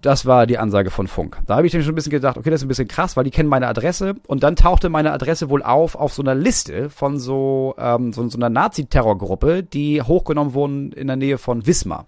Das 0.00 0.26
war 0.26 0.46
die 0.46 0.58
Ansage 0.58 0.90
von 0.90 1.06
Funk. 1.08 1.38
Da 1.46 1.56
habe 1.56 1.66
ich 1.66 1.72
dann 1.72 1.82
schon 1.82 1.92
ein 1.92 1.94
bisschen 1.94 2.10
gedacht, 2.10 2.36
okay, 2.36 2.50
das 2.50 2.60
ist 2.60 2.64
ein 2.64 2.68
bisschen 2.68 2.88
krass, 2.88 3.16
weil 3.16 3.24
die 3.24 3.30
kennen 3.30 3.48
meine 3.48 3.66
Adresse. 3.68 4.14
Und 4.26 4.42
dann 4.42 4.56
tauchte 4.56 4.88
meine 4.88 5.12
Adresse 5.12 5.50
wohl 5.50 5.62
auf 5.62 5.94
auf 5.94 6.12
so 6.12 6.22
einer 6.22 6.34
Liste 6.34 6.90
von 6.90 7.18
so, 7.18 7.74
ähm, 7.78 8.12
so, 8.12 8.28
so 8.28 8.38
einer 8.38 8.50
Nazi-Terrorgruppe, 8.50 9.62
die 9.62 10.02
hochgenommen 10.02 10.54
wurden 10.54 10.92
in 10.92 11.06
der 11.06 11.16
Nähe 11.16 11.38
von 11.38 11.66
Wismar. 11.66 12.06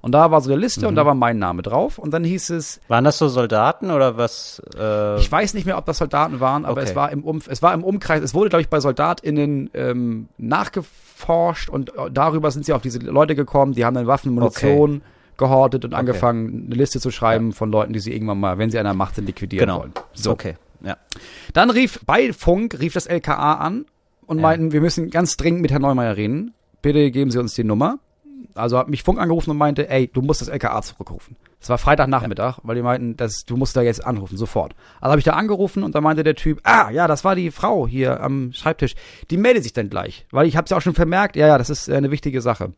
Und 0.00 0.12
da 0.12 0.30
war 0.30 0.40
so 0.40 0.52
eine 0.52 0.60
Liste 0.60 0.86
und 0.86 0.94
da 0.94 1.04
war 1.04 1.14
mein 1.16 1.38
Name 1.40 1.62
drauf. 1.62 1.98
Und 1.98 2.12
dann 2.14 2.22
hieß 2.22 2.50
es, 2.50 2.80
Waren 2.86 3.02
das 3.02 3.18
so 3.18 3.26
Soldaten 3.26 3.90
oder 3.90 4.16
was? 4.16 4.62
Äh, 4.78 5.18
ich 5.18 5.30
weiß 5.30 5.54
nicht 5.54 5.66
mehr, 5.66 5.76
ob 5.76 5.86
das 5.86 5.98
Soldaten 5.98 6.38
waren, 6.38 6.64
aber 6.64 6.80
Okay. 6.80 6.90
es 6.90 6.94
war 6.96 7.10
im 7.10 7.24
Umf 7.24 7.48
es 7.48 7.62
war 7.62 7.74
im 7.74 7.82
Umkreis, 7.82 8.22
es 8.22 8.32
wurde, 8.32 8.48
glaube 8.48 8.62
ich, 8.62 8.68
bei 8.68 8.78
SoldatInnen 8.78 9.70
ähm, 9.74 10.28
nachgeforscht 10.38 11.68
und 11.68 11.90
äh, 11.90 12.10
darüber 12.12 12.50
sind 12.52 12.64
sie 12.64 12.72
auf 12.72 12.82
diese 12.82 13.00
Leute 13.00 13.34
gekommen, 13.34 13.72
die 13.72 13.84
haben 13.84 13.94
dann 13.94 14.06
Waffen, 14.06 14.32
Munition 14.34 15.02
gehortet 15.38 15.84
und 15.84 15.94
angefangen, 15.94 16.66
eine 16.66 16.74
Liste 16.74 17.00
zu 17.00 17.10
schreiben 17.10 17.52
von 17.52 17.70
Leuten, 17.70 17.92
die 17.92 18.00
sie 18.00 18.12
irgendwann 18.12 18.40
mal, 18.40 18.58
wenn 18.58 18.70
sie 18.70 18.78
an 18.78 18.84
der 18.84 18.94
Macht 18.94 19.14
sind, 19.14 19.26
liquidieren 19.26 19.66
genau. 19.66 19.80
wollen. 19.80 19.92
So. 20.12 20.32
Okay. 20.32 20.56
Ja. 20.82 20.96
Dann 21.54 21.70
rief 21.70 22.00
bei 22.04 22.32
Funk, 22.32 22.78
rief 22.78 22.92
das 22.92 23.06
LKA 23.06 23.54
an 23.54 23.86
und 24.26 24.40
meinten, 24.40 24.72
wir 24.72 24.80
müssen 24.80 25.10
ganz 25.10 25.36
dringend 25.36 25.62
mit 25.62 25.70
Herrn 25.70 25.82
Neumeier 25.82 26.16
reden. 26.16 26.52
Bitte 26.82 27.10
geben 27.10 27.30
Sie 27.30 27.38
uns 27.38 27.54
die 27.54 27.64
Nummer. 27.64 27.98
Also 28.54 28.78
hat 28.78 28.88
mich 28.88 29.02
Funk 29.02 29.18
angerufen 29.18 29.50
und 29.50 29.56
meinte, 29.56 29.88
ey, 29.88 30.08
du 30.08 30.20
musst 30.20 30.40
das 30.40 30.48
LKA 30.48 30.82
zurückrufen. 30.82 31.36
Das 31.60 31.70
war 31.70 31.78
Freitagnachmittag, 31.78 32.58
weil 32.62 32.76
die 32.76 32.82
meinten, 32.82 33.16
dass 33.16 33.44
du 33.44 33.56
musst 33.56 33.76
da 33.76 33.82
jetzt 33.82 34.04
anrufen, 34.04 34.36
sofort. 34.36 34.74
Also 35.00 35.10
habe 35.10 35.18
ich 35.18 35.24
da 35.24 35.32
angerufen 35.32 35.82
und 35.82 35.94
da 35.94 36.00
meinte 36.00 36.22
der 36.22 36.34
Typ, 36.34 36.60
ah, 36.64 36.90
ja, 36.90 37.08
das 37.08 37.24
war 37.24 37.34
die 37.34 37.50
Frau 37.50 37.86
hier 37.86 38.20
am 38.20 38.52
Schreibtisch. 38.52 38.94
Die 39.30 39.36
meldet 39.36 39.64
sich 39.64 39.72
dann 39.72 39.90
gleich, 39.90 40.26
weil 40.30 40.46
ich 40.46 40.56
habe 40.56 40.64
es 40.64 40.70
ja 40.70 40.76
auch 40.76 40.82
schon 40.82 40.94
vermerkt, 40.94 41.36
ja, 41.36 41.48
ja, 41.48 41.58
das 41.58 41.70
ist 41.70 41.88
äh, 41.88 41.96
eine 41.96 42.10
wichtige 42.10 42.40
Sache. 42.40 42.72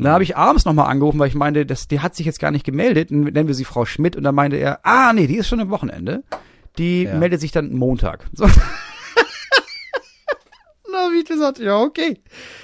Und 0.00 0.04
dann 0.04 0.14
habe 0.14 0.24
ich 0.24 0.34
abends 0.36 0.64
nochmal 0.64 0.86
angerufen, 0.90 1.18
weil 1.18 1.28
ich 1.28 1.34
meinte, 1.34 1.66
das, 1.66 1.86
die 1.86 2.00
hat 2.00 2.14
sich 2.16 2.24
jetzt 2.24 2.40
gar 2.40 2.50
nicht 2.50 2.64
gemeldet. 2.64 3.10
Dann 3.10 3.20
nennen 3.20 3.48
wir 3.48 3.54
sie 3.54 3.64
Frau 3.66 3.84
Schmidt. 3.84 4.16
Und 4.16 4.22
dann 4.22 4.34
meinte 4.34 4.56
er, 4.56 4.80
ah, 4.82 5.12
nee, 5.12 5.26
die 5.26 5.36
ist 5.36 5.46
schon 5.48 5.60
am 5.60 5.68
Wochenende. 5.70 6.22
Die 6.78 7.02
Ja. 7.02 7.14
meldet 7.16 7.40
sich 7.40 7.52
dann 7.52 7.72
Montag. 7.74 8.24
So. 8.32 8.46
Na, 10.92 11.08
wie 11.12 11.18
ich 11.20 11.24
gesagt, 11.26 11.58
ja, 11.60 11.78
okay. 11.78 12.18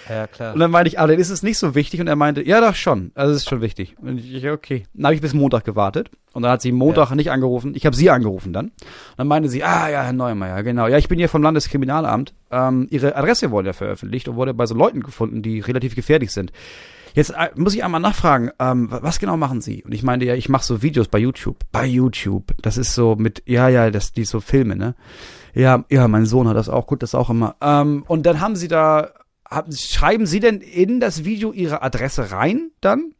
Ja, 0.09 0.27
klar. 0.27 0.53
Und 0.55 0.59
dann 0.61 0.71
meinte 0.71 0.89
ich, 0.89 0.99
ah, 0.99 1.07
dann 1.07 1.19
ist 1.19 1.31
es 1.31 1.45
nicht 1.45 1.59
so 1.59 1.75
wichtig. 1.77 2.01
Und 2.01 2.09
er 2.09 2.17
meinte, 2.17 2.43
ja, 2.45 2.61
doch 2.61 2.75
schon. 2.75 3.13
Also 3.15 3.33
es 3.33 3.43
ist 3.43 3.49
schon 3.49 3.61
wichtig. 3.61 3.95
Und 4.01 4.19
ich, 4.19 4.43
ja, 4.43 4.53
okay. 4.53 4.83
Dann 4.95 5.05
habe 5.07 5.15
ich 5.15 5.21
bis 5.21 5.33
Montag 5.33 5.65
gewartet. 5.65 6.11
Und 6.33 6.43
dann 6.43 6.51
hat 6.53 6.61
sie 6.63 6.73
Montag 6.73 7.13
nicht 7.15 7.31
angerufen. 7.31 7.75
Ich 7.77 7.87
habe 7.87 7.95
sie 7.95 8.11
angerufen 8.11 8.53
dann. 8.53 8.67
Und 8.67 8.75
dann 9.19 9.29
meinte 9.29 9.49
sie, 9.49 9.63
ah 9.63 9.89
ja, 9.89 10.03
Herr 10.03 10.13
Neumeier, 10.13 10.63
genau. 10.65 10.89
Ja, 10.89 10.99
ich 10.99 11.07
bin 11.09 11.19
hier 11.19 11.29
vom 11.29 11.43
Landeskriminalamt. 11.43 12.35
Ähm, 12.51 12.89
ihre 12.91 13.15
Adresse 13.15 13.51
wurde 13.53 13.69
ja 13.69 13.73
veröffentlicht 13.75 14.27
und 14.29 14.35
wurde 14.37 14.55
bei 14.55 14.67
so 14.67 14.75
Leuten 14.75 15.03
gefunden, 15.03 15.43
die 15.43 15.61
relativ 15.61 15.95
gefährlich 15.95 16.33
sind. 16.33 16.51
Jetzt 17.17 17.31
äh, 17.31 17.49
muss 17.57 17.75
ich 17.75 17.83
einmal 17.83 18.01
nachfragen, 18.01 18.51
ähm, 18.61 18.91
wa- 18.91 18.99
was 19.03 19.19
genau 19.19 19.37
machen 19.39 19.63
Sie? 19.63 19.83
Und 19.83 19.93
ich 19.93 20.03
meinte, 20.03 20.27
ja, 20.27 20.35
ich 20.35 20.49
mache 20.51 20.65
so 20.65 20.83
Videos 20.83 21.09
bei 21.09 21.19
YouTube. 21.19 21.57
Bei 21.73 21.87
YouTube. 21.87 22.53
Das 22.61 22.77
ist 22.77 22.95
so 22.95 23.17
mit, 23.17 23.43
ja, 23.47 23.69
ja, 23.71 23.91
das, 23.91 24.13
die 24.13 24.25
so 24.27 24.41
Filme, 24.41 24.77
ne? 24.77 24.95
Ja, 25.55 25.85
ja, 25.91 26.07
mein 26.09 26.27
Sohn 26.27 26.47
hat 26.47 26.57
das 26.59 26.69
auch, 26.69 26.87
gut, 26.87 27.03
das 27.03 27.15
auch 27.15 27.31
immer. 27.31 27.57
Ähm, 27.63 28.05
und 28.07 28.27
dann 28.27 28.41
haben 28.41 28.55
sie 28.55 28.69
da, 28.69 29.13
haben, 29.51 29.73
schreiben 29.73 30.27
sie 30.27 30.41
denn 30.41 30.61
in 30.61 31.01
das 31.01 31.25
Video 31.25 31.53
ihre 31.53 31.81
Adresse 31.83 32.31
rein 32.33 32.71
dann? 32.83 33.13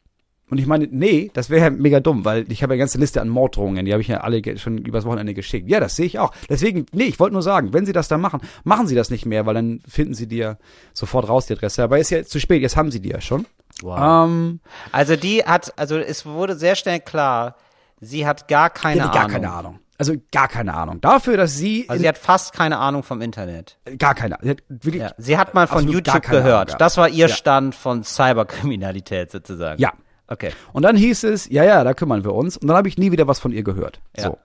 Und 0.49 0.59
ich 0.59 0.65
meine, 0.67 0.87
nee, 0.89 1.29
das 1.33 1.49
wäre 1.49 1.65
ja 1.65 1.69
mega 1.71 1.99
dumm, 1.99 2.23
weil 2.23 2.49
ich 2.49 2.63
habe 2.63 2.71
ja 2.71 2.75
eine 2.75 2.79
ganze 2.81 2.99
Liste 2.99 3.19
an 3.19 3.27
Morddrohungen, 3.27 3.85
die 3.85 3.91
habe 3.91 4.01
ich 4.01 4.07
ja 4.07 4.21
alle 4.21 4.41
schon 4.57 4.77
übers 4.77 5.03
Wochenende 5.03 5.33
geschickt. 5.33 5.67
Ja, 5.69 5.81
das 5.81 5.97
sehe 5.97 6.05
ich 6.05 6.19
auch. 6.19 6.31
Deswegen, 6.49 6.85
nee, 6.93 7.03
ich 7.03 7.19
wollte 7.19 7.33
nur 7.33 7.41
sagen, 7.41 7.73
wenn 7.73 7.85
sie 7.85 7.91
das 7.91 8.07
da 8.07 8.17
machen, 8.17 8.39
machen 8.63 8.87
sie 8.87 8.95
das 8.95 9.09
nicht 9.09 9.25
mehr, 9.25 9.45
weil 9.45 9.55
dann 9.55 9.81
finden 9.85 10.13
sie 10.13 10.27
dir 10.27 10.57
sofort 10.93 11.27
raus 11.27 11.47
die 11.47 11.53
Adresse. 11.53 11.83
Aber 11.83 11.99
ist 11.99 12.11
ja 12.11 12.23
zu 12.23 12.39
spät, 12.39 12.61
jetzt 12.61 12.77
haben 12.77 12.91
sie 12.91 13.01
die 13.01 13.09
ja 13.09 13.19
schon. 13.19 13.45
Wow. 13.81 14.25
Ähm, 14.27 14.59
Also 14.91 15.15
die 15.15 15.43
hat, 15.43 15.73
also 15.77 15.97
es 15.97 16.25
wurde 16.25 16.55
sehr 16.55 16.75
schnell 16.75 16.99
klar, 16.99 17.55
sie 18.01 18.25
hat 18.27 18.47
gar 18.47 18.69
keine 18.69 19.03
Ahnung. 19.03 19.13
gar 19.13 19.27
keine 19.27 19.51
Ahnung. 19.51 19.79
Also 19.99 20.13
gar 20.31 20.47
keine 20.47 20.75
Ahnung. 20.75 21.01
Dafür, 21.01 21.37
dass 21.37 21.55
sie, 21.57 21.85
Also 21.87 22.01
sie 22.01 22.07
hat 22.07 22.19
fast 22.19 22.53
keine 22.53 22.77
Ahnung 22.77 23.01
vom 23.01 23.19
Internet. 23.21 23.77
gar 23.97 24.13
keine 24.13 24.39
Ahnung. 24.39 24.55
Sie 24.83 24.97
Ja. 24.97 25.11
Sie 25.17 25.37
hat 25.37 25.53
mal 25.55 25.65
von 25.67 25.87
YouTube 25.87 26.21
gehört. 26.21 26.69
Ahnung. 26.69 26.79
Das 26.79 26.97
war 26.97 27.09
ihr 27.09 27.27
Ja. 27.27 27.35
Stand 27.35 27.73
von 27.73 28.03
Cyberkriminalität 28.03 29.31
sozusagen. 29.31 29.81
Ja. 29.81 29.93
Okay. 30.27 30.51
Und 30.73 30.83
dann 30.83 30.95
hieß 30.97 31.23
es, 31.23 31.47
ja, 31.49 31.63
ja, 31.63 31.83
da 31.83 31.93
kümmern 31.93 32.23
wir 32.23 32.33
uns. 32.33 32.57
Und 32.57 32.67
dann 32.67 32.75
habe 32.77 32.89
ich 32.89 32.97
nie 32.97 33.11
wieder 33.11 33.27
was 33.27 33.39
von 33.39 33.51
ihr 33.51 33.63
gehört. 33.63 34.01
Ja. 34.15 34.23
So. 34.23 34.37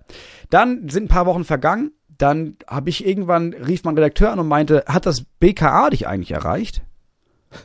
Dann 0.49 0.89
sind 0.89 1.05
ein 1.05 1.09
paar 1.09 1.27
Wochen 1.27 1.45
vergangen. 1.45 1.93
Dann 2.19 2.57
habe 2.69 2.89
ich 2.89 3.05
irgendwann, 3.05 3.53
rief 3.53 3.83
mein 3.85 3.97
Redakteur 3.97 4.31
an 4.31 4.39
und 4.39 4.47
meinte, 4.49 4.85
hat 4.87 5.07
das 5.07 5.23
BKA 5.41 5.91
dich 5.91 6.07
eigentlich 6.07 6.31
erreicht? 6.31 6.83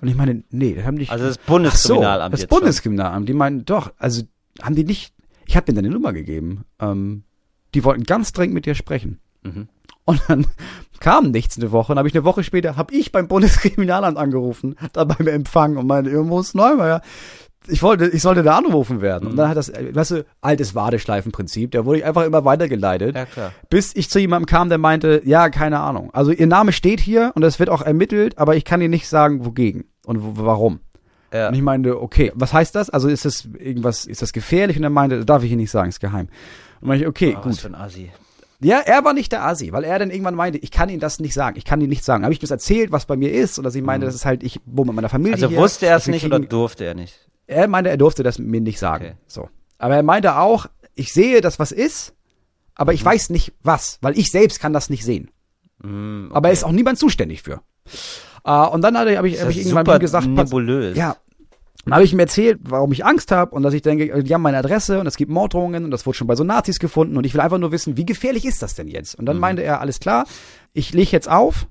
Und 0.02 0.08
ich 0.08 0.16
meine, 0.16 0.44
nee, 0.50 0.74
das 0.76 0.86
haben 0.86 0.98
die 0.98 1.10
Also 1.10 1.26
das 1.26 1.38
Ach 1.38 1.46
so, 1.46 1.54
Bundeskriminalamt 1.54 2.34
das. 2.34 2.48
Bundeskriminalamt. 2.48 3.30
Die 3.30 3.34
meinen, 3.34 3.66
doch, 3.66 3.92
also 3.98 4.24
haben 4.62 4.76
die 4.76 4.84
nicht, 4.84 5.14
ich 5.46 5.56
habe 5.56 5.66
denen 5.66 5.78
deine 5.78 5.90
Nummer 5.90 6.14
gegeben. 6.14 6.66
Ähm, 6.80 7.24
die 7.74 7.84
wollten 7.84 8.04
ganz 8.04 8.32
dringend 8.34 8.54
mit 8.54 8.66
dir 8.66 8.76
sprechen. 8.76 9.20
Mhm. 9.44 9.68
Und 10.06 10.22
dann 10.28 10.48
kam 11.00 11.32
nichts 11.32 11.58
eine 11.58 11.72
Woche. 11.72 11.92
Und 11.92 11.98
habe 11.98 12.08
ich 12.08 12.16
eine 12.16 12.24
Woche 12.24 12.44
später, 12.44 12.76
habe 12.76 12.94
ich 12.94 13.12
beim 13.12 13.28
Bundeskriminalamt 13.28 14.18
angerufen, 14.18 14.76
da 14.94 15.04
beim 15.04 15.28
Empfang 15.28 15.78
und 15.78 15.88
meinte, 15.88 16.10
irgendwo 16.10 16.40
ist 16.40 16.56
Neumeier. 16.56 17.02
Ich 17.70 17.84
wollte, 17.84 18.08
ich 18.08 18.22
sollte 18.22 18.44
da 18.44 18.58
angerufen 18.58 19.02
werden. 19.02 19.28
Und 19.28 19.34
Mhm. 19.34 19.38
dann 19.38 19.50
hat 19.50 19.58
das, 19.58 19.72
weißt 19.72 20.12
du, 20.12 20.26
altes 20.42 20.74
Wadeschleifenprinzip, 20.76 21.72
da 21.72 21.86
wurde 21.86 22.00
ich 22.00 22.06
einfach 22.06 22.24
immer 22.26 22.44
weitergeleitet. 22.46 23.16
Ja, 23.16 23.26
klar. 23.26 23.52
Bis 23.70 23.96
ich 23.96 24.10
zu 24.10 24.20
jemandem 24.20 24.46
kam, 24.46 24.70
der 24.70 24.78
meinte, 24.78 25.22
ja, 25.26 25.50
keine 25.50 25.80
Ahnung. 25.80 26.10
Also 26.14 26.32
ihr 26.32 26.48
Name 26.48 26.72
steht 26.72 27.00
hier 27.00 27.32
und 27.36 27.44
es 27.44 27.60
wird 27.60 27.70
auch 27.70 27.82
ermittelt, 27.82 28.38
aber 28.38 28.56
ich 28.56 28.66
kann 28.66 28.82
Ihnen 28.82 28.92
nicht 28.92 29.08
sagen, 29.08 29.46
wogegen 29.46 29.86
und 30.06 30.24
wo, 30.24 30.46
warum. 30.46 30.80
Ja. 31.34 31.50
Und 31.50 31.56
ich 31.56 31.62
meinte, 31.62 32.02
okay, 32.02 32.32
was 32.36 32.54
heißt 32.54 32.74
das? 32.76 32.90
Also 32.90 33.10
ist 33.10 33.26
das 33.26 33.46
irgendwas, 33.60 34.06
ist 34.06 34.22
das 34.22 34.32
gefährlich? 34.34 34.78
Und 34.78 34.84
er 34.84 34.90
meinte, 34.90 35.26
darf 35.26 35.44
ich 35.44 35.52
Ihnen 35.52 35.62
nicht 35.62 35.72
sagen, 35.72 35.90
ist 35.90 36.00
geheim. 36.00 36.30
Und 36.82 36.88
meinte 36.88 37.04
ich, 37.04 37.10
okay, 37.10 37.34
Oh, 37.36 37.40
Was 37.40 37.44
gut. 37.44 37.56
für 37.58 37.68
ein 37.68 37.76
Assi. 37.76 38.12
Ja, 38.60 38.80
er 38.80 39.04
war 39.06 39.14
nicht 39.14 39.32
der 39.34 39.46
Asi, 39.46 39.72
weil 39.72 39.84
er 39.84 40.00
dann 40.00 40.10
irgendwann 40.10 40.34
meinte, 40.34 40.58
ich 40.58 40.72
kann 40.72 40.90
Ihnen 40.90 41.00
das 41.00 41.20
nicht 41.20 41.34
sagen, 41.36 41.58
ich 41.58 41.66
kann 41.66 41.80
Ihnen 41.80 41.90
nicht 41.90 42.04
sagen. 42.04 42.24
Habe 42.24 42.34
ich 42.34 42.40
das 42.40 42.50
erzählt, 42.50 42.92
was 42.92 43.06
bei 43.06 43.16
mir 43.16 43.32
ist, 43.32 43.60
und 43.60 43.66
dass 43.66 43.76
ich 43.76 43.84
meinte, 43.84 44.08
das 44.08 44.16
ist 44.16 44.26
halt, 44.26 44.42
ich 44.42 44.60
wohne 44.66 44.88
mit 44.88 44.96
meiner 44.96 45.10
Familie 45.10 45.34
Also 45.36 45.50
hier, 45.50 45.60
wusste 45.60 45.86
er 45.86 45.98
es 45.98 46.08
nicht 46.08 46.26
oder 46.26 46.38
kriegen- 46.40 46.50
durfte 46.50 46.86
er 46.86 46.96
nicht? 46.96 47.28
Er 47.48 47.68
meinte, 47.68 47.90
er 47.90 47.98
durfte 47.98 48.24
das 48.24 48.40
mir 48.40 48.62
nicht 48.62 48.80
sagen. 48.80 49.06
Okay. 49.06 49.16
So. 49.28 49.50
Aber 49.78 49.96
er 49.96 50.04
meinte 50.04 50.38
auch, 50.38 50.68
ich 50.96 51.14
sehe, 51.14 51.42
dass 51.42 51.60
was 51.60 51.72
ist, 51.72 52.14
aber 52.76 52.92
Mhm. 52.92 52.96
ich 52.96 53.06
weiß 53.06 53.30
nicht 53.30 53.54
was, 53.64 53.98
weil 54.02 54.18
ich 54.18 54.32
selbst 54.32 54.60
kann 54.60 54.74
das 54.74 54.90
nicht 54.90 55.04
sehen. 55.06 55.32
Mm, 55.84 56.30
Aber 56.32 56.52
ist 56.52 56.64
auch 56.64 56.72
niemand 56.72 56.98
zuständig 57.00 57.44
für. 57.44 57.62
Äh, 58.44 58.52
und 58.68 58.82
dann 58.82 58.98
habe 58.98 59.12
ich, 59.12 59.18
hab 59.42 59.50
ich, 59.50 59.66
irgendwann 59.66 60.00
gesagt, 60.00 60.26
pass- 60.36 60.46
nebulös. 60.50 60.98
ja. 60.98 61.16
Dann 61.86 61.94
habe 61.94 62.04
ich 62.04 62.12
ihm 62.12 62.20
erzählt, 62.20 62.60
warum 62.64 62.92
ich 62.92 63.06
Angst 63.06 63.32
habe 63.32 63.56
und 63.56 63.64
dass 63.64 63.74
ich 63.74 63.82
denke, 63.82 64.22
die 64.22 64.34
haben 64.34 64.42
meine 64.42 64.58
Adresse 64.58 65.00
und 65.00 65.08
es 65.08 65.16
gibt 65.16 65.32
Morddrohungen 65.32 65.86
und 65.86 65.92
das 65.92 66.06
wurde 66.06 66.18
schon 66.18 66.28
bei 66.28 66.36
so 66.36 66.44
Nazis 66.44 66.80
gefunden 66.80 67.16
und 67.16 67.26
ich 67.26 67.34
will 67.34 67.40
einfach 67.40 67.60
nur 67.60 67.72
wissen, 67.72 67.96
wie 67.96 68.06
gefährlich 68.06 68.44
ist 68.44 68.62
das 68.62 68.76
denn 68.76 68.90
jetzt? 68.90 69.16
Und 69.16 69.26
dann 69.26 69.40
meinte 69.40 69.62
er, 69.64 69.80
alles 69.80 70.02
klar, 70.02 70.26
ich 70.74 70.94
lege 70.94 71.12
jetzt 71.12 71.30
auf. 71.30 71.68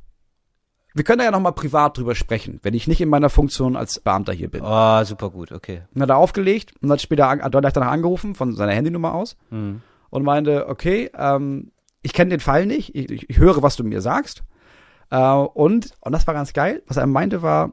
Wir 0.97 1.05
können 1.05 1.19
da 1.19 1.25
ja 1.25 1.31
nochmal 1.31 1.53
privat 1.53 1.99
drüber 1.99 2.15
sprechen, 2.15 2.59
wenn 2.63 2.73
ich 2.75 2.89
nicht 2.89 3.01
in 3.01 3.09
meiner 3.09 3.29
Funktion 3.31 3.77
als 3.77 4.01
Beamter 4.01 4.33
hier 4.33 4.51
bin. 4.51 4.63
Oh, 4.65 5.05
super 5.05 5.31
gut, 5.31 5.53
okay. 5.53 5.83
Dann 5.93 6.03
hat 6.05 6.11
er 6.11 6.17
aufgelegt 6.17 6.73
und 6.81 6.91
hat 6.91 7.03
später 7.03 7.29
an- 7.29 7.41
er 7.41 7.51
gleich 7.51 7.73
danach 7.75 7.91
angerufen 7.93 8.35
von 8.35 8.55
seiner 8.55 8.73
Handynummer 8.73 9.15
aus 9.15 9.37
Mhm. 9.51 9.83
und 10.11 10.23
meinte, 10.25 10.69
okay, 10.69 11.11
ähm, 11.17 11.71
ich 12.03 12.13
kenne 12.15 12.31
den 12.31 12.41
Fall 12.41 12.67
nicht, 12.67 12.95
ich, 12.95 13.11
ich, 13.11 13.29
ich 13.31 13.39
höre, 13.39 13.63
was 13.63 13.77
du 13.77 13.85
mir 13.85 14.01
sagst. 14.01 14.43
Äh, 15.11 15.19
und, 15.33 15.91
und 16.01 16.13
das 16.13 16.27
war 16.27 16.35
ganz 16.35 16.53
geil, 16.53 16.83
was 16.87 16.97
er 16.97 17.07
meinte 17.07 17.43
war, 17.43 17.73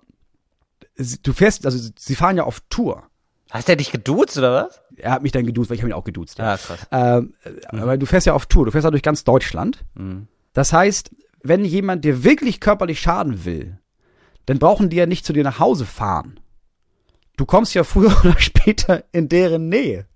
du 1.23 1.33
fährst, 1.33 1.65
also 1.65 1.91
sie 1.97 2.15
fahren 2.15 2.37
ja 2.37 2.43
auf 2.43 2.59
Tour. 2.69 3.03
Hast 3.51 3.67
der 3.67 3.75
dich 3.75 3.91
geduzt 3.91 4.37
oder 4.37 4.65
was? 4.65 4.81
Er 4.97 5.11
hat 5.11 5.23
mich 5.23 5.31
dann 5.31 5.45
geduzt, 5.45 5.69
weil 5.69 5.75
ich 5.75 5.81
habe 5.81 5.89
ihn 5.91 5.93
auch 5.93 6.03
geduzt. 6.03 6.39
Ja. 6.39 6.51
Ja, 6.51 6.57
krass. 6.57 6.87
Ähm, 6.91 7.33
äh, 7.43 7.77
Aber 7.77 7.97
du 7.97 8.05
fährst 8.05 8.25
ja 8.27 8.33
auf 8.33 8.47
Tour, 8.47 8.65
du 8.65 8.71
fährst 8.71 8.83
ja 8.85 8.91
durch 8.91 9.03
ganz 9.03 9.23
Deutschland. 9.23 9.85
Mhm. 9.93 10.27
Das 10.53 10.73
heißt, 10.73 11.11
wenn 11.43 11.65
jemand 11.65 12.03
dir 12.05 12.23
wirklich 12.23 12.59
körperlich 12.59 12.99
schaden 12.99 13.45
will, 13.45 13.77
dann 14.45 14.59
brauchen 14.59 14.89
die 14.89 14.97
ja 14.97 15.05
nicht 15.05 15.25
zu 15.25 15.33
dir 15.33 15.43
nach 15.43 15.59
Hause 15.59 15.85
fahren. 15.85 16.39
Du 17.37 17.45
kommst 17.45 17.73
ja 17.75 17.83
früher 17.83 18.17
oder 18.23 18.39
später 18.39 19.03
in 19.11 19.29
deren 19.29 19.69
Nähe. 19.69 20.07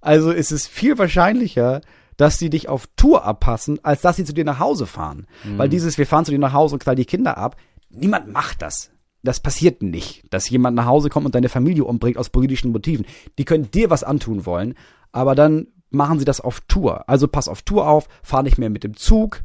Also 0.00 0.30
ist 0.30 0.52
es 0.52 0.66
viel 0.66 0.98
wahrscheinlicher, 0.98 1.80
dass 2.16 2.38
sie 2.38 2.50
dich 2.50 2.68
auf 2.68 2.88
Tour 2.96 3.24
abpassen, 3.24 3.84
als 3.84 4.00
dass 4.02 4.16
sie 4.16 4.24
zu 4.24 4.34
dir 4.34 4.44
nach 4.44 4.58
Hause 4.58 4.86
fahren. 4.86 5.26
Weil 5.56 5.68
dieses, 5.68 5.98
wir 5.98 6.06
fahren 6.06 6.24
zu 6.24 6.30
dir 6.30 6.38
nach 6.38 6.52
Hause 6.52 6.74
und 6.74 6.82
knallen 6.82 6.96
die 6.96 7.04
Kinder 7.04 7.38
ab, 7.38 7.56
niemand 7.90 8.32
macht 8.32 8.62
das. 8.62 8.90
das 9.22 9.40
passiert 9.40 9.82
nicht, 9.82 10.24
dass 10.30 10.50
jemand 10.50 10.76
nach 10.76 10.86
Hause 10.86 11.08
kommt 11.08 11.26
und 11.26 11.34
deine 11.34 11.48
Familie 11.48 11.84
umbringt 11.84 12.18
aus 12.18 12.30
politischen 12.30 12.72
Motiven. 12.72 13.06
Die 13.38 13.44
können 13.44 13.70
dir 13.70 13.90
was 13.90 14.04
antun 14.04 14.46
wollen, 14.46 14.74
aber 15.12 15.34
dann 15.34 15.68
machen 15.90 16.18
sie 16.18 16.24
das 16.24 16.40
auf 16.40 16.60
Tour. 16.62 17.08
Also 17.08 17.28
pass 17.28 17.48
auf 17.48 17.62
Tour 17.62 17.86
auf, 17.86 18.08
fahr 18.22 18.42
nicht 18.42 18.58
mehr 18.58 18.70
mit 18.70 18.84
dem 18.84 18.96
Zug, 18.96 19.42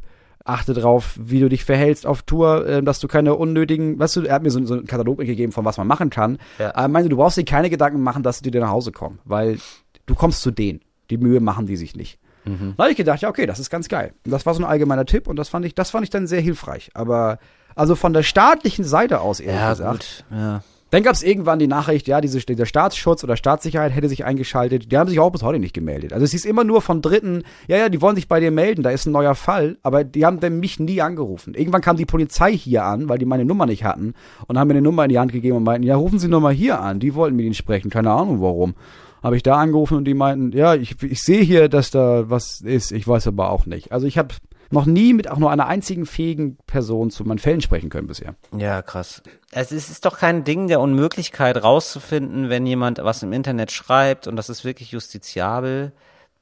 achte 0.48 0.74
drauf, 0.74 1.18
wie 1.20 1.40
du 1.40 1.48
dich 1.48 1.64
verhältst 1.64 2.06
auf 2.06 2.22
Tour, 2.22 2.66
äh, 2.66 2.82
dass 2.82 3.00
du 3.00 3.08
keine 3.08 3.34
unnötigen, 3.34 3.98
weißt 3.98 4.16
du, 4.16 4.22
er 4.22 4.34
hat 4.36 4.42
mir 4.42 4.50
so, 4.50 4.64
so 4.64 4.74
einen 4.74 4.86
Katalog 4.86 5.18
mitgegeben, 5.18 5.52
von 5.52 5.64
was 5.64 5.76
man 5.78 5.86
machen 5.86 6.10
kann. 6.10 6.38
Ja. 6.58 6.74
Aber 6.74 6.88
meine, 6.88 7.08
du 7.08 7.16
brauchst 7.16 7.36
dir 7.36 7.44
keine 7.44 7.70
Gedanken 7.70 8.02
machen, 8.02 8.22
dass 8.22 8.40
die 8.40 8.50
dir 8.50 8.60
nach 8.60 8.70
Hause 8.70 8.92
kommen, 8.92 9.18
weil 9.24 9.58
du 10.06 10.14
kommst 10.14 10.42
zu 10.42 10.50
denen. 10.50 10.80
Die 11.10 11.18
Mühe 11.18 11.40
machen 11.40 11.66
die 11.66 11.76
sich 11.76 11.94
nicht. 11.96 12.18
Mhm. 12.44 12.74
Da 12.76 12.84
habe 12.84 12.90
ich 12.90 12.96
gedacht, 12.96 13.20
ja, 13.20 13.28
okay, 13.28 13.46
das 13.46 13.58
ist 13.58 13.70
ganz 13.70 13.88
geil. 13.88 14.12
Und 14.24 14.30
das 14.32 14.46
war 14.46 14.54
so 14.54 14.62
ein 14.62 14.68
allgemeiner 14.68 15.04
Tipp 15.04 15.26
und 15.28 15.36
das 15.36 15.48
fand 15.48 15.64
ich, 15.66 15.74
das 15.74 15.90
fand 15.90 16.04
ich 16.04 16.10
dann 16.10 16.26
sehr 16.26 16.40
hilfreich. 16.40 16.90
Aber 16.94 17.38
also 17.74 17.94
von 17.94 18.12
der 18.12 18.22
staatlichen 18.22 18.84
Seite 18.84 19.20
aus, 19.20 19.40
ehrlich 19.40 19.60
Ja, 19.60 19.70
gesagt. 19.70 20.24
gut. 20.30 20.38
Ja. 20.38 20.62
Dann 20.90 21.02
gab 21.02 21.12
es 21.12 21.22
irgendwann 21.22 21.58
die 21.58 21.66
Nachricht, 21.66 22.08
ja, 22.08 22.20
diese, 22.22 22.38
dieser 22.40 22.64
Staatsschutz 22.64 23.22
oder 23.22 23.36
Staatssicherheit 23.36 23.94
hätte 23.94 24.08
sich 24.08 24.24
eingeschaltet. 24.24 24.90
Die 24.90 24.96
haben 24.96 25.08
sich 25.08 25.20
auch 25.20 25.30
bis 25.30 25.42
heute 25.42 25.58
nicht 25.58 25.74
gemeldet. 25.74 26.14
Also 26.14 26.24
es 26.24 26.32
ist 26.32 26.46
immer 26.46 26.64
nur 26.64 26.80
von 26.80 27.02
Dritten, 27.02 27.42
ja, 27.66 27.76
ja, 27.76 27.88
die 27.90 28.00
wollen 28.00 28.16
sich 28.16 28.26
bei 28.26 28.40
dir 28.40 28.50
melden, 28.50 28.82
da 28.82 28.90
ist 28.90 29.04
ein 29.06 29.12
neuer 29.12 29.34
Fall, 29.34 29.76
aber 29.82 30.02
die 30.04 30.24
haben 30.24 30.40
dann 30.40 30.60
mich 30.60 30.80
nie 30.80 31.02
angerufen. 31.02 31.54
Irgendwann 31.54 31.82
kam 31.82 31.98
die 31.98 32.06
Polizei 32.06 32.56
hier 32.56 32.84
an, 32.84 33.08
weil 33.08 33.18
die 33.18 33.26
meine 33.26 33.44
Nummer 33.44 33.66
nicht 33.66 33.84
hatten 33.84 34.14
und 34.46 34.58
haben 34.58 34.68
mir 34.68 34.74
eine 34.74 34.82
Nummer 34.82 35.04
in 35.04 35.10
die 35.10 35.18
Hand 35.18 35.32
gegeben 35.32 35.58
und 35.58 35.64
meinten, 35.64 35.86
ja, 35.86 35.96
rufen 35.96 36.18
Sie 36.18 36.28
nur 36.28 36.40
mal 36.40 36.54
hier 36.54 36.80
an. 36.80 37.00
Die 37.00 37.14
wollten 37.14 37.36
mit 37.36 37.44
Ihnen 37.44 37.54
sprechen, 37.54 37.90
keine 37.90 38.10
Ahnung 38.10 38.40
warum. 38.40 38.74
Habe 39.22 39.36
ich 39.36 39.42
da 39.42 39.56
angerufen 39.56 39.98
und 39.98 40.04
die 40.04 40.14
meinten, 40.14 40.56
ja, 40.56 40.74
ich, 40.74 41.02
ich 41.02 41.22
sehe 41.22 41.42
hier, 41.42 41.68
dass 41.68 41.90
da 41.90 42.30
was 42.30 42.60
ist, 42.60 42.92
ich 42.92 43.06
weiß 43.06 43.26
aber 43.26 43.50
auch 43.50 43.66
nicht. 43.66 43.92
Also 43.92 44.06
ich 44.06 44.16
habe 44.16 44.34
noch 44.70 44.86
nie 44.86 45.14
mit 45.14 45.30
auch 45.30 45.38
nur 45.38 45.50
einer 45.50 45.66
einzigen 45.66 46.06
fähigen 46.06 46.56
Person 46.66 47.10
zu 47.10 47.24
meinen 47.24 47.38
Fällen 47.38 47.60
sprechen 47.60 47.90
können 47.90 48.06
bisher. 48.06 48.34
Ja, 48.56 48.82
krass. 48.82 49.22
Es 49.50 49.72
ist, 49.72 49.90
ist 49.90 50.04
doch 50.04 50.18
kein 50.18 50.44
Ding 50.44 50.68
der 50.68 50.80
Unmöglichkeit 50.80 51.62
rauszufinden, 51.62 52.50
wenn 52.50 52.66
jemand 52.66 52.98
was 52.98 53.22
im 53.22 53.32
Internet 53.32 53.72
schreibt 53.72 54.26
und 54.26 54.36
das 54.36 54.48
ist 54.48 54.64
wirklich 54.64 54.90
justiziabel, 54.90 55.92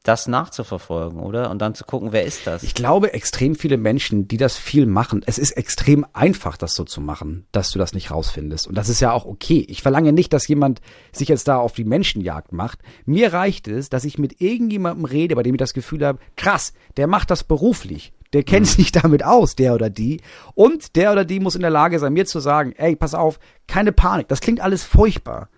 das 0.07 0.29
nachzuverfolgen, 0.29 1.20
oder? 1.20 1.51
Und 1.51 1.61
dann 1.61 1.74
zu 1.74 1.85
gucken, 1.85 2.12
wer 2.12 2.24
ist 2.24 2.47
das? 2.47 2.62
Ich 2.62 2.74
glaube, 2.74 3.12
extrem 3.12 3.55
viele 3.55 3.77
Menschen, 3.77 4.29
die 4.29 4.37
das 4.37 4.57
viel 4.57 4.87
machen, 4.87 5.22
es 5.27 5.39
ist 5.39 5.53
extrem 5.53 6.07
einfach, 6.12 6.57
das 6.57 6.74
so 6.74 6.85
zu 6.85 7.01
machen, 7.01 7.47
dass 7.53 7.70
du 7.70 7.79
das 7.79 7.93
nicht 7.93 8.11
rausfindest. 8.11 8.68
Und 8.68 8.77
das 8.77 8.89
ist 8.89 9.01
ja 9.01 9.12
auch 9.12 9.24
okay. 9.24 9.64
Ich 9.68 9.83
verlange 9.83 10.12
nicht, 10.12 10.33
dass 10.33 10.47
jemand 10.47 10.81
sich 11.12 11.29
jetzt 11.29 11.49
da 11.49 11.59
auf 11.59 11.72
die 11.72 11.85
Menschenjagd 11.85 12.53
macht. 12.53 12.81
Mir 13.05 13.33
reicht 13.33 13.68
es, 13.68 13.89
dass 13.89 14.05
ich 14.05 14.18
mit 14.18 14.41
irgendjemandem 14.41 15.05
rede, 15.05 15.35
bei 15.35 15.43
dem 15.43 15.55
ich 15.55 15.61
das 15.61 15.74
Gefühl 15.74 16.07
habe, 16.07 16.20
krass, 16.37 16.72
der 16.97 17.09
macht 17.09 17.31
das 17.31 17.43
beruflich. 17.43 18.12
Der 18.37 18.45
kennt 18.45 18.66
sich 18.66 18.93
damit 18.93 19.24
aus, 19.24 19.57
der 19.57 19.74
oder 19.74 19.89
die. 19.89 20.20
Und 20.55 20.95
der 20.95 21.11
oder 21.11 21.24
die 21.24 21.41
muss 21.41 21.55
in 21.55 21.62
der 21.62 21.70
Lage 21.70 21.99
sein, 21.99 22.12
mir 22.12 22.26
zu 22.26 22.39
sagen, 22.39 22.74
ey, 22.76 22.95
pass 22.95 23.14
auf, 23.14 23.41
keine 23.66 23.93
Panik. 23.93 24.28
Das 24.28 24.43
klingt 24.43 24.61
alles 24.61 24.84
furchtbar. 24.84 25.49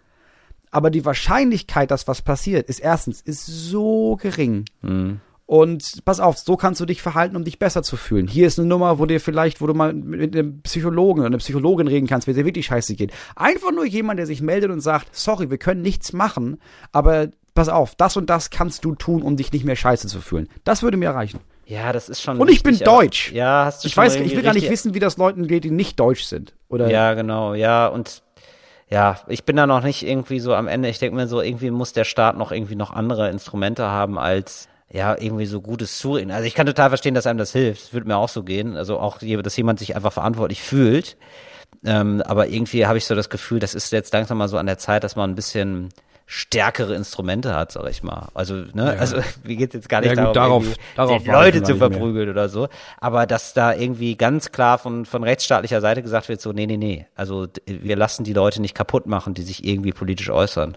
Aber 0.70 0.88
die 0.90 1.04
Wahrscheinlichkeit, 1.04 1.90
dass 1.90 2.06
was 2.06 2.22
passiert, 2.22 2.68
ist 2.68 2.78
erstens, 2.78 3.20
ist 3.20 3.44
so 3.46 4.14
gering. 4.14 4.64
Und 5.44 6.04
pass 6.04 6.20
auf, 6.20 6.38
so 6.38 6.56
kannst 6.56 6.80
du 6.80 6.84
dich 6.84 7.02
verhalten, 7.02 7.34
um 7.34 7.42
dich 7.42 7.58
besser 7.58 7.82
zu 7.82 7.96
fühlen. 7.96 8.28
Hier 8.28 8.46
ist 8.46 8.60
eine 8.60 8.68
Nummer, 8.68 9.00
wo 9.00 9.06
dir 9.06 9.20
vielleicht, 9.20 9.60
wo 9.60 9.66
du 9.66 9.74
mal 9.74 9.92
mit 9.92 10.36
einem 10.36 10.60
Psychologen 10.62 11.18
oder 11.18 11.26
einer 11.26 11.38
Psychologin 11.38 11.88
reden 11.88 12.06
kannst, 12.06 12.28
wenn 12.28 12.36
dir 12.36 12.44
wirklich 12.44 12.66
scheiße 12.66 12.94
geht. 12.94 13.12
Einfach 13.34 13.72
nur 13.72 13.86
jemand, 13.86 14.20
der 14.20 14.26
sich 14.26 14.40
meldet 14.40 14.70
und 14.70 14.82
sagt, 14.82 15.16
sorry, 15.16 15.50
wir 15.50 15.58
können 15.58 15.82
nichts 15.82 16.12
machen, 16.12 16.58
aber 16.92 17.30
pass 17.54 17.68
auf, 17.68 17.96
das 17.96 18.16
und 18.16 18.30
das 18.30 18.50
kannst 18.50 18.84
du 18.84 18.94
tun, 18.94 19.22
um 19.22 19.36
dich 19.36 19.50
nicht 19.50 19.64
mehr 19.64 19.74
scheiße 19.74 20.06
zu 20.06 20.20
fühlen. 20.20 20.48
Das 20.62 20.84
würde 20.84 20.96
mir 20.96 21.10
reichen. 21.10 21.40
Ja, 21.68 21.92
das 21.92 22.08
ist 22.08 22.22
schon. 22.22 22.38
Und 22.40 22.48
ich 22.50 22.62
bin 22.62 22.72
wichtig, 22.72 22.88
aber- 22.88 22.98
deutsch. 23.02 23.32
Ja, 23.32 23.64
hast 23.66 23.84
du 23.84 23.88
Ich 23.88 23.94
schon 23.94 24.04
weiß, 24.04 24.16
ich 24.16 24.34
will 24.34 24.42
gar 24.42 24.52
nicht 24.54 24.62
richtig- 24.64 24.70
wissen, 24.70 24.94
wie 24.94 25.00
das 25.00 25.16
Leuten 25.18 25.46
geht, 25.46 25.64
die 25.64 25.70
nicht 25.70 26.00
deutsch 26.00 26.24
sind. 26.24 26.54
Oder 26.68 26.90
Ja, 26.90 27.14
genau, 27.14 27.54
ja, 27.54 27.86
und 27.86 28.22
ja, 28.90 29.20
ich 29.28 29.44
bin 29.44 29.54
da 29.56 29.66
noch 29.66 29.82
nicht 29.82 30.02
irgendwie 30.06 30.40
so 30.40 30.54
am 30.54 30.66
Ende. 30.66 30.88
Ich 30.88 30.98
denke 30.98 31.14
mir 31.14 31.26
so, 31.28 31.40
irgendwie 31.42 31.70
muss 31.70 31.92
der 31.92 32.04
Staat 32.04 32.36
noch 32.38 32.52
irgendwie 32.52 32.74
noch 32.76 32.90
andere 32.90 33.28
Instrumente 33.30 33.84
haben 33.84 34.18
als 34.18 34.68
ja, 34.90 35.14
irgendwie 35.20 35.44
so 35.44 35.60
gutes 35.60 35.98
Zureden. 35.98 36.30
Also 36.30 36.46
ich 36.46 36.54
kann 36.54 36.64
total 36.66 36.88
verstehen, 36.88 37.12
dass 37.14 37.26
einem 37.26 37.38
das 37.38 37.52
hilft. 37.52 37.92
Würde 37.92 38.08
mir 38.08 38.16
auch 38.16 38.30
so 38.30 38.42
gehen. 38.42 38.74
Also 38.74 38.98
auch, 38.98 39.18
dass 39.18 39.56
jemand 39.58 39.78
sich 39.78 39.94
einfach 39.94 40.14
verantwortlich 40.14 40.62
fühlt. 40.62 41.18
Ähm, 41.84 42.22
aber 42.24 42.48
irgendwie 42.48 42.86
habe 42.86 42.96
ich 42.96 43.04
so 43.04 43.14
das 43.14 43.28
Gefühl, 43.28 43.58
das 43.58 43.74
ist 43.74 43.92
jetzt 43.92 44.14
langsam 44.14 44.38
mal 44.38 44.48
so 44.48 44.56
an 44.56 44.64
der 44.64 44.78
Zeit, 44.78 45.04
dass 45.04 45.14
man 45.14 45.30
ein 45.30 45.34
bisschen 45.34 45.90
stärkere 46.30 46.94
Instrumente 46.94 47.54
hat, 47.56 47.72
sag 47.72 47.88
ich 47.90 48.02
mal. 48.02 48.28
Also, 48.34 48.54
ne, 48.74 48.96
also 49.00 49.16
wie 49.44 49.56
geht's 49.56 49.74
jetzt 49.74 49.88
gar 49.88 50.02
nicht 50.02 50.14
Ja, 50.14 50.26
gut, 50.26 50.36
darum, 50.36 50.62
darauf- 50.62 50.76
darauf 50.94 51.26
Leute 51.26 51.62
zu 51.62 51.76
verprügeln 51.76 52.28
oder 52.28 52.50
so. 52.50 52.68
Aber 53.00 53.26
dass 53.26 53.54
da 53.54 53.72
irgendwie 53.72 54.14
ganz 54.16 54.52
klar 54.52 54.76
von, 54.78 55.06
von 55.06 55.24
rechtsstaatlicher 55.24 55.80
Seite 55.80 56.02
gesagt 56.02 56.28
wird, 56.28 56.42
so, 56.42 56.52
nee, 56.52 56.66
nee, 56.66 56.76
nee. 56.76 57.06
Also 57.14 57.48
wir 57.66 57.96
lassen 57.96 58.24
die 58.24 58.34
Leute 58.34 58.60
nicht 58.60 58.74
kaputt 58.74 59.06
machen, 59.06 59.32
die 59.32 59.42
sich 59.42 59.64
irgendwie 59.64 59.92
politisch 59.92 60.30
äußern. 60.30 60.76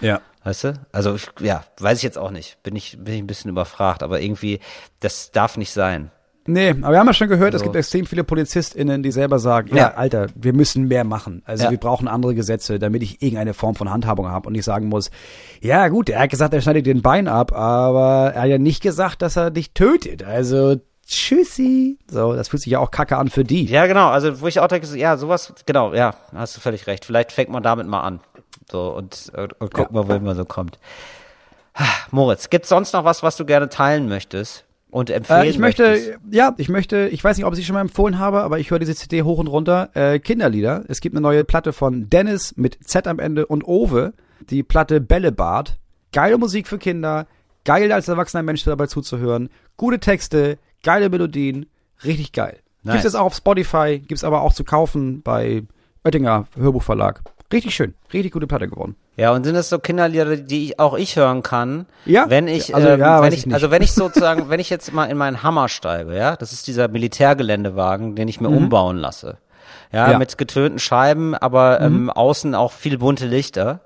ja. 0.00 0.20
Weißt 0.46 0.64
du? 0.64 0.74
Also, 0.92 1.16
ja, 1.40 1.64
weiß 1.80 1.96
ich 1.96 2.02
jetzt 2.04 2.18
auch 2.18 2.30
nicht. 2.30 2.62
Bin 2.62 2.76
ich, 2.76 2.98
bin 3.02 3.14
ich 3.14 3.20
ein 3.22 3.26
bisschen 3.26 3.48
überfragt, 3.50 4.02
aber 4.02 4.20
irgendwie, 4.20 4.60
das 5.00 5.30
darf 5.32 5.56
nicht 5.56 5.72
sein. 5.72 6.10
Nee, 6.46 6.70
aber 6.70 6.90
wir 6.92 6.98
haben 6.98 7.06
ja 7.06 7.14
schon 7.14 7.28
gehört, 7.28 7.54
es 7.54 7.62
Also- 7.62 7.64
gibt 7.64 7.76
extrem 7.76 8.04
viele 8.04 8.22
PolizistInnen, 8.22 9.02
die 9.02 9.10
selber 9.12 9.38
sagen, 9.38 9.68
ja, 9.70 9.76
Ja. 9.76 9.94
Alter, 9.94 10.26
wir 10.34 10.52
müssen 10.52 10.88
mehr 10.88 11.04
machen. 11.04 11.42
Also 11.46 11.64
Ja. 11.64 11.70
wir 11.70 11.78
brauchen 11.78 12.06
andere 12.06 12.34
Gesetze, 12.34 12.78
damit 12.78 13.02
ich 13.02 13.22
irgendeine 13.22 13.54
Form 13.54 13.74
von 13.74 13.90
Handhabung 13.90 14.28
habe 14.28 14.48
und 14.48 14.54
ich 14.54 14.64
sagen 14.64 14.88
muss, 14.88 15.10
ja 15.62 15.88
gut, 15.88 16.10
er 16.10 16.20
hat 16.20 16.30
gesagt, 16.30 16.52
er 16.52 16.60
schneidet 16.60 16.84
dir 16.86 16.92
den 16.94 17.02
Bein 17.02 17.28
ab, 17.28 17.52
aber 17.52 18.32
er 18.34 18.42
hat 18.42 18.48
ja 18.48 18.58
nicht 18.58 18.82
gesagt, 18.82 19.22
dass 19.22 19.36
er 19.36 19.50
dich 19.50 19.72
tötet. 19.72 20.22
Also 20.22 20.76
tschüssi. 21.06 21.98
So, 22.10 22.34
das 22.34 22.48
fühlt 22.48 22.62
sich 22.62 22.72
ja 22.72 22.78
auch 22.78 22.90
kacke 22.90 23.16
an 23.16 23.28
für 23.28 23.44
die. 23.44 23.64
Ja, 23.66 23.86
genau. 23.86 24.08
Also, 24.08 24.40
wo 24.40 24.46
ich 24.46 24.60
auch 24.60 24.68
denke, 24.68 24.86
ja, 24.98 25.16
sowas, 25.16 25.52
genau, 25.66 25.94
ja, 25.94 26.14
hast 26.34 26.56
du 26.56 26.60
völlig 26.60 26.86
recht. 26.86 27.04
Vielleicht 27.04 27.32
fängt 27.32 27.50
man 27.50 27.62
damit 27.62 27.86
mal 27.86 28.00
an. 28.02 28.20
So, 28.70 28.94
und, 28.94 29.30
und, 29.36 29.52
und 29.60 29.72
guck 29.74 29.86
Ja. 29.86 29.92
mal, 29.92 30.08
wohin 30.08 30.24
man 30.24 30.36
so 30.36 30.44
kommt. 30.44 30.78
Ah, 31.74 31.84
Moritz, 32.10 32.50
gibt's 32.50 32.68
sonst 32.68 32.92
noch 32.92 33.04
was, 33.04 33.22
was 33.22 33.36
du 33.36 33.44
gerne 33.44 33.68
teilen 33.68 34.08
möchtest 34.08 34.64
und 34.94 35.10
empfehlen 35.10 35.42
Äh, 35.42 35.48
ich 35.48 35.58
möchte, 35.58 35.82
möchtest? 35.82 36.18
ja, 36.30 36.54
ich 36.56 36.68
möchte, 36.68 37.08
ich 37.08 37.24
weiß 37.24 37.36
nicht, 37.36 37.44
ob 37.44 37.52
ich 37.52 37.58
sie 37.58 37.64
schon 37.64 37.74
mal 37.74 37.80
empfohlen 37.80 38.20
habe, 38.20 38.42
aber 38.42 38.60
ich 38.60 38.70
höre 38.70 38.78
diese 38.78 38.94
CD 38.94 39.22
hoch 39.22 39.38
und 39.38 39.48
runter. 39.48 39.90
Äh, 39.94 40.20
Kinderlieder. 40.20 40.84
Es 40.86 41.00
gibt 41.00 41.16
eine 41.16 41.20
neue 41.20 41.42
Platte 41.42 41.72
von 41.72 42.08
Dennis 42.08 42.54
mit 42.56 42.78
Z 42.84 43.08
am 43.08 43.18
Ende 43.18 43.46
und 43.46 43.66
Owe. 43.66 44.12
Die 44.50 44.62
Platte 44.62 45.00
Bällebad. 45.00 45.78
Geile 46.12 46.38
Musik 46.38 46.68
für 46.68 46.78
Kinder. 46.78 47.26
Geil 47.64 47.90
als 47.90 48.06
erwachsener 48.06 48.44
Mensch 48.44 48.62
dabei 48.62 48.86
zuzuhören. 48.86 49.48
Gute 49.76 49.98
Texte, 49.98 50.58
geile 50.84 51.08
Melodien. 51.10 51.66
Richtig 52.04 52.30
geil. 52.30 52.60
Nice. 52.84 52.94
Gibt 52.94 53.04
es 53.06 53.14
auch 53.16 53.24
auf 53.24 53.34
Spotify, 53.34 53.98
gibt 53.98 54.18
es 54.18 54.24
aber 54.24 54.42
auch 54.42 54.52
zu 54.52 54.62
kaufen 54.62 55.22
bei 55.22 55.64
Oettinger 56.04 56.46
Hörbuchverlag. 56.56 57.22
Richtig 57.54 57.74
schön. 57.74 57.94
Richtig 58.12 58.32
gute 58.32 58.46
Platte 58.46 58.68
geworden. 58.68 58.96
Ja, 59.16 59.30
und 59.32 59.44
sind 59.44 59.54
das 59.54 59.68
so 59.68 59.78
Kinderlieder, 59.78 60.36
die 60.36 60.64
ich, 60.66 60.80
auch 60.80 60.94
ich 60.98 61.16
hören 61.16 61.42
kann? 61.42 61.86
Ja. 62.04 62.28
Wenn 62.28 62.48
ich, 62.48 62.74
Also, 62.74 62.88
ähm, 62.88 63.00
ja, 63.00 63.22
wenn 63.22 63.32
ich, 63.32 63.46
ich 63.46 63.54
also 63.54 63.70
wenn 63.70 63.80
ich 63.80 63.92
sozusagen, 63.92 64.50
wenn 64.50 64.58
ich 64.60 64.68
jetzt 64.70 64.92
mal 64.92 65.04
in 65.06 65.16
meinen 65.16 65.42
Hammer 65.42 65.68
steige, 65.68 66.16
ja, 66.16 66.34
das 66.36 66.52
ist 66.52 66.66
dieser 66.66 66.88
Militärgeländewagen, 66.88 68.16
den 68.16 68.28
ich 68.28 68.40
mir 68.40 68.48
umbauen 68.48 68.98
lasse. 68.98 69.38
Ja, 69.92 70.04
Mhm. 70.06 70.08
Ja. 70.10 70.12
Mhm. 70.14 70.18
mit 70.18 70.36
getönten 70.38 70.78
Scheiben, 70.80 71.34
aber 71.36 71.80
ähm, 71.80 72.10
außen 72.10 72.54
auch 72.56 72.72
viel 72.72 72.98
bunte 72.98 73.26
Lichter. 73.26 73.80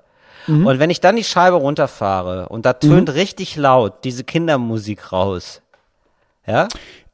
Und 0.47 0.79
wenn 0.79 0.89
ich 0.89 0.99
dann 0.99 1.15
die 1.15 1.23
Scheibe 1.23 1.57
runterfahre 1.57 2.49
und 2.49 2.65
da 2.65 2.71
Mhm. 2.73 2.79
tönt 2.89 3.13
richtig 3.13 3.55
laut 3.55 4.03
diese 4.03 4.23
Kindermusik 4.23 5.11
raus. 5.11 5.61
Ja? 6.47 6.67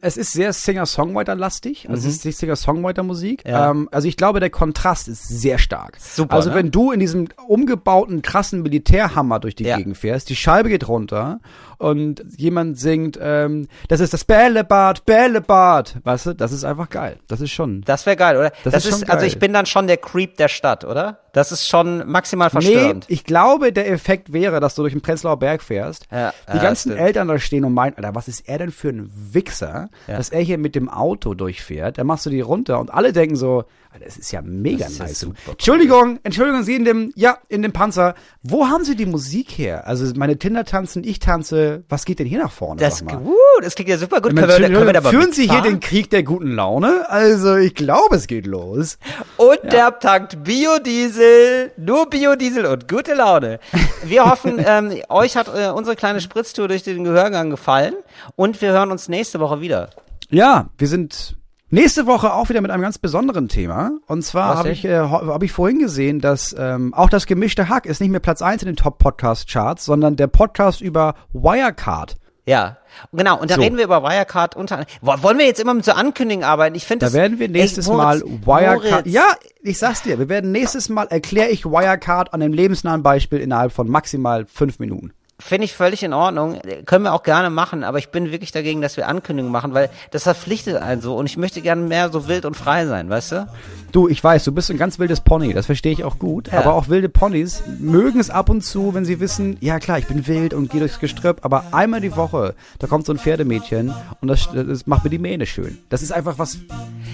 Es 0.05 0.17
ist 0.17 0.33
sehr 0.33 0.53
Singer-Songwriter-lastig, 0.53 1.89
also 1.89 2.07
es 2.07 2.23
ist 2.23 2.37
Singer-Songwriter-Musik. 2.37 3.43
Mhm. 3.43 3.51
Ja. 3.51 3.71
Ähm, 3.71 3.89
also 3.91 4.07
ich 4.07 4.17
glaube, 4.17 4.39
der 4.39 4.51
Kontrast 4.51 5.07
ist 5.07 5.27
sehr 5.27 5.57
stark. 5.57 5.97
Super, 5.99 6.35
Also 6.35 6.49
ne? 6.51 6.57
wenn 6.57 6.69
du 6.69 6.91
in 6.91 6.99
diesem 6.99 7.27
umgebauten, 7.47 8.21
krassen 8.21 8.61
Militärhammer 8.61 9.39
durch 9.39 9.55
die 9.55 9.63
Ja. 9.63 9.77
Gegend 9.77 9.97
fährst, 9.97 10.29
die 10.29 10.35
Scheibe 10.35 10.69
geht 10.69 10.87
runter 10.87 11.39
und 11.78 12.23
jemand 12.38 12.80
singt, 12.80 13.17
ähm, 13.21 13.67
das 13.88 13.99
ist 13.99 14.13
das 14.13 14.23
Bällebad, 14.23 15.05
Bällebad, 15.05 15.95
weißt 16.03 16.26
du, 16.28 16.34
das 16.36 16.51
ist 16.51 16.63
einfach 16.63 16.89
geil. 16.89 17.17
Das 17.28 17.41
ist 17.41 17.51
schon... 17.51 17.82
Das 17.86 18.05
wäre 18.05 18.15
geil, 18.15 18.38
oder? 18.38 18.51
Das 18.63 18.86
ist 18.86 18.99
schon 18.99 19.09
also 19.09 19.26
ich 19.26 19.39
bin 19.39 19.53
dann 19.53 19.65
schon 19.65 19.88
der 19.88 19.97
Creep 19.97 20.38
der 20.38 20.47
Stadt, 20.47 20.86
oder? 20.86 21.19
Das 21.34 21.51
ist 21.51 21.67
schon 21.67 22.07
maximal 22.09 22.47
Nee, 22.47 22.51
verstörend. 22.51 23.05
ich 23.09 23.23
glaube, 23.26 23.73
der 23.73 23.89
Effekt 23.91 24.32
wäre, 24.32 24.59
dass 24.61 24.76
du 24.76 24.84
durch 24.84 24.93
den 24.93 25.01
Prenzlauer 25.01 25.38
Berg 25.38 25.61
fährst, 25.61 26.07
Ja, 26.11 26.34
die 26.51 26.57
ja, 26.57 26.63
ganzen. 26.63 26.95
Eltern 26.95 27.28
da 27.28 27.38
stehen 27.39 27.65
und 27.65 27.73
meinen, 27.73 27.95
Alter, 27.97 28.15
was 28.15 28.28
ist 28.30 28.47
er 28.47 28.57
denn 28.57 28.71
für 28.71 28.89
ein 28.89 29.11
Wichser, 29.34 29.89
Ja. 30.07 30.17
dass 30.17 30.30
er 30.30 30.39
hier 30.41 30.57
mit 30.57 30.76
dem 30.76 30.88
Auto 30.89 31.34
durchfährt, 31.34 31.97
dann 31.97 32.07
machst 32.07 32.26
du 32.26 32.30
die 32.30 32.39
runter 32.41 32.80
und 32.80 32.93
alle 32.93 33.11
denken 33.11 33.36
so, 33.36 33.65
das 34.03 34.17
ist 34.17 34.32
ja 34.32 34.41
mega 34.41 34.84
Das 34.86 34.93
ist 34.93 34.99
nice. 34.99 35.28
Entschuldigung, 35.47 36.19
Entschuldigung, 36.23 36.63
Sie 36.63 36.76
in 36.76 36.84
dem, 36.86 37.11
ja, 37.15 37.38
in 37.47 37.61
dem 37.61 37.71
Panzer, 37.71 38.15
wo 38.43 38.67
haben 38.67 38.84
Sie 38.84 38.95
die 38.95 39.05
Musik 39.05 39.51
her? 39.51 39.88
Also 39.88 40.05
meine 40.17 40.36
Kinder 40.36 40.65
tanzen, 40.65 41.03
ich 41.05 41.19
tanze, 41.19 41.64
was 41.89 42.05
geht 42.05 42.20
denn 42.20 42.28
hier 42.28 42.39
nach 42.39 42.51
vorne? 42.51 42.80
Das, 42.80 43.01
uh, 43.01 43.36
das 43.61 43.76
klingt 43.76 43.89
ja 43.89 43.97
super 43.97 44.22
gut. 44.22 44.36
Können 44.36 44.47
wir, 44.47 44.70
können 44.70 44.86
wir 44.86 44.93
da 44.93 45.01
führen 45.01 45.34
Sie 45.34 45.49
hier 45.49 45.61
den 45.61 45.80
Krieg 45.80 46.09
der 46.09 46.24
guten 46.24 46.51
Laune? 46.51 47.09
Also 47.09 47.55
ich 47.55 47.76
glaube, 47.76 48.16
es 48.16 48.28
geht 48.28 48.45
los. 48.45 48.97
Und 49.38 49.59
der 49.63 49.99
tankt 49.99 50.43
Biodiesel, 50.43 51.72
nur 51.78 52.09
Biodiesel 52.09 52.66
und 52.66 52.88
gute 52.88 53.13
Laune. 53.13 53.59
Wir 54.03 54.26
hoffen, 54.26 54.55
ähm, 54.66 54.93
euch 55.09 55.36
hat 55.38 55.47
äh, 55.47 55.70
unsere 55.70 55.95
kleine 55.95 56.22
Spritztour 56.22 56.68
durch 56.68 56.84
den 56.84 57.03
Gehörgang 57.03 57.49
gefallen 57.49 57.95
und 58.36 58.61
wir 58.61 58.72
hören 58.72 58.91
uns 58.91 59.07
nächste 59.07 59.39
Woche 59.39 59.61
wieder. 59.61 59.89
Ja, 60.30 60.70
wir 60.78 60.88
sind 60.88 61.38
Nächste 61.72 62.05
Woche 62.05 62.32
auch 62.34 62.49
wieder 62.49 62.61
mit 62.61 62.70
einem 62.72 62.84
ganz 62.84 62.99
besonderen 62.99 63.49
Thema. 63.49 63.91
Und 64.05 64.24
zwar 64.24 64.57
habe 64.57 64.70
ich, 64.70 64.86
äh, 64.86 64.97
hab 64.99 65.41
ich 65.41 65.51
vorhin 65.51 65.80
gesehen, 65.80 66.22
dass 66.22 66.55
ähm, 66.57 66.93
auch 66.93 67.09
das 67.09 67.26
gemischte 67.26 67.70
Hack 67.70 67.86
ist 67.88 67.99
nicht 68.01 68.11
mehr 68.11 68.20
Platz 68.20 68.41
1 68.43 68.61
in 68.61 68.68
den 68.68 68.76
Top-Podcast-Charts, 68.76 69.84
sondern 69.84 70.16
der 70.16 70.28
Podcast 70.28 70.82
über 70.82 71.16
Wirecard. 71.34 72.16
Ja, 72.45 72.78
genau. 73.11 73.39
Und 73.41 73.49
da 73.49 73.55
So. 73.55 73.61
reden 73.61 73.78
wir 73.78 73.86
über 73.86 74.03
Wirecard 74.03 74.55
unter 74.55 74.76
anderem. 74.78 74.95
Wo- 75.01 75.24
Wollen 75.24 75.39
wir 75.39 75.47
jetzt 75.47 75.59
immer 75.59 75.74
mit 75.74 75.84
so 75.84 75.93
Ankündigungen 75.93 76.47
arbeiten? 76.47 76.76
Ich 76.76 76.86
finde 76.86 77.05
Da 77.05 77.07
das. 77.07 77.13
werden 77.16 77.39
wir 77.39 77.49
nächstes 77.49 77.88
Ey, 77.88 77.95
Moritz, 77.95 78.22
Mal 78.24 78.30
Wirecard. 78.61 78.82
Moritz, 78.91 79.05
Ja, 79.11 79.24
ich 79.63 79.80
sag's 79.80 80.03
dir, 80.03 80.20
wir 80.20 80.30
werden 80.30 80.51
nächstes 80.51 80.88
Mal 80.89 81.05
erkläre 81.07 81.49
ich 81.49 81.66
Wirecard 81.66 82.32
an 82.36 82.43
einem 82.43 82.53
lebensnahen 82.53 83.01
Beispiel 83.01 83.39
innerhalb 83.39 83.72
von 83.72 83.89
maximal 83.89 84.45
fünf 84.45 84.78
Minuten. 84.78 85.13
Finde 85.38 85.65
ich 85.65 85.73
völlig 85.73 86.01
in 86.01 86.13
Ordnung. 86.13 86.61
Können 86.86 87.03
wir 87.03 87.13
auch 87.13 87.23
gerne 87.23 87.49
machen, 87.49 87.83
aber 87.83 87.97
ich 87.97 88.07
bin 88.07 88.31
wirklich 88.31 88.53
dagegen, 88.53 88.81
dass 88.81 88.95
wir 88.95 89.09
Ankündigungen 89.09 89.51
machen, 89.51 89.73
weil 89.73 89.89
das 90.11 90.23
verpflichtet 90.23 90.77
einen 90.77 91.01
so 91.01 91.17
und 91.17 91.25
ich 91.25 91.36
möchte 91.36 91.61
gerne 91.61 91.81
mehr 91.81 92.09
so 92.09 92.29
wild 92.29 92.45
und 92.45 92.55
frei 92.55 92.86
sein, 92.86 93.09
weißt 93.09 93.31
du? 93.33 93.47
Du, 93.95 94.09
ich 94.09 94.21
weiß, 94.21 94.43
du 94.43 94.51
bist 94.51 94.69
ein 94.69 94.77
ganz 94.77 94.99
wildes 94.99 95.21
Pony, 95.21 95.53
das 95.53 95.67
verstehe 95.67 95.93
ich 95.93 96.03
auch 96.03 96.19
gut. 96.19 96.49
Ja. 96.51 96.59
Aber 96.59 96.73
auch 96.73 96.89
wilde 96.89 97.07
Ponys 97.07 97.63
mögen 97.79 98.19
es 98.19 98.29
ab 98.29 98.49
und 98.49 98.59
zu, 98.61 98.93
wenn 98.93 99.05
sie 99.05 99.21
wissen, 99.21 99.55
ja 99.61 99.79
klar, 99.79 99.97
ich 99.99 100.07
bin 100.07 100.27
wild 100.27 100.53
und 100.53 100.69
gehe 100.69 100.81
durchs 100.81 100.99
Gestrüpp, 100.99 101.45
aber 101.45 101.63
einmal 101.71 102.01
die 102.01 102.13
Woche, 102.17 102.55
da 102.79 102.87
kommt 102.87 103.05
so 103.05 103.13
ein 103.13 103.17
Pferdemädchen 103.19 103.93
und 104.19 104.27
das, 104.27 104.49
das 104.53 104.85
macht 104.85 105.05
mir 105.05 105.09
die 105.11 105.17
Mähne 105.17 105.45
schön. 105.45 105.77
Das 105.87 106.01
ist 106.01 106.11
einfach 106.11 106.37
was. 106.37 106.57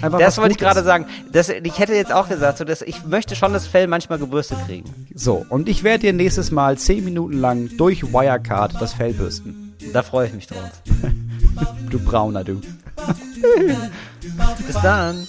Einfach 0.00 0.18
Das 0.18 0.26
was 0.26 0.38
wollte 0.38 0.54
ich 0.54 0.58
Gutes. 0.58 0.74
gerade 0.74 0.84
sagen. 0.84 1.06
Das, 1.30 1.50
ich 1.50 1.78
hätte 1.78 1.94
jetzt 1.94 2.12
auch 2.12 2.28
gesagt, 2.28 2.58
so, 2.58 2.64
dass 2.64 2.82
ich 2.82 3.06
möchte 3.06 3.36
schon 3.36 3.52
das 3.52 3.68
Fell 3.68 3.86
manchmal 3.86 4.18
gebürstet 4.18 4.58
kriegen. 4.66 4.92
So, 5.14 5.46
und 5.50 5.68
ich 5.68 5.84
werde 5.84 6.00
dir 6.00 6.12
nächstes 6.12 6.50
Mal 6.50 6.78
zehn 6.78 7.04
Minuten 7.04 7.38
lang 7.38 7.70
durch 7.78 8.12
Wirecard 8.12 8.74
das 8.80 8.94
Fell 8.94 9.12
bürsten. 9.12 9.76
Da 9.92 10.02
freue 10.02 10.26
ich 10.26 10.34
mich 10.34 10.48
drauf. 10.48 10.68
Du 11.90 11.98
Brauner, 11.98 12.42
du. 12.42 12.60
Bis 14.66 14.76
dann. 14.82 15.28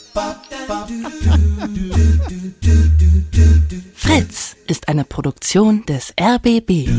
Fritz 3.95 4.55
ist 4.67 4.87
eine 4.87 5.03
Produktion 5.03 5.85
des 5.85 6.13
RBB. 6.19 6.89